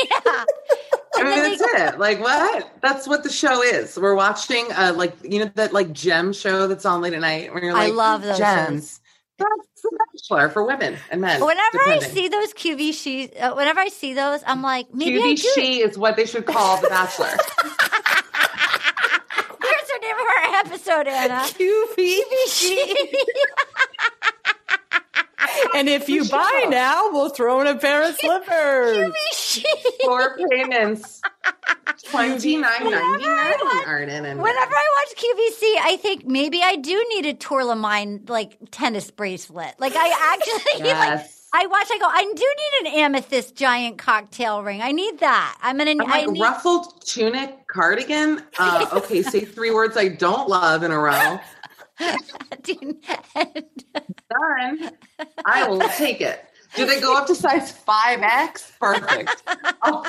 I 1.15 1.23
mean, 1.23 1.25
then 1.35 1.51
they- 1.51 1.57
that's 1.57 1.93
it. 1.95 1.99
Like 1.99 2.19
what? 2.21 2.71
That's 2.83 3.07
what 3.07 3.23
the 3.23 3.31
show 3.31 3.63
is. 3.63 3.97
We're 3.97 4.13
watching, 4.15 4.67
uh, 4.73 4.93
like 4.95 5.15
you 5.23 5.39
know 5.39 5.51
that 5.55 5.73
like 5.73 5.91
gem 5.91 6.33
show 6.33 6.67
that's 6.67 6.85
on 6.85 7.01
late 7.01 7.13
at 7.13 7.21
night. 7.21 7.51
Where 7.51 7.63
you're 7.63 7.73
like, 7.73 7.91
I 7.91 7.93
love 7.93 8.21
those 8.21 8.37
gems. 8.37 9.00
That's 9.41 9.81
the 9.81 9.97
Bachelor 10.13 10.49
for 10.49 10.63
women 10.63 10.97
and 11.09 11.21
men. 11.21 11.41
Whenever 11.43 11.79
I 11.87 11.99
see 11.99 12.27
those 12.27 12.53
QV 12.53 12.93
sheets, 12.93 13.35
uh, 13.39 13.53
whenever 13.53 13.79
I 13.79 13.87
see 13.89 14.13
those, 14.13 14.41
I'm 14.45 14.61
like, 14.61 14.93
maybe 14.93 15.19
I 15.19 15.33
QV 15.33 15.41
do. 15.41 15.49
she 15.55 15.81
is 15.81 15.97
what 15.97 16.15
they 16.15 16.25
should 16.25 16.45
call 16.45 16.79
the 16.81 16.89
Bachelor. 16.89 17.27
Here's 17.27 17.37
the 19.87 19.99
name 20.01 20.15
of 20.15 20.21
our 20.21 20.55
episode, 20.59 21.07
Anna. 21.07 21.41
QVC. 21.47 22.73
and 25.75 25.89
if 25.89 26.09
you 26.09 26.27
buy 26.29 26.65
now, 26.69 27.09
we'll 27.11 27.29
throw 27.29 27.61
in 27.61 27.67
a 27.67 27.75
pair 27.75 28.07
of 28.07 28.15
slippers. 28.19 29.61
Four 30.03 30.37
payments. 30.49 31.21
Twenty 32.09 32.57
nine 32.57 32.89
ninety 32.89 33.25
nine. 33.25 33.53
Arden 33.85 34.25
and 34.25 34.41
Whenever 34.41 34.73
I 34.73 35.05
watch 35.05 35.17
QVC, 35.17 35.75
I 35.81 35.97
think 36.01 36.25
maybe 36.25 36.61
I 36.63 36.75
do 36.75 37.05
need 37.09 37.25
a 37.25 37.33
tourmaline 37.33 38.21
like 38.27 38.57
tennis 38.71 39.11
bracelet. 39.11 39.75
Like 39.79 39.93
I 39.95 40.35
actually 40.35 40.73
like 40.83 40.85
Yes. 40.85 41.37
I 41.53 41.65
watch. 41.67 41.87
I 41.91 41.97
go. 41.97 42.05
I 42.07 42.23
do 42.23 42.45
need 42.83 42.91
an 42.93 42.99
amethyst 42.99 43.55
giant 43.57 43.97
cocktail 43.97 44.63
ring. 44.63 44.81
I 44.81 44.93
need 44.93 45.19
that. 45.19 45.57
I'm 45.61 45.77
gonna. 45.77 45.91
I'm 45.91 45.97
like 45.97 46.09
I 46.09 46.25
need, 46.25 46.41
ruffled 46.41 47.05
tunic 47.05 47.67
cardigan. 47.67 48.41
Uh, 48.57 48.87
okay, 48.93 49.21
say 49.21 49.41
three 49.41 49.71
words 49.71 49.97
I 49.97 50.07
don't 50.07 50.47
love 50.47 50.83
in 50.83 50.91
a 50.91 50.97
row. 50.99 51.39
Done. 54.29 54.91
I 55.45 55.67
will 55.67 55.79
take 55.97 56.21
it. 56.21 56.45
Do 56.75 56.85
they 56.85 57.01
go 57.01 57.17
up 57.17 57.27
to 57.27 57.35
size 57.35 57.73
5X? 57.73 58.79
Perfect. 58.79 59.43
I'll 59.81 60.05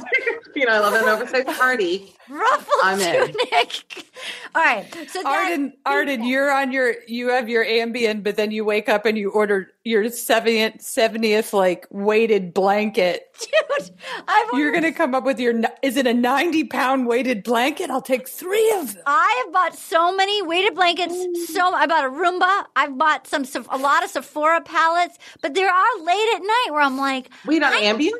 you 0.55 0.65
know, 0.65 0.73
I 0.73 0.79
love 0.79 0.95
an 0.95 1.09
oversized 1.09 1.49
party. 1.59 2.15
Ruffled 2.29 2.69
I'm 2.85 3.01
in. 3.01 3.33
tunic. 3.33 4.07
All 4.55 4.63
right. 4.63 4.87
So 5.09 5.27
Arden, 5.27 5.73
Arden, 5.85 6.25
you're 6.25 6.53
on 6.53 6.71
your, 6.71 6.95
you 7.09 7.31
have 7.31 7.49
your 7.49 7.65
Ambien, 7.65 8.23
but 8.23 8.37
then 8.37 8.53
you 8.53 8.65
wake 8.65 8.89
up 8.89 9.07
and 9.07 9.19
you 9.19 9.31
order 9.31 9.73
your 9.85 10.05
70th, 10.05 10.79
70th 10.79 11.53
like 11.53 11.87
weighted 11.91 12.55
blanket. 12.55 13.27
Dude, 13.41 13.91
I've 14.29 14.49
You're 14.53 14.71
going 14.71 14.85
to 14.85 14.93
come 14.93 15.15
up 15.15 15.25
with 15.25 15.41
your, 15.41 15.61
is 15.83 15.97
it 15.97 16.07
a 16.07 16.15
90 16.15 16.65
pound 16.65 17.07
weighted 17.07 17.43
blanket? 17.43 17.91
I'll 17.91 18.03
take 18.03 18.29
three 18.29 18.73
of 18.75 18.95
them. 18.95 19.03
I 19.07 19.43
have 19.45 19.53
bought 19.53 19.75
so 19.77 20.15
many 20.15 20.43
weighted 20.43 20.75
blankets. 20.75 21.15
So 21.53 21.61
mm. 21.61 21.73
I 21.73 21.87
bought 21.87 22.05
a 22.05 22.11
Roomba. 22.11 22.67
I've 22.77 22.97
bought 22.97 23.27
some 23.27 23.45
a 23.71 23.79
lot 23.79 24.05
of 24.05 24.11
Sephora 24.11 24.61
palettes. 24.61 25.19
But 25.41 25.55
there 25.55 25.71
are 25.71 26.05
late 26.05 26.35
at 26.35 26.43
night 26.43 26.67
where 26.71 26.83
I'm 26.83 26.97
like, 26.97 27.31
wait 27.45 27.63
on 27.63 27.73
Ambien. 27.73 28.13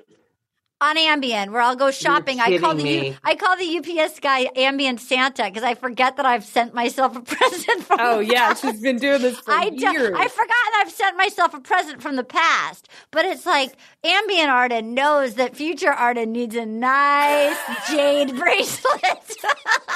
On 0.83 0.97
Ambien, 0.97 1.51
where 1.53 1.63
I'll 1.63 1.77
go 1.77 1.93
shopping. 1.93 2.41
I 2.41 2.59
call 2.59 2.75
the 2.75 2.83
me. 2.83 3.17
I 3.23 3.37
call 3.37 3.57
the 3.57 3.79
UPS 3.79 4.19
guy 4.19 4.47
Ambien 4.57 4.99
Santa 4.99 5.45
because 5.45 5.63
I 5.63 5.75
forget 5.75 6.17
that 6.17 6.27
I've 6.27 6.45
sent 6.45 6.75
myself 6.75 7.15
a 7.17 7.21
present. 7.37 7.85
From 7.85 7.99
Oh, 8.01 8.19
the 8.19 8.27
yeah. 8.27 8.49
past. 8.49 8.63
She's 8.63 8.81
been 8.81 8.97
doing 8.99 9.23
this 9.23 9.39
for 9.39 9.53
I 9.53 9.69
do- 9.71 9.77
years. 9.93 10.13
I 10.19 10.27
forgot 10.27 10.57
I've 10.81 10.91
sent 10.91 11.17
myself 11.17 11.55
a 11.55 11.61
present 11.61 12.03
from 12.03 12.17
the 12.17 12.25
past, 12.25 12.89
but 13.13 13.25
it's 13.25 13.47
like 13.47 13.77
Ambien 14.03 14.49
Arden 14.49 14.93
knows 14.93 15.35
that 15.35 15.55
future 15.55 15.93
Arden 15.93 16.33
needs 16.33 16.57
a 16.57 16.67
nice 16.67 17.57
jade 17.89 18.37
bracelet. 18.37 19.37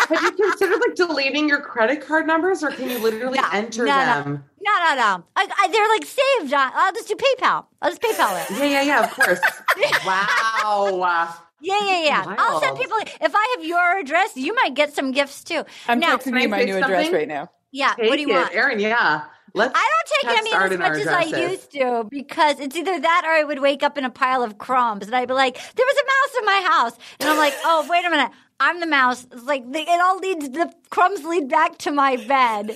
Have 0.09 0.23
you 0.23 0.31
considered 0.33 0.79
like 0.87 0.95
deleting 0.95 1.49
your 1.49 1.63
credit 1.63 2.01
card 2.01 2.29
numbers 2.29 2.63
or 2.63 2.71
can 2.71 2.89
you 2.89 2.99
literally 3.01 3.41
enter 3.53 3.87
no, 3.87 3.99
no. 3.99 4.05
them? 4.23 4.45
No, 4.56 4.56
no, 4.67 4.95
no. 4.95 5.25
I, 5.37 5.49
I, 5.59 5.69
they're 5.69 5.89
like 5.89 6.05
saved. 6.05 6.53
I'll 6.55 6.93
just 6.93 7.09
do 7.09 7.15
PayPal. 7.15 7.67
I'll 7.83 7.91
just 7.91 8.03
PayPal 8.03 8.43
it. 8.43 8.59
Yeah, 8.59 8.65
yeah, 8.65 8.83
yeah, 8.83 9.05
of 9.05 9.11
course. 9.13 9.41
wow. 10.07 11.35
Yeah, 11.61 11.79
yeah, 11.85 12.03
yeah. 12.03 12.35
I'll 12.39 12.61
send 12.61 12.77
people. 12.77 12.97
If 13.21 13.33
I 13.35 13.57
have 13.57 13.65
your 13.65 13.99
address, 13.99 14.37
you 14.37 14.55
might 14.55 14.75
get 14.75 14.95
some 14.95 15.13
gifts 15.13 15.43
too. 15.43 15.65
I'm 15.89 15.99
now, 15.99 16.17
texting 16.17 16.41
you 16.41 16.49
my 16.49 16.65
new 16.65 16.77
address 16.77 17.13
right 17.13 17.29
now. 17.29 17.51
Yeah. 17.73 17.95
Take 17.95 18.11
what 18.11 18.17
do 18.17 18.23
you 18.23 18.31
it. 18.31 18.35
want? 18.35 18.55
Erin, 18.55 18.81
yeah. 18.81 19.25
Let's 19.55 19.73
I 19.75 19.89
don't 19.89 20.35
take 20.35 20.45
text 20.45 20.73
as 20.73 20.79
much 20.79 20.99
as 20.99 21.07
I 21.07 21.23
used 21.49 21.73
to 21.73 22.07
because 22.11 22.61
it's 22.61 22.77
either 22.77 23.01
that 23.01 23.23
or 23.25 23.31
I 23.31 23.43
would 23.43 23.61
wake 23.61 23.83
up 23.83 23.97
in 23.97 24.05
a 24.05 24.11
pile 24.11 24.43
of 24.43 24.59
crumbs 24.59 25.07
and 25.07 25.17
I'd 25.17 25.29
be 25.29 25.35
like, 25.35 25.55
there 25.55 25.87
was 25.87 25.97
a 25.97 26.05
mouse 26.05 26.39
in 26.39 26.45
my 26.45 26.71
house. 26.71 26.93
And 27.21 27.29
I'm 27.31 27.39
like, 27.39 27.55
oh, 27.65 27.87
wait 27.89 28.05
a 28.05 28.11
minute. 28.11 28.31
I'm 28.61 28.81
the 28.81 28.87
mouse. 28.87 29.27
It's 29.33 29.45
like 29.45 29.65
it 29.67 30.01
all 30.01 30.19
leads, 30.19 30.49
the 30.51 30.73
crumbs 30.91 31.25
lead 31.25 31.49
back 31.49 31.79
to 31.79 31.91
my 31.91 32.17
bed 32.17 32.71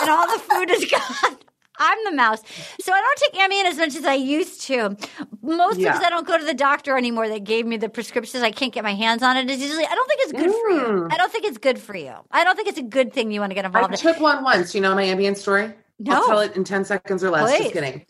and 0.00 0.10
all 0.10 0.26
the 0.26 0.38
food 0.42 0.70
is 0.70 0.84
gone. 0.90 1.38
I'm 1.78 1.98
the 2.04 2.12
mouse. 2.12 2.42
So 2.80 2.92
I 2.92 3.00
don't 3.00 3.18
take 3.18 3.40
Ambien 3.40 3.64
as 3.64 3.76
much 3.78 3.96
as 3.96 4.04
I 4.04 4.14
used 4.14 4.60
to. 4.62 4.96
Mostly 5.42 5.84
Yeah. 5.84 5.92
because 5.92 6.04
I 6.06 6.10
don't 6.10 6.26
go 6.26 6.38
to 6.38 6.44
the 6.44 6.54
doctor 6.54 6.96
anymore. 6.96 7.28
that 7.28 7.44
gave 7.44 7.66
me 7.66 7.76
the 7.76 7.88
prescriptions. 7.88 8.42
I 8.42 8.50
can't 8.50 8.72
get 8.72 8.84
my 8.84 8.94
hands 8.94 9.22
on 9.22 9.36
it. 9.36 9.50
It's 9.50 9.60
usually, 9.62 9.86
I 9.86 9.94
don't 9.94 10.08
think 10.08 10.20
it's 10.22 10.32
good 10.32 10.50
for 10.50 10.70
you. 10.70 11.02
Mm. 11.02 11.12
I 11.12 11.16
don't 11.16 11.32
think 11.32 11.44
it's 11.44 11.58
good 11.58 11.78
for 11.78 11.96
you. 11.96 12.12
I 12.30 12.44
don't 12.44 12.56
think 12.56 12.68
it's 12.68 12.78
a 12.78 12.82
good 12.82 13.12
thing 13.12 13.32
you 13.32 13.40
want 13.40 13.50
to 13.50 13.54
get 13.54 13.64
I 13.64 13.68
involved 13.68 13.94
in. 13.94 13.94
I 14.08 14.12
took 14.12 14.20
one 14.20 14.44
once. 14.44 14.74
You 14.74 14.80
know 14.80 14.94
my 14.94 15.04
Ambien 15.04 15.36
story? 15.36 15.72
No. 15.98 16.12
I'll 16.16 16.26
tell 16.26 16.40
it 16.40 16.56
in 16.56 16.64
10 16.64 16.84
seconds 16.84 17.24
or 17.24 17.30
less. 17.30 17.50
Please. 17.50 17.62
Just 17.62 17.72
kidding. 17.72 18.04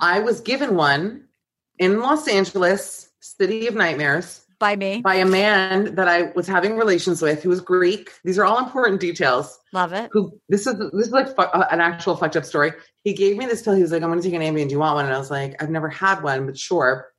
I 0.00 0.20
was 0.20 0.40
given 0.40 0.74
one 0.74 1.24
in 1.78 2.00
Los 2.00 2.26
Angeles, 2.26 3.10
City 3.20 3.66
of 3.66 3.74
Nightmares. 3.74 4.43
By 4.64 4.76
me. 4.76 5.02
By 5.02 5.16
a 5.16 5.26
man 5.26 5.94
that 5.94 6.08
I 6.08 6.32
was 6.34 6.46
having 6.46 6.78
relations 6.78 7.20
with 7.20 7.42
who 7.42 7.50
was 7.50 7.60
Greek. 7.60 8.12
These 8.24 8.38
are 8.38 8.46
all 8.46 8.58
important 8.58 8.98
details. 8.98 9.58
Love 9.74 9.92
it. 9.92 10.08
Who 10.12 10.40
this 10.48 10.66
is 10.66 10.78
this 10.78 11.08
is 11.08 11.12
like 11.12 11.28
uh, 11.36 11.66
an 11.70 11.82
actual 11.82 12.16
fucked 12.16 12.34
up 12.34 12.46
story. 12.46 12.72
He 13.02 13.12
gave 13.12 13.36
me 13.36 13.44
this 13.44 13.60
pill. 13.60 13.74
He 13.74 13.82
was 13.82 13.92
like, 13.92 14.02
"I'm 14.02 14.08
going 14.08 14.22
to 14.22 14.26
take 14.26 14.34
an 14.34 14.40
Ambien. 14.40 14.66
Do 14.66 14.72
you 14.72 14.78
want 14.78 14.94
one?" 14.94 15.04
And 15.04 15.14
I 15.14 15.18
was 15.18 15.30
like, 15.30 15.62
"I've 15.62 15.68
never 15.68 15.90
had 15.90 16.22
one, 16.22 16.46
but 16.46 16.56
sure." 16.56 17.12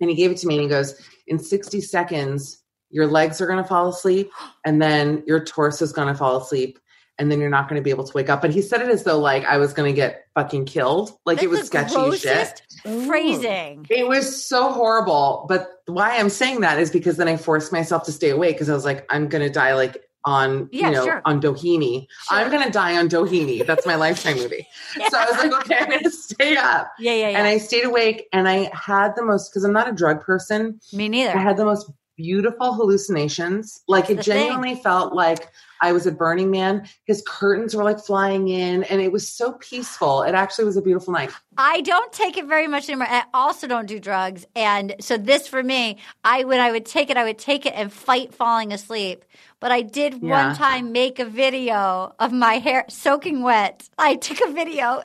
And 0.00 0.08
he 0.08 0.14
gave 0.14 0.30
it 0.30 0.36
to 0.38 0.46
me, 0.46 0.54
and 0.54 0.62
he 0.62 0.68
goes, 0.68 0.94
"In 1.26 1.40
60 1.40 1.80
seconds, 1.80 2.62
your 2.90 3.08
legs 3.08 3.40
are 3.40 3.48
going 3.48 3.60
to 3.60 3.68
fall 3.68 3.88
asleep, 3.88 4.30
and 4.64 4.80
then 4.80 5.24
your 5.26 5.44
torso 5.44 5.84
is 5.84 5.92
going 5.92 6.06
to 6.06 6.14
fall 6.14 6.36
asleep, 6.36 6.78
and 7.18 7.32
then 7.32 7.40
you're 7.40 7.50
not 7.50 7.68
going 7.68 7.80
to 7.80 7.84
be 7.84 7.90
able 7.90 8.04
to 8.04 8.12
wake 8.14 8.28
up." 8.28 8.40
But 8.40 8.52
he 8.52 8.62
said 8.62 8.80
it 8.80 8.90
as 8.90 9.02
though 9.02 9.18
like 9.18 9.44
I 9.44 9.58
was 9.58 9.72
going 9.72 9.92
to 9.92 9.96
get 9.96 10.26
fucking 10.36 10.66
killed. 10.66 11.18
Like 11.26 11.42
it 11.42 11.50
was 11.50 11.66
sketchy 11.66 11.96
as 11.96 12.20
shit. 12.20 12.62
Grossest 12.82 13.06
Phrasing. 13.08 13.86
It 13.90 14.06
was 14.06 14.46
so 14.46 14.72
horrible. 14.72 15.46
But 15.48 15.68
why 15.86 16.16
I'm 16.16 16.28
saying 16.30 16.60
that 16.60 16.78
is 16.78 16.90
because 16.90 17.16
then 17.16 17.28
I 17.28 17.36
forced 17.36 17.72
myself 17.72 18.04
to 18.04 18.12
stay 18.12 18.30
awake 18.30 18.56
because 18.56 18.68
I 18.70 18.74
was 18.74 18.84
like, 18.84 19.06
I'm 19.10 19.28
gonna 19.28 19.50
die 19.50 19.74
like 19.74 20.02
on 20.24 20.68
Yeah, 20.72 20.86
you 20.88 20.92
know 20.94 21.04
sure. 21.04 21.22
on 21.24 21.40
Doheny. 21.40 22.06
I'm 22.30 22.50
gonna 22.50 22.70
die 22.70 22.96
on 22.96 23.08
Doheny. 23.08 23.64
That's 23.66 23.86
my 23.86 23.94
lifetime 23.94 24.36
movie. 24.36 24.66
So 25.10 25.18
I 25.18 25.24
was 25.30 25.38
like, 25.38 25.52
okay, 25.64 25.76
I'm 25.78 25.90
gonna 25.90 26.10
stay 26.10 26.56
up. 26.56 26.92
Yeah, 26.98 27.12
yeah, 27.12 27.28
yeah. 27.30 27.38
And 27.38 27.46
I 27.46 27.58
stayed 27.58 27.84
awake 27.84 28.26
and 28.32 28.48
I 28.48 28.70
had 28.74 29.14
the 29.14 29.24
most 29.24 29.50
because 29.50 29.62
I'm 29.64 29.72
not 29.72 29.88
a 29.88 29.92
drug 29.92 30.20
person. 30.22 30.80
Me 30.92 31.08
neither. 31.08 31.36
I 31.36 31.40
had 31.40 31.56
the 31.56 31.64
most 31.64 31.90
beautiful 32.16 32.72
hallucinations. 32.74 33.82
Like 33.88 34.10
it 34.10 34.16
the 34.16 34.22
thing. 34.22 34.48
genuinely 34.48 34.74
felt 34.76 35.14
like 35.14 35.50
I 35.80 35.92
was 35.92 36.06
at 36.06 36.18
Burning 36.18 36.50
Man. 36.50 36.86
His 37.04 37.22
curtains 37.26 37.74
were 37.74 37.84
like 37.84 38.00
flying 38.00 38.48
in 38.48 38.84
and 38.84 39.00
it 39.00 39.12
was 39.12 39.28
so 39.28 39.52
peaceful. 39.52 40.22
It 40.22 40.34
actually 40.34 40.64
was 40.64 40.76
a 40.76 40.82
beautiful 40.82 41.12
night. 41.12 41.30
I 41.58 41.80
don't 41.82 42.12
take 42.12 42.36
it 42.36 42.46
very 42.46 42.66
much 42.66 42.88
anymore. 42.88 43.08
I 43.08 43.24
also 43.32 43.66
don't 43.66 43.86
do 43.86 43.98
drugs. 43.98 44.46
And 44.54 44.94
so 45.00 45.16
this 45.16 45.48
for 45.48 45.62
me, 45.62 45.98
I 46.24 46.44
when 46.44 46.60
I 46.60 46.70
would 46.70 46.86
take 46.86 47.10
it, 47.10 47.16
I 47.16 47.24
would 47.24 47.38
take 47.38 47.66
it 47.66 47.74
and 47.74 47.92
fight 47.92 48.34
falling 48.34 48.72
asleep. 48.72 49.24
But 49.58 49.72
I 49.72 49.80
did 49.82 50.22
Yeah. 50.22 50.48
one 50.48 50.56
time 50.56 50.92
make 50.92 51.18
a 51.18 51.24
video 51.24 52.14
of 52.18 52.32
my 52.32 52.58
hair 52.58 52.84
soaking 52.88 53.42
wet. 53.42 53.88
I 53.98 54.16
took 54.16 54.40
a 54.42 54.52
video 54.52 55.02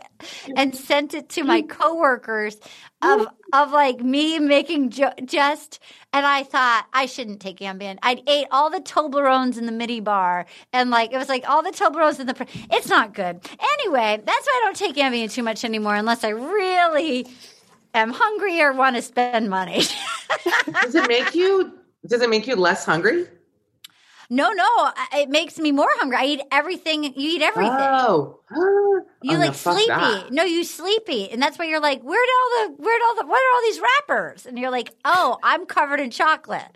and 0.58 0.76
sent 0.76 1.14
it 1.14 1.30
to 1.30 1.44
my 1.44 1.62
mm. 1.62 1.70
coworkers 1.70 2.58
of 3.02 3.22
mm. 3.22 3.28
of 3.54 3.72
like 3.72 4.02
me 4.02 4.40
making 4.40 4.90
jo- 4.90 5.14
jest 5.26 5.80
and 6.14 6.26
I 6.26 6.44
thought 6.44 6.86
I 6.94 7.06
shouldn't 7.06 7.40
take 7.40 7.60
Ambien. 7.60 7.98
I'd 8.04 8.22
ate 8.28 8.48
all 8.52 8.70
the 8.70 8.82
Toblerones 8.82 9.58
in 9.58 9.66
the 9.66 9.72
midi 9.72 10.02
bar 10.02 10.46
and 10.74 10.90
like 10.90 11.14
it 11.14 11.18
was 11.18 11.30
like 11.30 11.48
all 11.50 11.64
the 11.64 11.72
Toblerones 11.72 12.20
in 12.20 12.28
the 12.28 12.34
pr- 12.34 12.44
it's 12.72 12.90
not 12.90 13.14
good. 13.14 13.40
Anyway, 13.80 14.22
that's 14.24 14.46
why 14.48 14.62
I 14.62 14.66
don't 14.66 14.76
take 14.76 14.96
Ambien 14.96 15.32
too 15.32 15.44
much 15.44 15.64
anymore 15.64 15.96
unless 15.96 16.24
I 16.24 16.30
really 16.30 17.26
am 17.94 18.12
hungry 18.12 18.62
or 18.62 18.74
want 18.74 18.96
to 18.98 19.02
spend 19.02 19.50
money. 19.50 19.84
Does 20.82 20.96
it 20.96 21.08
make 21.08 21.34
you 21.36 21.78
does 22.08 22.22
it 22.22 22.30
make 22.30 22.48
you 22.48 22.56
less 22.56 22.84
hungry? 22.84 23.28
No, 24.32 24.52
no, 24.52 24.92
it 25.14 25.30
makes 25.30 25.60
me 25.60 25.72
more 25.72 25.90
hungry. 26.00 26.18
I 26.18 26.26
eat 26.26 26.42
everything. 26.52 27.04
You 27.04 27.12
eat 27.16 27.42
everything. 27.42 27.76
Oh. 27.78 28.40
You 29.24 29.38
Oh, 29.38 29.40
like 29.40 29.54
sleepy. 29.54 29.86
that. 29.88 30.32
No, 30.32 30.44
you 30.44 30.64
sleepy. 30.64 31.30
And 31.30 31.40
that's 31.40 31.60
why 31.60 31.66
you're 31.66 31.80
like, 31.80 32.02
where'd 32.02 32.30
all 32.38 32.50
the 32.70 32.74
where'd 32.82 33.02
all 33.08 33.16
the 33.18 33.26
what 33.28 33.38
are 33.38 33.56
all 33.56 33.62
these 33.62 33.80
wrappers? 33.80 34.48
And 34.48 34.58
you're 34.58 34.72
like, 34.72 34.94
oh, 35.06 35.38
I'm 35.44 35.68
covered 35.68 36.00
in 36.00 36.10
chocolate. 36.10 36.76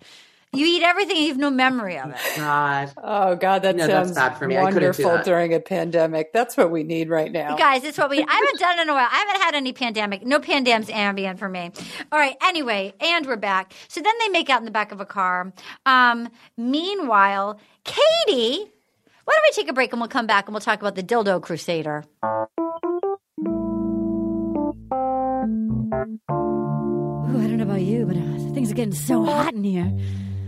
You 0.55 0.65
eat 0.65 0.83
everything 0.83 1.17
and 1.17 1.23
you 1.25 1.31
have 1.31 1.37
no 1.39 1.49
memory 1.49 1.97
of 1.99 2.11
it. 2.11 2.17
God. 2.37 2.91
Oh 3.03 3.35
God, 3.35 3.61
that 3.63 3.75
No, 3.75 3.87
that's 3.87 4.07
sounds 4.09 4.15
bad 4.17 4.37
for 4.37 4.47
me. 4.47 4.57
I 4.57 4.63
wonderful 4.63 5.03
that. 5.11 5.25
during 5.25 5.53
a 5.53 5.59
pandemic. 5.59 6.31
That's 6.33 6.55
what 6.57 6.71
we 6.71 6.83
need 6.83 7.09
right 7.09 7.31
now. 7.31 7.51
You 7.51 7.57
guys, 7.57 7.83
it's 7.83 7.97
what 7.97 8.09
we 8.09 8.19
I 8.23 8.31
haven't 8.33 8.59
done 8.59 8.79
in 8.79 8.89
a 8.89 8.93
while. 8.93 9.07
I 9.11 9.15
haven't 9.27 9.41
had 9.41 9.55
any 9.55 9.73
pandemic. 9.73 10.25
No 10.25 10.39
pandemics 10.39 10.89
ambient 10.89 11.39
for 11.39 11.49
me. 11.49 11.71
All 12.11 12.19
right, 12.19 12.35
anyway, 12.41 12.93
and 12.99 13.25
we're 13.25 13.35
back. 13.37 13.73
So 13.87 14.01
then 14.01 14.13
they 14.19 14.29
make 14.29 14.49
out 14.49 14.59
in 14.59 14.65
the 14.65 14.71
back 14.71 14.91
of 14.91 14.99
a 15.01 15.05
car. 15.05 15.53
Um, 15.85 16.29
meanwhile, 16.57 17.59
Katie, 17.83 18.71
why 19.25 19.33
don't 19.33 19.43
we 19.47 19.51
take 19.53 19.69
a 19.69 19.73
break 19.73 19.91
and 19.91 19.99
we'll 20.01 20.07
come 20.09 20.27
back 20.27 20.45
and 20.47 20.53
we'll 20.53 20.61
talk 20.61 20.79
about 20.79 20.95
the 20.95 21.03
dildo 21.03 21.41
crusader. 21.41 22.03
Ooh, 26.31 27.37
I 27.37 27.47
don't 27.47 27.57
know 27.57 27.63
about 27.63 27.81
you, 27.81 28.05
but 28.05 28.15
uh, 28.17 28.53
things 28.53 28.71
are 28.71 28.75
getting 28.75 28.93
so 28.93 29.23
hot 29.25 29.53
in 29.53 29.63
here. 29.63 29.91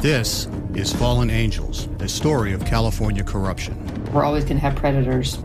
This 0.00 0.48
is 0.72 0.94
Fallen 0.94 1.28
Angels, 1.28 1.86
a 1.98 2.08
story 2.08 2.54
of 2.54 2.64
California 2.64 3.22
corruption. 3.22 3.76
We're 4.14 4.24
always 4.24 4.44
going 4.44 4.56
to 4.56 4.62
have 4.62 4.74
predators. 4.74 5.38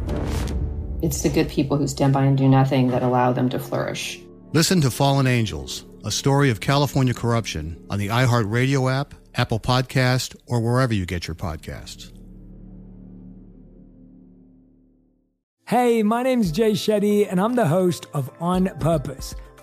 It's 1.02 1.22
the 1.24 1.28
good 1.28 1.50
people 1.50 1.76
who 1.76 1.90
stand 1.90 2.14
by 2.14 2.24
and 2.24 2.38
do 2.38 2.48
nothing 2.48 2.88
that 2.92 3.04
allow 3.04 3.34
them 3.34 3.50
to 3.50 3.60
flourish. 3.60 4.22
Listen 4.54 4.80
to 4.80 4.90
Fallen 4.90 5.28
Angels, 5.28 5.84
a 6.06 6.10
story 6.10 6.50
of 6.52 6.62
California 6.62 7.14
corruption 7.14 7.86
on 7.90 8.00
the 8.00 8.08
iHeartRadio 8.08 8.90
app, 8.90 9.14
Apple 9.34 9.60
Podcast, 9.60 10.38
or 10.48 10.62
wherever 10.62 10.94
you 10.94 11.06
get 11.06 11.28
your 11.28 11.36
podcasts. 11.36 12.14
Hey, 15.68 16.02
my 16.02 16.24
name's 16.24 16.54
Jay 16.54 16.72
Shetty, 16.72 17.30
and 17.30 17.42
I'm 17.42 17.56
the 17.56 17.68
host 17.68 18.06
of 18.14 18.32
On 18.40 18.70
Purpose. 18.80 19.36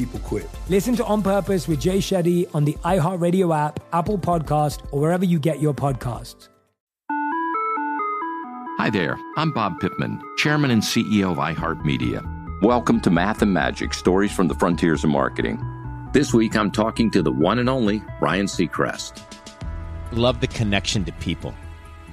People 0.00 0.20
quit. 0.20 0.48
Listen 0.70 0.96
to 0.96 1.04
On 1.04 1.22
Purpose 1.22 1.68
with 1.68 1.78
Jay 1.78 1.98
Shetty 1.98 2.48
on 2.54 2.64
the 2.64 2.72
iHeartRadio 2.84 3.54
app, 3.54 3.80
Apple 3.92 4.16
Podcast, 4.16 4.80
or 4.92 5.00
wherever 5.02 5.26
you 5.26 5.38
get 5.38 5.60
your 5.60 5.74
podcasts. 5.74 6.48
Hi 8.78 8.88
there, 8.88 9.18
I'm 9.36 9.52
Bob 9.52 9.78
Pittman, 9.78 10.22
Chairman 10.38 10.70
and 10.70 10.80
CEO 10.80 11.32
of 11.32 11.36
iHeartMedia. 11.36 12.62
Welcome 12.62 13.02
to 13.02 13.10
Math 13.10 13.42
and 13.42 13.52
Magic 13.52 13.92
Stories 13.92 14.32
from 14.32 14.48
the 14.48 14.54
Frontiers 14.54 15.04
of 15.04 15.10
Marketing. 15.10 15.62
This 16.14 16.32
week 16.32 16.56
I'm 16.56 16.70
talking 16.70 17.10
to 17.10 17.20
the 17.20 17.30
one 17.30 17.58
and 17.58 17.68
only 17.68 18.02
Ryan 18.22 18.46
Seacrest. 18.46 19.22
Love 20.12 20.40
the 20.40 20.46
connection 20.46 21.04
to 21.04 21.12
people. 21.12 21.52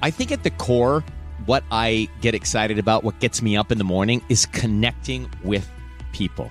I 0.02 0.10
think 0.10 0.30
at 0.30 0.42
the 0.42 0.50
core, 0.50 1.02
what 1.46 1.64
I 1.70 2.10
get 2.20 2.34
excited 2.34 2.78
about, 2.78 3.02
what 3.02 3.18
gets 3.18 3.40
me 3.40 3.56
up 3.56 3.72
in 3.72 3.78
the 3.78 3.84
morning, 3.84 4.22
is 4.28 4.44
connecting 4.44 5.30
with 5.42 5.66
people 6.12 6.50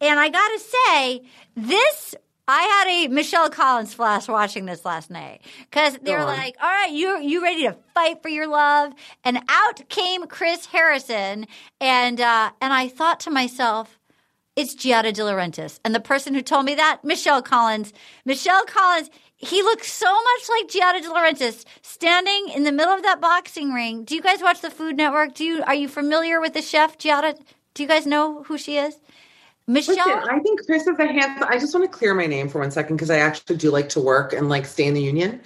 And 0.00 0.18
I 0.18 0.28
got 0.28 0.48
to 0.48 0.58
say, 0.60 1.22
this 1.56 2.14
I 2.50 2.62
had 2.62 2.88
a 2.88 3.08
Michelle 3.12 3.50
Collins 3.50 3.92
flash 3.92 4.26
watching 4.26 4.64
this 4.64 4.86
last 4.86 5.10
night 5.10 5.42
because 5.70 5.98
they 6.00 6.14
were 6.14 6.24
like, 6.24 6.56
"All 6.62 6.68
right, 6.68 6.90
you 6.90 7.20
you 7.20 7.42
ready 7.42 7.64
to 7.64 7.76
fight 7.92 8.22
for 8.22 8.30
your 8.30 8.46
love?" 8.46 8.94
And 9.22 9.40
out 9.50 9.86
came 9.90 10.26
Chris 10.26 10.64
Harrison, 10.64 11.46
and 11.78 12.18
uh, 12.18 12.50
and 12.62 12.72
I 12.72 12.88
thought 12.88 13.20
to 13.20 13.30
myself, 13.30 13.98
"It's 14.56 14.74
Giada 14.74 15.12
De 15.12 15.20
Laurentiis." 15.20 15.78
And 15.84 15.94
the 15.94 16.00
person 16.00 16.32
who 16.32 16.40
told 16.40 16.64
me 16.64 16.74
that, 16.74 17.04
Michelle 17.04 17.42
Collins, 17.42 17.92
Michelle 18.24 18.64
Collins. 18.64 19.10
He 19.40 19.62
looks 19.62 19.92
so 19.92 20.12
much 20.12 20.48
like 20.48 20.66
Giada 20.68 21.00
De 21.00 21.08
Laurentiis 21.08 21.64
standing 21.80 22.48
in 22.48 22.64
the 22.64 22.72
middle 22.72 22.92
of 22.92 23.04
that 23.04 23.20
boxing 23.20 23.72
ring. 23.72 24.02
Do 24.02 24.16
you 24.16 24.20
guys 24.20 24.42
watch 24.42 24.62
the 24.62 24.68
Food 24.68 24.96
Network? 24.96 25.34
Do 25.34 25.44
you 25.44 25.62
are 25.62 25.76
you 25.76 25.86
familiar 25.86 26.40
with 26.40 26.54
the 26.54 26.62
chef 26.62 26.98
Giada? 26.98 27.38
Do 27.74 27.84
you 27.84 27.88
guys 27.88 28.04
know 28.04 28.42
who 28.42 28.58
she 28.58 28.78
is? 28.78 28.96
Michelle, 29.68 29.96
Listen, 29.96 30.28
I 30.30 30.38
think 30.38 30.64
Chris 30.64 30.86
is 30.86 30.98
a 30.98 31.06
handsome. 31.06 31.46
I 31.46 31.58
just 31.58 31.74
want 31.74 31.90
to 31.90 31.96
clear 31.96 32.14
my 32.14 32.26
name 32.26 32.48
for 32.48 32.58
one 32.60 32.70
second 32.70 32.96
because 32.96 33.10
I 33.10 33.18
actually 33.18 33.58
do 33.58 33.70
like 33.70 33.90
to 33.90 34.00
work 34.00 34.32
and 34.32 34.48
like 34.48 34.64
stay 34.64 34.86
in 34.86 34.94
the 34.94 35.02
union. 35.02 35.42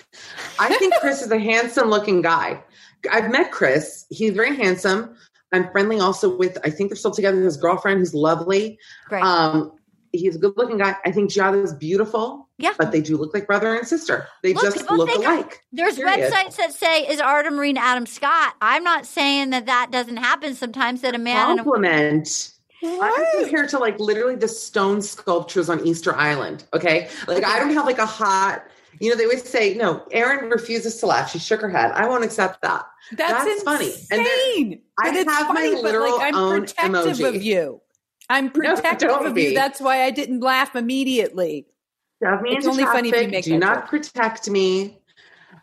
I 0.60 0.72
think 0.76 0.94
Chris 1.00 1.22
is 1.22 1.30
a 1.32 1.38
handsome 1.40 1.90
looking 1.90 2.22
guy. 2.22 2.62
I've 3.10 3.32
met 3.32 3.50
Chris. 3.50 4.06
He's 4.10 4.32
very 4.32 4.54
handsome. 4.54 5.16
I'm 5.52 5.68
friendly 5.72 5.98
also 5.98 6.36
with. 6.36 6.56
I 6.64 6.70
think 6.70 6.90
they're 6.90 6.96
still 6.96 7.10
together. 7.10 7.42
His 7.42 7.56
girlfriend, 7.56 7.98
who's 7.98 8.14
lovely. 8.14 8.78
Great. 9.08 9.24
Um, 9.24 9.72
he's 10.12 10.36
a 10.36 10.38
good 10.38 10.56
looking 10.56 10.78
guy. 10.78 10.94
I 11.04 11.10
think 11.10 11.32
Giada 11.32 11.62
is 11.62 11.74
beautiful. 11.74 12.48
Yeah, 12.58 12.74
but 12.78 12.92
they 12.92 13.00
do 13.00 13.16
look 13.16 13.34
like 13.34 13.48
brother 13.48 13.74
and 13.74 13.86
sister. 13.86 14.28
They 14.44 14.54
Look, 14.54 14.62
just 14.62 14.88
look 14.88 15.10
alike. 15.10 15.62
There's 15.72 15.96
Period. 15.96 16.30
websites 16.30 16.56
that 16.58 16.72
say, 16.72 17.08
"Is 17.08 17.20
Arden 17.20 17.54
Myrin 17.54 17.76
Adam 17.76 18.06
Scott?" 18.06 18.54
I'm 18.62 18.84
not 18.84 19.04
saying 19.04 19.50
that 19.50 19.66
that 19.66 19.90
doesn't 19.90 20.18
happen 20.18 20.54
sometimes. 20.54 21.00
That 21.00 21.16
a 21.16 21.18
man 21.18 21.58
and 21.58 22.26
compliment. 22.82 23.14
I'm 23.16 23.42
compared 23.44 23.68
to 23.70 23.78
like 23.78 23.98
literally 23.98 24.36
the 24.36 24.48
stone 24.48 25.00
sculptures 25.02 25.68
on 25.68 25.86
Easter 25.86 26.14
Island. 26.14 26.64
Okay. 26.74 27.08
Like 27.26 27.44
I 27.44 27.58
don't 27.58 27.72
have 27.72 27.86
like 27.86 27.98
a 27.98 28.06
hot, 28.06 28.64
you 29.00 29.10
know, 29.10 29.16
they 29.16 29.24
always 29.24 29.48
say, 29.48 29.74
no, 29.74 30.06
Erin 30.10 30.50
refuses 30.50 30.96
to 30.98 31.06
laugh. 31.06 31.30
She 31.30 31.38
shook 31.38 31.60
her 31.60 31.70
head. 31.70 31.92
I 31.92 32.06
won't 32.06 32.24
accept 32.24 32.60
that. 32.62 32.84
That's, 33.12 33.62
funny. 33.62 33.92
And. 34.10 34.78
I 34.98 35.08
have 35.08 35.26
my 35.26 35.32
funny, 35.54 35.74
but, 35.74 35.82
literal 35.82 36.18
like, 36.18 36.28
I'm 36.28 36.34
own 36.34 36.60
protective 36.60 37.16
emoji. 37.16 37.28
of 37.36 37.42
you. 37.42 37.80
I'm 38.28 38.50
protective 38.50 39.08
don't 39.08 39.26
of 39.26 39.34
be. 39.34 39.44
you. 39.44 39.54
That's 39.54 39.80
why 39.80 40.02
I 40.04 40.10
didn't 40.10 40.40
laugh 40.40 40.76
immediately. 40.76 41.66
Shove 42.22 42.42
me 42.42 42.56
It's 42.56 42.66
only 42.66 42.84
funny 42.84 43.08
if 43.08 43.14
you 43.14 43.20
traffic. 43.20 43.30
make 43.30 43.44
Do 43.44 43.58
not 43.58 43.80
joke. 43.82 43.88
protect 43.88 44.48
me. 44.48 44.98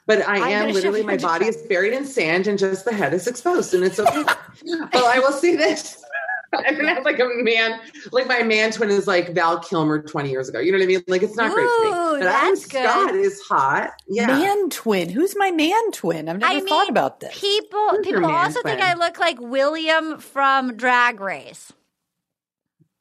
But 0.05 0.27
I 0.27 0.37
I'm 0.37 0.67
am 0.69 0.73
literally, 0.73 1.03
my 1.03 1.17
body 1.17 1.45
is 1.45 1.57
buried 1.57 1.93
in 1.93 2.03
sand 2.03 2.47
and 2.47 2.57
just 2.57 2.83
the 2.83 2.93
head 2.93 3.13
is 3.13 3.27
exposed 3.27 3.75
and 3.75 3.83
it's 3.83 3.99
okay. 3.99 4.23
well, 4.65 5.05
I 5.05 5.19
will 5.19 5.31
see 5.31 5.55
this. 5.55 6.03
I'm 6.67 6.75
gonna 6.75 6.93
have 6.93 7.05
like 7.05 7.19
a 7.19 7.27
man, 7.27 7.79
like 8.11 8.27
my 8.27 8.41
man 8.43 8.71
twin 8.71 8.89
is 8.89 9.05
like 9.07 9.33
Val 9.35 9.59
Kilmer 9.59 10.01
20 10.01 10.29
years 10.31 10.49
ago. 10.49 10.59
You 10.59 10.71
know 10.71 10.79
what 10.79 10.83
I 10.83 10.87
mean? 10.87 11.03
Like 11.07 11.21
it's 11.21 11.35
not 11.35 11.53
great 11.53 11.67
for 11.77 11.83
me. 11.83 11.87
Ooh, 11.89 12.19
But 12.19 12.27
Adam 12.27 12.49
that's 12.49 12.65
good. 12.65 12.89
Scott 12.89 13.15
is 13.15 13.41
hot. 13.41 13.91
Yeah. 14.07 14.27
Man 14.27 14.69
twin. 14.71 15.09
Who's 15.09 15.35
my 15.37 15.51
man 15.51 15.91
twin? 15.91 16.27
I've 16.27 16.39
never 16.39 16.51
I 16.51 16.59
thought 16.61 16.81
mean, 16.85 16.89
about 16.89 17.19
this. 17.19 17.39
people 17.39 17.93
your 17.93 18.03
people 18.03 18.21
man 18.21 18.31
also 18.31 18.61
think? 18.63 18.81
I 18.81 18.95
look 18.95 19.19
like 19.19 19.37
Willam 19.37 20.19
from 20.21 20.75
Drag 20.75 21.19
Race. 21.19 21.71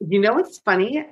You 0.01 0.21
know 0.21 0.35
what's 0.35 0.59
funny? 0.59 1.07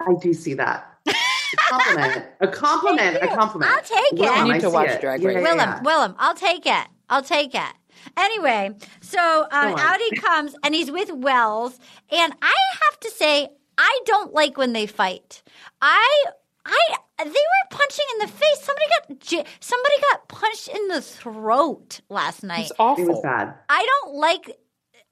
I 0.00 0.14
do 0.20 0.32
see 0.32 0.54
that. 0.54 0.90
A 1.06 1.12
compliment. 1.68 2.24
A 2.40 2.48
compliment. 2.48 3.16
A 3.22 3.28
compliment. 3.28 3.70
I'll 3.72 3.82
take 3.82 4.12
it. 4.12 4.18
Willam, 4.18 4.30
I 4.30 4.44
need 4.44 4.54
to 4.54 4.60
see 4.62 4.66
watch 4.68 4.88
it. 4.88 5.00
Drag 5.00 5.22
Yeah, 5.22 5.28
Race. 5.28 5.36
yeah, 5.46 5.52
Willam, 5.54 5.56
yeah. 5.58 5.80
Willam, 5.82 6.14
I'll 6.18 6.34
take 6.34 6.66
it. 6.66 6.86
I'll 7.10 7.22
take 7.22 7.54
it. 7.54 7.72
Anyway, 8.16 8.74
so 9.00 9.46
um, 9.50 9.74
Go 9.74 9.78
out 9.78 10.00
he 10.00 10.16
comes, 10.16 10.54
and 10.62 10.74
he's 10.74 10.90
with 10.90 11.12
Wells, 11.12 11.78
and 12.10 12.32
I 12.42 12.54
have 12.84 13.00
to 13.00 13.10
say, 13.10 13.48
I 13.78 14.00
don't 14.04 14.32
like 14.32 14.56
when 14.56 14.72
they 14.72 14.86
fight. 14.86 15.42
I, 15.82 16.24
I, 16.64 16.96
they 17.18 17.24
were 17.24 17.68
punching 17.70 18.04
in 18.14 18.26
the 18.26 18.32
face. 18.32 18.60
Somebody 18.60 18.86
got, 18.98 19.46
somebody 19.60 19.94
got 20.12 20.28
punched 20.28 20.68
in 20.68 20.88
the 20.88 21.00
throat 21.00 22.00
last 22.08 22.42
night. 22.42 22.70
It's 22.70 22.72
awful. 22.78 23.04
It 23.04 23.08
was 23.08 23.20
bad. 23.22 23.54
I 23.68 23.84
don't 23.84 24.14
like 24.14 24.56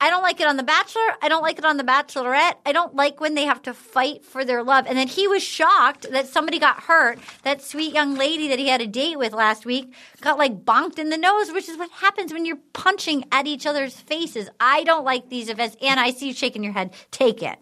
I 0.03 0.11
don't 0.11 0.25
like 0.25 0.41
it 0.41 0.49
on 0.49 0.57
The 0.57 0.65
Bachelor. 0.65 1.15
I 1.23 1.29
don't 1.29 1.43
like 1.43 1.59
it 1.61 1.65
on 1.65 1.77
The 1.77 1.85
Bachelorette. 1.85 2.55
I 2.67 2.73
don't 2.73 2.97
like 2.97 3.21
when 3.21 3.37
they 3.37 3.45
have 3.45 3.63
to 3.63 3.73
fight 3.73 4.25
for 4.25 4.45
their 4.45 4.65
love. 4.65 4.85
And 4.89 4.99
then 4.99 5.07
he 5.07 5.29
was 5.29 5.45
shocked 5.45 6.11
that 6.11 6.27
somebody 6.27 6.59
got 6.59 6.81
hurt. 6.81 7.21
That 7.45 7.63
sweet 7.63 7.95
young 7.95 8.17
lady 8.17 8.49
that 8.49 8.59
he 8.59 8.67
had 8.67 8.81
a 8.81 8.89
date 8.89 9.17
with 9.17 9.33
last 9.33 9.65
week 9.65 9.95
got 10.21 10.39
like 10.39 10.65
bonked 10.65 10.99
in 10.99 11.11
the 11.11 11.17
nose, 11.17 11.53
which 11.53 11.69
is 11.69 11.79
what 11.79 11.89
happens 11.93 12.33
when 12.33 12.45
you're 12.45 12.59
punching 12.73 13.27
at 13.31 13.47
each 13.47 13.65
other's 13.65 13.95
faces. 13.95 14.51
I 14.59 14.83
don't 14.83 15.05
like 15.05 15.29
these 15.29 15.49
events. 15.49 15.77
And 15.81 16.01
I 16.01 16.11
see 16.11 16.27
you 16.27 16.35
shaking 16.35 16.65
your 16.65 16.73
head. 16.73 16.95
Take 17.13 17.41
it. 17.41 17.61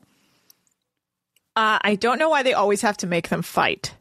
Uh, 1.56 1.78
I 1.82 1.94
don't 1.94 2.18
know 2.18 2.30
why 2.30 2.42
they 2.42 2.54
always 2.54 2.80
have 2.80 2.96
to 2.98 3.06
make 3.06 3.28
them 3.28 3.42
fight. 3.42 3.94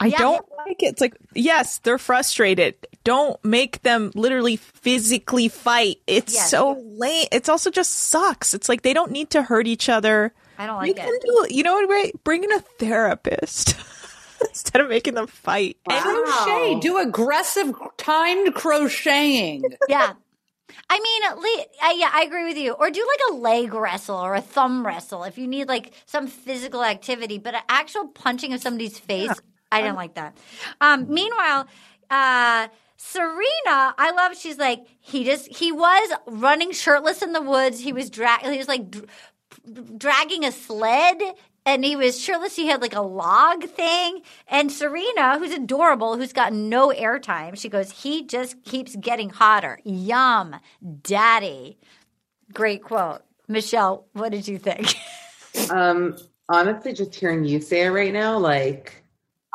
I 0.00 0.06
Yeah. 0.06 0.18
don't 0.18 0.46
like 0.66 0.82
it. 0.82 0.86
It's 0.86 1.00
like, 1.00 1.16
yes, 1.34 1.78
they're 1.78 1.98
frustrated. 1.98 2.74
Don't 3.04 3.42
make 3.44 3.82
them 3.82 4.10
literally 4.14 4.56
physically 4.56 5.48
fight. 5.48 5.98
It's 6.06 6.34
Yes. 6.34 6.50
so 6.50 6.72
lame. 6.84 7.26
It's 7.32 7.48
also 7.48 7.70
just 7.70 7.92
sucks. 7.92 8.54
It's 8.54 8.68
like 8.68 8.82
they 8.82 8.92
don't 8.92 9.12
need 9.12 9.30
to 9.30 9.42
hurt 9.42 9.66
each 9.66 9.88
other. 9.88 10.34
I 10.58 10.66
don't 10.66 10.82
Make 10.82 10.96
like 10.98 11.06
them 11.06 11.14
it. 11.14 11.22
do, 11.48 11.54
you 11.56 11.62
know 11.62 11.74
what? 11.74 11.88
Right? 11.88 12.12
Bring 12.24 12.44
in 12.44 12.52
a 12.52 12.60
therapist 12.60 13.76
instead 14.40 14.80
of 14.80 14.88
making 14.88 15.14
them 15.14 15.26
fight. 15.26 15.76
Crochet. 15.88 16.80
Do 16.80 16.98
aggressive 16.98 17.74
timed 17.96 18.54
crocheting. 18.54 19.62
Yeah. 19.88 20.12
I 20.90 20.98
mean, 21.00 21.22
at 21.24 21.38
least, 21.38 21.66
uh, 21.82 21.92
yeah, 21.96 22.10
I 22.12 22.22
agree 22.24 22.44
with 22.46 22.56
you. 22.56 22.72
Or 22.72 22.90
do 22.90 23.00
like 23.06 23.30
a 23.30 23.34
leg 23.40 23.72
wrestle 23.74 24.16
or 24.16 24.34
a 24.34 24.40
thumb 24.40 24.84
wrestle 24.84 25.24
if 25.24 25.38
you 25.38 25.46
need 25.46 25.68
like 25.68 25.92
some 26.06 26.26
physical 26.26 26.82
activity, 26.84 27.38
but 27.38 27.54
an 27.54 27.62
actual 27.68 28.08
punching 28.08 28.52
of 28.52 28.60
somebody's 28.60 28.98
face, 28.98 29.30
I 29.78 29.82
didn't 29.82 29.96
like 29.96 30.14
that. 30.14 30.36
Um, 30.80 31.06
meanwhile, 31.08 31.66
uh, 32.10 32.68
Serena, 32.96 33.94
I 33.98 34.12
love. 34.14 34.36
She's 34.36 34.58
like 34.58 34.86
he 35.00 35.24
just 35.24 35.48
he 35.48 35.72
was 35.72 36.10
running 36.26 36.72
shirtless 36.72 37.22
in 37.22 37.32
the 37.32 37.42
woods. 37.42 37.80
He 37.80 37.92
was 37.92 38.10
drag. 38.10 38.42
He 38.42 38.58
was 38.58 38.68
like 38.68 38.90
dr- 38.90 39.06
dragging 39.98 40.44
a 40.44 40.52
sled. 40.52 41.20
And 41.66 41.82
he 41.82 41.96
was 41.96 42.20
shirtless. 42.20 42.56
He 42.56 42.66
had 42.66 42.82
like 42.82 42.94
a 42.94 43.00
log 43.00 43.64
thing. 43.64 44.20
And 44.48 44.70
Serena, 44.70 45.38
who's 45.38 45.50
adorable, 45.52 46.16
who's 46.18 46.34
got 46.34 46.52
no 46.52 46.88
airtime, 46.88 47.58
she 47.58 47.70
goes, 47.70 47.90
he 47.90 48.26
just 48.26 48.62
keeps 48.64 48.94
getting 48.96 49.30
hotter. 49.30 49.80
Yum, 49.82 50.56
daddy. 51.00 51.78
Great 52.52 52.82
quote. 52.82 53.22
Michelle, 53.48 54.06
what 54.12 54.30
did 54.30 54.46
you 54.46 54.58
think? 54.58 54.94
Um, 55.70 56.16
honestly, 56.48 56.92
just 56.92 57.14
hearing 57.14 57.44
you 57.44 57.60
say 57.60 57.82
it 57.84 57.90
right 57.90 58.12
now, 58.12 58.36
like 58.36 59.03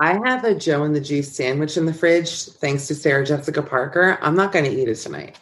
I 0.01 0.13
have 0.25 0.43
a 0.45 0.55
Joe 0.55 0.83
and 0.83 0.95
the 0.95 1.01
Juice 1.01 1.31
sandwich 1.35 1.75
in 1.75 1.85
the 1.85 1.93
fridge, 1.93 2.45
thanks 2.45 2.87
to 2.87 2.95
Sarah 2.95 3.25
Jessica 3.25 3.61
Parker. 3.61 4.17
I'm 4.21 4.35
not 4.35 4.51
going 4.53 4.65
to 4.65 4.71
eat 4.71 4.87
it 4.87 4.95
tonight. 4.95 5.37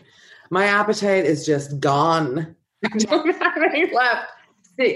My 0.50 0.66
appetite 0.66 1.26
is 1.26 1.46
just 1.46 1.80
gone. 1.80 2.56
I 2.86 2.98
don't 2.98 3.36
have 3.42 3.58
any 3.64 3.94
left. 3.94 4.32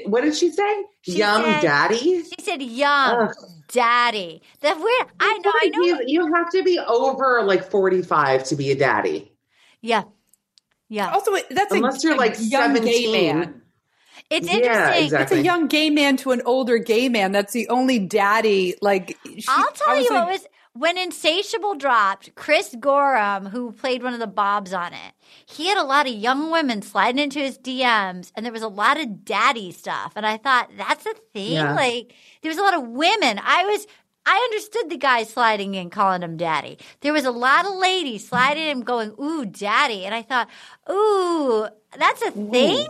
What 0.06 0.22
did 0.22 0.36
she 0.36 0.52
say? 0.52 0.84
She 1.02 1.18
Yum, 1.18 1.44
said- 1.44 1.62
daddy. 1.62 1.98
She 1.98 2.36
said, 2.40 2.62
yum, 2.62 3.30
Ugh. 3.30 3.36
daddy. 3.72 4.42
The 4.62 4.68
weird, 4.76 5.12
I 5.20 5.38
know, 5.40 5.52
I 5.62 5.70
know. 5.70 5.82
You, 5.84 6.00
you 6.06 6.34
have 6.34 6.52
to 6.52 6.64
be 6.64 6.78
over 6.80 7.42
like 7.44 7.64
45 7.70 8.44
to 8.46 8.56
be 8.56 8.72
a 8.72 8.76
daddy. 8.76 9.32
Yeah. 9.82 10.04
Yeah. 10.90 11.12
Also, 11.12 11.32
that's 11.50 11.74
Unless 11.74 12.04
a, 12.04 12.08
you're 12.08 12.18
like 12.18 12.36
young 12.40 12.74
gay 12.76 13.06
17. 13.06 13.61
It's 14.32 14.48
Yeah, 14.48 14.94
interesting. 14.96 15.20
It's 15.20 15.32
a 15.34 15.44
young 15.44 15.68
gay 15.68 15.90
man 15.90 16.16
to 16.18 16.32
an 16.32 16.42
older 16.46 16.78
gay 16.78 17.10
man. 17.10 17.34
That's 17.34 17.52
the 17.52 17.68
only 17.68 18.00
daddy. 18.00 18.76
Like, 18.82 19.18
she, 19.26 19.44
I'll 19.50 19.72
tell 19.72 19.98
you 19.98 20.10
like, 20.10 20.26
what 20.26 20.32
was 20.32 20.48
when 20.74 20.98
Insatiable 20.98 21.76
dropped. 21.76 22.34
Chris 22.36 22.76
Gorham, 22.80 23.48
who 23.48 23.74
played 23.74 24.04
one 24.04 24.14
of 24.14 24.20
the 24.20 24.28
Bobs 24.28 24.74
on 24.74 24.94
it, 24.94 25.14
he 25.46 25.68
had 25.68 25.78
a 25.78 25.84
lot 25.84 26.08
of 26.08 26.14
young 26.14 26.50
women 26.50 26.82
sliding 26.82 27.22
into 27.22 27.40
his 27.40 27.58
DMs, 27.58 28.32
and 28.36 28.46
there 28.46 28.54
was 28.54 28.62
a 28.62 28.70
lot 28.70 28.98
of 28.98 29.26
daddy 29.26 29.72
stuff. 29.72 30.14
And 30.16 30.26
I 30.26 30.38
thought 30.38 30.72
that's 30.78 31.06
a 31.06 31.14
thing. 31.34 31.54
Yeah. 31.54 31.74
Like 31.74 32.14
there 32.42 32.50
was 32.50 32.58
a 32.58 32.64
lot 32.64 32.74
of 32.76 32.88
women. 32.88 33.40
I 33.44 33.66
was. 33.66 33.86
I 34.24 34.38
understood 34.52 34.92
the 34.92 34.98
guy 34.98 35.24
sliding 35.24 35.74
in, 35.74 35.90
calling 35.90 36.22
him 36.22 36.38
daddy. 36.38 36.78
There 37.00 37.12
was 37.12 37.26
a 37.26 37.32
lot 37.32 37.66
of 37.66 37.74
ladies 37.74 38.28
sliding 38.28 38.68
in, 38.68 38.82
going, 38.82 39.16
"Ooh, 39.20 39.46
daddy," 39.46 40.06
and 40.06 40.14
I 40.14 40.22
thought, 40.22 40.48
"Ooh, 40.90 41.68
that's 41.98 42.22
a 42.22 42.30
thing. 42.30 42.86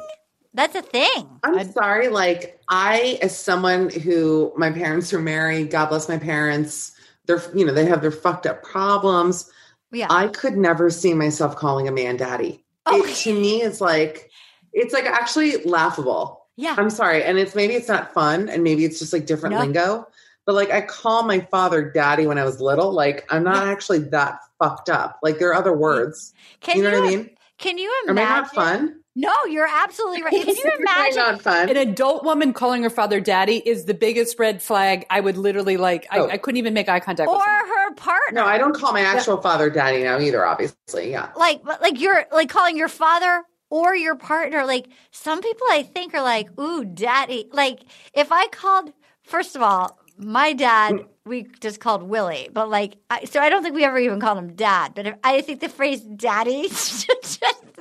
That's 0.53 0.75
a 0.75 0.81
thing." 0.81 1.29
I'm 1.43 1.71
sorry. 1.71 2.07
Like 2.09 2.59
I, 2.69 3.19
as 3.21 3.37
someone 3.37 3.89
who 3.89 4.51
my 4.57 4.71
parents 4.71 5.11
were 5.11 5.19
married, 5.21 5.71
God 5.71 5.87
bless 5.87 6.09
my 6.09 6.17
parents. 6.17 6.91
They're 7.25 7.41
you 7.55 7.65
know 7.65 7.73
they 7.73 7.85
have 7.85 8.01
their 8.01 8.11
fucked 8.11 8.45
up 8.45 8.63
problems. 8.63 9.49
Yeah. 9.91 10.07
I 10.09 10.27
could 10.27 10.55
never 10.57 10.89
see 10.89 11.13
myself 11.13 11.55
calling 11.55 11.87
a 11.87 11.91
man 11.91 12.17
daddy. 12.17 12.63
It 12.87 13.15
to 13.17 13.33
me 13.39 13.61
it's 13.61 13.81
like 13.81 14.31
it's 14.73 14.93
like 14.93 15.05
actually 15.05 15.57
laughable. 15.63 16.45
Yeah. 16.57 16.75
I'm 16.77 16.89
sorry, 16.89 17.23
and 17.23 17.37
it's 17.37 17.55
maybe 17.55 17.73
it's 17.75 17.87
not 17.87 18.13
fun, 18.13 18.49
and 18.49 18.63
maybe 18.63 18.85
it's 18.85 18.99
just 18.99 19.13
like 19.13 19.25
different 19.25 19.55
No. 19.55 19.61
lingo. 19.61 20.07
But 20.45 20.55
like 20.55 20.71
I 20.71 20.81
call 20.81 21.23
my 21.23 21.39
father 21.51 21.83
daddy 21.91 22.25
when 22.25 22.37
I 22.37 22.43
was 22.43 22.59
little. 22.59 22.91
Like 22.91 23.25
I'm 23.31 23.43
not 23.43 23.67
actually 23.67 23.99
that 24.09 24.39
fucked 24.59 24.89
up. 24.89 25.19
Like 25.21 25.37
there 25.39 25.49
are 25.49 25.55
other 25.55 25.75
words. 25.75 26.33
Can 26.61 26.77
you 26.77 26.83
know 26.83 26.91
what 26.99 27.07
I 27.07 27.15
mean? 27.15 27.29
Can 27.59 27.77
you 27.77 27.93
Am 28.07 28.17
I 28.17 28.21
imagine? 28.21 28.41
not 28.43 28.53
fun? 28.55 29.00
No, 29.15 29.33
you're 29.49 29.67
absolutely 29.67 30.23
right. 30.23 30.31
Can 30.31 30.55
you 30.55 30.71
imagine? 30.79 31.17
not 31.17 31.41
fun? 31.41 31.69
an 31.69 31.75
adult 31.75 32.23
woman 32.23 32.53
calling 32.53 32.83
her 32.83 32.89
father 32.89 33.19
daddy 33.19 33.57
is 33.57 33.85
the 33.85 33.93
biggest 33.93 34.39
red 34.39 34.61
flag. 34.61 35.05
I 35.09 35.19
would 35.19 35.37
literally 35.37 35.75
like. 35.75 36.07
Oh. 36.11 36.27
I, 36.27 36.33
I 36.33 36.37
couldn't 36.37 36.57
even 36.57 36.73
make 36.73 36.87
eye 36.87 37.01
contact. 37.01 37.27
or 37.27 37.35
with 37.35 37.43
someone. 37.43 37.67
her 37.67 37.93
partner. 37.95 38.41
No, 38.41 38.45
I 38.45 38.57
don't 38.57 38.73
call 38.73 38.93
my 38.93 39.01
actual 39.01 39.41
father 39.41 39.69
daddy 39.69 40.03
now 40.03 40.19
either. 40.19 40.45
Obviously, 40.45 41.11
yeah. 41.11 41.29
like 41.35 41.61
like 41.65 41.99
you're 41.99 42.25
like 42.31 42.49
calling 42.49 42.77
your 42.77 42.87
father 42.87 43.43
or 43.69 43.95
your 43.95 44.15
partner. 44.15 44.65
Like 44.65 44.87
some 45.11 45.41
people 45.41 45.67
I 45.69 45.83
think 45.83 46.13
are 46.13 46.23
like, 46.23 46.57
ooh, 46.57 46.85
daddy. 46.85 47.49
Like 47.51 47.81
if 48.13 48.31
I 48.31 48.47
called 48.47 48.93
first 49.23 49.57
of 49.57 49.61
all, 49.61 49.99
my 50.17 50.53
dad 50.53 50.93
mm. 50.93 51.07
we 51.25 51.47
just 51.59 51.81
called 51.81 52.03
Willie, 52.03 52.47
but 52.53 52.69
like 52.69 52.95
I, 53.09 53.25
so 53.25 53.41
I 53.41 53.49
don't 53.49 53.61
think 53.61 53.75
we 53.75 53.83
ever 53.83 53.99
even 53.99 54.21
called 54.21 54.37
him 54.37 54.53
dad. 54.55 54.93
But 54.95 55.07
if, 55.07 55.15
I 55.21 55.41
think 55.41 55.59
the 55.59 55.69
phrase 55.69 55.99
daddy, 55.99 56.67
just 56.69 57.09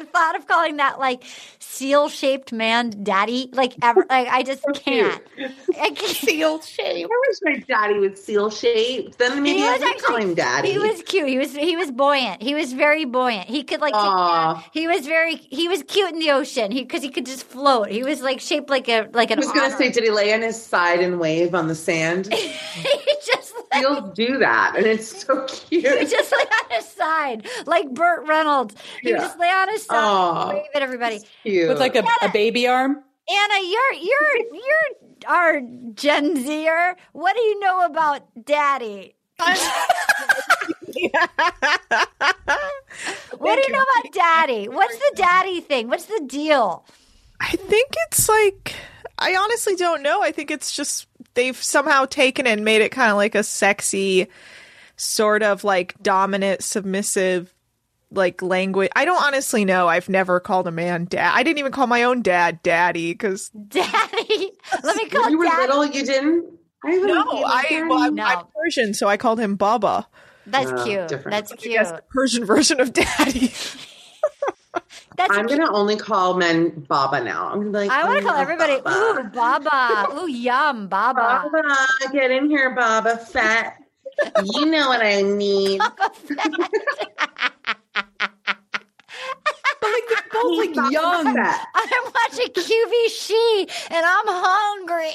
the 0.01 0.07
thought 0.07 0.37
of 0.37 0.49
calling 0.49 0.79
that 0.79 0.99
like 0.99 1.23
seal 1.71 2.09
shaped 2.09 2.53
man 2.53 2.91
daddy, 3.03 3.49
like 3.53 3.75
ever, 3.83 4.05
like 4.11 4.29
I 4.29 4.43
just 4.43 4.65
can't. 4.75 5.23
I 5.39 5.91
can't. 5.95 5.99
Seal 5.99 6.61
shape. 6.61 7.07
I 7.11 7.23
wish 7.29 7.39
my 7.43 7.57
daddy 7.67 7.99
was 7.99 8.23
seal 8.23 8.51
shaped. 8.51 9.19
Then 9.19 9.43
maybe 9.43 9.59
He 9.61 9.67
I 9.67 9.73
was 9.73 9.81
would 9.81 9.89
actually- 9.91 10.07
call 10.07 10.17
him 10.17 10.35
daddy. 10.35 10.73
He 10.73 10.79
was 10.79 11.03
cute. 11.03 11.29
He 11.29 11.39
was 11.39 11.55
he 11.55 11.77
was 11.77 11.91
buoyant. 11.91 12.43
He 12.43 12.55
was 12.55 12.73
very 12.73 13.05
buoyant. 13.05 13.47
He 13.49 13.63
could 13.63 13.81
like. 13.81 13.95
kick 13.95 14.03
me 14.03 14.81
He 14.81 14.87
was 14.89 15.07
very. 15.07 15.37
He 15.37 15.69
was 15.69 15.83
cute 15.85 16.13
in 16.13 16.19
the 16.19 16.31
ocean. 16.33 16.73
He 16.73 16.83
because 16.83 17.03
he 17.03 17.09
could 17.11 17.27
just 17.27 17.45
float. 17.45 17.89
He 17.89 18.03
was 18.03 18.21
like 18.21 18.41
shaped 18.41 18.69
like 18.69 18.89
a 18.89 19.09
like 19.13 19.31
an. 19.31 19.39
I 19.39 19.43
an. 19.43 19.47
was 19.47 19.53
going 19.53 19.71
to 19.71 19.75
otter. 19.77 19.85
say, 19.85 19.91
did 19.91 20.05
he 20.05 20.11
lay 20.11 20.33
on 20.35 20.43
his 20.43 20.61
side 20.61 21.01
and 21.01 21.19
wave 21.21 21.55
on 21.55 21.69
the 21.69 21.75
sand? 21.75 22.33
he 22.35 23.17
just 23.25 23.55
like, 23.73 23.81
He'll 23.81 24.03
do 24.13 24.39
that, 24.39 24.75
and 24.77 24.87
it's 24.87 25.25
so 25.25 25.47
cute. 25.47 25.85
he 25.85 26.05
just 26.07 26.33
lay 26.33 26.39
on 26.39 26.71
his 26.71 26.87
side 26.89 27.47
like 27.67 27.89
Burt 27.95 28.27
Reynolds. 28.27 28.75
He 29.03 29.13
would 29.13 29.21
Yeah. 29.21 29.27
just 29.27 29.39
lay 29.39 29.49
on 29.49 29.69
his 29.69 29.85
side, 29.85 29.97
Aw. 29.97 30.49
and 30.49 30.59
wave 30.59 30.67
at 30.75 30.83
everybody. 30.83 31.21
Cute. 31.43 31.60
With 31.69 31.79
like 31.79 31.97
a, 31.97 32.05
a 32.23 32.31
baby 32.31 32.67
arm. 32.67 33.03
Anna, 33.29 33.61
you're 33.63 33.93
you're 33.93 34.39
you're 34.53 34.89
our 35.29 35.61
Gen 35.95 36.45
Zer. 36.45 36.97
What 37.13 37.37
do 37.37 37.43
you 37.43 37.61
know 37.61 37.85
about 37.85 38.23
Daddy? 38.45 39.15
what 39.39 39.57
do 43.57 43.63
you 43.63 43.73
know 43.73 43.83
about 43.83 44.13
Daddy? 44.13 44.69
What's 44.69 44.99
the 44.99 45.13
Daddy 45.17 45.61
thing? 45.61 45.89
What's 45.89 46.07
the 46.07 46.23
deal? 46.27 46.85
I 47.41 47.57
think 47.57 47.95
it's 48.09 48.29
like 48.29 48.75
I 49.19 49.37
honestly 49.37 49.77
don't 49.77 50.03
know. 50.03 50.23
I 50.23 50.33
think 50.33 50.51
it's 50.51 50.75
just 50.75 51.07
they've 51.35 51.57
somehow 51.57 52.07
taken 52.07 52.47
it 52.47 52.51
and 52.51 52.65
made 52.65 52.83
it 52.83 52.91
kind 52.91 53.11
of 53.11 53.17
like 53.17 53.35
a 53.35 53.43
sexy 53.43 54.29
sort 54.97 55.43
of 55.43 55.65
like 55.65 55.95
dominant 56.03 56.63
submissive 56.63 57.55
like 58.13 58.43
language. 58.43 58.91
I 58.97 59.05
don't 59.05 59.23
honestly 59.23 59.65
know. 59.65 59.89
I've 59.89 60.09
never 60.09 60.41
called 60.41 60.67
a 60.67 60.71
man 60.73 61.07
dad. 61.07 61.33
I 61.35 61.43
didn't 61.43 61.59
even 61.59 61.73
call 61.73 61.87
my 61.87 62.03
own 62.03 62.23
dad 62.23 62.63
daddy 62.63 63.15
cuz 63.15 63.51
Daddy. 63.51 64.53
Let 64.83 64.97
me 64.97 65.09
call 65.09 65.23
When 65.23 65.33
you 65.33 65.39
were 65.39 65.45
Daddy. 65.47 65.61
little, 65.63 65.87
you 65.87 66.05
didn't. 66.05 66.47
I 66.85 66.97
no, 66.97 67.45
I 67.45 67.63
him 67.65 67.89
well, 67.89 67.99
I'm, 67.99 68.15
No. 68.15 68.25
I'm 68.25 68.47
Persian, 68.57 68.95
so 68.95 69.07
I 69.09 69.17
called 69.17 69.39
him 69.39 69.57
Baba. 69.57 70.09
That's 70.47 70.71
Oh, 70.73 70.85
cute. 70.85 71.09
different. 71.09 71.31
That's 71.37 71.53
I 71.53 71.57
cute. 71.57 71.75
guess 71.75 71.93
the 71.93 72.03
Persian 72.11 72.45
version 72.47 72.81
of 72.81 72.93
daddy. 72.93 73.53
That's 75.17 75.37
I'm 75.37 75.47
cute. 75.47 75.61
gonna 75.61 75.73
only 75.77 75.97
call 75.97 76.35
men 76.35 76.71
Baba 76.89 77.23
now. 77.23 77.49
I'm 77.49 77.59
gonna 77.73 77.79
like, 77.79 77.91
I 77.91 78.05
want 78.05 78.19
to 78.23 78.25
"Oh, 78.25 78.29
call 78.31 78.39
everybody 78.41 78.81
Baba. 78.81 79.21
ooh 79.21 79.31
Baba. 79.31 80.15
Ooh 80.23 80.27
yum 80.31 80.89
Baba. 80.89 81.51
Baba, 81.53 81.87
get 82.13 82.31
in 82.31 82.49
here, 82.49 82.75
Baba, 82.75 83.19
fat. 83.19 83.77
you 84.55 84.67
know 84.67 84.89
what 84.89 85.03
I 85.03 85.21
need. 85.23 85.81
But 89.81 89.91
like 89.93 90.09
they're 90.09 90.31
both 90.33 90.59
like 90.59 90.93
young. 90.93 91.27
I'm 91.75 92.05
watching 92.15 92.53
QVC 92.55 93.91
and 93.91 94.07
I'm 94.07 94.27
hungry. 94.29 95.13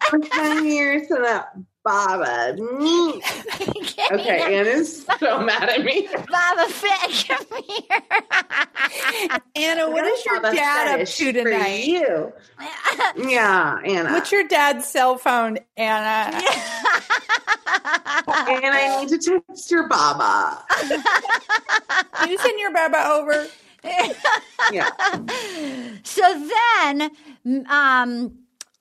Come 0.30 0.64
here 0.64 1.00
to 1.06 1.14
that 1.22 1.52
Baba. 1.84 2.54
Mm. 2.58 3.16
Me 3.16 3.22
Okay, 4.12 4.38
that 4.38 4.52
Anna's 4.52 5.06
so 5.20 5.40
mad 5.42 5.68
at 5.68 5.84
me. 5.84 6.08
Baba 6.30 6.68
Fett, 6.70 7.24
come 7.28 7.62
here. 7.64 8.00
Anna, 9.56 9.90
what 9.90 10.04
is 10.06 10.24
your 10.26 10.40
Baba 10.42 10.54
dad 10.56 10.88
up 10.88 11.00
fetish 11.00 11.16
to 11.18 11.32
for 11.42 11.50
tonight? 11.50 11.84
you. 11.84 12.32
Yeah, 13.16 13.78
Anna. 13.84 14.12
What's 14.12 14.32
your 14.32 14.46
dad's 14.48 14.86
cell 14.86 15.18
phone, 15.18 15.58
Anna? 15.76 16.40
And 18.26 18.74
I 18.74 19.00
need 19.00 19.08
to 19.20 19.42
text 19.48 19.70
your 19.70 19.88
Baba. 19.88 20.64
Can 22.14 22.30
you 22.30 22.38
send 22.38 22.58
your 22.60 22.72
baba 22.72 23.08
over? 23.10 23.46
Yeah. 24.70 24.90
so 26.04 26.48
then, 26.84 27.10
um, 27.68 28.32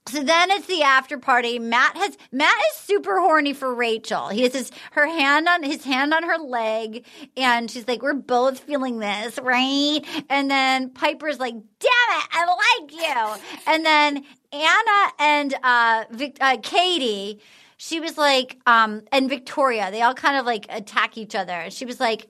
So 0.08 0.24
then 0.24 0.52
it's 0.52 0.68
the 0.68 0.84
after 0.84 1.18
party. 1.18 1.60
Matt 1.60 1.98
has 1.98 2.18
Matt 2.32 2.56
is 2.72 2.78
super 2.78 3.20
horny 3.22 3.54
for 3.54 3.74
Rachel. 3.76 4.30
He 4.30 4.44
has 4.44 4.54
his 4.54 4.72
her 4.92 5.08
hand 5.08 5.50
on 5.50 5.64
his 5.64 5.84
hand 5.84 6.14
on 6.14 6.24
her 6.24 6.38
leg, 6.38 7.06
and 7.38 7.72
she's 7.72 7.88
like, 7.88 8.02
"We're 8.04 8.14
both 8.14 8.60
feeling 8.60 9.00
this, 9.00 9.40
right?" 9.40 10.02
And 10.30 10.52
then 10.52 10.92
Piper's 10.92 11.40
like, 11.40 11.56
"Damn 11.56 12.20
it, 12.20 12.28
I 12.32 12.46
like 12.82 12.94
you." 12.94 13.44
And 13.68 13.86
then 13.86 14.24
Anna 14.54 15.14
and 15.20 15.56
uh, 15.64 16.06
Vic, 16.12 16.38
uh, 16.42 16.58
Katie, 16.64 17.42
she 17.78 18.00
was 18.00 18.18
like, 18.18 18.58
um, 18.66 19.04
and 19.12 19.30
Victoria, 19.30 19.90
they 19.92 20.02
all 20.02 20.14
kind 20.14 20.38
of 20.38 20.46
like 20.46 20.66
attack 20.70 21.18
each 21.18 21.36
other. 21.36 21.54
And 21.54 21.74
She 21.74 21.86
was 21.86 22.00
like. 22.00 22.28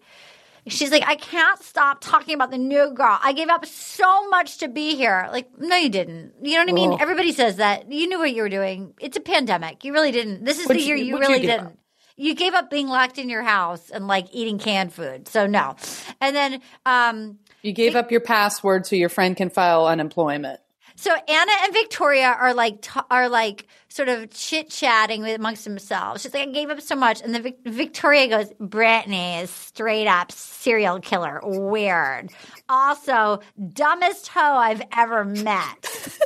She's 0.69 0.91
like, 0.91 1.03
I 1.07 1.15
can't 1.15 1.63
stop 1.63 1.99
talking 2.01 2.35
about 2.35 2.51
the 2.51 2.57
new 2.57 2.91
girl. 2.91 3.17
I 3.23 3.31
gave 3.31 3.47
up 3.47 3.65
so 3.65 4.27
much 4.27 4.57
to 4.57 4.67
be 4.67 4.97
here. 4.97 5.29
Like, 5.31 5.47
no, 5.57 5.77
you 5.77 5.87
didn't. 5.87 6.33
You 6.41 6.55
know 6.57 6.63
what 6.65 6.69
I 6.69 6.73
mean? 6.73 6.91
Ugh. 6.91 6.99
Everybody 7.01 7.31
says 7.31 7.55
that. 7.55 7.89
You 7.89 8.05
knew 8.09 8.19
what 8.19 8.33
you 8.35 8.41
were 8.41 8.49
doing. 8.49 8.93
It's 8.99 9.15
a 9.15 9.21
pandemic. 9.21 9.85
You 9.85 9.93
really 9.93 10.11
didn't. 10.11 10.43
This 10.43 10.59
is 10.59 10.67
the 10.67 10.81
year 10.81 10.97
you- 10.97 11.05
you, 11.05 11.13
what'd 11.13 11.29
you 11.29 11.35
really 11.35 11.47
didn't. 11.47 11.79
You 12.17 12.35
gave 12.35 12.53
up 12.53 12.69
being 12.69 12.89
locked 12.89 13.17
in 13.17 13.29
your 13.29 13.43
house 13.43 13.89
and 13.91 14.07
like 14.07 14.25
eating 14.33 14.59
canned 14.59 14.91
food. 14.91 15.29
So 15.29 15.47
no. 15.47 15.77
And 16.19 16.35
then 16.35 16.61
um 16.85 17.37
You 17.61 17.71
gave 17.71 17.95
up 17.95 18.11
your 18.11 18.19
password 18.19 18.85
so 18.85 18.97
your 18.97 19.07
friend 19.07 19.37
can 19.37 19.49
file 19.49 19.87
unemployment. 19.87 20.59
So 20.97 21.13
Anna 21.13 21.51
and 21.63 21.73
Victoria 21.73 22.35
are 22.39 22.53
like 22.53 22.81
t- 22.81 22.99
are 23.09 23.29
like 23.29 23.67
sort 23.87 24.09
of 24.09 24.29
chit 24.31 24.69
chatting 24.69 25.25
amongst 25.25 25.63
themselves. 25.63 26.21
She's 26.23 26.33
like, 26.33 26.49
I 26.49 26.51
gave 26.51 26.69
up 26.69 26.81
so 26.81 26.95
much, 26.95 27.21
and 27.21 27.33
then 27.33 27.43
Vic- 27.43 27.59
Victoria 27.65 28.27
goes, 28.27 28.51
Brittany 28.59 29.35
is 29.37 29.49
straight 29.49 30.07
up 30.07 30.31
serial 30.31 30.99
killer. 30.99 31.39
Weird. 31.43 32.31
Also, 32.67 33.39
dumbest 33.73 34.27
hoe 34.27 34.41
I've 34.57 34.81
ever 34.97 35.23
met. 35.23 35.87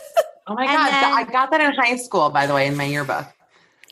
Oh 0.48 0.56
my 0.56 0.64
And 0.64 0.72
god, 0.76 0.89
then- 0.91 1.14
I 1.14 1.23
got 1.31 1.52
that 1.52 1.61
in 1.61 1.72
high 1.73 1.95
school, 1.98 2.30
by 2.31 2.48
the 2.48 2.53
way, 2.53 2.65
in 2.65 2.76
my 2.76 2.84
yearbook. 2.85 3.26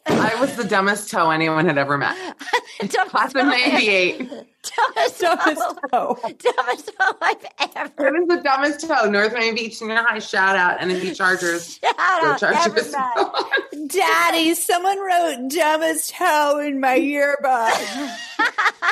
I 0.07 0.35
was 0.41 0.56
the 0.57 0.64
dumbest 0.64 1.10
toe 1.11 1.30
anyone 1.30 1.68
had 1.68 1.77
ever 1.77 1.95
met. 1.97 2.18
Class 3.10 3.35
of 3.35 3.45
'98. 3.45 4.30
Dumbest, 4.64 5.22
toe, 5.22 6.18
dumbest 6.22 6.91
toe 6.98 7.18
I've 7.22 7.45
ever. 7.76 8.07
It 8.07 8.14
was 8.14 8.27
the 8.38 8.41
dumbest 8.44 8.88
toe. 8.88 9.10
North 9.10 9.34
Miami 9.34 9.53
Beach 9.53 9.77
Senior 9.77 9.98
High. 9.98 10.19
Shout 10.19 10.56
out, 10.56 10.80
NMB 10.80 11.15
Chargers. 11.18 11.80
Shout 11.84 11.95
Go 11.98 12.27
out, 12.27 12.40
Chargers. 12.40 12.91
Daddy, 13.88 14.53
someone 14.56 14.99
wrote 14.99 15.49
dumbest 15.49 16.14
toe 16.15 16.60
in 16.60 16.80
my 16.80 16.95
yearbook. 16.95 17.40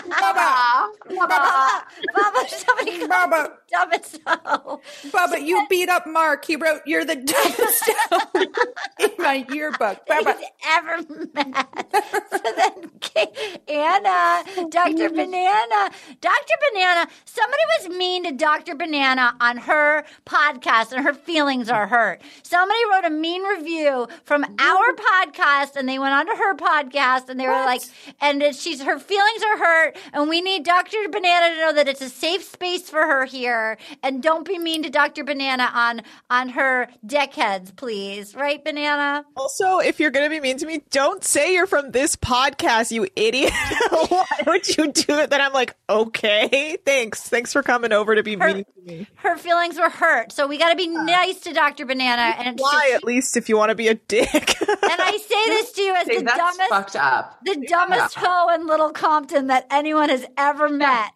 Baba, 0.09 0.89
Baba, 1.09 1.85
Baba, 2.13 2.47
somebody 2.47 3.07
Baba, 3.07 3.57
dumbest 3.69 4.19
hoe. 4.25 4.81
Baba, 5.11 5.41
you 5.41 5.65
beat 5.69 5.89
up 5.89 6.07
Mark. 6.07 6.45
He 6.45 6.55
wrote, 6.55 6.81
"You're 6.85 7.05
the 7.05 7.15
dumbest 7.15 7.83
hoe 8.09 8.41
in 8.99 9.11
my 9.17 9.45
yearbook." 9.49 10.05
Baba, 10.05 10.35
he's 10.37 10.49
ever 10.65 10.97
met. 11.33 12.25
so 12.31 12.39
then 12.55 12.87
Anna, 13.67 14.43
Dr. 14.69 15.09
Banana, 15.17 15.91
Dr. 16.21 16.55
Banana, 16.71 17.07
somebody 17.25 17.63
was 17.79 17.97
mean 17.97 18.23
to 18.25 18.31
Dr. 18.31 18.75
Banana 18.75 19.35
on 19.41 19.57
her 19.57 20.05
podcast 20.25 20.91
and 20.91 21.03
her 21.03 21.13
feelings 21.13 21.69
are 21.69 21.87
hurt. 21.87 22.21
Somebody 22.43 22.79
wrote 22.91 23.05
a 23.05 23.09
mean 23.09 23.43
review 23.43 24.07
from 24.23 24.43
our 24.59 24.93
podcast 24.93 25.75
and 25.75 25.87
they 25.87 25.99
went 25.99 26.13
onto 26.13 26.35
her 26.35 26.55
podcast 26.55 27.29
and 27.29 27.39
they 27.39 27.47
were 27.47 27.65
like, 27.65 27.81
and 28.21 28.41
that 28.41 28.55
she's, 28.55 28.81
her 28.81 28.99
feelings 28.99 29.43
are 29.43 29.57
hurt 29.57 29.97
and 30.13 30.29
we 30.29 30.41
need 30.41 30.63
Dr. 30.63 30.97
Banana 31.09 31.55
to 31.55 31.61
know 31.61 31.73
that 31.73 31.87
it's 31.87 32.01
a 32.01 32.09
safe 32.09 32.43
space 32.43 32.89
for 32.89 33.01
her 33.01 33.25
here 33.25 33.56
and 34.03 34.21
don't 34.21 34.45
be 34.45 34.57
mean 34.57 34.83
to 34.83 34.89
Dr. 34.89 35.23
Banana 35.23 35.69
on, 35.73 36.01
on 36.29 36.49
her 36.49 36.87
deckheads, 37.05 37.75
please. 37.75 38.35
Right, 38.35 38.63
Banana? 38.63 39.25
Also, 39.35 39.79
if 39.79 39.99
you're 39.99 40.11
going 40.11 40.25
to 40.25 40.29
be 40.29 40.39
mean 40.39 40.57
to 40.57 40.65
me, 40.65 40.81
don't 40.91 41.23
say 41.23 41.53
you're 41.53 41.67
from 41.67 41.91
this 41.91 42.15
podcast, 42.15 42.91
you 42.91 43.07
idiot. 43.15 43.51
Why 44.09 44.25
would 44.45 44.67
you 44.77 44.91
do 44.91 45.19
it? 45.19 45.29
Then 45.29 45.41
I'm 45.41 45.53
like, 45.53 45.75
okay, 45.89 46.77
thanks. 46.85 47.21
Thanks 47.27 47.53
for 47.53 47.63
coming 47.63 47.91
over 47.91 48.15
to 48.15 48.23
be 48.23 48.35
mean 48.35 48.63
to 48.65 48.81
me. 48.85 49.07
her 49.15 49.37
feelings 49.37 49.77
were 49.77 49.89
hurt. 49.89 50.31
So 50.31 50.47
we 50.47 50.57
got 50.57 50.69
to 50.69 50.75
be 50.75 50.87
nice 50.87 51.39
to 51.41 51.53
Dr. 51.53 51.85
Banana. 51.85 52.35
And 52.37 52.59
Why, 52.59 52.91
at 52.93 53.03
least, 53.03 53.37
if 53.37 53.49
you 53.49 53.57
want 53.57 53.69
to 53.69 53.75
be 53.75 53.87
a 53.87 53.95
dick? 53.95 54.31
and 54.33 54.77
I 54.81 55.17
say 55.17 55.45
this 55.49 55.71
to 55.73 55.81
you 55.81 55.95
as 55.95 56.05
Say, 56.07 56.17
the 56.19 56.23
that's 56.23 56.37
dumbest, 56.37 56.69
fucked 56.69 56.95
up. 56.95 57.39
the 57.43 57.65
dumbest 57.67 58.15
hoe 58.15 58.49
in 58.53 58.65
Little 58.67 58.91
Compton 58.91 59.47
that 59.47 59.65
anyone 59.69 60.09
has 60.09 60.25
ever 60.37 60.69
met. 60.69 61.11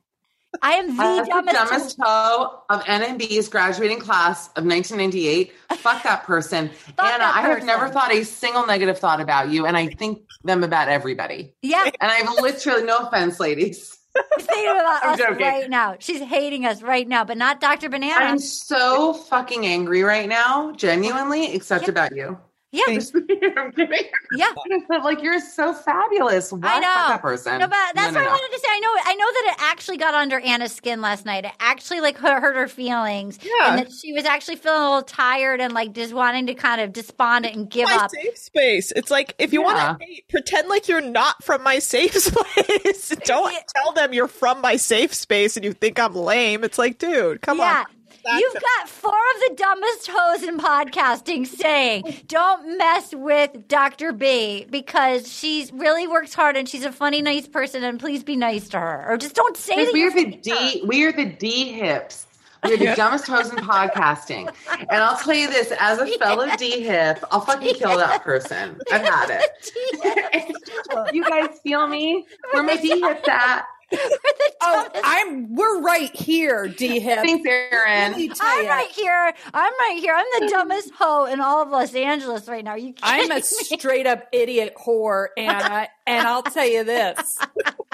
I 0.61 0.73
am 0.73 0.87
the 0.87 0.93
That's 0.95 1.29
dumbest. 1.29 1.53
the 1.55 1.63
dumbest 1.65 1.97
toe 1.97 2.61
of 2.69 2.83
NMB's 2.83 3.47
graduating 3.47 3.99
class 3.99 4.47
of 4.57 4.65
1998. 4.65 5.51
Fuck 5.77 6.03
that 6.03 6.23
person. 6.23 6.65
Anna, 6.99 7.19
that 7.19 7.33
I 7.35 7.41
have 7.41 7.63
never 7.63 7.87
thought 7.89 8.11
a 8.11 8.23
single 8.23 8.65
negative 8.65 8.99
thought 8.99 9.21
about 9.21 9.49
you, 9.49 9.65
and 9.65 9.77
I 9.77 9.87
think 9.87 10.21
them 10.43 10.63
about 10.63 10.89
everybody. 10.89 11.53
Yeah. 11.61 11.85
And 11.85 12.11
I've 12.11 12.29
literally, 12.41 12.83
no 12.83 12.97
offense, 12.97 13.39
ladies. 13.39 13.97
It 14.13 14.23
about 14.39 14.99
I'm 15.03 15.09
us 15.13 15.19
joking. 15.19 15.45
right 15.45 15.69
now. 15.69 15.95
She's 15.99 16.21
hating 16.21 16.65
us 16.65 16.81
right 16.81 17.07
now, 17.07 17.23
but 17.23 17.37
not 17.37 17.61
Dr. 17.61 17.87
Banana. 17.89 18.25
I'm 18.25 18.39
so 18.39 19.13
fucking 19.13 19.65
angry 19.65 20.03
right 20.03 20.27
now, 20.27 20.73
genuinely, 20.73 21.53
except 21.53 21.87
about 21.87 22.13
you. 22.15 22.37
Yeah. 22.73 22.83
I'm 23.57 23.71
kidding. 23.73 23.99
Yeah. 24.37 24.47
like 25.03 25.21
you're 25.21 25.41
so 25.41 25.73
fabulous. 25.73 26.51
Why 26.53 26.59
I 26.63 26.79
know. 26.79 26.81
that 27.09 27.21
person? 27.21 27.59
No, 27.59 27.67
but 27.67 27.75
that's 27.95 28.13
No, 28.13 28.19
no, 28.19 28.19
what 28.19 28.23
no. 28.23 28.29
I 28.29 28.31
wanted 28.31 28.55
to 28.55 28.59
say. 28.59 28.67
I 28.69 28.79
know. 28.79 28.89
I 29.05 29.15
know 29.15 29.25
that 29.25 29.53
it 29.57 29.63
actually 29.63 29.97
got 29.97 30.13
under 30.13 30.39
Anna's 30.39 30.71
skin 30.73 31.01
last 31.01 31.25
night. 31.25 31.43
It 31.43 31.51
actually 31.59 31.99
like 31.99 32.17
hurt, 32.17 32.41
hurt 32.41 32.55
her 32.55 32.67
feelings. 32.69 33.39
Yeah. 33.43 33.71
and 33.71 33.79
that 33.79 33.91
she 33.91 34.13
was 34.13 34.23
actually 34.23 34.55
feeling 34.55 34.79
a 34.81 34.85
little 34.85 35.01
tired 35.03 35.59
and 35.59 35.73
like 35.73 35.91
just 35.93 36.13
wanting 36.13 36.47
to 36.47 36.53
kind 36.53 36.79
of 36.79 36.93
despondent 36.93 37.55
and 37.55 37.69
give 37.69 37.89
my 37.89 37.95
up. 37.97 38.11
safe 38.11 38.37
space. 38.37 38.91
It's 38.95 39.11
like 39.11 39.35
if 39.37 39.51
you 39.51 39.61
Yeah. 39.61 39.65
want 39.65 39.99
to 39.99 40.05
hate, 40.05 40.27
pretend 40.29 40.69
like 40.69 40.87
you're 40.87 41.01
not 41.01 41.43
from 41.43 41.63
my 41.63 41.79
safe 41.79 42.13
space. 42.17 43.09
Don't 43.25 43.53
tell 43.75 43.91
them 43.91 44.13
you're 44.13 44.27
from 44.29 44.61
my 44.61 44.77
safe 44.77 45.13
space 45.13 45.57
and 45.57 45.65
you 45.65 45.73
think 45.73 45.99
I'm 45.99 46.15
lame. 46.15 46.63
It's 46.63 46.77
like, 46.77 46.97
dude, 46.99 47.41
come 47.41 47.57
yeah. 47.57 47.79
on. 47.79 47.85
Back 48.23 48.39
You've 48.39 48.53
to- 48.53 48.61
got 48.79 48.89
four 48.89 49.11
of 49.13 49.49
the 49.49 49.55
dumbest 49.55 50.09
hoes 50.11 50.43
in 50.43 50.57
podcasting 50.59 51.47
saying, 51.47 52.03
don't 52.27 52.77
mess 52.77 53.13
with 53.15 53.67
Dr. 53.67 54.13
B 54.13 54.65
because 54.69 55.31
she 55.31 55.67
really 55.73 56.07
works 56.07 56.33
hard 56.33 56.55
and 56.55 56.69
she's 56.69 56.85
a 56.85 56.91
funny, 56.91 57.21
nice 57.21 57.47
person 57.47 57.83
and 57.83 57.99
please 57.99 58.23
be 58.23 58.35
nice 58.35 58.69
to 58.69 58.79
her. 58.79 59.05
Or 59.09 59.17
just 59.17 59.35
don't 59.35 59.57
say 59.57 59.85
that 59.85 59.93
we 59.93 60.01
you're 60.01 60.11
are 60.11 60.15
the 60.15 60.25
D. 60.37 60.83
We 60.85 61.03
are 61.05 61.11
the 61.11 61.25
D 61.25 61.71
hips. 61.71 62.27
We're 62.63 62.77
the 62.77 62.93
dumbest 62.95 63.25
hoes 63.25 63.49
in 63.49 63.57
podcasting. 63.57 64.53
And 64.81 65.03
I'll 65.03 65.17
tell 65.17 65.33
you 65.33 65.47
this: 65.47 65.71
as 65.79 65.99
a 65.99 66.05
fellow 66.17 66.47
D 66.57 66.81
hip, 66.81 67.23
I'll 67.31 67.41
fucking 67.41 67.75
kill 67.75 67.97
that 67.97 68.23
person. 68.23 68.77
I've 68.91 69.01
had 69.03 69.29
it. 69.41 71.13
you 71.13 71.23
guys 71.27 71.59
feel 71.63 71.87
me? 71.87 72.25
Where 72.51 72.61
my 72.63 72.75
D 72.75 72.99
hips 72.99 73.27
at? 73.27 73.65
Oh, 74.63 74.87
I'm. 75.03 75.55
We're 75.55 75.81
right 75.81 76.15
here, 76.15 76.67
D 76.67 76.99
hip. 76.99 77.19
Thanks, 77.23 77.47
Erin. 77.47 78.11
Let 78.11 78.17
me 78.17 78.27
tell 78.29 78.37
I'm 78.47 78.67
right 78.67 78.87
here. 78.89 79.33
I'm 79.53 79.73
right 79.79 79.97
here. 79.99 80.13
I'm 80.15 80.25
the 80.39 80.47
dumbest 80.49 80.91
hoe 80.93 81.25
in 81.25 81.41
all 81.41 81.63
of 81.63 81.69
Los 81.69 81.93
Angeles 81.95 82.47
right 82.47 82.63
now. 82.63 82.71
Are 82.71 82.77
you 82.77 82.93
kidding 82.93 83.01
I'm 83.03 83.31
a 83.31 83.35
me? 83.35 83.41
straight 83.41 84.05
up 84.05 84.27
idiot 84.31 84.75
whore, 84.77 85.27
Anna. 85.35 85.87
and 86.05 86.27
I'll 86.27 86.43
tell 86.43 86.67
you 86.67 86.83
this: 86.83 87.39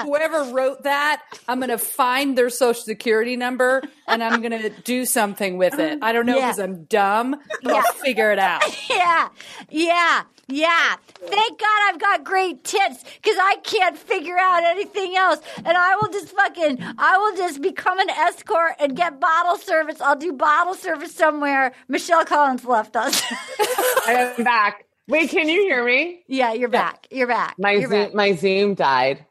whoever 0.02 0.53
wrote 0.53 0.84
that, 0.84 1.24
I'm 1.48 1.60
going 1.60 1.69
to 1.69 1.78
find 1.78 2.38
their 2.38 2.49
social 2.49 2.84
security 2.84 3.38
number 3.38 3.82
and 4.07 4.24
I'm 4.24 4.41
going 4.41 4.61
to 4.61 4.69
do 4.69 5.06
something 5.06 5.57
with 5.57 5.80
it. 5.80 5.99
I 6.02 6.11
don't 6.11 6.26
know 6.26 6.38
Yeah. 6.38 6.48
because 6.48 6.60
I'm 6.60 6.84
dumb, 6.86 7.36
but 7.64 7.72
Yeah. 7.72 7.82
I'll 7.86 7.94
figure 7.94 8.32
it 8.32 8.40
out. 8.40 8.64
yeah, 8.90 9.30
yeah, 9.69 10.24
yeah. 10.48 10.95
Thank 11.26 11.60
God 11.60 11.80
I've 11.90 11.99
got 11.99 12.24
great 12.24 12.64
tits 12.64 13.03
because 13.22 13.38
I 13.40 13.57
can't 13.64 13.98
figure 13.98 14.38
out 14.40 14.64
anything 14.64 15.15
else. 15.15 15.40
And 15.57 15.76
I 15.78 15.95
will 15.95 16.10
just 16.10 16.30
fucking, 16.30 16.80
I 16.98 17.18
will 17.18 17.36
just 17.36 17.61
become 17.61 17.99
an 17.99 18.10
escort 18.10 18.74
and 18.80 18.95
get 18.95 19.19
bottle 19.19 19.57
service. 19.57 19.99
I'll 19.99 20.15
do 20.15 20.34
bottle 20.34 20.74
service 20.74 21.14
somewhere. 21.14 21.74
Michelle 21.88 22.26
Collins 22.26 22.65
left 22.65 22.95
us. 22.95 23.22
I'm 24.06 24.44
back. 24.44 24.86
Wait, 25.07 25.30
can 25.30 25.48
you 25.48 25.61
hear 25.61 25.86
me? 25.86 26.24
yeah, 26.28 26.53
you're 26.53 26.69
back. 26.69 27.07
You're 27.11 27.28
back. 27.28 27.56
My 27.57 27.72
you're 27.72 27.90
Zoom, 27.90 27.91
back. 27.91 28.14
my 28.14 28.34
Zoom 28.36 28.74
died. 28.74 29.26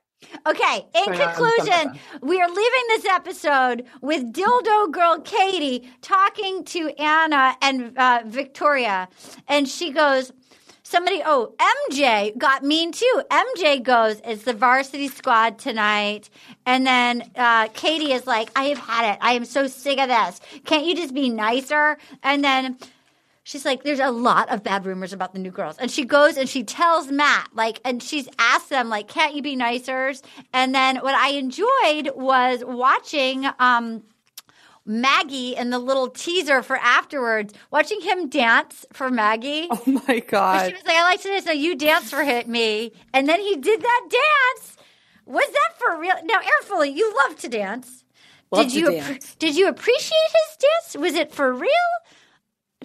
Okay, 0.46 0.86
in 0.94 1.12
conclusion, 1.12 1.98
we 2.22 2.40
are 2.40 2.48
leaving 2.48 2.84
this 2.88 3.04
episode 3.06 3.84
with 4.00 4.32
Dildo 4.32 4.90
Girl 4.90 5.20
Katie 5.20 5.88
talking 6.00 6.64
to 6.64 6.88
Anna 6.98 7.54
and 7.60 7.96
uh, 7.96 8.22
Victoria. 8.26 9.08
And 9.48 9.68
she 9.68 9.90
goes, 9.92 10.32
Somebody, 10.88 11.20
oh, 11.26 11.52
MJ 11.90 12.38
got 12.38 12.62
mean 12.62 12.92
too. 12.92 13.22
MJ 13.28 13.82
goes, 13.82 14.20
It's 14.24 14.44
the 14.44 14.52
varsity 14.52 15.08
squad 15.08 15.58
tonight. 15.58 16.30
And 16.64 16.86
then 16.86 17.28
uh, 17.34 17.66
Katie 17.74 18.12
is 18.12 18.24
like, 18.24 18.50
I 18.54 18.66
have 18.66 18.78
had 18.78 19.14
it. 19.14 19.18
I 19.20 19.32
am 19.32 19.44
so 19.44 19.66
sick 19.66 19.98
of 19.98 20.08
this. 20.08 20.40
Can't 20.64 20.86
you 20.86 20.94
just 20.94 21.12
be 21.12 21.28
nicer? 21.28 21.98
And 22.22 22.44
then 22.44 22.78
she's 23.42 23.64
like, 23.64 23.82
there's 23.82 23.98
a 23.98 24.12
lot 24.12 24.48
of 24.48 24.62
bad 24.62 24.86
rumors 24.86 25.12
about 25.12 25.32
the 25.32 25.40
new 25.40 25.50
girls. 25.50 25.76
And 25.78 25.90
she 25.90 26.04
goes 26.04 26.36
and 26.36 26.48
she 26.48 26.62
tells 26.62 27.10
Matt, 27.10 27.48
like, 27.52 27.80
and 27.84 28.00
she's 28.00 28.28
asked 28.38 28.70
them, 28.70 28.88
like, 28.88 29.08
can't 29.08 29.34
you 29.34 29.42
be 29.42 29.56
nicer? 29.56 30.14
And 30.52 30.72
then 30.72 30.98
what 30.98 31.16
I 31.16 31.30
enjoyed 31.30 32.12
was 32.14 32.62
watching, 32.64 33.44
um, 33.58 34.04
Maggie 34.86 35.56
in 35.56 35.70
the 35.70 35.78
little 35.78 36.08
teaser 36.08 36.62
for 36.62 36.76
afterwards, 36.76 37.52
watching 37.70 38.00
him 38.00 38.28
dance 38.28 38.86
for 38.92 39.10
Maggie. 39.10 39.68
Oh 39.72 40.02
my 40.08 40.20
god! 40.20 40.68
She 40.68 40.74
was 40.74 40.84
like, 40.84 40.96
"I 40.96 41.02
like 41.02 41.20
to 41.22 41.28
dance. 41.28 41.44
Now 41.44 41.52
you 41.52 41.76
dance 41.76 42.10
for 42.10 42.22
hit 42.22 42.48
me," 42.48 42.92
and 43.12 43.28
then 43.28 43.40
he 43.40 43.56
did 43.56 43.80
that 43.82 44.08
dance. 44.10 44.76
Was 45.26 45.48
that 45.48 45.78
for 45.78 46.00
real? 46.00 46.14
Now, 46.24 46.36
Erin 46.36 46.62
Foley, 46.62 46.90
you 46.90 47.12
love 47.24 47.36
to 47.40 47.48
dance. 47.48 48.04
Love 48.52 48.66
did 48.66 48.72
to 48.72 48.78
you 48.78 48.90
dance. 48.92 49.34
did 49.36 49.56
you 49.56 49.68
appreciate 49.68 50.30
his 50.32 50.56
dance? 50.56 51.02
Was 51.02 51.14
it 51.14 51.32
for 51.32 51.52
real? 51.52 51.70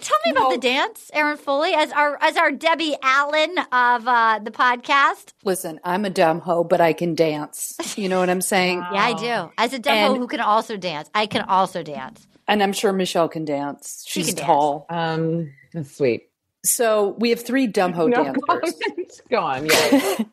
Tell 0.00 0.18
me 0.24 0.32
about 0.32 0.50
the 0.50 0.58
dance, 0.58 1.10
Erin 1.12 1.36
Foley, 1.36 1.74
as 1.74 1.92
our 1.92 2.18
as 2.22 2.36
our 2.36 2.50
Debbie 2.50 2.96
Allen 3.02 3.56
of 3.58 4.08
uh, 4.08 4.40
the 4.42 4.50
podcast. 4.50 5.32
Listen, 5.44 5.78
I'm 5.84 6.04
a 6.04 6.10
dumb 6.10 6.40
hoe, 6.40 6.64
but 6.64 6.80
I 6.80 6.92
can 6.92 7.14
dance. 7.14 7.76
You 7.96 8.08
know 8.08 8.18
what 8.18 8.30
I'm 8.30 8.40
saying? 8.40 8.78
Yeah, 8.92 9.04
I 9.04 9.12
do. 9.14 9.52
As 9.58 9.72
a 9.72 9.78
dumb 9.78 9.96
hoe 9.98 10.18
who 10.18 10.26
can 10.26 10.40
also 10.40 10.76
dance, 10.76 11.08
I 11.14 11.26
can 11.26 11.42
also 11.42 11.82
dance. 11.82 12.26
And 12.48 12.62
I'm 12.62 12.72
sure 12.72 12.92
Michelle 12.92 13.28
can 13.28 13.44
dance. 13.44 14.04
She 14.06 14.22
She's 14.22 14.34
can 14.34 14.44
tall. 14.44 14.86
Um, 14.88 15.52
that's 15.72 15.96
sweet. 15.96 16.28
So 16.64 17.14
we 17.18 17.30
have 17.30 17.44
three 17.44 17.66
dumb 17.66 17.92
hoe 17.92 18.08
No, 18.08 18.34
dancers. 18.48 19.22
Go 19.30 19.38
on. 19.40 19.66
Yeah. 19.66 20.18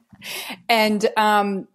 And 0.67 1.07
um, 1.15 1.69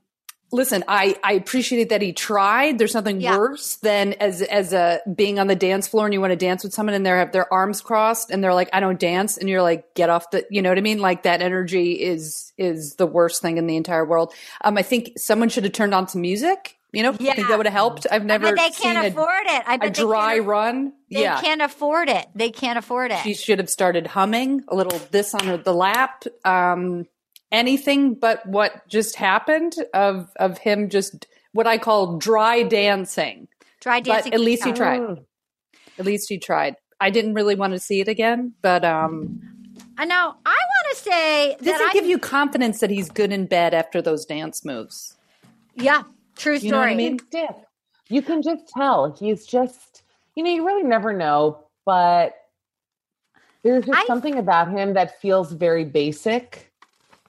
listen, 0.55 0.85
I 0.89 1.17
I 1.23 1.33
appreciated 1.33 1.91
that 1.91 2.01
he 2.01 2.13
tried. 2.13 2.79
There's 2.79 2.95
nothing 2.95 3.21
Yeah. 3.21 3.37
worse 3.37 3.77
than 3.77 4.15
as 4.15 4.41
as 4.41 4.73
a 4.73 5.01
being 5.15 5.39
on 5.39 5.49
the 5.49 5.57
dance 5.57 5.89
floor 5.89 6.07
and 6.07 6.15
you 6.15 6.21
want 6.21 6.31
to 6.31 6.37
dance 6.37 6.63
with 6.65 6.73
someone 6.73 6.95
and 6.95 7.05
they 7.05 7.11
have 7.11 7.33
their 7.33 7.53
arms 7.53 7.81
crossed 7.81 8.31
and 8.31 8.43
they're 8.43 8.55
like, 8.55 8.71
I 8.73 8.81
don't 8.81 8.99
dance, 8.99 9.37
and 9.37 9.49
you're 9.49 9.63
like, 9.63 9.95
get 9.95 10.09
off 10.09 10.31
the, 10.31 10.47
you 10.51 10.63
know 10.63 10.71
what 10.71 10.79
I 10.79 10.83
mean? 10.83 11.01
Like 11.01 11.25
that 11.25 11.43
energy 11.43 11.93
is 11.93 12.53
is 12.57 12.95
the 12.95 13.07
worst 13.07 13.43
thing 13.43 13.59
in 13.59 13.67
the 13.67 13.77
entire 13.77 14.05
world. 14.05 14.33
Um, 14.63 14.79
I 14.79 14.83
think 14.83 15.19
someone 15.19 15.49
should 15.49 15.65
have 15.65 15.73
turned 15.73 15.93
on 15.95 16.09
some 16.09 16.21
music. 16.21 16.79
You 16.93 17.03
know, 17.03 17.11
I 17.11 17.35
think 17.35 17.49
that 17.49 17.57
would 17.57 17.67
have 17.67 17.73
helped. 17.73 18.07
I've 18.09 18.25
never 18.25 18.55
they 18.55 18.71
can't 18.71 19.05
a, 19.05 19.09
afford 19.09 19.47
it. 19.47 19.63
I 19.67 19.75
a 19.75 19.79
bet 19.79 19.95
they 19.95 20.01
dry 20.01 20.39
run. 20.39 20.93
They 21.11 21.23
yeah, 21.23 21.41
can't 21.41 21.61
afford 21.61 22.09
it. 22.09 22.25
They 22.37 22.51
can't 22.51 22.79
afford 22.79 23.11
it. 23.11 23.19
she 23.19 23.35
should 23.35 23.59
have 23.59 23.69
started 23.69 24.07
humming 24.07 24.63
a 24.69 24.77
little 24.77 25.01
this 25.11 25.35
on 25.35 25.45
her, 25.49 25.57
the 25.57 25.75
lap. 25.75 26.23
Um, 26.45 27.09
anything 27.53 28.15
but 28.15 28.45
what 28.47 28.87
just 28.89 29.17
happened 29.17 29.75
of 29.93 30.29
of 30.37 30.59
him 30.59 30.89
just 30.89 31.27
what 31.53 31.67
I 31.67 31.79
call 31.79 32.19
dry 32.19 32.63
dancing. 32.63 33.49
Dry 33.81 34.01
dancing. 34.01 34.31
But 34.31 34.35
at 34.35 34.41
least 34.41 34.65
he 34.65 34.71
Oh. 34.71 34.75
tried. 34.75 35.25
At 35.99 36.05
least 36.05 36.29
he 36.29 36.39
tried. 36.39 36.77
I 37.01 37.11
didn't 37.11 37.35
really 37.35 37.55
want 37.55 37.73
to 37.75 37.79
see 37.79 38.01
it 38.01 38.09
again, 38.09 38.55
but 38.63 38.85
um, 38.85 39.41
I 39.99 40.05
know. 40.05 40.35
I 40.45 40.51
want 40.51 40.97
to 40.97 40.97
say 40.97 41.57
does 41.59 41.67
that 41.67 41.81
it 41.81 41.91
I 41.91 41.93
give 41.93 42.07
you 42.07 42.19
confidence 42.19 42.81
that 42.81 42.91
he's 42.91 43.11
good 43.11 43.31
in 43.33 43.47
bed 43.47 43.75
after 43.75 44.03
those 44.03 44.25
dance 44.25 44.65
moves? 44.65 45.17
Yeah, 45.77 46.03
true 46.37 46.59
story. 46.59 46.67
You 46.67 46.73
know 46.73 46.79
what 46.79 46.89
I 46.89 46.95
mean? 46.95 47.19
Dip. 47.31 47.57
You 48.09 48.23
can 48.23 48.43
just 48.43 48.69
tell. 48.69 49.17
He's 49.19 49.47
just, 49.47 50.03
you 50.35 50.43
know, 50.43 50.51
you 50.51 50.67
really 50.67 50.83
never 50.83 51.13
know, 51.13 51.65
but 51.87 52.35
there's 53.63 53.87
just 53.87 54.07
something 54.07 54.39
about 54.39 54.71
him 54.71 54.95
that 54.95 55.21
feels 55.21 55.53
very 55.53 55.85
basic. 55.85 56.71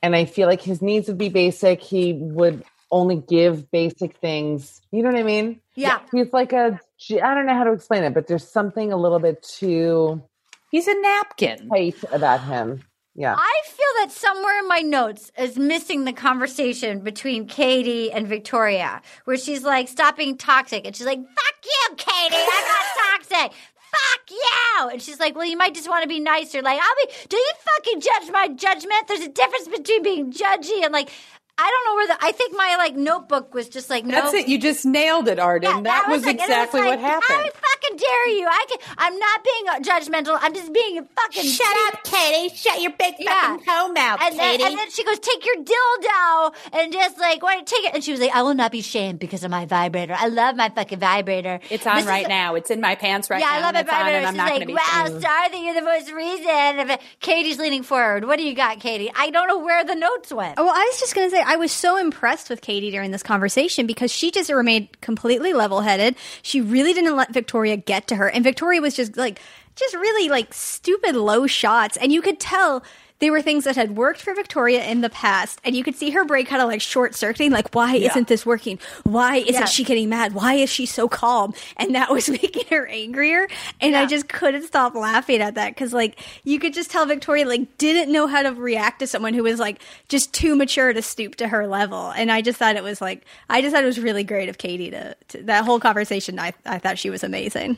And 0.05 0.15
I 0.15 0.25
feel 0.25 0.47
like 0.47 0.61
his 0.61 0.83
needs 0.83 1.07
would 1.07 1.17
be 1.17 1.29
basic. 1.29 1.81
He 1.81 2.13
would 2.13 2.63
only 2.91 3.15
give 3.15 3.71
basic 3.71 4.15
things. 4.17 4.79
You 4.91 5.01
know 5.01 5.09
what 5.09 5.17
I 5.17 5.23
mean? 5.23 5.59
Yeah. 5.73 5.99
He's 6.11 6.31
like 6.31 6.53
a, 6.53 6.79
I 7.11 7.33
don't 7.33 7.47
know 7.47 7.55
how 7.55 7.63
to 7.63 7.71
explain 7.71 8.03
it, 8.03 8.13
but 8.13 8.27
there's 8.27 8.47
something 8.47 8.93
a 8.93 8.97
little 8.97 9.17
bit 9.17 9.41
too. 9.41 10.21
He's 10.69 10.87
a 10.87 10.93
napkin. 11.01 11.69
Tight 11.69 11.95
about 12.11 12.43
him. 12.43 12.83
Yeah. 13.15 13.33
I 13.35 13.61
feel 13.65 14.05
that 14.05 14.11
somewhere 14.11 14.59
in 14.59 14.67
my 14.67 14.81
notes 14.81 15.31
is 15.39 15.57
missing 15.57 16.05
the 16.05 16.13
conversation 16.13 16.99
between 16.99 17.47
Katie 17.47 18.11
and 18.11 18.27
Victoria, 18.27 19.01
where 19.23 19.37
she's 19.37 19.63
like, 19.63 19.87
stop 19.87 20.17
being 20.17 20.37
toxic. 20.37 20.85
And 20.85 20.95
she's 20.95 21.07
like, 21.07 21.17
fuck 21.17 21.55
you, 21.63 21.95
Katie. 21.95 22.35
I'm 22.35 22.67
not 22.67 23.27
toxic. 23.31 23.57
Fuck 23.95 24.31
you. 24.31 24.89
And 24.91 25.01
she's 25.01 25.19
like, 25.19 25.35
well, 25.35 25.45
you 25.45 25.57
might 25.57 25.73
just 25.73 25.89
want 25.89 26.03
to 26.03 26.09
be 26.09 26.19
nicer. 26.19 26.61
Like, 26.61 26.79
I'll 26.79 27.07
be, 27.07 27.13
do 27.29 27.37
you 27.37 27.51
fucking 27.75 28.01
judge 28.01 28.31
my 28.31 28.47
judgment? 28.47 29.07
There's 29.07 29.21
a 29.21 29.29
difference 29.29 29.67
between 29.67 30.03
being 30.03 30.31
judgy 30.31 30.83
and 30.83 30.91
like, 30.91 31.09
I 31.57 31.69
don't 31.69 31.85
know 31.85 31.95
where 31.95 32.07
the, 32.07 32.17
I 32.25 32.31
think 32.33 32.53
my 32.57 32.75
like 32.77 32.95
notebook 32.95 33.53
was 33.53 33.69
just 33.69 33.89
like, 33.89 34.03
no. 34.05 34.11
That's 34.21 34.33
it. 34.33 34.47
You 34.49 34.57
just 34.59 34.85
nailed 34.85 35.29
it, 35.29 35.39
Arden. 35.39 35.83
that, 35.83 36.07
was, 36.09 36.23
like- 36.25 36.31
and 36.31 36.39
it 36.41 36.43
exactly 36.43 36.81
like, 36.81 36.89
what 36.89 36.99
happened. 36.99 37.23
How 37.29 37.43
fucking 37.45 37.97
dare 37.97 38.27
you? 38.27 38.45
I 38.45 38.65
can, 38.67 38.77
I'm 38.97 39.17
not 39.17 39.43
being 39.43 39.65
uh, 39.69 39.79
judgmental. 39.79 40.37
I'm 40.41 40.53
just 40.53 40.73
being 40.73 40.97
a 40.97 41.03
fucking. 41.03 41.43
Shut 41.49 41.77
up, 41.87 42.03
Katie. 42.03 42.53
Shut 42.53 42.81
your 42.81 42.91
big 42.91 43.15
fucking 43.23 43.65
hoe 43.65 43.87
mouth, 43.93 44.19
and 44.21 44.37
then, 44.37 44.51
Katie. 44.57 44.63
and 44.65 44.77
then 44.77 44.91
she 44.91 45.03
goes, 45.05 45.17
"Take 45.19 45.45
your 45.45 45.55
dildo," 45.63 46.53
and 46.73 46.91
just 46.91 47.17
like, 47.19 47.41
"Why 47.41 47.61
take 47.61 47.85
it?" 47.85 47.93
And 47.93 48.03
she 48.03 48.11
was 48.11 48.19
like, 48.19 48.35
"I 48.35 48.41
will 48.43 48.53
not 48.53 48.71
be 48.73 48.81
shamed 48.81 49.19
because 49.19 49.43
of 49.45 49.51
my 49.51 49.65
vibrator. 49.65 50.15
I 50.17 50.27
love 50.27 50.55
my 50.57 50.69
fucking 50.69 50.99
vibrator. 50.99 51.59
It's 51.69 51.85
on 51.87 51.95
This 51.95 52.03
is- 52.05 52.09
right 52.09 52.27
now. 52.27 52.55
It's 52.55 52.69
in 52.69 52.81
my 52.81 52.95
pants 52.95 53.29
right 53.29 53.39
yeah, 53.39 53.45
now. 53.47 53.51
Yeah, 53.53 53.59
I 53.59 53.61
love 53.61 53.75
and 53.75 53.87
my 53.87 53.93
on, 53.93 53.99
vibrator. 53.99 54.17
and 54.17 54.27
I'm 54.27 54.33
She's 54.33 54.37
not 54.37 54.43
like, 54.43 54.53
going 54.53 54.61
to 54.61 54.67
be 54.67 54.73
"Wow, 54.73 55.05
shamed. 55.07 55.21
sorry 55.21 55.49
that 55.49 55.59
you're 55.61 55.73
the 55.73 55.81
most 55.81 56.11
reason." 56.11 56.97
Katie's 57.21 57.59
leaning 57.59 57.83
forward. 57.83 58.25
What 58.25 58.37
do 58.39 58.43
you 58.43 58.55
got, 58.55 58.79
Katie? 58.81 59.11
I 59.15 59.29
don't 59.29 59.47
know 59.47 59.59
where 59.59 59.83
the 59.85 59.95
notes 59.95 60.33
went. 60.33 60.55
Oh, 60.57 60.65
well, 60.65 60.73
I 60.75 60.83
was 60.91 60.99
just 60.99 61.15
going 61.15 61.29
to 61.29 61.35
say, 61.35 61.41
I 61.45 61.55
was 61.55 61.71
so 61.71 61.97
impressed 61.97 62.49
with 62.49 62.61
Katie 62.61 62.91
during 62.91 63.11
this 63.11 63.23
conversation 63.23 63.85
because 63.85 64.11
she 64.11 64.31
just 64.31 64.51
remained 64.51 64.99
completely 65.01 65.53
level 65.53 65.81
headed. 65.81 66.15
She 66.41 66.61
really 66.61 66.93
didn't 66.93 67.15
let 67.15 67.31
Victoria 67.31 67.77
get 67.77 68.07
to 68.07 68.15
her. 68.15 68.29
And 68.29 68.43
Victoria 68.43 68.81
was 68.81 68.95
just 68.95 69.15
like, 69.15 69.39
just 69.75 69.93
really 69.93 70.29
like 70.29 70.53
stupid 70.53 71.15
low 71.15 71.47
shots. 71.47 71.97
And 71.97 72.11
you 72.11 72.21
could 72.21 72.39
tell 72.39 72.83
they 73.25 73.31
were 73.31 73.41
things 73.41 73.63
that 73.63 73.75
had 73.75 73.97
worked 73.97 74.21
for 74.21 74.35
Victoria 74.35 74.85
in 74.85 75.01
the 75.01 75.09
past. 75.09 75.59
And 75.63 75.75
you 75.75 75.83
could 75.83 75.95
see 75.95 76.11
her 76.11 76.23
brain 76.23 76.45
kind 76.45 76.61
of 76.61 76.67
like 76.67 76.79
short 76.79 77.15
circuiting, 77.15 77.51
like, 77.51 77.73
why 77.73 77.95
Yeah. 77.95 78.11
isn't 78.11 78.27
this 78.27 78.45
working? 78.45 78.77
Why 79.01 79.37
isn't 79.37 79.51
Yeah. 79.55 79.65
she 79.65 79.83
getting 79.83 80.09
mad? 80.09 80.35
Why 80.35 80.53
is 80.53 80.69
she 80.69 80.85
so 80.85 81.07
calm? 81.07 81.55
And 81.77 81.95
that 81.95 82.11
was 82.11 82.29
making 82.41 82.65
her 82.69 82.85
angrier. 82.85 83.47
And 83.81 83.95
I 83.95 84.05
just 84.05 84.29
couldn't 84.29 84.61
stop 84.67 84.93
laughing 84.93 85.41
at 85.41 85.55
that 85.55 85.69
because, 85.73 85.91
like, 85.91 86.19
you 86.43 86.59
could 86.59 86.75
just 86.75 86.91
tell 86.91 87.07
Victoria, 87.07 87.47
like, 87.47 87.79
didn't 87.79 88.11
know 88.11 88.27
how 88.27 88.43
to 88.43 88.51
react 88.53 88.99
to 88.99 89.07
someone 89.07 89.33
who 89.33 89.41
was, 89.41 89.59
like, 89.59 89.81
just 90.07 90.31
too 90.31 90.55
mature 90.55 90.93
to 90.93 91.01
stoop 91.01 91.33
to 91.37 91.47
her 91.47 91.65
level. 91.65 92.11
And 92.11 92.31
I 92.31 92.43
just 92.43 92.59
thought 92.59 92.75
it 92.75 92.83
was, 92.83 93.01
like, 93.01 93.25
I 93.49 93.61
just 93.63 93.73
thought 93.73 93.81
it 93.83 93.87
was 93.87 93.99
really 93.99 94.23
great 94.23 94.49
of 94.49 94.59
Katie 94.59 94.91
to, 94.91 95.15
to 95.29 95.41
that 95.45 95.65
whole 95.65 95.79
conversation. 95.79 96.37
I, 96.37 96.53
I 96.63 96.77
thought 96.77 96.99
she 96.99 97.09
was 97.09 97.23
amazing. 97.23 97.77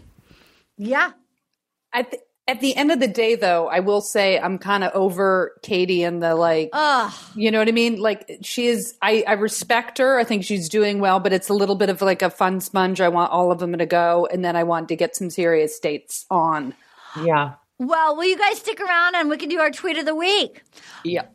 Yeah. 0.77 1.11
I 1.93 2.05
at 2.47 2.61
the 2.61 2.75
end 2.75 2.91
of 2.91 2.99
the 2.99 3.07
day, 3.07 3.35
though, 3.35 3.67
I 3.67 3.79
will 3.81 4.01
say 4.01 4.39
I'm 4.39 4.57
kind 4.57 4.83
of 4.83 4.93
over 4.93 5.53
Katie 5.61 6.03
and 6.03 6.23
the 6.23 6.35
like. 6.35 6.69
Ugh. 6.73 7.13
You 7.35 7.51
know 7.51 7.59
what 7.59 7.67
I 7.67 7.71
mean? 7.71 7.99
Like 7.99 8.39
she 8.41 8.67
is. 8.67 8.95
I, 9.01 9.23
I 9.27 9.33
respect 9.33 9.97
her. 9.97 10.17
I 10.17 10.23
think 10.23 10.43
she's 10.43 10.69
doing 10.69 10.99
well, 10.99 11.19
but 11.19 11.33
it's 11.33 11.49
a 11.49 11.53
little 11.53 11.75
bit 11.75 11.89
of 11.89 12.01
like 12.01 12.21
a 12.21 12.29
fun 12.29 12.61
sponge. 12.61 13.01
I 13.01 13.09
want 13.09 13.31
all 13.31 13.51
of 13.51 13.59
them 13.59 13.77
to 13.77 13.85
go, 13.85 14.27
and 14.31 14.43
then 14.45 14.55
I 14.55 14.63
want 14.63 14.87
to 14.89 14.95
get 14.95 15.15
some 15.15 15.29
serious 15.29 15.75
states 15.75 16.25
on. 16.29 16.73
Yeah. 17.21 17.53
Well, 17.79 18.15
will 18.15 18.25
you 18.25 18.37
guys 18.37 18.57
stick 18.57 18.79
around 18.79 19.15
and 19.15 19.29
we 19.29 19.37
can 19.37 19.49
do 19.49 19.59
our 19.59 19.69
tweet 19.69 19.97
of 19.97 20.05
the 20.05 20.15
week? 20.15 20.63
Yeah. 21.03 21.25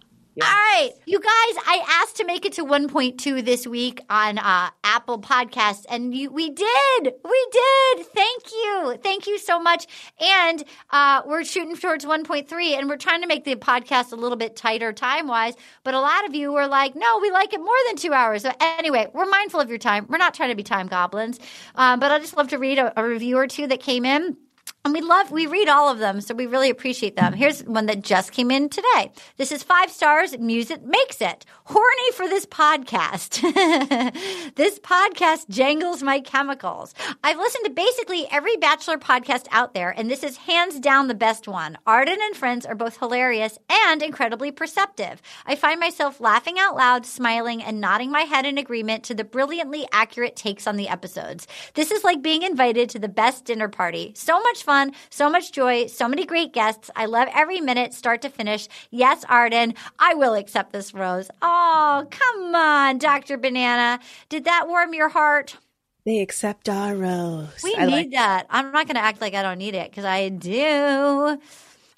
All 0.41 0.49
right, 0.49 0.93
you 1.05 1.21
guys, 1.21 1.63
I 1.67 1.85
asked 2.01 2.17
to 2.17 2.25
make 2.25 2.47
it 2.47 2.55
to 2.55 2.65
1.2 2.65 3.45
this 3.45 3.67
week 3.67 4.01
on 4.09 4.39
uh, 4.39 4.71
Apple 4.83 5.21
Podcasts, 5.21 5.85
and 5.91 6.15
you, 6.15 6.31
we 6.31 6.49
did. 6.49 7.13
We 7.23 7.47
did. 7.53 8.07
Thank 8.07 8.51
you. 8.51 8.97
Thank 9.03 9.27
you 9.27 9.39
so 9.39 9.61
much. 9.61 9.87
And 10.19 10.65
uh, 10.89 11.21
we're 11.27 11.45
shooting 11.45 11.77
towards 11.77 12.07
1.3, 12.07 12.51
and 12.79 12.89
we're 12.89 12.97
trying 12.97 13.21
to 13.21 13.27
make 13.27 13.45
the 13.45 13.57
podcast 13.57 14.13
a 14.13 14.17
little 14.17 14.39
bit 14.39 14.57
tighter 14.57 14.91
time 14.95 15.27
wise. 15.27 15.53
But 15.85 15.93
a 15.93 16.01
lot 16.01 16.27
of 16.27 16.35
you 16.35 16.51
were 16.51 16.67
like, 16.67 16.97
no, 16.97 17.19
we 17.21 17.31
like 17.31 17.53
it 17.53 17.61
more 17.61 17.77
than 17.89 17.97
two 17.97 18.15
hours. 18.15 18.41
So, 18.41 18.53
anyway, 18.59 19.09
we're 19.13 19.27
mindful 19.27 19.61
of 19.61 19.69
your 19.69 19.77
time. 19.77 20.07
We're 20.09 20.17
not 20.17 20.33
trying 20.33 20.49
to 20.49 20.57
be 20.57 20.63
time 20.63 20.87
goblins. 20.87 21.41
Um, 21.75 22.01
but 22.01 22.11
I 22.11 22.19
just 22.19 22.39
love 22.39 22.49
to 22.49 22.59
read 22.59 22.79
a, 22.79 22.99
a 22.99 23.07
review 23.07 23.37
or 23.37 23.47
two 23.47 23.67
that 23.67 23.81
came 23.81 24.07
in. 24.07 24.39
And 24.85 24.93
we 24.93 25.01
love, 25.01 25.31
we 25.31 25.47
read 25.47 25.69
all 25.69 25.89
of 25.89 26.01
them, 26.01 26.21
so 26.21 26.35
we 26.35 26.47
really 26.47 26.69
appreciate 26.69 27.15
them. 27.15 27.35
Here's 27.35 27.63
one 27.63 27.87
that 27.87 28.03
just 28.03 28.33
came 28.33 28.51
in 28.51 28.69
today. 28.69 29.13
This 29.37 29.53
is 29.53 29.63
five 29.63 29.93
stars. 29.93 30.37
Music 30.37 30.83
makes 30.83 31.21
it. 31.21 31.47
Horny 31.75 32.13
for 32.13 32.29
this 32.29 32.45
podcast. 32.45 33.41
this 34.57 34.79
podcast 34.81 35.49
jangles 35.49 36.03
my 36.03 36.21
chemicals. 36.21 36.95
I've 37.25 37.39
listened 37.39 37.65
to 37.65 37.71
basically 37.71 38.27
every 38.31 38.59
Bachelor 38.59 38.99
podcast 38.99 39.47
out 39.51 39.73
there, 39.73 39.89
and 39.89 40.11
this 40.11 40.23
is 40.23 40.37
hands 40.37 40.79
down 40.79 41.09
the 41.09 41.15
best 41.15 41.49
one. 41.49 41.79
Arden 41.87 42.19
and 42.21 42.37
friends 42.37 42.67
are 42.67 42.75
both 42.75 42.99
hilarious 42.99 43.59
and 43.71 44.03
incredibly 44.03 44.51
perceptive. 44.51 45.23
I 45.47 45.57
find 45.57 45.81
myself 45.81 46.21
laughing 46.21 46.59
out 46.59 46.77
loud, 46.77 47.07
smiling, 47.07 47.63
and 47.63 47.81
nodding 47.81 48.11
my 48.11 48.23
head 48.23 48.45
in 48.45 48.59
agreement 48.59 49.05
to 49.05 49.15
the 49.15 49.25
brilliantly 49.25 49.87
accurate 49.93 50.37
takes 50.37 50.67
on 50.67 50.77
the 50.77 50.89
episodes. 50.89 51.49
This 51.73 51.91
is 51.91 52.05
like 52.05 52.21
being 52.21 52.43
invited 52.43 52.91
to 52.91 52.99
the 52.99 53.09
best 53.09 53.47
dinner 53.47 53.71
party. 53.71 54.13
So 54.15 54.39
much 54.43 54.63
fun, 54.63 54.93
so 55.09 55.31
much 55.31 55.53
joy, 55.53 55.87
so 55.87 56.07
many 56.07 56.27
great 56.27 56.53
guests. 56.53 56.91
I 56.95 57.07
love 57.07 57.29
every 57.33 57.63
minute, 57.63 57.95
start 57.95 58.21
to 58.23 58.29
finish. 58.29 58.69
Yes, 58.91 59.25
Arden, 59.27 59.73
I 59.99 60.13
will 60.13 60.35
accept 60.35 60.75
this 60.75 60.93
rose. 60.93 61.31
Oh, 61.65 62.07
come 62.11 62.55
on, 62.57 62.99
Dr. 62.99 63.37
Banana. 63.39 64.01
Did 64.29 64.45
that 64.45 64.67
warm 64.67 64.95
your 64.95 65.09
heart? 65.11 65.57
They 66.05 66.19
accept 66.21 66.69
our 66.69 66.97
rose. 66.97 67.61
We 67.63 67.77
I 67.79 67.87
need 67.87 67.93
like- 67.93 68.11
that. 68.13 68.47
I'm 68.51 68.73
not 68.73 68.87
going 68.89 68.97
to 68.97 69.03
act 69.03 69.21
like 69.21 69.35
I 69.35 69.43
don't 69.43 69.59
need 69.59 69.75
it 69.77 69.89
because 69.91 70.05
I 70.05 70.29
do. 70.29 70.53
All 70.61 71.37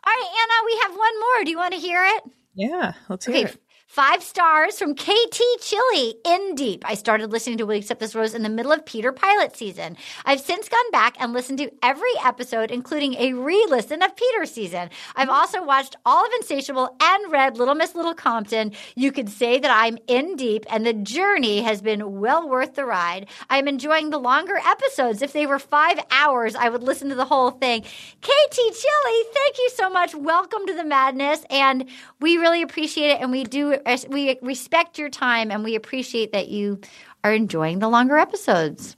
right, 0.07 0.33
Anna, 0.43 0.67
we 0.67 0.79
have 0.83 0.91
one 0.97 1.21
more. 1.21 1.45
Do 1.45 1.51
you 1.51 1.57
want 1.57 1.73
to 1.73 1.81
hear 1.81 2.05
it? 2.05 2.25
Yeah, 2.55 2.93
let's 3.09 3.25
hear 3.25 3.37
Okay, 3.37 3.45
it. 3.47 3.63
Five 3.95 4.25
stars 4.25 4.77
from 4.77 4.97
KT 4.97 5.41
Chili 5.61 6.17
in 6.25 6.57
deep. 6.57 6.83
I 6.85 6.95
started 6.95 7.31
listening 7.31 7.59
to 7.59 7.65
We 7.65 7.77
Accept 7.77 8.01
This 8.01 8.17
Rose 8.17 8.35
in 8.35 8.43
the 8.43 8.49
middle 8.49 8.73
of 8.73 8.85
Peter 8.85 9.13
pilot 9.13 9.57
season. 9.57 9.97
I've 10.25 10.41
since 10.41 10.69
gone 10.69 10.91
back 10.91 11.15
and 11.21 11.33
listened 11.33 11.59
to 11.59 11.71
every 11.81 12.11
episode, 12.25 12.73
including 12.73 13.15
a 13.15 13.35
re 13.35 13.65
listen 13.71 14.03
of 14.03 14.17
Peter 14.17 14.47
season. 14.47 14.91
I've 15.15 15.29
also 15.29 15.65
watched 15.65 15.95
all 16.05 16.27
of 16.27 16.33
Insatiable 16.41 16.97
and 17.01 17.31
read 17.31 17.57
Little 17.57 17.77
Miss 17.77 17.95
Little 17.95 18.15
Compton. 18.15 18.73
You 18.97 19.13
could 19.13 19.29
say 19.29 19.61
that 19.61 19.71
I'm 19.71 19.97
in 20.09 20.35
deep, 20.35 20.67
and 20.71 20.85
the 20.85 20.93
journey 20.93 21.63
has 21.63 21.81
been 21.81 22.19
well 22.19 22.49
worth 22.49 22.75
the 22.75 22.85
ride. 22.85 23.29
I'm 23.49 23.69
enjoying 23.69 24.11
the 24.11 24.19
longer 24.19 24.57
episodes. 24.57 25.23
If 25.23 25.33
they 25.33 25.47
were 25.47 25.61
five 25.61 26.01
hours, 26.11 26.57
I 26.57 26.69
would 26.69 26.83
listen 26.83 27.11
to 27.11 27.15
the 27.15 27.27
whole 27.27 27.53
thing. 27.53 27.83
KT 27.83 28.57
Chili, 28.57 29.25
thank 29.33 29.57
you 29.57 29.71
so 29.77 29.89
much. 29.89 30.17
Welcome 30.17 30.67
to 30.67 30.75
the 30.75 30.85
madness. 30.85 31.45
And 31.49 31.89
we 32.21 32.39
really 32.39 32.63
appreciate 32.63 33.11
it. 33.11 33.21
And 33.21 33.31
we 33.31 33.45
do, 33.45 33.79
we 34.09 34.39
respect 34.43 34.99
your 34.99 35.11
time 35.11 35.51
and 35.51 35.65
we 35.65 35.75
appreciate 35.75 36.33
that 36.33 36.49
you 36.49 36.81
are 37.23 37.33
enjoying 37.33 37.79
the 37.79 37.89
longer 37.89 38.17
episodes. 38.19 38.97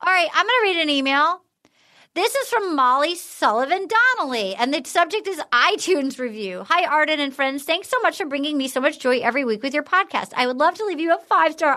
All 0.00 0.12
right, 0.12 0.28
I'm 0.34 0.46
going 0.46 0.60
to 0.60 0.68
read 0.68 0.82
an 0.82 0.90
email. 0.90 1.42
This 2.14 2.34
is 2.34 2.48
from 2.50 2.76
Molly 2.76 3.14
Sullivan 3.14 3.88
Donnelly, 3.88 4.54
and 4.54 4.74
the 4.74 4.82
subject 4.84 5.26
is 5.26 5.40
iTunes 5.50 6.18
review. 6.18 6.62
Hi, 6.68 6.84
Arden 6.84 7.20
and 7.20 7.34
friends. 7.34 7.64
Thanks 7.64 7.88
so 7.88 7.98
much 8.00 8.18
for 8.18 8.26
bringing 8.26 8.58
me 8.58 8.68
so 8.68 8.82
much 8.82 8.98
joy 8.98 9.20
every 9.20 9.46
week 9.46 9.62
with 9.62 9.72
your 9.72 9.82
podcast. 9.82 10.32
I 10.36 10.46
would 10.46 10.58
love 10.58 10.74
to 10.74 10.84
leave 10.84 11.00
you 11.00 11.14
a 11.14 11.18
five 11.18 11.52
star 11.52 11.74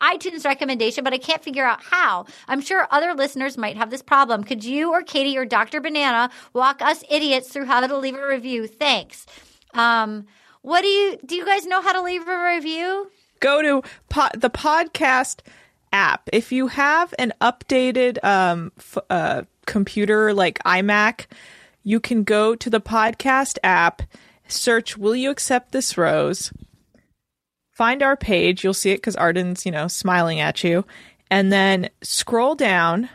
iTunes 0.00 0.46
recommendation, 0.46 1.04
but 1.04 1.12
I 1.12 1.18
can't 1.18 1.44
figure 1.44 1.66
out 1.66 1.82
how. 1.82 2.24
I'm 2.48 2.62
sure 2.62 2.88
other 2.90 3.12
listeners 3.12 3.58
might 3.58 3.76
have 3.76 3.90
this 3.90 4.00
problem. 4.00 4.42
Could 4.42 4.64
you 4.64 4.90
or 4.90 5.02
Katie 5.02 5.36
or 5.36 5.44
Dr. 5.44 5.82
Banana 5.82 6.30
walk 6.54 6.80
us 6.80 7.04
idiots 7.10 7.48
through 7.48 7.66
how 7.66 7.86
to 7.86 7.94
leave 7.98 8.16
a 8.16 8.26
review? 8.26 8.66
Thanks. 8.66 9.26
Um, 9.74 10.24
what 10.64 10.80
do 10.80 10.88
you 10.88 11.18
do? 11.26 11.36
You 11.36 11.44
guys 11.44 11.66
know 11.66 11.82
how 11.82 11.92
to 11.92 12.00
leave 12.00 12.26
a 12.26 12.54
review? 12.54 13.10
Go 13.40 13.60
to 13.60 13.82
po- 14.08 14.30
the 14.34 14.48
podcast 14.48 15.40
app. 15.92 16.30
If 16.32 16.52
you 16.52 16.68
have 16.68 17.12
an 17.18 17.34
updated 17.42 18.24
um, 18.24 18.72
f- 18.78 18.96
uh, 19.10 19.42
computer 19.66 20.32
like 20.32 20.58
iMac, 20.64 21.26
you 21.82 22.00
can 22.00 22.24
go 22.24 22.54
to 22.54 22.70
the 22.70 22.80
podcast 22.80 23.58
app, 23.62 24.00
search 24.48 24.96
"Will 24.96 25.14
you 25.14 25.30
accept 25.30 25.72
this 25.72 25.98
rose?" 25.98 26.50
Find 27.70 28.02
our 28.02 28.16
page. 28.16 28.64
You'll 28.64 28.72
see 28.72 28.92
it 28.92 28.98
because 28.98 29.16
Arden's, 29.16 29.66
you 29.66 29.72
know, 29.72 29.86
smiling 29.86 30.40
at 30.40 30.64
you, 30.64 30.86
and 31.30 31.52
then 31.52 31.90
scroll 32.00 32.54
down 32.54 33.10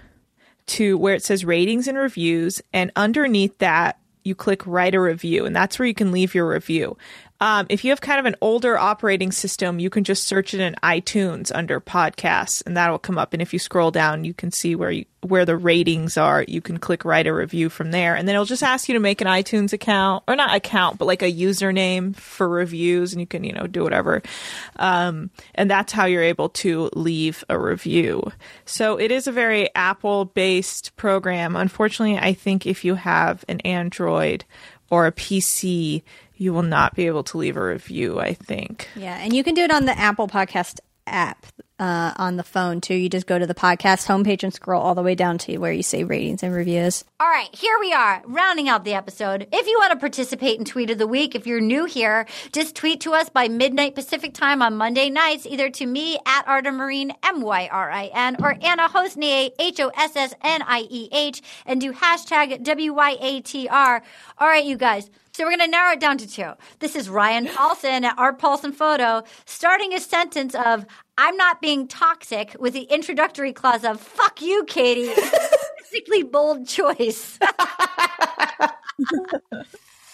to 0.68 1.00
where 1.00 1.16
it 1.16 1.24
says 1.24 1.44
ratings 1.44 1.88
and 1.88 1.98
reviews, 1.98 2.62
and 2.74 2.92
underneath 2.96 3.58
that 3.58 4.00
you 4.24 4.36
click 4.36 4.68
write 4.68 4.94
a 4.94 5.02
review, 5.02 5.46
and 5.46 5.56
that's 5.56 5.80
where 5.80 5.88
you 5.88 5.96
can 5.96 6.12
leave 6.12 6.36
your 6.36 6.48
review. 6.48 6.96
Um, 7.42 7.68
if 7.70 7.86
you 7.86 7.92
have 7.92 8.02
kind 8.02 8.20
of 8.20 8.26
an 8.26 8.36
older 8.42 8.78
operating 8.78 9.32
system, 9.32 9.80
you 9.80 9.90
can 9.90 10.04
just 10.04 10.28
search 10.28 10.54
it 10.54 10.60
in 10.60 10.76
iTunes 10.84 11.52
under 11.54 11.80
podcasts, 11.80 12.62
and 12.66 12.76
that'll 12.76 13.00
come 13.00 13.18
up. 13.18 13.34
And 13.34 13.42
if 13.42 13.54
you 13.54 13.60
scroll 13.60 13.92
down, 13.92 14.26
you 14.26 14.34
can 14.34 14.52
see 14.52 14.76
where 14.76 14.92
you, 14.92 15.06
where 15.22 15.46
the 15.46 15.56
ratings 15.56 16.18
are. 16.18 16.44
You 16.48 16.60
can 16.60 16.78
click 16.78 17.06
write 17.06 17.28
a 17.28 17.34
review 17.34 17.70
from 17.70 17.92
there, 17.92 18.16
and 18.16 18.28
then 18.28 18.36
it'll 18.36 18.46
just 18.46 18.64
ask 18.64 18.90
you 18.90 18.94
to 18.94 19.00
make 19.00 19.22
an 19.22 19.28
iTunes 19.28 19.72
account 19.72 20.24
or 20.28 20.36
not 20.36 20.54
account, 20.54 20.98
but 20.98 21.06
like 21.06 21.22
a 21.22 21.32
username 21.32 22.16
for 22.16 22.50
reviews, 22.50 23.14
and 23.14 23.22
you 23.22 23.28
can 23.28 23.44
you 23.46 23.54
know 23.54 23.68
do 23.68 23.84
whatever. 23.84 24.22
Um, 24.76 25.30
and 25.56 25.72
that's 25.72 25.94
how 25.94 26.06
you're 26.06 26.24
able 26.24 26.50
to 26.50 26.90
leave 26.94 27.44
a 27.48 27.58
review. 27.58 28.32
So 28.66 29.00
it 29.00 29.12
is 29.12 29.28
a 29.28 29.32
very 29.32 29.74
Apple 29.76 30.26
based 30.26 30.96
program. 30.98 31.56
Unfortunately, 31.56 32.18
I 32.18 32.34
think 32.34 32.66
if 32.66 32.84
you 32.84 32.96
have 32.96 33.46
an 33.48 33.62
Android 33.62 34.44
or 34.90 35.06
a 35.06 35.12
PC, 35.12 36.02
you 36.40 36.54
will 36.54 36.64
not 36.64 36.96
be 36.96 37.06
able 37.06 37.24
to 37.26 37.38
leave 37.38 37.58
a 37.58 37.64
review, 37.64 38.20
I 38.20 38.34
think. 38.34 38.88
Yeah, 38.96 39.18
and 39.18 39.34
you 39.34 39.44
can 39.44 39.54
do 39.54 39.62
it 39.62 39.72
on 39.72 39.86
the 39.86 39.98
Apple 39.98 40.28
Podcast 40.28 40.80
app 41.06 41.46
uh, 41.80 42.14
on 42.18 42.36
the 42.36 42.44
phone 42.44 42.82
too. 42.82 42.94
You 42.94 43.10
just 43.10 43.26
go 43.26 43.40
to 43.40 43.48
the 43.48 43.56
podcast 43.56 44.06
homepage 44.06 44.44
and 44.44 44.54
scroll 44.54 44.82
all 44.82 44.96
the 44.96 45.02
way 45.02 45.16
down 45.16 45.38
to 45.40 45.58
where 45.58 45.72
you 45.72 45.84
say 45.84 46.04
ratings 46.04 46.44
and 46.44 46.54
reviews. 46.54 47.04
All 47.20 47.28
right, 47.28 47.54
here 47.54 47.78
we 47.80 47.94
are, 47.94 48.22
rounding 48.26 48.68
out 48.68 48.84
the 48.84 48.94
episode. 48.94 49.48
If 49.52 49.68
you 49.68 49.78
want 49.80 49.94
to 49.94 50.00
participate 50.00 50.60
in 50.60 50.66
Tweet 50.66 50.90
of 50.90 50.98
the 50.98 51.08
Week, 51.08 51.36
if 51.36 51.48
you're 51.48 51.62
new 51.62 51.86
here, 51.86 52.26
just 52.52 52.76
tweet 52.76 53.02
to 53.02 53.14
us 53.14 53.30
by 53.30 53.48
midnight 53.48 53.96
Pacific 53.96 54.34
time 54.34 54.62
on 54.62 54.76
Monday 54.78 55.10
nights, 55.10 55.46
either 55.46 55.70
to 55.72 55.86
me 55.86 56.20
at 56.26 56.48
Arden 56.48 56.76
Myrin, 56.76 57.12
M 57.24 57.42
Y 57.42 57.70
R 57.72 57.90
I 57.90 58.10
N, 58.14 58.38
or 58.42 58.58
Anna 58.62 58.90
Hossnieh, 58.90 59.52
H 59.58 59.80
O 59.80 59.90
S 59.96 60.16
S 60.16 60.34
N 60.42 60.62
I 60.64 60.86
E 60.90 61.10
H, 61.12 61.42
and 61.66 61.80
do 61.80 61.94
hashtag 61.94 62.64
W 62.64 62.94
Y 62.94 63.18
A 63.22 63.42
T 63.42 63.68
R. 63.70 64.04
All 64.38 64.48
right, 64.48 64.66
you 64.66 64.78
guys. 64.78 65.10
So 65.40 65.46
we're 65.46 65.52
going 65.52 65.62
to 65.62 65.68
narrow 65.72 65.94
it 65.94 66.02
down 66.02 66.18
to 66.18 66.28
two. 66.28 66.52
This 66.80 66.98
is 66.98 67.08
Ryan 67.08 67.48
Paulson 67.48 68.04
at 68.04 68.20
Art 68.20 68.40
Paulson 68.40 68.74
Photo, 68.74 69.24
starting 69.46 69.94
a 69.94 70.00
sentence 70.02 70.54
of 70.54 70.86
"I'm 71.18 71.38
not 71.38 71.62
being 71.62 71.88
toxic" 71.88 72.58
with 72.60 72.74
the 72.74 72.82
introductory 72.82 73.54
clause 73.54 73.86
of 73.86 74.02
"Fuck 74.02 74.42
you, 74.42 74.66
Katie." 74.66 75.14
Basically, 75.94 76.24
bold 76.24 76.68
choice. 76.68 77.40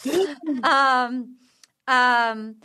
um, 0.64 1.38
um. 1.88 2.58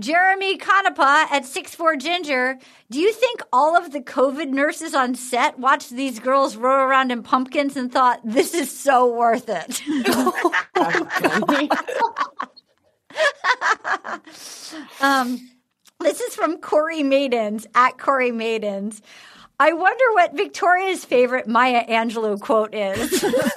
Jeremy 0.00 0.58
Conapa 0.58 1.30
at 1.30 1.44
six 1.44 1.74
four 1.74 1.94
Ginger. 1.94 2.58
Do 2.90 2.98
you 2.98 3.12
think 3.12 3.42
all 3.52 3.76
of 3.76 3.92
the 3.92 4.00
COVID 4.00 4.48
nurses 4.48 4.94
on 4.94 5.14
set 5.14 5.58
watched 5.58 5.90
these 5.90 6.18
girls 6.18 6.56
roll 6.56 6.88
around 6.88 7.12
in 7.12 7.22
pumpkins 7.22 7.76
and 7.76 7.92
thought, 7.92 8.20
this 8.24 8.54
is 8.54 8.76
so 8.76 9.14
worth 9.14 9.48
it? 9.48 9.82
um, 15.00 15.50
this 16.00 16.20
is 16.20 16.34
from 16.34 16.58
Corey 16.58 17.02
Maidens 17.02 17.66
at 17.74 17.98
Corey 17.98 18.32
Maidens. 18.32 19.02
I 19.58 19.74
wonder 19.74 20.04
what 20.14 20.34
Victoria's 20.34 21.04
favorite 21.04 21.46
Maya 21.46 21.84
Angelou 21.86 22.40
quote 22.40 22.74
is. 22.74 23.20
that 23.22 23.52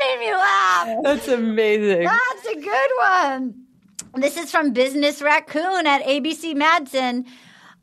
made 0.00 0.18
me 0.20 0.32
laugh. 0.32 0.73
That's 1.02 1.28
amazing. 1.28 2.04
That's 2.04 2.46
a 2.46 2.54
good 2.60 2.90
one. 2.98 3.54
This 4.16 4.36
is 4.36 4.50
from 4.50 4.72
Business 4.72 5.22
Raccoon 5.22 5.86
at 5.86 6.02
ABC 6.04 6.54
Madsen. 6.54 7.26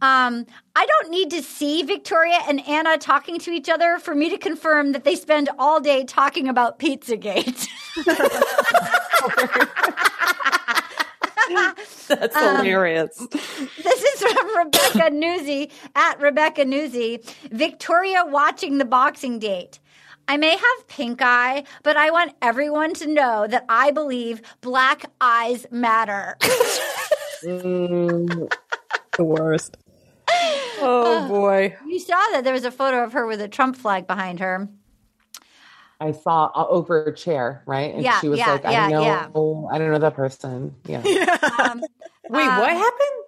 Um, 0.04 0.48
I 0.76 0.86
don't 0.86 1.12
need 1.12 1.30
to 1.32 1.44
see 1.44 1.84
Victoria 1.84 2.40
and 2.48 2.66
Anna 2.68 2.98
talking 2.98 3.38
to 3.40 3.52
each 3.52 3.70
other 3.70 4.00
for 4.00 4.16
me 4.16 4.30
to 4.32 4.38
confirm 4.38 4.94
that 4.94 5.04
they 5.04 5.16
spend 5.16 5.50
all 5.60 5.80
day 5.80 6.04
talking 6.06 6.48
about 6.48 6.80
Pizzagate. 6.80 7.68
That's 12.08 12.36
Um, 12.36 12.58
hilarious. 12.58 13.16
This 13.18 14.04
is 14.04 14.22
from 14.22 14.58
Rebecca 14.58 15.10
Newsy 15.12 15.72
at 15.96 16.20
Rebecca 16.20 16.66
Newsy. 16.66 17.20
Victoria 17.52 18.24
watching 18.26 18.78
the 18.78 18.86
boxing 18.86 19.40
date. 19.40 19.80
I 20.32 20.38
may 20.38 20.52
have 20.52 20.88
pink 20.88 21.22
eye, 21.22 21.66
but 21.84 21.98
I 21.98 22.10
want 22.10 22.34
everyone 22.42 22.94
to 22.94 23.08
know 23.08 23.48
that 23.48 23.66
I 23.68 23.92
believe 23.92 24.42
black 24.62 25.04
eyes 25.20 25.66
matter. 25.72 26.38
the 27.42 28.50
worst. 29.20 29.76
Oh 30.80 31.28
boy. 31.28 31.76
You 31.86 32.00
saw 32.00 32.16
that 32.32 32.46
there 32.46 32.54
was 32.54 32.64
a 32.64 32.72
photo 32.72 33.04
of 33.04 33.12
her 33.12 33.28
with 33.28 33.42
a 33.42 33.50
Trump 33.50 33.76
flag 33.76 34.08
behind 34.08 34.40
her. 34.40 34.70
I 36.00 36.14
saw 36.14 36.50
uh, 36.56 36.66
over 36.70 37.04
a 37.04 37.14
chair, 37.14 37.62
right? 37.66 37.94
And 37.94 38.02
Yeah, 38.02 38.22
she 38.22 38.30
was 38.30 38.40
yeah, 38.40 38.54
like, 38.54 38.64
yeah, 38.64 38.86
I 38.86 38.90
know, 38.90 39.04
yeah. 39.04 39.28
I 39.70 39.78
don't 39.80 39.92
know 39.92 40.00
that 40.00 40.14
person. 40.14 40.74
Yeah. 40.88 41.04
Um, 41.60 41.82
Wait, 42.30 42.48
what 42.48 42.72
happened? 42.72 43.22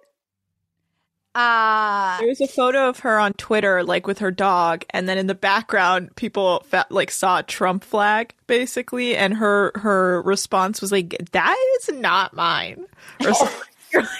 Uh, 1.34 2.18
There 2.18 2.28
was 2.28 2.40
a 2.40 2.46
photo 2.46 2.88
of 2.88 3.00
her 3.00 3.18
on 3.18 3.32
Twitter, 3.34 3.82
like 3.82 4.06
with 4.06 4.20
her 4.20 4.30
dog, 4.30 4.84
and 4.90 5.08
then 5.08 5.18
in 5.18 5.26
the 5.26 5.34
background, 5.34 6.14
people 6.16 6.64
fa- 6.68 6.86
like 6.90 7.10
saw 7.10 7.40
a 7.40 7.42
Trump 7.42 7.82
flag, 7.84 8.32
basically, 8.46 9.16
and 9.16 9.34
her 9.34 9.72
her 9.74 10.22
response 10.22 10.80
was 10.80 10.92
like, 10.92 11.16
"That 11.32 11.56
is 11.80 11.90
not 11.94 12.34
mine." 12.34 12.86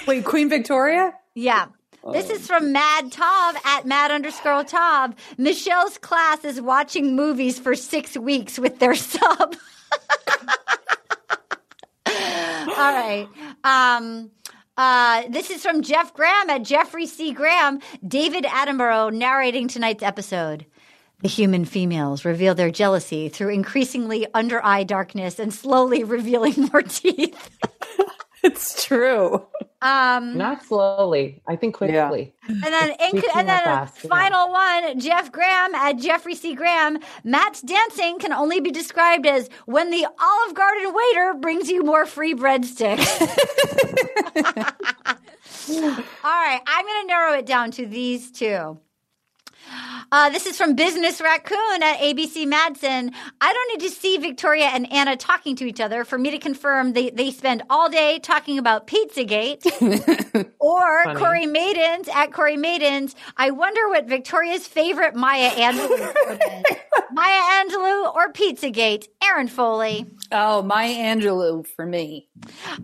Wait, 0.07 0.25
Queen 0.25 0.49
Victoria? 0.49 1.13
Yeah. 1.35 1.67
This 2.11 2.29
is 2.29 2.45
from 2.45 2.71
Mad 2.71 3.11
Tob 3.11 3.55
at 3.65 3.87
Mad 3.87 4.11
underscore 4.11 4.63
Tob. 4.63 5.17
Michelle's 5.39 5.97
class 5.97 6.45
is 6.45 6.61
watching 6.61 7.15
movies 7.15 7.57
for 7.57 7.73
six 7.75 8.15
weeks 8.15 8.59
with 8.59 8.77
their 8.77 8.93
sub. 8.93 9.55
All 12.07 12.13
right. 12.77 13.27
Um, 13.63 14.31
uh, 14.77 15.23
this 15.29 15.49
is 15.49 15.61
from 15.61 15.81
Jeff 15.81 16.13
Graham 16.13 16.49
at 16.49 16.63
Jeffrey 16.63 17.05
C. 17.05 17.31
Graham. 17.31 17.79
David 18.05 18.43
Attenborough 18.43 19.13
narrating 19.13 19.67
tonight's 19.67 20.03
episode. 20.03 20.65
The 21.21 21.29
human 21.29 21.65
females 21.65 22.25
reveal 22.25 22.55
their 22.55 22.71
jealousy 22.71 23.29
through 23.29 23.49
increasingly 23.49 24.27
under 24.33 24.63
eye 24.63 24.83
darkness 24.83 25.39
and 25.39 25.53
slowly 25.53 26.03
revealing 26.15 26.69
more 26.71 26.81
teeth. 26.81 27.49
It's 28.45 28.85
true. 28.85 29.43
Um, 29.81 30.37
Not 30.37 30.63
slowly. 30.63 31.41
I 31.47 31.55
think 31.55 31.75
quickly. 31.75 32.33
And 32.47 32.63
then, 32.63 32.91
in, 32.91 33.23
and 33.35 33.49
then 33.49 33.63
fast, 33.63 34.03
yeah. 34.03 34.09
final 34.09 34.51
one, 34.51 34.99
Jeff 34.99 35.31
Graham 35.31 35.73
at 35.73 35.97
Jeffrey 35.97 36.35
C. 36.35 36.53
Graham. 36.53 36.99
Matt's 37.23 37.61
dancing 37.61 38.19
can 38.19 38.33
only 38.33 38.59
be 38.59 38.71
described 38.71 39.25
as 39.25 39.49
when 39.65 39.89
the 39.89 40.05
Olive 40.19 40.55
Garden 40.55 40.93
waiter 40.93 41.33
brings 41.39 41.69
you 41.69 41.83
more 41.83 42.05
free 42.05 42.35
breadsticks. 42.35 43.05
All 45.69 46.31
right, 46.31 46.61
I'm 46.67 46.85
going 46.85 47.01
to 47.01 47.07
narrow 47.07 47.33
it 47.33 47.45
down 47.45 47.71
to 47.71 47.87
these 47.87 48.31
two. 48.31 48.77
Uh, 50.11 50.29
this 50.29 50.45
is 50.45 50.57
from 50.57 50.75
Business 50.75 51.19
Raccoon 51.19 51.83
at 51.83 51.97
ABC 51.99 52.45
Madsen. 52.45 53.13
I 53.41 53.53
don't 53.53 53.67
need 53.79 53.87
to 53.87 53.93
see 53.93 54.17
Victoria 54.17 54.65
and 54.65 54.91
Anna 54.91 55.15
talking 55.17 55.55
to 55.57 55.65
each 55.65 55.79
other 55.81 56.03
for 56.05 56.17
me 56.17 56.31
to 56.31 56.37
confirm 56.37 56.93
they, 56.93 57.09
they 57.09 57.31
spend 57.31 57.63
all 57.69 57.89
day 57.89 58.19
talking 58.19 58.57
about 58.57 58.87
Pizzagate. 58.87 59.65
or 60.59 61.03
Funny. 61.03 61.19
Corey 61.19 61.45
Maidens 61.45 62.07
at 62.13 62.31
Corey 62.31 62.57
Maidens. 62.57 63.15
I 63.37 63.51
wonder 63.51 63.89
what 63.89 64.05
Victoria's 64.05 64.67
favorite 64.67 65.15
Maya 65.15 65.49
Angelou 65.49 65.99
is. 65.99 66.77
Maya 67.11 67.63
Angelou 67.65 68.13
or 68.15 68.31
Pizzagate? 68.31 69.07
Erin 69.23 69.47
Foley. 69.47 70.05
Oh, 70.31 70.61
Maya 70.61 70.93
Angelou 70.93 71.65
for 71.65 71.85
me. 71.85 72.29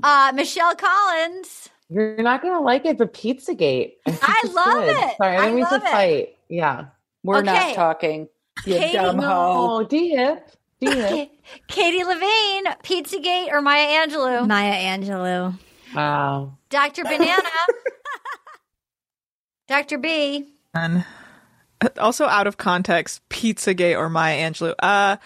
Uh, 0.04 0.32
Michelle 0.36 0.76
Collins. 0.76 1.70
You're 1.90 2.16
not 2.24 2.42
going 2.42 2.54
to 2.54 2.62
like 2.62 2.86
it, 2.86 2.98
but 2.98 3.14
Pizzagate. 3.14 3.94
I, 4.08 4.18
I 4.22 4.48
love 4.52 4.84
good. 4.86 5.10
it. 5.10 5.18
Sorry, 5.18 5.36
I 5.36 5.40
I 5.40 5.42
didn't 5.46 5.56
mean 5.56 5.68
to 5.68 5.76
it. 5.76 5.84
fight. 5.84 6.38
Yeah. 6.52 6.86
We're 7.24 7.38
Okay. 7.40 7.46
not 7.46 7.76
talking. 7.76 8.28
You 8.66 8.74
Katie, 8.76 8.94
dumb 8.98 9.20
hoe. 9.20 9.80
No, 9.80 9.84
D-hip. 9.88 10.52
D-hip. 10.82 11.30
Katie 11.68 12.04
Levine, 12.04 12.66
Pizzagate 12.84 13.52
or 13.52 13.62
Maya 13.62 14.06
Angelou? 14.06 14.48
Maya 14.48 14.74
Angelou. 14.98 15.58
Wow. 15.96 16.58
Dr. 16.70 17.04
Banana. 17.04 17.42
Dr. 19.68 19.98
B. 19.98 20.54
And 20.74 21.06
also 21.98 22.26
out 22.26 22.48
of 22.48 22.58
context, 22.58 23.28
Pizzagate 23.30 23.98
or 23.98 24.10
Maya 24.10 24.50
Angelou. 24.52 24.74
Uh, 24.80 25.18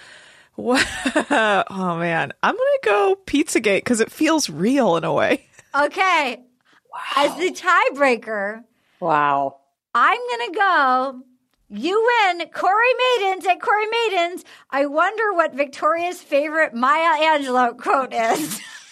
what? 0.55 0.85
oh 1.69 1.97
man, 1.97 2.31
I'm 2.43 2.55
gonna 2.55 2.79
go 2.83 3.17
Pizzagate 3.25 3.77
because 3.77 3.99
it 3.99 4.11
feels 4.11 4.49
real 4.49 4.95
in 4.97 5.03
a 5.03 5.13
way. 5.13 5.45
Okay. 5.75 6.39
Wow. 6.93 7.25
As 7.25 7.35
the 7.37 7.51
tiebreaker, 7.51 8.63
Wow. 8.99 9.57
I'm 9.97 10.19
going 10.29 10.51
to 10.51 10.59
go. 10.59 11.21
You 11.69 12.05
win. 12.27 12.49
Corey 12.49 12.93
Maidens 13.17 13.45
at 13.45 13.61
Corey 13.61 13.87
Maidens. 13.87 14.43
I 14.69 14.87
wonder 14.87 15.33
what 15.33 15.55
Victoria's 15.55 16.21
favorite 16.21 16.73
Maya 16.73 17.17
Angelou 17.23 17.77
quote 17.77 18.13
is. 18.13 18.59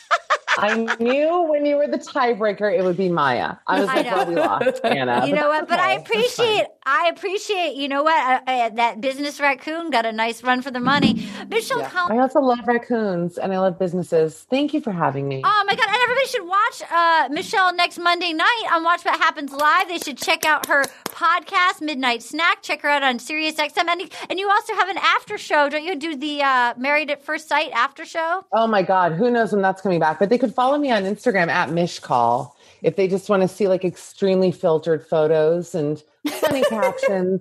I 0.58 0.96
knew 1.00 1.44
when 1.50 1.66
you 1.66 1.78
were 1.78 1.88
the 1.88 1.98
tiebreaker, 1.98 2.72
it 2.78 2.84
would 2.84 2.98
be 2.98 3.10
Maya. 3.10 3.56
I 3.68 3.80
was 3.82 3.90
I 3.90 3.96
like, 3.96 4.06
know. 4.06 4.18
well, 4.18 4.28
we 4.28 4.36
lost, 4.36 4.82
Anna. 4.84 5.26
you 5.26 5.34
know 5.34 5.50
what? 5.50 5.68
But 5.68 5.80
I 5.80 5.98
okay. 5.98 6.22
That's 6.22 6.36
fine. 6.36 6.48
appreciate, 6.48 6.68
I 6.86 7.12
appreciate, 7.14 7.76
you 7.76 7.88
know 7.88 8.04
what? 8.04 8.42
Uh, 8.48 8.52
uh, 8.52 8.70
that 8.70 9.02
business 9.02 9.40
raccoon 9.40 9.90
got 9.90 10.06
a 10.06 10.12
nice 10.12 10.44
run 10.44 10.62
for 10.62 10.72
the 10.72 10.80
money. 10.80 11.26
Michelle 11.50 11.82
Collins. 11.84 12.20
I 12.20 12.22
also 12.22 12.40
love 12.40 12.60
raccoons 12.68 13.38
and 13.38 13.54
I 13.54 13.60
love 13.60 13.80
businesses. 13.80 14.46
Thank 14.50 14.74
you 14.74 14.82
for 14.82 14.92
having 14.92 15.28
me. 15.28 15.42
Oh 15.44 15.64
my 15.66 15.76
god! 15.76 15.88
And 15.88 15.98
everybody 16.04 16.28
should 16.28 16.48
watch 16.48 16.82
uh, 16.92 17.30
Michelle 17.32 17.74
next 17.76 17.98
Monday 18.00 18.34
night 18.34 18.64
on 18.72 18.84
Watch 18.84 19.06
What 19.06 19.20
Happens 19.20 19.52
Live. 19.52 19.88
They 19.88 19.98
should 19.98 20.18
check 20.18 20.46
out 20.46 20.68
her 20.68 20.84
podcast, 21.06 21.82
Midnight 21.82 22.22
Snack. 22.24 22.62
Check 22.62 22.82
her 22.82 22.90
out 22.90 23.04
on 23.04 23.20
Sirius 23.20 23.56
XM. 23.56 23.88
And, 23.88 24.12
and 24.30 24.40
you 24.40 24.50
also 24.50 24.74
have 24.76 24.90
an 24.90 24.98
after 24.98 25.38
show, 25.38 25.70
don't 25.70 25.84
you? 25.84 25.96
Do 25.96 26.16
the 26.16 26.42
uh, 26.44 26.74
Married 26.78 27.10
at 27.10 27.24
First 27.24 27.48
Sight 27.48 27.72
after 27.72 28.06
show? 28.06 28.46
Oh 28.52 28.68
my 28.68 28.82
God, 28.82 29.14
who 29.14 29.32
knows 29.32 29.52
when 29.54 29.62
that's 29.62 29.82
coming 29.82 30.00
back? 30.00 30.20
But 30.20 30.30
they 30.30 30.38
could 30.44 30.54
follow 30.54 30.78
me 30.78 30.92
on 30.92 31.04
Instagram 31.04 31.48
at 31.48 31.70
Mishcall 31.70 32.52
if 32.82 32.98
they 32.98 33.08
just 33.08 33.30
want 33.30 33.42
to 33.44 33.48
see 33.48 33.70
like 33.70 33.86
extremely 33.86 34.52
filtered 34.52 35.08
photos 35.08 35.74
and 35.74 36.04
funny 36.28 36.64
captions. 36.70 37.40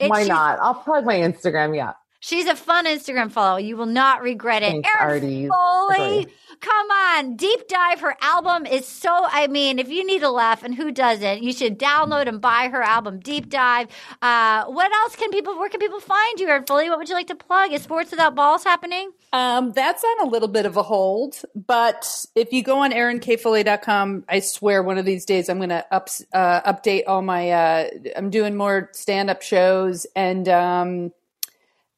Why 0.00 0.22
not? 0.24 0.58
I'll 0.60 0.74
plug 0.74 1.04
my 1.04 1.16
Instagram. 1.16 1.76
Yeah. 1.76 1.92
She's 2.20 2.46
a 2.46 2.56
fun 2.56 2.86
Instagram 2.86 3.30
follow. 3.30 3.58
You 3.58 3.76
will 3.76 3.86
not 3.86 4.22
regret 4.22 4.62
it. 4.62 4.70
Thanks, 4.70 4.88
Erin 4.98 5.24
Artie. 5.24 5.48
Foley. 5.48 6.26
Come 6.60 6.90
on. 6.90 7.36
Deep 7.36 7.68
Dive, 7.68 8.00
her 8.00 8.16
album 8.20 8.66
is 8.66 8.86
so, 8.86 9.10
I 9.12 9.46
mean, 9.46 9.78
if 9.78 9.88
you 9.88 10.06
need 10.06 10.22
a 10.22 10.30
laugh, 10.30 10.62
and 10.62 10.74
who 10.74 10.90
doesn't, 10.90 11.42
you 11.42 11.52
should 11.52 11.78
download 11.78 12.28
and 12.28 12.40
buy 12.40 12.68
her 12.68 12.82
album, 12.82 13.20
Deep 13.20 13.48
Dive. 13.48 13.88
Uh, 14.20 14.64
what 14.66 14.92
else 14.92 15.16
can 15.16 15.30
people, 15.30 15.58
where 15.58 15.68
can 15.68 15.80
people 15.80 16.00
find 16.00 16.40
you, 16.40 16.48
Erin 16.48 16.64
Foley? 16.66 16.88
What 16.88 16.98
would 16.98 17.08
you 17.08 17.14
like 17.14 17.28
to 17.28 17.34
plug? 17.34 17.72
Is 17.72 17.82
Sports 17.82 18.10
Without 18.10 18.34
Balls 18.34 18.64
happening? 18.64 19.12
Um, 19.32 19.72
that's 19.72 20.02
on 20.04 20.26
a 20.26 20.30
little 20.30 20.48
bit 20.48 20.66
of 20.66 20.76
a 20.76 20.82
hold, 20.82 21.40
but 21.54 22.26
if 22.34 22.52
you 22.52 22.62
go 22.62 22.78
on 22.78 22.92
aaronkfoley.com, 22.92 24.24
I 24.28 24.40
swear 24.40 24.82
one 24.82 24.98
of 24.98 25.04
these 25.04 25.24
days 25.24 25.48
I'm 25.48 25.58
going 25.58 25.68
to 25.68 25.84
up, 25.92 26.08
uh, 26.32 26.60
update 26.72 27.04
all 27.06 27.22
my, 27.22 27.50
uh, 27.50 27.88
I'm 28.16 28.30
doing 28.30 28.56
more 28.56 28.90
stand 28.92 29.30
up 29.30 29.42
shows 29.42 30.06
and, 30.16 30.48
um, 30.48 31.12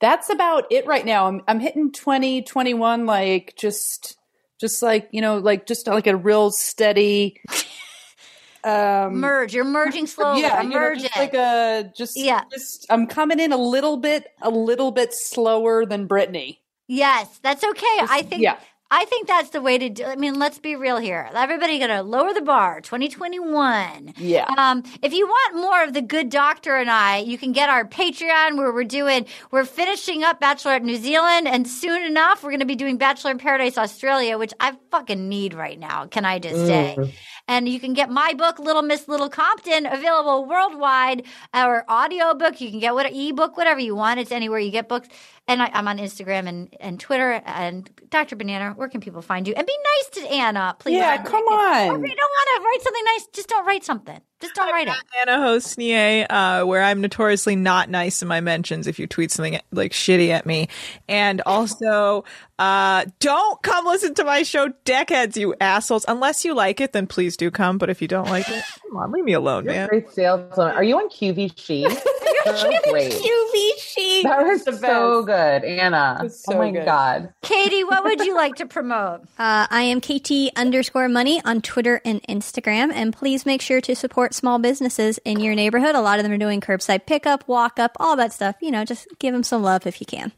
that's 0.01 0.31
about 0.31 0.65
it 0.71 0.87
right 0.87 1.05
now. 1.05 1.27
I'm, 1.27 1.43
I'm 1.47 1.61
hitting 1.61 1.93
20, 1.93 2.43
21, 2.43 3.05
like 3.05 3.55
just, 3.57 4.17
just 4.61 4.83
like, 4.83 5.09
you 5.11 5.21
know, 5.21 5.39
like 5.39 5.67
just 5.67 5.87
like 5.87 6.07
a 6.07 6.17
real 6.17 6.51
steady, 6.51 7.41
um, 8.65 9.17
Merge. 9.17 9.55
You're 9.55 9.65
merging 9.65 10.07
slowly. 10.07 10.43
yeah, 10.43 10.57
I'm 10.57 10.71
you 10.71 10.79
know, 10.79 10.95
just 10.95 11.17
like 11.17 11.35
a 11.35 11.91
just 11.97 12.17
Yeah. 12.17 12.43
Just 12.53 12.87
I'm 12.91 13.07
coming 13.07 13.41
in 13.41 13.53
a 13.53 13.57
little 13.57 13.97
bit, 13.97 14.27
a 14.43 14.51
little 14.51 14.91
bit 14.91 15.15
slower 15.15 15.87
than 15.87 16.07
Brittany. 16.07 16.61
Yes, 16.87 17.39
that's 17.43 17.63
okay. 17.63 17.97
I 18.01 18.23
think 18.23 18.43
yeah. 18.43 18.59
I 18.93 19.05
think 19.05 19.29
that's 19.29 19.51
the 19.51 19.61
way 19.61 19.79
to 19.79 19.89
do. 19.89 20.05
I 20.05 20.17
mean, 20.17 20.39
let's 20.39 20.59
be 20.59 20.75
real 20.75 20.99
here. 20.99 21.29
Everybody 21.33 21.79
got 21.79 21.89
to 21.89 22.03
lower 22.03 22.35
the 22.35 22.41
bar. 22.41 22.81
2021. 22.81 24.15
Yeah. 24.17 24.47
Um, 24.59 24.83
if 25.01 25.13
you 25.13 25.27
want 25.27 25.57
more 25.57 25.85
of 25.85 25.93
the 25.93 26.03
good 26.03 26.29
doctor 26.29 26.77
and 26.77 26.91
I, 26.91 27.19
you 27.19 27.39
can 27.39 27.53
get 27.53 27.71
our 27.71 27.85
Patreon 27.85 28.57
where 28.57 28.73
we're 28.73 28.83
doing. 28.83 29.27
We're 29.53 29.65
finishing 29.65 30.25
up 30.25 30.41
Bachelor 30.41 30.73
at 30.73 30.83
New 30.83 30.97
Zealand, 30.97 31.47
and 31.47 31.69
soon 31.69 32.03
enough 32.03 32.43
we're 32.43 32.51
going 32.51 32.61
to 32.61 32.67
be 32.67 32.75
doing 32.75 32.97
Bachelor 32.99 33.31
in 33.31 33.39
Paradise 33.39 33.79
Australia, 33.79 34.39
which 34.39 34.53
I 34.59 34.77
fucking 34.91 35.29
need 35.29 35.55
right 35.55 35.79
now. 35.79 36.07
Can 36.07 36.25
I 36.25 36.41
just 36.41 36.67
say? 36.67 36.97
Mm. 36.99 37.13
And 37.51 37.69
you 37.69 37.81
can 37.81 37.95
get 37.95 38.09
my 38.11 38.33
book, 38.33 38.61
Little 38.61 38.83
Miss 38.83 39.09
Little 39.09 39.29
Compton, 39.29 39.85
available 39.85 40.45
worldwide, 40.47 41.25
or 41.53 41.85
audio 41.89 42.33
book. 42.33 42.61
You 42.61 42.71
can 42.71 42.79
get 42.79 42.95
what 42.95 43.13
ebook, 43.13 43.57
whatever 43.57 43.81
you 43.81 43.97
want. 43.97 44.21
It's 44.21 44.31
anywhere 44.31 44.61
you 44.61 44.71
get 44.71 44.89
books. 44.89 45.09
And 45.49 45.61
I, 45.61 45.69
I'm 45.75 45.89
on 45.89 45.99
Instagram 45.99 46.47
and, 46.47 46.73
and 46.79 47.01
Twitter 47.01 47.43
and 47.45 47.91
Dr. 48.09 48.37
Banana. 48.37 48.75
Where 48.77 48.89
can 48.89 49.01
people 49.01 49.21
find 49.21 49.49
you? 49.49 49.55
And 49.57 49.67
be 49.67 49.77
nice 49.97 50.23
to 50.23 50.33
Anna, 50.33 50.77
please. 50.79 50.99
Yeah, 50.99 51.09
I'd 51.09 51.25
come. 51.25 51.43
Or 51.49 51.59
on. 51.59 52.05
if 52.05 52.09
you 52.09 52.17
don't 52.17 52.31
want 52.31 52.63
to 52.63 52.65
write 52.65 52.83
something 52.83 53.05
nice, 53.05 53.27
just 53.33 53.49
don't 53.49 53.67
write 53.67 53.83
something. 53.83 54.21
Just 54.41 54.55
don't 54.55 54.73
write 54.73 54.89
it. 54.89 54.95
Anna 55.21 55.39
Hossnieh, 55.39 56.27
uh, 56.31 56.65
where 56.65 56.83
I'm 56.83 57.01
notoriously 57.01 57.57
not 57.57 57.91
nice 57.91 58.23
in 58.23 58.29
my 58.29 58.41
mentions 58.41 58.87
if 58.87 58.99
you 58.99 59.07
tweet 59.07 59.31
something 59.31 59.61
like 59.71 59.93
shitty 59.93 60.31
at 60.31 60.47
me. 60.47 60.69
And 61.09 61.43
also, 61.45 62.25
uh, 62.59 63.05
don't 63.19 63.63
come 63.63 63.85
listen 63.87 64.15
to 64.15 64.25
my 64.25 64.43
show, 64.43 64.69
Deckheads, 64.85 65.37
you 65.37 65.55
assholes. 65.61 66.05
Unless 66.09 66.45
you 66.45 66.55
like 66.55 66.81
it, 66.81 66.93
then 66.93 67.07
please 67.07 67.37
do 67.37 67.51
come. 67.51 67.77
But 67.79 67.91
if 67.91 68.01
you 68.01 68.09
don't 68.09 68.29
like 68.29 68.49
it, 68.49 68.65
come 68.89 68.97
on, 68.97 69.13
leave 69.13 69.25
me 69.25 69.35
alone, 69.35 69.65
You're 69.65 69.75
man. 69.75 69.89
great 69.89 70.11
saleswoman. 70.11 70.75
Are 70.75 70.85
you 70.85 70.97
on 70.97 71.09
QVC? 71.11 71.85
That 72.45 72.55
was 72.55 72.91
great. 72.91 73.13
QVC. 73.13 74.23
That 74.25 74.45
was 74.47 74.65
the 74.65 74.73
so 74.73 75.25
best. 75.25 75.63
good, 75.63 75.69
Anna. 75.69 76.21
was 76.23 76.45
oh 76.49 76.53
so 76.53 76.59
my 76.59 76.71
good. 76.71 76.85
God. 76.85 77.33
Katie, 77.43 77.85
what 77.85 78.05
would 78.05 78.21
you 78.25 78.35
like 78.35 78.57
to 78.57 78.67
promote? 78.67 79.23
Uh, 79.39 79.67
I 79.71 79.83
am 79.83 80.01
KT 80.03 80.51
underscore 80.57 81.09
money 81.09 81.41
on 81.45 81.63
Twitter 81.63 82.01
and 82.05 82.23
Instagram. 82.25 82.93
And 82.93 83.13
please 83.13 83.47
make 83.47 83.63
sure 83.63 83.81
to 83.81 83.97
support 83.97 84.35
small 84.35 84.59
businesses 84.59 85.19
in 85.25 85.41
your 85.41 85.55
neighborhood. 85.55 85.95
A 85.95 86.01
lot 86.03 86.19
of 86.19 86.25
them 86.25 86.33
are 86.33 86.39
doing 86.39 86.61
curbside 86.61 87.07
pickup, 87.07 87.49
walk 87.49 87.79
up, 87.79 87.97
all 87.99 88.17
that 88.17 88.33
stuff. 88.35 88.57
You 88.61 88.71
know, 88.71 88.85
just 88.85 89.09
give 89.19 89.33
them 89.33 89.43
some 89.43 89.63
love 89.63 89.87
if 89.87 89.99
you 90.01 90.07
can. 90.07 90.33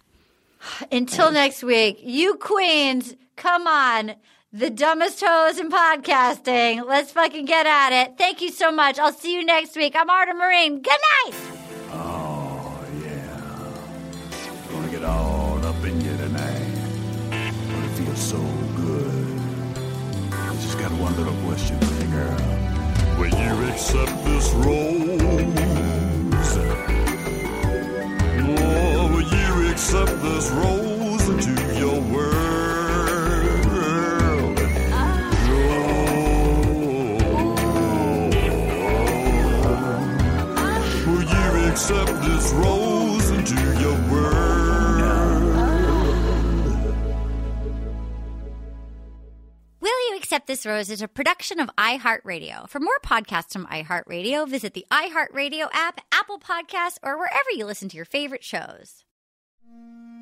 Until 0.92 1.32
next 1.32 1.62
week, 1.64 1.98
you 2.00 2.34
queens, 2.36 3.16
come 3.36 3.66
on. 3.66 4.14
The 4.52 4.70
dumbest 4.70 5.22
hoes 5.24 5.58
in 5.58 5.70
podcasting. 5.70 6.86
Let's 6.86 7.10
fucking 7.10 7.46
get 7.46 7.66
at 7.66 7.92
it. 7.92 8.18
Thank 8.18 8.40
you 8.40 8.50
so 8.50 8.70
much. 8.70 8.98
I'll 8.98 9.12
see 9.12 9.34
you 9.34 9.44
next 9.44 9.74
week. 9.76 9.94
I'm 9.96 10.08
Arden 10.10 10.38
Myrin. 10.38 10.82
Good 10.82 11.00
night. 11.26 11.34
Oh, 11.93 12.85
yeah. 13.05 13.39
Gonna 14.70 14.90
get 14.90 15.05
all 15.05 15.64
up 15.64 15.85
in 15.85 16.01
you 16.01 16.16
tonight. 16.16 16.74
Gonna 17.31 17.89
feel 17.97 18.16
so 18.16 18.39
good. 18.77 19.40
I 20.32 20.55
just 20.55 20.78
got 20.78 20.90
one 20.93 21.16
little 21.16 21.35
question 21.44 21.78
for 21.81 21.94
you, 22.02 22.10
girl. 22.10 22.36
Will 23.19 23.28
you 23.28 23.70
accept 23.70 24.24
this 24.24 24.51
rose? 24.52 25.20
Oh, 28.64 29.09
will 29.12 29.23
you 29.23 29.70
accept 29.70 30.23
this 30.23 30.51
rose 30.51 31.01
accept 41.73 42.12
this 42.20 42.53
rose 42.53 43.31
into 43.31 43.55
your 43.81 43.94
world? 44.11 45.01
Will 49.81 50.11
you 50.11 50.16
accept 50.19 50.47
This 50.49 50.66
Rose 50.66 50.90
is 50.90 51.01
a 51.01 51.09
production 51.09 51.61
of 51.61 51.70
iHeartRadio. 51.78 52.69
For 52.69 52.78
more 52.78 52.99
podcasts 53.03 53.55
from 53.55 53.66
iHeartRadio, 53.69 54.47
visit 54.47 54.74
the 54.74 54.85
iHeartRadio 54.90 55.69
app, 55.73 56.03
Apple 56.12 56.39
Podcasts, 56.39 56.99
or 57.03 57.16
wherever 57.16 57.51
you 57.57 57.65
listen 57.65 57.89
to 57.89 57.97
your 57.97 58.05
favorite 58.05 58.44
shows. 58.44 59.05